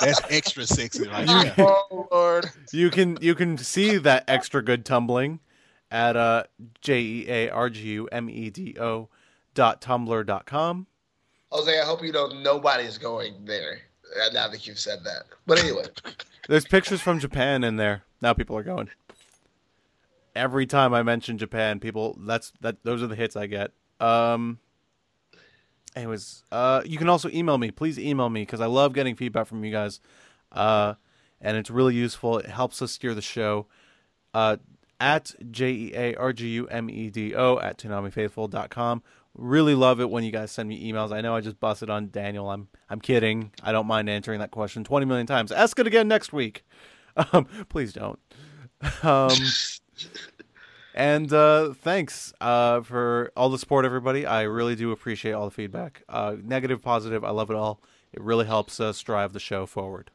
That's 0.00 0.20
extra 0.30 0.66
sexy 0.66 1.08
right 1.08 1.26
there. 1.26 1.54
Oh 1.58 2.08
Lord. 2.10 2.46
You 2.72 2.90
can 2.90 3.18
you 3.20 3.34
can 3.34 3.56
see 3.58 3.96
that 3.98 4.24
extra 4.28 4.62
good 4.62 4.84
tumbling 4.84 5.40
at 5.90 6.16
uh 6.16 6.44
J 6.80 7.00
E 7.00 7.26
A 7.28 7.50
R 7.50 7.70
G 7.70 7.82
U 7.90 8.08
M 8.12 8.28
E 8.28 8.50
D 8.50 8.76
O 8.78 9.08
dot 9.54 9.80
tumblr 9.80 10.26
dot 10.26 10.46
com. 10.46 10.86
Jose, 11.50 11.80
I 11.80 11.84
hope 11.84 12.02
you 12.02 12.12
know 12.12 12.28
nobody's 12.28 12.98
going 12.98 13.44
there 13.44 13.80
uh, 14.20 14.32
now 14.32 14.48
that 14.48 14.66
you've 14.66 14.78
said 14.78 15.04
that. 15.04 15.24
But 15.46 15.58
anyway, 15.60 15.84
There's 16.48 16.66
pictures 16.66 17.00
from 17.00 17.18
Japan 17.18 17.64
in 17.64 17.76
there. 17.76 18.04
Now 18.20 18.32
people 18.32 18.56
are 18.56 18.62
going. 18.62 18.90
Every 20.34 20.66
time 20.66 20.92
I 20.92 21.02
mention 21.02 21.38
Japan, 21.38 21.80
people 21.80 22.16
that's 22.20 22.52
that 22.60 22.82
those 22.84 23.02
are 23.02 23.06
the 23.06 23.16
hits 23.16 23.36
I 23.36 23.46
get. 23.46 23.72
Um 24.00 24.58
anyways, 25.94 26.44
uh 26.52 26.82
you 26.84 26.98
can 26.98 27.08
also 27.08 27.30
email 27.30 27.58
me. 27.58 27.70
Please 27.70 27.98
email 27.98 28.28
me 28.28 28.44
cuz 28.44 28.60
I 28.60 28.66
love 28.66 28.92
getting 28.92 29.16
feedback 29.16 29.46
from 29.46 29.64
you 29.64 29.72
guys. 29.72 30.00
Uh 30.52 30.94
and 31.40 31.56
it's 31.56 31.70
really 31.70 31.94
useful. 31.94 32.38
It 32.38 32.46
helps 32.46 32.82
us 32.82 32.92
steer 32.92 33.14
the 33.14 33.22
show. 33.22 33.66
Uh 34.34 34.58
at 35.00 35.34
J 35.50 35.70
E 35.70 35.92
A 35.94 36.14
R 36.14 36.32
G 36.32 36.48
U 36.48 36.66
M 36.68 36.90
E 36.90 37.10
D 37.10 37.34
O 37.34 37.58
at 37.58 37.78
ToonamiFaithful.com. 37.78 39.02
Really 39.34 39.74
love 39.74 40.00
it 40.00 40.08
when 40.08 40.24
you 40.24 40.32
guys 40.32 40.50
send 40.50 40.68
me 40.68 40.90
emails. 40.90 41.12
I 41.12 41.20
know 41.20 41.36
I 41.36 41.40
just 41.40 41.60
busted 41.60 41.90
on 41.90 42.08
Daniel. 42.10 42.48
I'm 42.50 42.68
I'm 42.88 43.00
kidding. 43.00 43.52
I 43.62 43.72
don't 43.72 43.86
mind 43.86 44.08
answering 44.08 44.40
that 44.40 44.50
question 44.50 44.84
20 44.84 45.06
million 45.06 45.26
times. 45.26 45.52
Ask 45.52 45.78
it 45.78 45.86
again 45.86 46.08
next 46.08 46.32
week. 46.32 46.64
Um, 47.32 47.46
please 47.70 47.94
don't. 47.94 48.18
Um, 49.02 49.30
and 50.94 51.32
uh, 51.32 51.72
thanks 51.72 52.32
uh, 52.42 52.82
for 52.82 53.32
all 53.36 53.48
the 53.48 53.58
support, 53.58 53.84
everybody. 53.84 54.26
I 54.26 54.42
really 54.42 54.76
do 54.76 54.92
appreciate 54.92 55.32
all 55.32 55.46
the 55.46 55.50
feedback. 55.50 56.02
Uh, 56.08 56.36
negative, 56.42 56.82
positive, 56.82 57.24
I 57.24 57.30
love 57.30 57.50
it 57.50 57.56
all. 57.56 57.80
It 58.12 58.20
really 58.20 58.46
helps 58.46 58.80
us 58.80 59.00
drive 59.00 59.32
the 59.32 59.40
show 59.40 59.66
forward. 59.66 60.10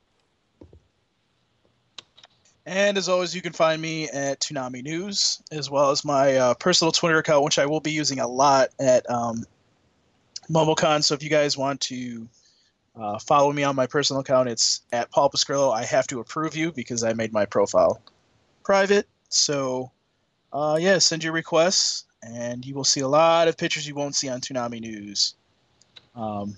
And 2.72 2.98
as 2.98 3.10
always, 3.10 3.36
you 3.36 3.42
can 3.42 3.52
find 3.52 3.82
me 3.82 4.08
at 4.08 4.40
Toonami 4.40 4.82
News, 4.82 5.44
as 5.52 5.70
well 5.70 5.92
as 5.92 6.06
my 6.06 6.38
uh, 6.38 6.54
personal 6.54 6.94
Twitter 6.94 7.18
account, 7.18 7.44
which 7.44 7.60
I 7.60 7.66
will 7.66 7.82
be 7.82 7.92
using 7.92 8.22
a 8.22 8.28
lot 8.28 8.70
at 8.80 9.08
um, 9.10 9.44
MomoCon. 10.50 11.04
So 11.04 11.14
if 11.14 11.22
you 11.22 11.30
guys 11.30 11.58
want 11.58 11.82
to 11.82 12.30
uh, 12.96 13.20
follow 13.20 13.52
me 13.52 13.64
on 13.64 13.76
my 13.76 13.88
personal 13.88 14.22
account, 14.22 14.48
it's 14.48 14.84
at 14.94 15.12
Paul 15.12 15.30
Pascrillo. 15.30 15.74
I 15.74 15.84
have 15.84 16.08
to 16.08 16.22
approve 16.22 16.56
you 16.56 16.72
because 16.72 17.04
I 17.04 17.12
made 17.12 17.34
my 17.34 17.44
profile 17.44 18.02
private. 18.64 19.06
So 19.28 19.92
uh, 20.54 20.78
yeah, 20.80 20.98
send 21.00 21.26
your 21.26 21.34
requests, 21.34 22.06
and 22.24 22.66
you 22.66 22.74
will 22.74 22.86
see 22.86 23.02
a 23.02 23.08
lot 23.10 23.50
of 23.50 23.58
pictures 23.58 23.86
you 23.86 23.96
won't 23.96 24.16
see 24.16 24.30
on 24.30 24.40
Toonami 24.40 24.80
News 24.80 25.36
um, 26.16 26.56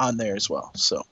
on 0.00 0.16
there 0.16 0.34
as 0.34 0.50
well. 0.50 0.72
So. 0.74 1.06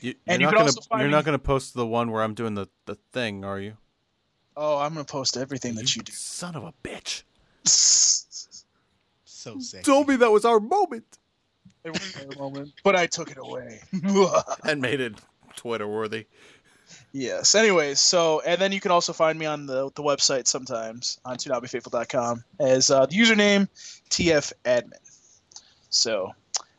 You, 0.00 0.14
And 0.26 0.40
you're 0.40 0.40
you 0.40 0.44
not 0.46 0.50
can 0.50 0.58
gonna 0.58 0.66
also 0.68 0.80
find 0.82 1.00
you're 1.02 1.08
me- 1.08 1.12
not 1.16 1.24
gonna 1.24 1.38
post 1.38 1.74
the 1.74 1.86
one 1.86 2.10
where 2.10 2.22
I'm 2.22 2.34
doing 2.34 2.54
the, 2.54 2.68
the 2.86 2.94
thing, 3.12 3.44
are 3.44 3.60
you? 3.60 3.76
Oh, 4.56 4.78
I'm 4.78 4.92
gonna 4.92 5.04
post 5.04 5.36
everything 5.36 5.74
that 5.76 5.94
you 5.96 6.02
do. 6.02 6.12
Son 6.12 6.54
of 6.56 6.64
a 6.64 6.72
bitch. 6.82 7.22
So 9.24 9.58
sexy. 9.58 9.90
Told 9.90 10.06
me 10.08 10.16
that 10.16 10.30
was 10.30 10.44
our 10.44 10.60
moment 10.60 11.18
It 11.82 11.90
was 11.92 12.12
their 12.12 12.28
moment, 12.38 12.72
but 12.84 12.94
I 12.94 13.06
took 13.06 13.30
it 13.30 13.38
away. 13.38 13.80
and 14.64 14.82
made 14.82 15.00
it 15.00 15.14
Twitter 15.56 15.88
worthy. 15.88 16.26
yes. 17.12 17.54
Anyways, 17.54 18.00
so 18.00 18.42
and 18.46 18.60
then 18.60 18.70
you 18.72 18.80
can 18.80 18.90
also 18.90 19.14
find 19.14 19.38
me 19.38 19.46
on 19.46 19.64
the 19.64 19.84
the 19.94 20.02
website 20.02 20.46
sometimes 20.46 21.18
on 21.24 21.38
ToonamiFaithful.com 21.38 22.44
as 22.58 22.90
uh, 22.90 23.06
the 23.06 23.16
username 23.16 23.66
tfadmin. 24.10 24.92
So, 25.88 26.32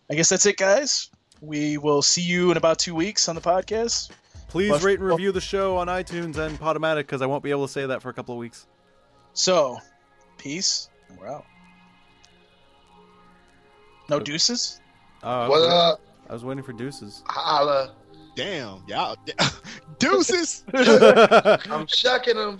I 0.09 0.13
guess 0.15 0.29
that's 0.29 0.45
it, 0.45 0.57
guys. 0.57 1.09
We 1.41 1.77
will 1.77 2.01
see 2.01 2.21
you 2.21 2.51
in 2.51 2.57
about 2.57 2.77
two 2.79 2.93
weeks 2.95 3.27
on 3.27 3.35
the 3.35 3.41
podcast. 3.41 4.11
Please 4.47 4.69
Plus- 4.69 4.83
rate 4.83 4.99
and 4.99 5.07
review 5.07 5.31
the 5.31 5.41
show 5.41 5.77
on 5.77 5.87
iTunes 5.87 6.37
and 6.37 6.59
Podomatic 6.59 6.97
because 6.97 7.21
I 7.21 7.25
won't 7.25 7.43
be 7.43 7.51
able 7.51 7.65
to 7.67 7.71
say 7.71 7.85
that 7.85 8.01
for 8.01 8.09
a 8.09 8.13
couple 8.13 8.35
of 8.35 8.39
weeks. 8.39 8.67
So, 9.33 9.77
peace. 10.37 10.89
and 11.09 11.17
We're 11.17 11.27
out. 11.29 11.45
No 14.09 14.19
deuces. 14.19 14.81
Uh, 15.23 15.47
What 15.47 15.69
up? 15.69 16.01
I 16.29 16.33
was 16.33 16.43
waiting 16.43 16.63
for 16.63 16.73
deuces. 16.73 17.23
Holla. 17.27 17.93
Damn, 18.35 18.83
y'all. 18.87 19.15
Deuces. 19.99 20.63
I'm 20.73 21.87
shucking 21.87 22.35
them. 22.35 22.57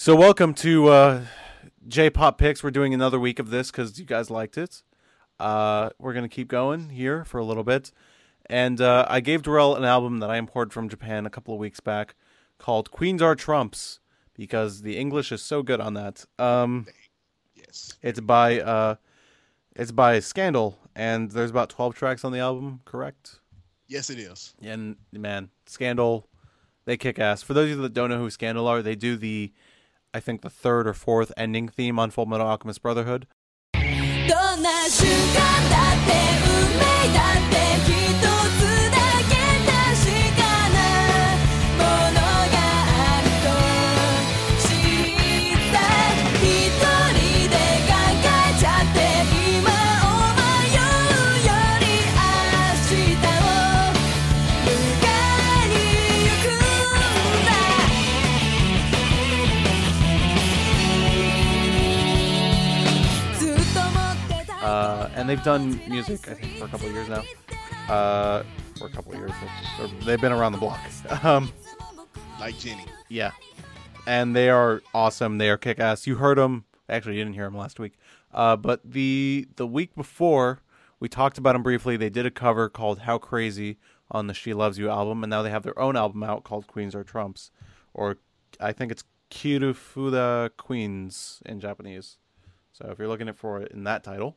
So 0.00 0.16
welcome 0.16 0.54
to 0.54 0.88
uh, 0.88 1.24
J-pop 1.86 2.38
picks. 2.38 2.64
We're 2.64 2.70
doing 2.70 2.94
another 2.94 3.20
week 3.20 3.38
of 3.38 3.50
this 3.50 3.70
because 3.70 3.98
you 3.98 4.06
guys 4.06 4.30
liked 4.30 4.56
it. 4.56 4.82
Uh, 5.38 5.90
we're 5.98 6.14
gonna 6.14 6.26
keep 6.26 6.48
going 6.48 6.88
here 6.88 7.22
for 7.22 7.36
a 7.36 7.44
little 7.44 7.64
bit, 7.64 7.92
and 8.46 8.80
uh, 8.80 9.04
I 9.10 9.20
gave 9.20 9.42
Darrell 9.42 9.76
an 9.76 9.84
album 9.84 10.20
that 10.20 10.30
I 10.30 10.38
imported 10.38 10.72
from 10.72 10.88
Japan 10.88 11.26
a 11.26 11.30
couple 11.30 11.52
of 11.52 11.60
weeks 11.60 11.80
back 11.80 12.14
called 12.56 12.90
"Queens 12.90 13.20
Are 13.20 13.34
Trumps" 13.34 14.00
because 14.32 14.80
the 14.80 14.96
English 14.96 15.32
is 15.32 15.42
so 15.42 15.62
good 15.62 15.82
on 15.82 15.92
that. 15.92 16.24
Um, 16.38 16.86
Yes. 17.54 17.92
it's 18.00 18.20
by 18.20 18.58
uh, 18.58 18.94
it's 19.76 19.92
by 19.92 20.18
Scandal, 20.20 20.78
and 20.96 21.30
there's 21.30 21.50
about 21.50 21.68
twelve 21.68 21.94
tracks 21.94 22.24
on 22.24 22.32
the 22.32 22.38
album. 22.38 22.80
Correct? 22.86 23.40
Yes, 23.86 24.08
it 24.08 24.18
is. 24.18 24.54
And 24.62 24.96
man, 25.12 25.50
Scandal, 25.66 26.26
they 26.86 26.96
kick 26.96 27.18
ass. 27.18 27.42
For 27.42 27.52
those 27.52 27.64
of 27.64 27.76
you 27.76 27.82
that 27.82 27.92
don't 27.92 28.08
know 28.08 28.18
who 28.18 28.30
Scandal 28.30 28.66
are, 28.66 28.80
they 28.80 28.96
do 28.96 29.18
the, 29.18 29.52
I 30.12 30.20
think 30.20 30.42
the 30.42 30.50
third 30.50 30.86
or 30.88 30.94
fourth 30.94 31.32
ending 31.36 31.68
theme 31.68 31.98
on 31.98 32.10
Fullmetal 32.10 32.40
Alchemist 32.40 32.82
Brotherhood. 32.82 33.26
They've 65.30 65.44
done 65.44 65.80
music, 65.88 66.28
I 66.28 66.34
think, 66.34 66.58
for 66.58 66.64
a 66.64 66.68
couple 66.68 66.88
of 66.88 66.92
years 66.92 67.08
now. 67.08 67.22
Uh, 67.88 68.42
for 68.76 68.86
a 68.86 68.90
couple 68.90 69.12
of 69.12 69.18
years, 69.18 69.30
they've 70.04 70.20
been 70.20 70.32
around 70.32 70.52
the 70.52 70.58
block. 70.58 70.80
Um, 71.24 71.52
Like 72.40 72.58
Jenny. 72.58 72.84
yeah, 73.08 73.30
and 74.08 74.34
they 74.34 74.48
are 74.50 74.82
awesome. 74.92 75.38
They 75.38 75.48
are 75.48 75.56
kick 75.56 75.78
ass. 75.78 76.04
You 76.06 76.16
heard 76.16 76.36
them. 76.38 76.64
Actually, 76.88 77.16
you 77.18 77.22
didn't 77.22 77.34
hear 77.36 77.44
them 77.44 77.56
last 77.56 77.78
week. 77.78 77.92
Uh, 78.34 78.56
but 78.56 78.80
the 78.84 79.46
the 79.54 79.66
week 79.68 79.94
before, 79.94 80.62
we 80.98 81.08
talked 81.08 81.38
about 81.38 81.52
them 81.52 81.62
briefly. 81.62 81.96
They 81.96 82.10
did 82.10 82.26
a 82.26 82.30
cover 82.30 82.68
called 82.68 83.00
"How 83.00 83.18
Crazy" 83.18 83.78
on 84.10 84.26
the 84.26 84.34
She 84.34 84.52
Loves 84.52 84.78
You 84.78 84.90
album, 84.90 85.22
and 85.22 85.30
now 85.30 85.42
they 85.42 85.50
have 85.50 85.62
their 85.62 85.78
own 85.78 85.96
album 85.96 86.24
out 86.24 86.42
called 86.42 86.66
Queens 86.66 86.94
Are 86.96 87.04
Trumps, 87.04 87.52
or 87.94 88.16
I 88.58 88.72
think 88.72 88.90
it's 88.90 89.04
Kirufuda 89.30 90.50
Queens 90.56 91.40
in 91.46 91.60
Japanese. 91.60 92.16
So 92.72 92.88
if 92.90 92.98
you're 92.98 93.06
looking 93.08 93.32
for 93.32 93.60
it 93.60 93.70
in 93.72 93.84
that 93.84 94.02
title, 94.02 94.36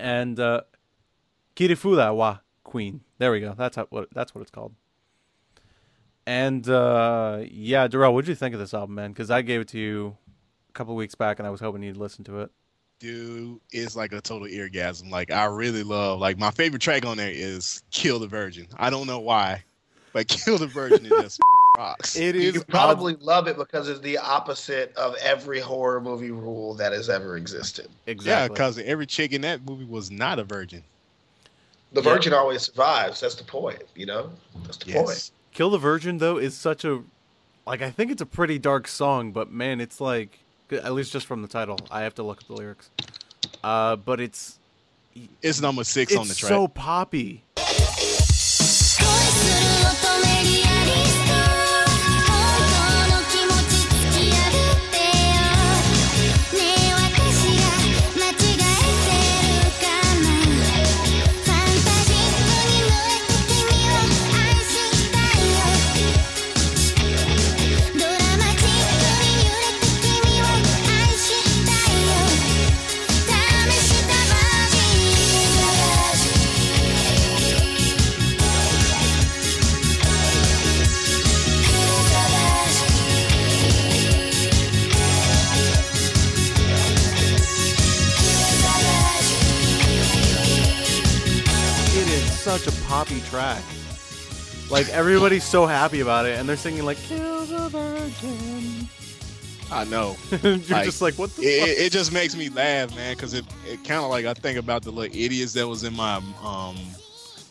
and 0.00 0.40
uh, 0.40 0.62
Kirifuda 1.56 2.14
wa 2.14 2.38
Queen. 2.64 3.02
There 3.18 3.30
we 3.30 3.40
go. 3.40 3.54
That's 3.56 3.76
how, 3.76 3.86
what 3.90 4.08
that's 4.12 4.34
what 4.34 4.42
it's 4.42 4.50
called. 4.50 4.74
And 6.26 6.68
uh, 6.68 7.40
yeah, 7.50 7.88
Darrell, 7.88 8.14
what 8.14 8.24
did 8.24 8.30
you 8.30 8.34
think 8.36 8.54
of 8.54 8.60
this 8.60 8.74
album, 8.74 8.94
man? 8.94 9.12
Because 9.12 9.30
I 9.30 9.42
gave 9.42 9.60
it 9.60 9.68
to 9.68 9.78
you 9.78 10.16
a 10.68 10.72
couple 10.72 10.94
weeks 10.94 11.14
back, 11.14 11.38
and 11.38 11.46
I 11.46 11.50
was 11.50 11.60
hoping 11.60 11.82
you'd 11.82 11.96
listen 11.96 12.24
to 12.24 12.40
it. 12.40 12.50
Dude, 12.98 13.60
it's 13.70 13.96
like 13.96 14.12
a 14.12 14.20
total 14.20 14.46
eargasm. 14.46 15.10
Like 15.10 15.30
I 15.32 15.44
really 15.44 15.82
love. 15.82 16.20
Like 16.20 16.38
my 16.38 16.50
favorite 16.50 16.82
track 16.82 17.06
on 17.06 17.16
there 17.16 17.30
is 17.30 17.82
"Kill 17.90 18.18
the 18.18 18.26
Virgin." 18.26 18.66
I 18.76 18.90
don't 18.90 19.06
know 19.06 19.20
why, 19.20 19.64
but 20.12 20.28
"Kill 20.28 20.58
the 20.58 20.66
Virgin" 20.66 21.06
is 21.06 21.10
just 21.10 21.40
rocks. 21.76 22.16
It 22.16 22.34
You 22.34 22.42
is 22.50 22.64
probably 22.64 23.16
love 23.20 23.48
it 23.48 23.56
because 23.56 23.88
it's 23.88 24.00
the 24.00 24.18
opposite 24.18 24.94
of 24.96 25.14
every 25.22 25.60
horror 25.60 26.00
movie 26.00 26.30
rule 26.30 26.74
that 26.74 26.92
has 26.92 27.08
ever 27.08 27.36
existed. 27.36 27.88
Exactly. 28.06 28.30
yeah, 28.30 28.48
because 28.48 28.78
every 28.78 29.06
chick 29.06 29.32
in 29.32 29.40
that 29.42 29.64
movie 29.64 29.84
was 29.84 30.10
not 30.10 30.38
a 30.38 30.44
virgin. 30.44 30.82
The 31.92 32.02
Yeah. 32.02 32.12
virgin 32.14 32.32
always 32.32 32.62
survives. 32.62 33.20
That's 33.20 33.34
the 33.34 33.44
point, 33.44 33.82
you 33.94 34.06
know? 34.06 34.30
That's 34.64 34.76
the 34.78 34.92
point. 34.92 35.30
Kill 35.52 35.70
the 35.70 35.78
Virgin 35.78 36.18
though 36.18 36.38
is 36.38 36.56
such 36.56 36.84
a 36.84 37.02
like 37.66 37.82
I 37.82 37.90
think 37.90 38.10
it's 38.12 38.22
a 38.22 38.26
pretty 38.26 38.58
dark 38.58 38.86
song, 38.86 39.32
but 39.32 39.50
man, 39.50 39.80
it's 39.80 40.00
like 40.00 40.38
at 40.70 40.92
least 40.92 41.12
just 41.12 41.26
from 41.26 41.42
the 41.42 41.48
title. 41.48 41.76
I 41.90 42.02
have 42.02 42.14
to 42.16 42.22
look 42.22 42.40
at 42.42 42.46
the 42.46 42.54
lyrics. 42.54 42.90
Uh, 43.64 43.96
but 43.96 44.20
it's 44.20 44.58
It's 45.42 45.60
number 45.60 45.82
six 45.82 46.12
it's 46.12 46.20
on 46.20 46.28
the 46.28 46.34
track. 46.34 46.48
so 46.48 46.68
poppy. 46.68 47.42
Such 92.40 92.66
a 92.66 92.72
poppy 92.86 93.20
track. 93.22 93.62
Like 94.70 94.88
everybody's 94.90 95.44
so 95.44 95.66
happy 95.66 96.00
about 96.00 96.26
it, 96.26 96.38
and 96.38 96.48
they're 96.48 96.56
singing 96.56 96.84
like 96.84 96.98
"Kill 96.98 97.44
the 97.46 97.68
Virgin." 97.68 98.88
I 99.72 99.84
know. 99.84 100.16
You're 100.42 100.56
Like, 100.56 100.84
just 100.84 101.00
like, 101.00 101.14
what 101.14 101.34
the 101.36 101.42
it, 101.42 101.60
fuck? 101.60 101.68
it, 101.68 101.78
it 101.78 101.92
just 101.92 102.12
makes 102.12 102.34
me 102.34 102.48
laugh, 102.48 102.94
man, 102.96 103.14
because 103.14 103.34
it, 103.34 103.44
it 103.66 103.84
kind 103.84 104.02
of 104.02 104.10
like 104.10 104.26
I 104.26 104.34
think 104.34 104.58
about 104.58 104.82
the 104.82 104.90
little 104.90 105.14
idiots 105.16 105.52
that 105.54 105.66
was 105.68 105.84
in 105.84 105.94
my 105.94 106.20
um 106.42 106.76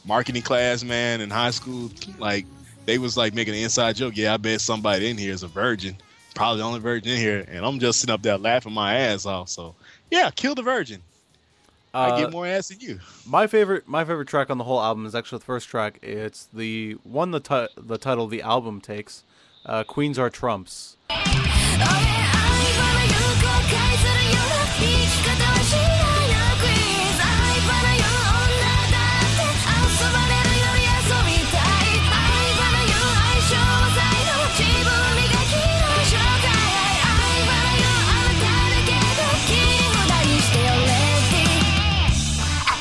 marketing 0.05 0.41
class, 0.41 0.83
man, 0.83 1.21
in 1.21 1.29
high 1.29 1.51
school. 1.51 1.91
Like 2.17 2.45
they 2.85 2.97
was 2.97 3.15
like 3.17 3.33
making 3.33 3.53
an 3.55 3.61
inside 3.61 3.95
joke. 3.95 4.17
Yeah, 4.17 4.33
I 4.33 4.37
bet 4.37 4.61
somebody 4.61 5.09
in 5.09 5.17
here 5.17 5.33
is 5.33 5.43
a 5.43 5.47
virgin, 5.47 5.95
probably 6.35 6.59
the 6.59 6.65
only 6.67 6.79
virgin 6.79 7.11
in 7.13 7.17
here, 7.17 7.45
and 7.49 7.65
I'm 7.65 7.79
just 7.79 7.99
sitting 7.99 8.13
up 8.13 8.21
there 8.21 8.37
laughing 8.37 8.73
my 8.73 8.95
ass 8.95 9.25
off. 9.25 9.49
So 9.49 9.75
yeah, 10.09 10.29
kill 10.31 10.55
the 10.55 10.63
virgin. 10.63 11.01
I 11.93 12.09
Uh, 12.11 12.17
get 12.19 12.31
more 12.31 12.45
ass 12.45 12.67
than 12.69 12.79
you. 12.79 12.99
My 13.25 13.47
favorite, 13.47 13.87
my 13.87 14.05
favorite 14.05 14.27
track 14.27 14.49
on 14.49 14.57
the 14.57 14.63
whole 14.63 14.81
album 14.81 15.05
is 15.05 15.15
actually 15.15 15.39
the 15.39 15.45
first 15.45 15.67
track. 15.69 15.97
It's 16.03 16.47
the 16.53 16.93
one 17.03 17.31
the 17.31 17.39
ti- 17.39 17.67
the 17.77 17.97
title 17.97 18.25
of 18.25 18.31
the 18.31 18.41
album 18.41 18.79
takes. 18.81 19.23
Uh, 19.65 19.83
Queens 19.83 20.17
are 20.19 20.29
trumps. 20.29 20.97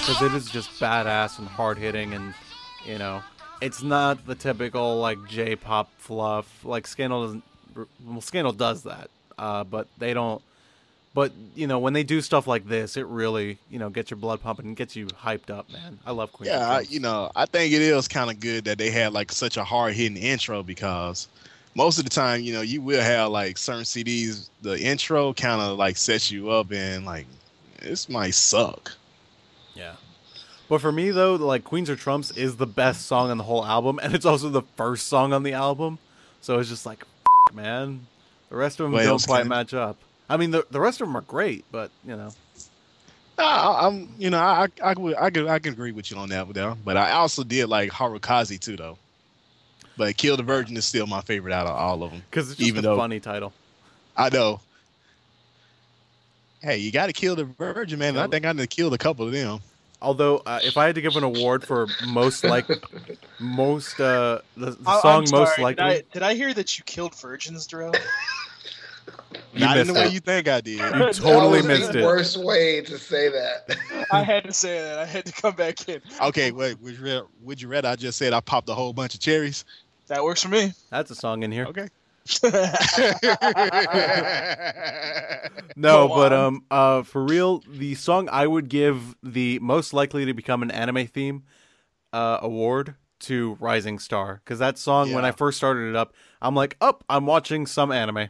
Because 0.09 0.23
it 0.23 0.35
is 0.35 0.51
just 0.51 0.71
badass 0.81 1.39
and 1.39 1.47
hard 1.47 1.77
hitting, 1.77 2.15
and 2.15 2.33
you 2.87 2.97
know, 2.97 3.23
it's 3.61 3.83
not 3.83 4.27
the 4.27 4.35
typical 4.35 4.99
like 4.99 5.19
J-pop 5.29 5.91
fluff. 5.99 6.65
Like 6.65 6.87
Scandal 6.87 7.23
doesn't. 7.25 7.45
Well, 8.07 8.23
Scandal 8.23 8.53
does 8.53 8.85
that, 8.85 9.11
uh, 9.39 9.65
but 9.65 9.87
they 9.99 10.15
don't. 10.15 10.41
But 11.13 11.33
you 11.55 11.67
know, 11.67 11.79
when 11.79 11.93
they 11.93 12.05
do 12.05 12.23
stuff 12.23 12.47
like 12.47 12.67
this, 12.67 12.97
it 12.97 13.07
really 13.07 13.59
you 13.71 13.79
know 13.79 13.91
gets 13.91 14.11
your 14.11 14.17
blood 14.17 14.41
pumping 14.41 14.67
and 14.67 14.77
gets 14.77 14.97
you 14.97 15.07
hyped 15.09 15.51
up, 15.51 15.71
man. 15.71 15.99
I 16.07 16.13
love 16.13 16.33
Queen. 16.33 16.49
Yeah, 16.49 16.67
I, 16.67 16.81
you 16.81 17.01
know, 17.01 17.31
I 17.37 17.45
think 17.45 17.75
it 17.75 17.83
is 17.83 18.09
kind 18.09 18.31
of 18.31 18.41
good 18.41 18.65
that 18.65 18.79
they 18.79 18.91
had 18.91 19.13
like 19.13 19.31
such 19.31 19.59
a 19.59 19.65
hard 19.65 19.93
hitting 19.93 20.17
intro 20.17 20.63
because 20.63 21.29
most 21.75 21.99
of 21.99 22.05
the 22.05 22.11
time, 22.11 22.41
you 22.41 22.55
know, 22.55 22.63
you 22.63 22.81
will 22.81 23.03
have 23.03 23.31
like 23.31 23.59
certain 23.59 23.85
CDs, 23.85 24.49
the 24.63 24.81
intro 24.81 25.35
kind 25.35 25.61
of 25.61 25.77
like 25.77 25.99
sets 25.99 26.31
you 26.31 26.51
up 26.51 26.73
and 26.73 27.05
like 27.05 27.27
this 27.83 28.09
might 28.09 28.35
suck. 28.35 28.93
Yeah. 29.75 29.95
But 30.69 30.81
for 30.81 30.93
me 30.93 31.11
though, 31.11 31.35
like 31.37 31.65
Queens 31.65 31.89
or 31.89 31.97
Trumps 31.97 32.31
is 32.33 32.57
the 32.57 32.67
best 32.67 33.07
song 33.07 33.31
on 33.31 33.39
the 33.39 33.45
whole 33.45 33.65
album, 33.65 33.99
and 34.03 34.15
it's 34.15 34.27
also 34.27 34.49
the 34.51 34.63
first 34.77 35.07
song 35.07 35.33
on 35.33 35.43
the 35.43 35.53
album. 35.55 35.99
So 36.41 36.59
it's 36.59 36.69
just 36.69 36.85
like, 36.87 37.05
"F- 37.49 37.55
man, 37.55 38.07
the 38.51 38.57
rest 38.57 38.79
of 38.81 38.85
them 38.85 38.93
What 38.93 39.05
don't 39.05 39.25
quite 39.27 39.41
can- 39.41 39.49
match 39.49 39.73
up. 39.75 39.97
I 40.29 40.37
mean, 40.37 40.51
the 40.51 40.67
the 40.71 40.79
rest 40.81 41.01
of 41.01 41.07
them 41.09 41.17
are 41.17 41.23
great, 41.23 41.65
but 41.73 41.91
you 42.05 42.17
know, 42.17 42.31
I'm, 43.39 44.09
you 44.19 44.31
know, 44.31 44.39
I, 44.39 44.67
I, 44.83 44.91
I, 44.91 44.95
would- 44.95 45.17
I 45.17 45.31
could, 45.31 45.47
I 45.47 45.59
can 45.59 45.73
agree 45.73 45.93
with 45.93 46.11
you 46.11 46.17
on 46.17 46.29
that, 46.31 46.53
though. 46.53 46.77
But 46.85 46.97
I 46.97 47.13
also 47.13 47.45
did 47.45 47.67
like 47.69 47.91
Harukaze 47.91 48.59
too, 48.61 48.77
though. 48.77 48.99
But 49.97 50.17
Kill 50.17 50.37
the 50.37 50.43
Virgin 50.43 50.77
is 50.77 50.85
still 50.85 51.07
my 51.07 51.21
favorite 51.23 51.53
out 51.53 51.67
of 51.67 51.77
all 51.77 52.03
of 52.03 52.11
them. 52.11 52.23
because 52.31 52.51
it's 52.51 52.59
just 52.59 52.69
Even 52.69 52.81
a 52.85 52.89
though- 52.89 52.97
funny 52.97 53.21
title. 53.21 53.53
I 54.17 54.29
know. 54.31 54.61
Hey, 56.63 56.79
you 56.79 56.91
got 56.91 57.07
to 57.07 57.13
kill 57.13 57.37
the 57.37 57.45
Virgin, 57.45 57.99
man. 57.99 58.11
and 58.11 58.19
I 58.21 58.27
think 58.27 58.45
I 58.45 58.53
done 58.53 58.67
killed 58.67 58.95
a 58.95 58.99
couple 58.99 59.27
of 59.27 59.33
them. 59.33 59.61
Although, 60.01 60.39
uh, 60.47 60.61
if 60.63 60.77
I 60.77 60.87
had 60.87 60.95
to 60.95 61.01
give 61.01 61.17
an 61.17 61.25
award 61.25 61.65
for 61.65 61.89
most 62.07 62.45
like 62.45 62.67
most 63.41 63.99
uh 64.01 64.41
the, 64.57 64.71
the 64.73 64.79
I- 64.87 65.01
song 65.01 65.21
I'm 65.23 65.27
sorry, 65.27 65.41
most 65.43 65.57
Did 65.57 65.63
likely, 65.63 65.85
I, 65.85 66.03
did 66.13 66.23
I 66.23 66.35
hear 66.35 66.55
that 66.55 66.79
you 66.79 66.85
killed 66.85 67.15
virgins, 67.21 67.67
Darrell? 67.67 67.93
you 69.55 69.61
Not 69.61 69.77
in 69.77 69.87
missed 69.87 69.95
the 69.95 70.01
way 70.01 70.07
it. 70.07 70.13
you 70.13 70.21
think 70.21 70.47
I 70.49 70.61
did. 70.61 70.73
You 70.73 70.79
That 70.91 71.15
totally 71.15 71.59
was 71.59 71.67
missed 71.67 71.93
the 71.93 72.01
it. 72.01 72.05
worst 72.05 72.37
way 72.45 72.81
to 72.83 72.97
say 72.99 73.29
that. 73.29 73.77
I 74.13 74.23
had 74.23 74.45
to 74.45 74.53
say 74.53 74.81
that. 74.81 74.99
I 75.01 75.05
had 75.05 75.27
to 75.27 75.33
come 75.33 75.55
back 75.57 75.89
in. 75.89 76.01
Okay, 76.23 76.53
wait. 76.53 76.81
Would 76.81 76.97
you, 76.99 77.05
rather, 77.05 77.27
would 77.43 77.61
you 77.61 77.69
rather 77.69 77.89
I 77.89 77.97
just 77.97 78.19
said 78.19 78.33
I 78.33 78.41
popped 78.41 78.69
a 78.69 78.75
whole 78.75 78.93
bunch 78.93 79.15
of 79.15 79.21
cherries? 79.21 79.65
That 80.07 80.23
works 80.23 80.43
for 80.43 80.49
me. 80.49 80.73
That's 80.91 81.11
a 81.11 81.15
song 81.17 81.43
in 81.43 81.51
here. 81.53 81.67
Okay. 81.67 81.89
No, 85.77 86.09
Go 86.09 86.15
but 86.15 86.33
on. 86.33 86.45
um, 86.45 86.65
uh, 86.71 87.03
for 87.05 87.23
real, 87.25 87.63
the 87.69 87.95
song 87.95 88.29
I 88.33 88.47
would 88.47 88.69
give 88.69 89.15
the 89.23 89.59
most 89.61 89.93
likely 89.93 90.25
to 90.25 90.35
become 90.35 90.63
an 90.63 90.71
anime 90.73 91.07
theme 91.07 91.45
uh, 92.13 92.39
award 92.43 92.97
to 93.21 93.57
Rising 93.61 93.99
Star 94.01 94.41
because 94.45 94.59
that 94.59 94.77
song 94.79 95.13
when 95.13 95.25
I 95.25 95.31
first 95.31 95.57
started 95.57 95.89
it 95.91 95.97
up, 95.97 96.15
I'm 96.43 96.55
like, 96.55 96.77
up, 96.81 97.05
I'm 97.09 97.27
watching 97.27 97.67
some 97.67 97.93
anime. 97.93 98.29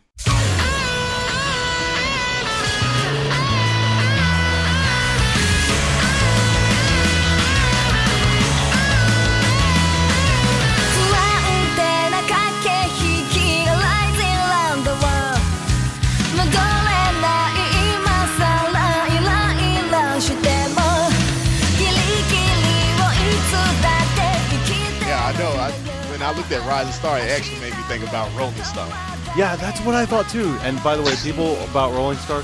Rising 26.68 26.92
Star, 26.92 27.18
it 27.18 27.30
actually 27.30 27.60
made 27.60 27.74
me 27.74 27.82
think 27.84 28.06
about 28.06 28.34
Rolling 28.36 28.54
Stone. 28.62 28.90
Yeah, 29.36 29.56
that's 29.56 29.80
what 29.80 29.94
I 29.94 30.04
thought 30.06 30.28
too. 30.28 30.56
And 30.62 30.82
by 30.82 30.96
the 30.96 31.02
way, 31.02 31.14
people 31.22 31.56
about 31.64 31.92
Rolling 31.92 32.18
Star, 32.18 32.42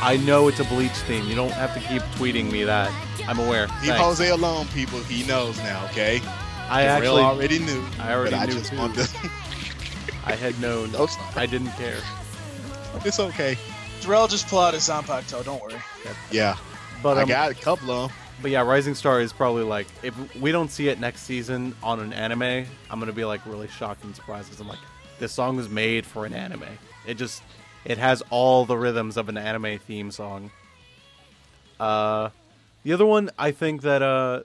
I 0.00 0.16
know 0.18 0.48
it's 0.48 0.60
a 0.60 0.64
Bleach 0.64 0.92
theme. 0.92 1.26
You 1.26 1.34
don't 1.34 1.50
have 1.52 1.74
to 1.74 1.80
keep 1.80 2.02
tweeting 2.16 2.50
me 2.50 2.64
that. 2.64 2.90
I'm 3.28 3.38
aware. 3.38 3.66
Leave 3.66 3.90
Thanks. 3.90 4.00
Jose 4.00 4.28
alone, 4.30 4.66
people. 4.68 5.00
He 5.00 5.26
knows 5.26 5.56
now. 5.58 5.84
Okay. 5.86 6.20
I 6.68 6.82
Darrell 6.82 7.18
actually, 7.18 7.22
already 7.22 7.58
knew. 7.58 7.82
I 8.00 8.12
already 8.14 8.30
but 8.32 8.40
I 8.40 8.46
knew 8.46 8.52
just 8.52 8.70
too. 8.70 8.76
wanted 8.76 9.06
to. 9.06 9.30
I 10.26 10.32
had 10.34 10.58
known. 10.60 10.92
no. 10.92 11.08
I 11.34 11.46
didn't 11.46 11.70
care. 11.72 11.98
It's 13.04 13.18
okay. 13.20 13.56
Darrell 14.00 14.28
just 14.28 14.48
pull 14.48 14.58
out 14.60 14.74
his 14.74 14.88
Zanpakuto, 14.88 15.44
don't 15.44 15.62
worry. 15.62 15.74
Yeah, 16.30 16.56
But 17.02 17.18
I 17.18 17.22
um, 17.22 17.28
got 17.28 17.50
a 17.50 17.54
couple 17.54 17.90
of 17.90 18.10
'em. 18.10 18.16
But 18.42 18.50
yeah, 18.50 18.62
Rising 18.62 18.94
Star 18.94 19.20
is 19.20 19.32
probably 19.32 19.62
like 19.62 19.86
if 20.02 20.14
we 20.36 20.52
don't 20.52 20.70
see 20.70 20.88
it 20.88 21.00
next 21.00 21.22
season 21.22 21.74
on 21.82 22.00
an 22.00 22.12
anime, 22.12 22.66
I'm 22.90 22.98
gonna 23.00 23.12
be 23.12 23.24
like 23.24 23.44
really 23.46 23.68
shocked 23.68 24.04
and 24.04 24.14
surprised 24.14 24.48
because 24.48 24.60
I'm 24.60 24.68
like, 24.68 24.78
this 25.18 25.32
song 25.32 25.56
was 25.56 25.68
made 25.68 26.04
for 26.04 26.26
an 26.26 26.34
anime. 26.34 26.66
It 27.06 27.14
just 27.14 27.42
it 27.84 27.98
has 27.98 28.22
all 28.30 28.66
the 28.66 28.76
rhythms 28.76 29.16
of 29.16 29.28
an 29.28 29.38
anime 29.38 29.78
theme 29.78 30.10
song. 30.10 30.50
Uh, 31.80 32.30
the 32.82 32.92
other 32.92 33.06
one 33.06 33.30
I 33.38 33.52
think 33.52 33.82
that 33.82 34.02
uh, 34.02 34.42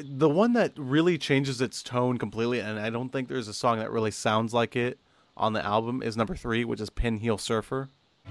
the 0.00 0.28
one 0.28 0.52
that 0.52 0.72
really 0.76 1.18
changes 1.18 1.60
its 1.60 1.82
tone 1.82 2.18
completely, 2.18 2.60
and 2.60 2.78
I 2.78 2.90
don't 2.90 3.10
think 3.10 3.28
there's 3.28 3.48
a 3.48 3.54
song 3.54 3.78
that 3.78 3.90
really 3.90 4.10
sounds 4.10 4.54
like 4.54 4.76
it 4.76 4.98
on 5.36 5.52
the 5.52 5.64
album 5.64 6.02
is 6.02 6.16
number 6.16 6.36
three, 6.36 6.64
which 6.64 6.80
is 6.80 6.90
Pinheel 6.90 7.38
Surfer. 7.38 7.88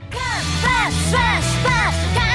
Fast, 0.09 0.63
fast, 0.63 1.11
fast, 1.11 2.27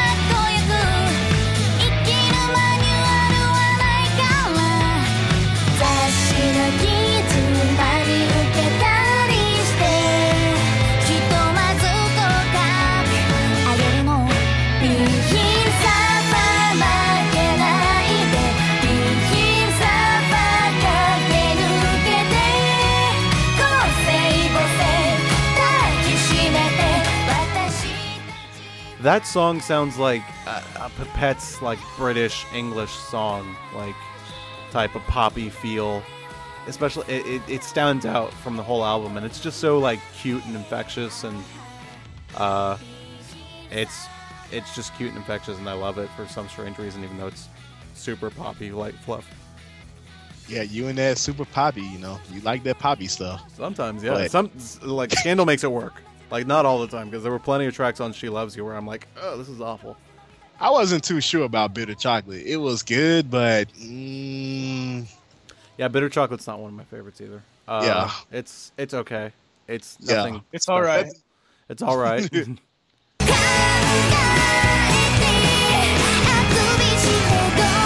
That 29.03 29.27
song 29.27 29.61
sounds 29.61 29.99
like 29.99 30.23
a, 30.47 30.63
a 30.77 30.91
Pipette's 30.97 31.61
like 31.61 31.79
British 31.97 32.45
English 32.55 32.91
song, 32.93 33.57
like 33.75 33.97
type 34.71 34.95
of 34.95 35.03
poppy 35.03 35.49
feel. 35.51 36.03
Especially, 36.69 37.13
it, 37.13 37.27
it, 37.27 37.43
it 37.49 37.65
stands 37.65 38.07
out 38.07 38.33
from 38.35 38.57
the 38.57 38.63
whole 38.63 38.85
album, 38.85 39.17
and 39.17 39.27
it's 39.27 39.41
just 39.41 39.59
so 39.59 39.79
like 39.81 39.99
cute 40.21 40.45
and 40.47 40.55
infectious, 40.55 41.25
and 41.25 41.43
uh, 42.37 42.79
it's 43.73 44.07
it's 44.53 44.73
just 44.77 44.95
cute 44.97 45.09
and 45.09 45.19
infectious, 45.19 45.59
and 45.59 45.69
I 45.69 45.73
love 45.73 45.99
it 45.99 46.09
for 46.11 46.27
some 46.29 46.49
strange 46.49 46.79
reason, 46.79 47.03
even 47.03 47.19
though 47.19 47.27
it's 47.27 47.49
super 47.95 48.31
poppy 48.31 48.71
like 48.71 48.95
fluff. 49.03 49.29
Yeah, 50.49 50.63
you 50.63 50.87
and 50.87 50.99
that 50.99 51.19
super 51.19 51.45
poppy. 51.45 51.83
You 51.83 51.99
know, 51.99 52.21
you 52.33 52.41
like 52.43 52.63
that 52.65 52.79
poppy 52.79 53.09
stuff. 53.09 53.43
Sometimes, 53.57 54.05
yeah, 54.05 54.13
But- 54.13 54.31
some 54.31 54.51
like 54.83 55.11
Scandal 55.13 55.47
makes 55.47 55.65
it 55.65 55.73
work, 55.73 55.95
like 56.33 56.47
not 56.47 56.65
all 56.67 56.81
the 56.81 56.87
time, 56.89 57.09
because 57.11 57.23
there 57.23 57.31
were 57.31 57.39
plenty 57.39 57.67
of 57.67 57.75
tracks 57.75 58.01
on 58.01 58.13
She 58.15 58.29
Loves 58.31 58.57
You 58.57 58.65
where 58.65 58.75
I'm 58.75 58.87
like, 58.87 59.07
oh, 59.21 59.37
this 59.37 59.49
is 59.51 59.61
awful. 59.61 59.97
I 60.59 60.71
wasn't 60.71 61.05
too 61.05 61.21
sure 61.21 61.45
about 61.45 61.75
bitter 61.75 61.95
chocolate. 61.95 62.45
It 62.47 62.57
was 62.57 62.83
good, 62.83 63.31
but 63.31 63.71
mm, 63.75 65.07
Yeah, 65.77 65.89
bitter 65.89 66.09
chocolate's 66.09 66.47
not 66.47 66.59
one 66.59 66.71
of 66.71 66.75
my 66.77 66.85
favorites 66.85 67.21
either. 67.21 67.43
Uh, 67.69 67.83
Yeah. 67.85 68.11
it's 68.39 68.73
it's 68.79 68.95
okay. 68.95 69.33
It's 69.69 69.99
Yeah. 70.01 70.17
nothing. 70.17 70.43
It's 70.53 70.69
all 70.69 70.81
right. 70.83 71.13
It's 71.69 71.83
all 71.83 71.97
right. 71.99 72.29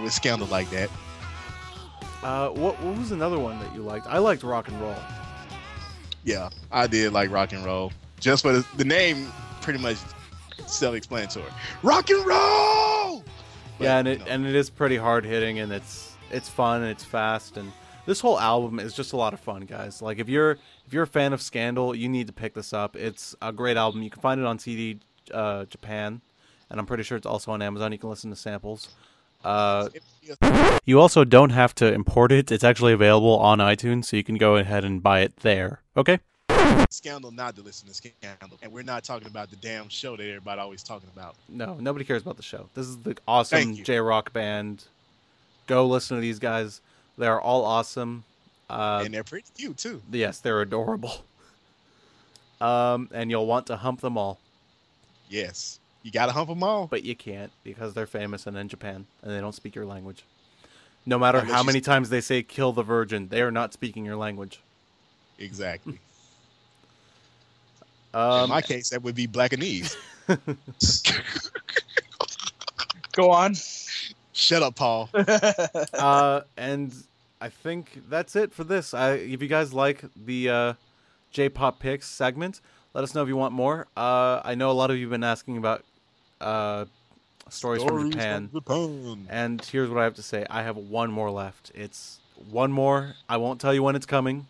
yeah, 0.00 0.08
you 0.08 0.14
know, 0.14 0.40
you 0.40 0.40
rolling 0.40 0.46
with 0.46 0.48
scandal 0.48 0.48
like 0.48 0.70
that. 0.70 0.90
uh, 2.22 2.48
what 2.50 2.80
what 2.82 2.96
was 2.96 3.12
another 3.12 3.38
one 3.38 3.58
that 3.60 3.74
you 3.74 3.82
liked? 3.82 4.06
I 4.06 4.18
liked 4.18 4.42
rock 4.42 4.68
and 4.68 4.80
roll. 4.80 4.96
Yeah, 6.24 6.50
I 6.70 6.86
did 6.86 7.12
like 7.12 7.30
rock 7.30 7.52
and 7.52 7.64
roll. 7.64 7.92
Just 8.20 8.42
for 8.42 8.52
the, 8.52 8.66
the 8.76 8.84
name, 8.84 9.32
pretty 9.60 9.78
much 9.80 9.96
self-explanatory. 10.66 11.50
Rock 11.82 12.10
and 12.10 12.24
roll. 12.26 13.24
But, 13.78 13.84
yeah, 13.84 13.98
and 13.98 14.08
it 14.08 14.20
know, 14.20 14.26
and 14.28 14.46
it 14.46 14.54
is 14.54 14.70
pretty 14.70 14.96
hard 14.96 15.24
hitting, 15.24 15.58
and 15.58 15.72
it's 15.72 16.14
it's 16.30 16.48
fun 16.48 16.82
and 16.82 16.90
it's 16.90 17.04
fast, 17.04 17.56
and 17.56 17.72
this 18.06 18.20
whole 18.20 18.38
album 18.38 18.80
is 18.80 18.94
just 18.94 19.12
a 19.12 19.16
lot 19.16 19.34
of 19.34 19.40
fun, 19.40 19.62
guys. 19.62 20.02
Like 20.02 20.18
if 20.18 20.28
you're 20.28 20.52
if 20.86 20.92
you're 20.92 21.04
a 21.04 21.08
fan 21.08 21.32
of 21.32 21.42
Scandal, 21.42 21.94
you 21.94 22.08
need 22.08 22.28
to 22.28 22.32
pick 22.32 22.54
this 22.54 22.72
up. 22.72 22.96
It's 22.96 23.34
a 23.42 23.52
great 23.52 23.76
album. 23.76 24.02
You 24.02 24.10
can 24.10 24.22
find 24.22 24.40
it 24.40 24.46
on 24.46 24.58
CD 24.58 25.00
uh, 25.32 25.64
Japan, 25.66 26.20
and 26.70 26.80
I'm 26.80 26.86
pretty 26.86 27.02
sure 27.04 27.16
it's 27.16 27.26
also 27.26 27.52
on 27.52 27.62
Amazon. 27.62 27.92
You 27.92 27.98
can 27.98 28.10
listen 28.10 28.30
to 28.30 28.36
samples. 28.36 28.90
Uh, 29.44 29.88
You 30.84 31.00
also 31.00 31.24
don't 31.24 31.50
have 31.50 31.74
to 31.76 31.92
import 31.92 32.32
it. 32.32 32.50
It's 32.52 32.64
actually 32.64 32.92
available 32.92 33.38
on 33.38 33.58
iTunes, 33.58 34.06
so 34.06 34.16
you 34.16 34.24
can 34.24 34.36
go 34.36 34.56
ahead 34.56 34.84
and 34.84 35.02
buy 35.02 35.20
it 35.20 35.36
there. 35.38 35.80
Okay? 35.96 36.20
Scandal 36.90 37.30
not 37.30 37.56
to 37.56 37.62
listen 37.62 37.88
to 37.88 37.94
Scandal, 37.94 38.58
and 38.62 38.70
we're 38.72 38.82
not 38.82 39.02
talking 39.04 39.26
about 39.28 39.50
the 39.50 39.56
damn 39.56 39.88
show 39.88 40.16
that 40.16 40.26
everybody 40.26 40.60
always 40.60 40.82
talking 40.82 41.08
about. 41.14 41.34
No, 41.48 41.74
nobody 41.74 42.04
cares 42.04 42.22
about 42.22 42.36
the 42.36 42.42
show. 42.42 42.68
This 42.74 42.86
is 42.86 42.96
the 42.98 43.16
awesome 43.26 43.74
J 43.76 43.98
Rock 43.98 44.32
band. 44.32 44.84
Go 45.66 45.86
listen 45.86 46.16
to 46.16 46.20
these 46.20 46.38
guys. 46.38 46.80
They 47.18 47.26
are 47.26 47.40
all 47.40 47.64
awesome. 47.64 48.24
Uh, 48.70 49.02
and 49.04 49.12
they're 49.12 49.24
pretty 49.24 49.46
cute 49.56 49.76
too. 49.76 50.02
yes, 50.10 50.38
they're 50.40 50.60
adorable. 50.60 51.24
Um, 52.60 53.08
and 53.12 53.28
you'll 53.28 53.46
want 53.46 53.66
to 53.66 53.76
hump 53.76 54.02
them 54.02 54.16
all, 54.16 54.38
Yes, 55.28 55.80
you 56.02 56.10
gotta 56.10 56.32
hump 56.32 56.48
them 56.48 56.62
all. 56.62 56.86
but 56.86 57.02
you 57.04 57.14
can't 57.14 57.50
because 57.64 57.94
they're 57.94 58.06
famous 58.06 58.46
and 58.46 58.56
in 58.56 58.68
Japan 58.68 59.06
and 59.22 59.32
they 59.32 59.40
don't 59.40 59.54
speak 59.54 59.74
your 59.74 59.86
language. 59.86 60.24
No 61.06 61.18
matter 61.18 61.38
Unless 61.38 61.54
how 61.56 61.62
many 61.62 61.78
s- 61.78 61.84
times 61.84 62.10
they 62.10 62.20
say 62.20 62.42
"kill 62.42 62.72
the 62.72 62.82
virgin," 62.82 63.28
they 63.28 63.42
are 63.42 63.50
not 63.50 63.72
speaking 63.72 64.04
your 64.04 64.16
language. 64.16 64.60
Exactly. 65.38 65.98
In 68.14 68.20
Um, 68.20 68.50
my 68.50 68.62
case, 68.62 68.90
that 68.90 69.02
would 69.02 69.14
be 69.14 69.26
black 69.26 69.52
and 69.52 69.62
Blackanese. 69.62 69.96
Go 73.12 73.30
on. 73.30 73.54
Shut 74.32 74.62
up, 74.62 74.76
Paul. 74.76 75.10
uh, 75.94 76.42
and 76.56 76.94
I 77.40 77.48
think 77.48 78.02
that's 78.08 78.36
it 78.36 78.52
for 78.52 78.64
this. 78.64 78.94
I, 78.94 79.12
if 79.14 79.42
you 79.42 79.48
guys 79.48 79.74
like 79.74 80.04
the 80.26 80.48
uh, 80.48 80.72
J-pop 81.32 81.78
picks 81.80 82.06
segment, 82.06 82.60
let 82.94 83.04
us 83.04 83.14
know 83.14 83.22
if 83.22 83.28
you 83.28 83.36
want 83.36 83.52
more. 83.54 83.86
Uh, 83.96 84.40
I 84.44 84.54
know 84.54 84.70
a 84.70 84.72
lot 84.72 84.90
of 84.90 84.96
you 84.96 85.06
have 85.06 85.10
been 85.10 85.24
asking 85.24 85.56
about 85.56 85.84
uh, 86.42 86.84
stories, 87.50 87.82
from 87.82 88.10
Japan, 88.10 88.50
Japan. 88.52 89.26
and 89.30 89.64
here's 89.64 89.88
what 89.88 89.98
I 90.00 90.04
have 90.04 90.14
to 90.14 90.22
say: 90.22 90.46
I 90.50 90.62
have 90.62 90.76
one 90.76 91.10
more 91.10 91.30
left. 91.30 91.70
It's 91.74 92.18
one 92.50 92.72
more. 92.72 93.14
I 93.28 93.36
won't 93.36 93.60
tell 93.60 93.72
you 93.74 93.82
when 93.82 93.96
it's 93.96 94.06
coming. 94.06 94.46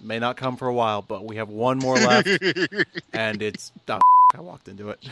May 0.00 0.18
not 0.18 0.36
come 0.36 0.56
for 0.56 0.68
a 0.68 0.74
while, 0.74 1.02
but 1.02 1.24
we 1.24 1.36
have 1.36 1.48
one 1.48 1.78
more 1.78 1.96
left, 1.96 2.28
and 3.12 3.40
it's. 3.42 3.72
Oh, 3.88 3.98
I 4.34 4.40
walked 4.40 4.68
into 4.68 4.90
it. 4.90 5.02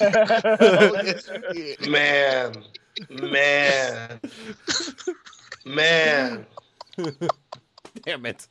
Yes, 0.00 1.28
you 1.54 1.76
did. 1.76 1.90
Man, 1.90 2.54
man, 3.08 4.20
man. 5.64 6.46
Damn 8.04 8.26
it! 8.26 8.46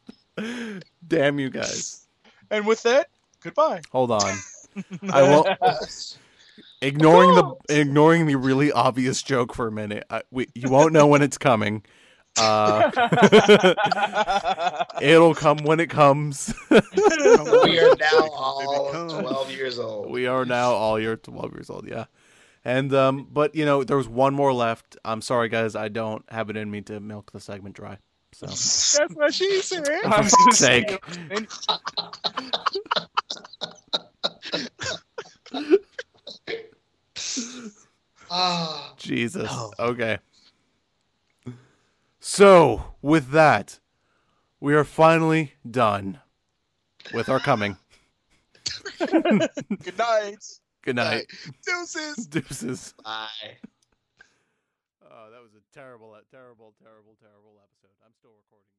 Damn 1.07 1.39
you 1.39 1.49
guys! 1.49 2.07
and 2.51 2.65
with 2.65 2.83
that, 2.83 3.09
goodbye. 3.43 3.81
Hold 3.91 4.11
on. 4.11 4.37
I 5.11 5.23
won't. 5.23 5.47
ignoring 6.81 7.35
the 7.35 7.55
ignoring 7.69 8.25
the 8.25 8.35
really 8.35 8.71
obvious 8.71 9.21
joke 9.21 9.53
for 9.53 9.67
a 9.67 9.71
minute. 9.71 10.05
I, 10.09 10.21
we, 10.31 10.47
you 10.55 10.69
won't 10.69 10.93
know 10.93 11.07
when 11.07 11.21
it's 11.21 11.37
coming. 11.37 11.83
Uh, 12.37 12.89
it'll 15.01 15.35
come 15.35 15.57
when 15.59 15.79
it 15.79 15.89
comes. 15.89 16.53
We 16.69 17.79
are 17.79 17.95
now 17.95 18.29
all 18.31 19.09
12 19.09 19.51
years 19.51 19.79
old. 19.79 20.11
we 20.11 20.27
are 20.27 20.45
now 20.45 20.71
all 20.71 20.99
year 20.99 21.15
12 21.17 21.53
years 21.53 21.69
old. 21.69 21.87
Yeah, 21.87 22.05
and 22.63 22.93
um, 22.93 23.27
but 23.31 23.55
you 23.55 23.65
know 23.65 23.83
there 23.83 23.97
was 23.97 24.07
one 24.07 24.33
more 24.33 24.53
left. 24.53 24.97
I'm 25.03 25.21
sorry 25.21 25.49
guys, 25.49 25.75
I 25.75 25.87
don't 25.89 26.23
have 26.29 26.49
it 26.49 26.57
in 26.57 26.69
me 26.71 26.81
to 26.81 26.99
milk 26.99 27.31
the 27.31 27.39
segment 27.39 27.75
dry. 27.75 27.97
So 28.31 28.45
That's 28.45 29.13
what 29.15 29.33
she 29.33 29.61
said. 29.61 29.87
I 30.05 30.21
was 30.21 30.29
for 30.29 30.37
gonna 30.37 30.51
fuck's 30.51 30.57
say, 30.57 30.85
sake. 30.87 31.01
Ah, 38.31 38.93
Jesus. 38.97 39.51
Okay. 39.79 40.19
So 42.19 42.93
with 43.01 43.31
that, 43.31 43.79
we 44.59 44.75
are 44.75 44.83
finally 44.83 45.53
done. 45.69 46.19
with 47.13 47.27
our 47.29 47.39
coming. 47.39 47.77
Good 48.99 49.97
night. 49.97 50.43
Good 50.83 50.95
night. 50.97 51.25
Deuces. 51.65 52.27
Deuces. 52.27 52.93
Bye. 53.03 53.27
Oh, 55.01 55.29
that 55.31 55.41
was 55.41 55.51
a 55.55 55.63
terrible, 55.73 56.15
terrible, 56.29 56.75
terrible, 56.83 57.15
terrible 57.19 57.57
episode. 57.63 57.95
I'm 58.05 58.13
still 58.19 58.31
recording. 58.37 58.69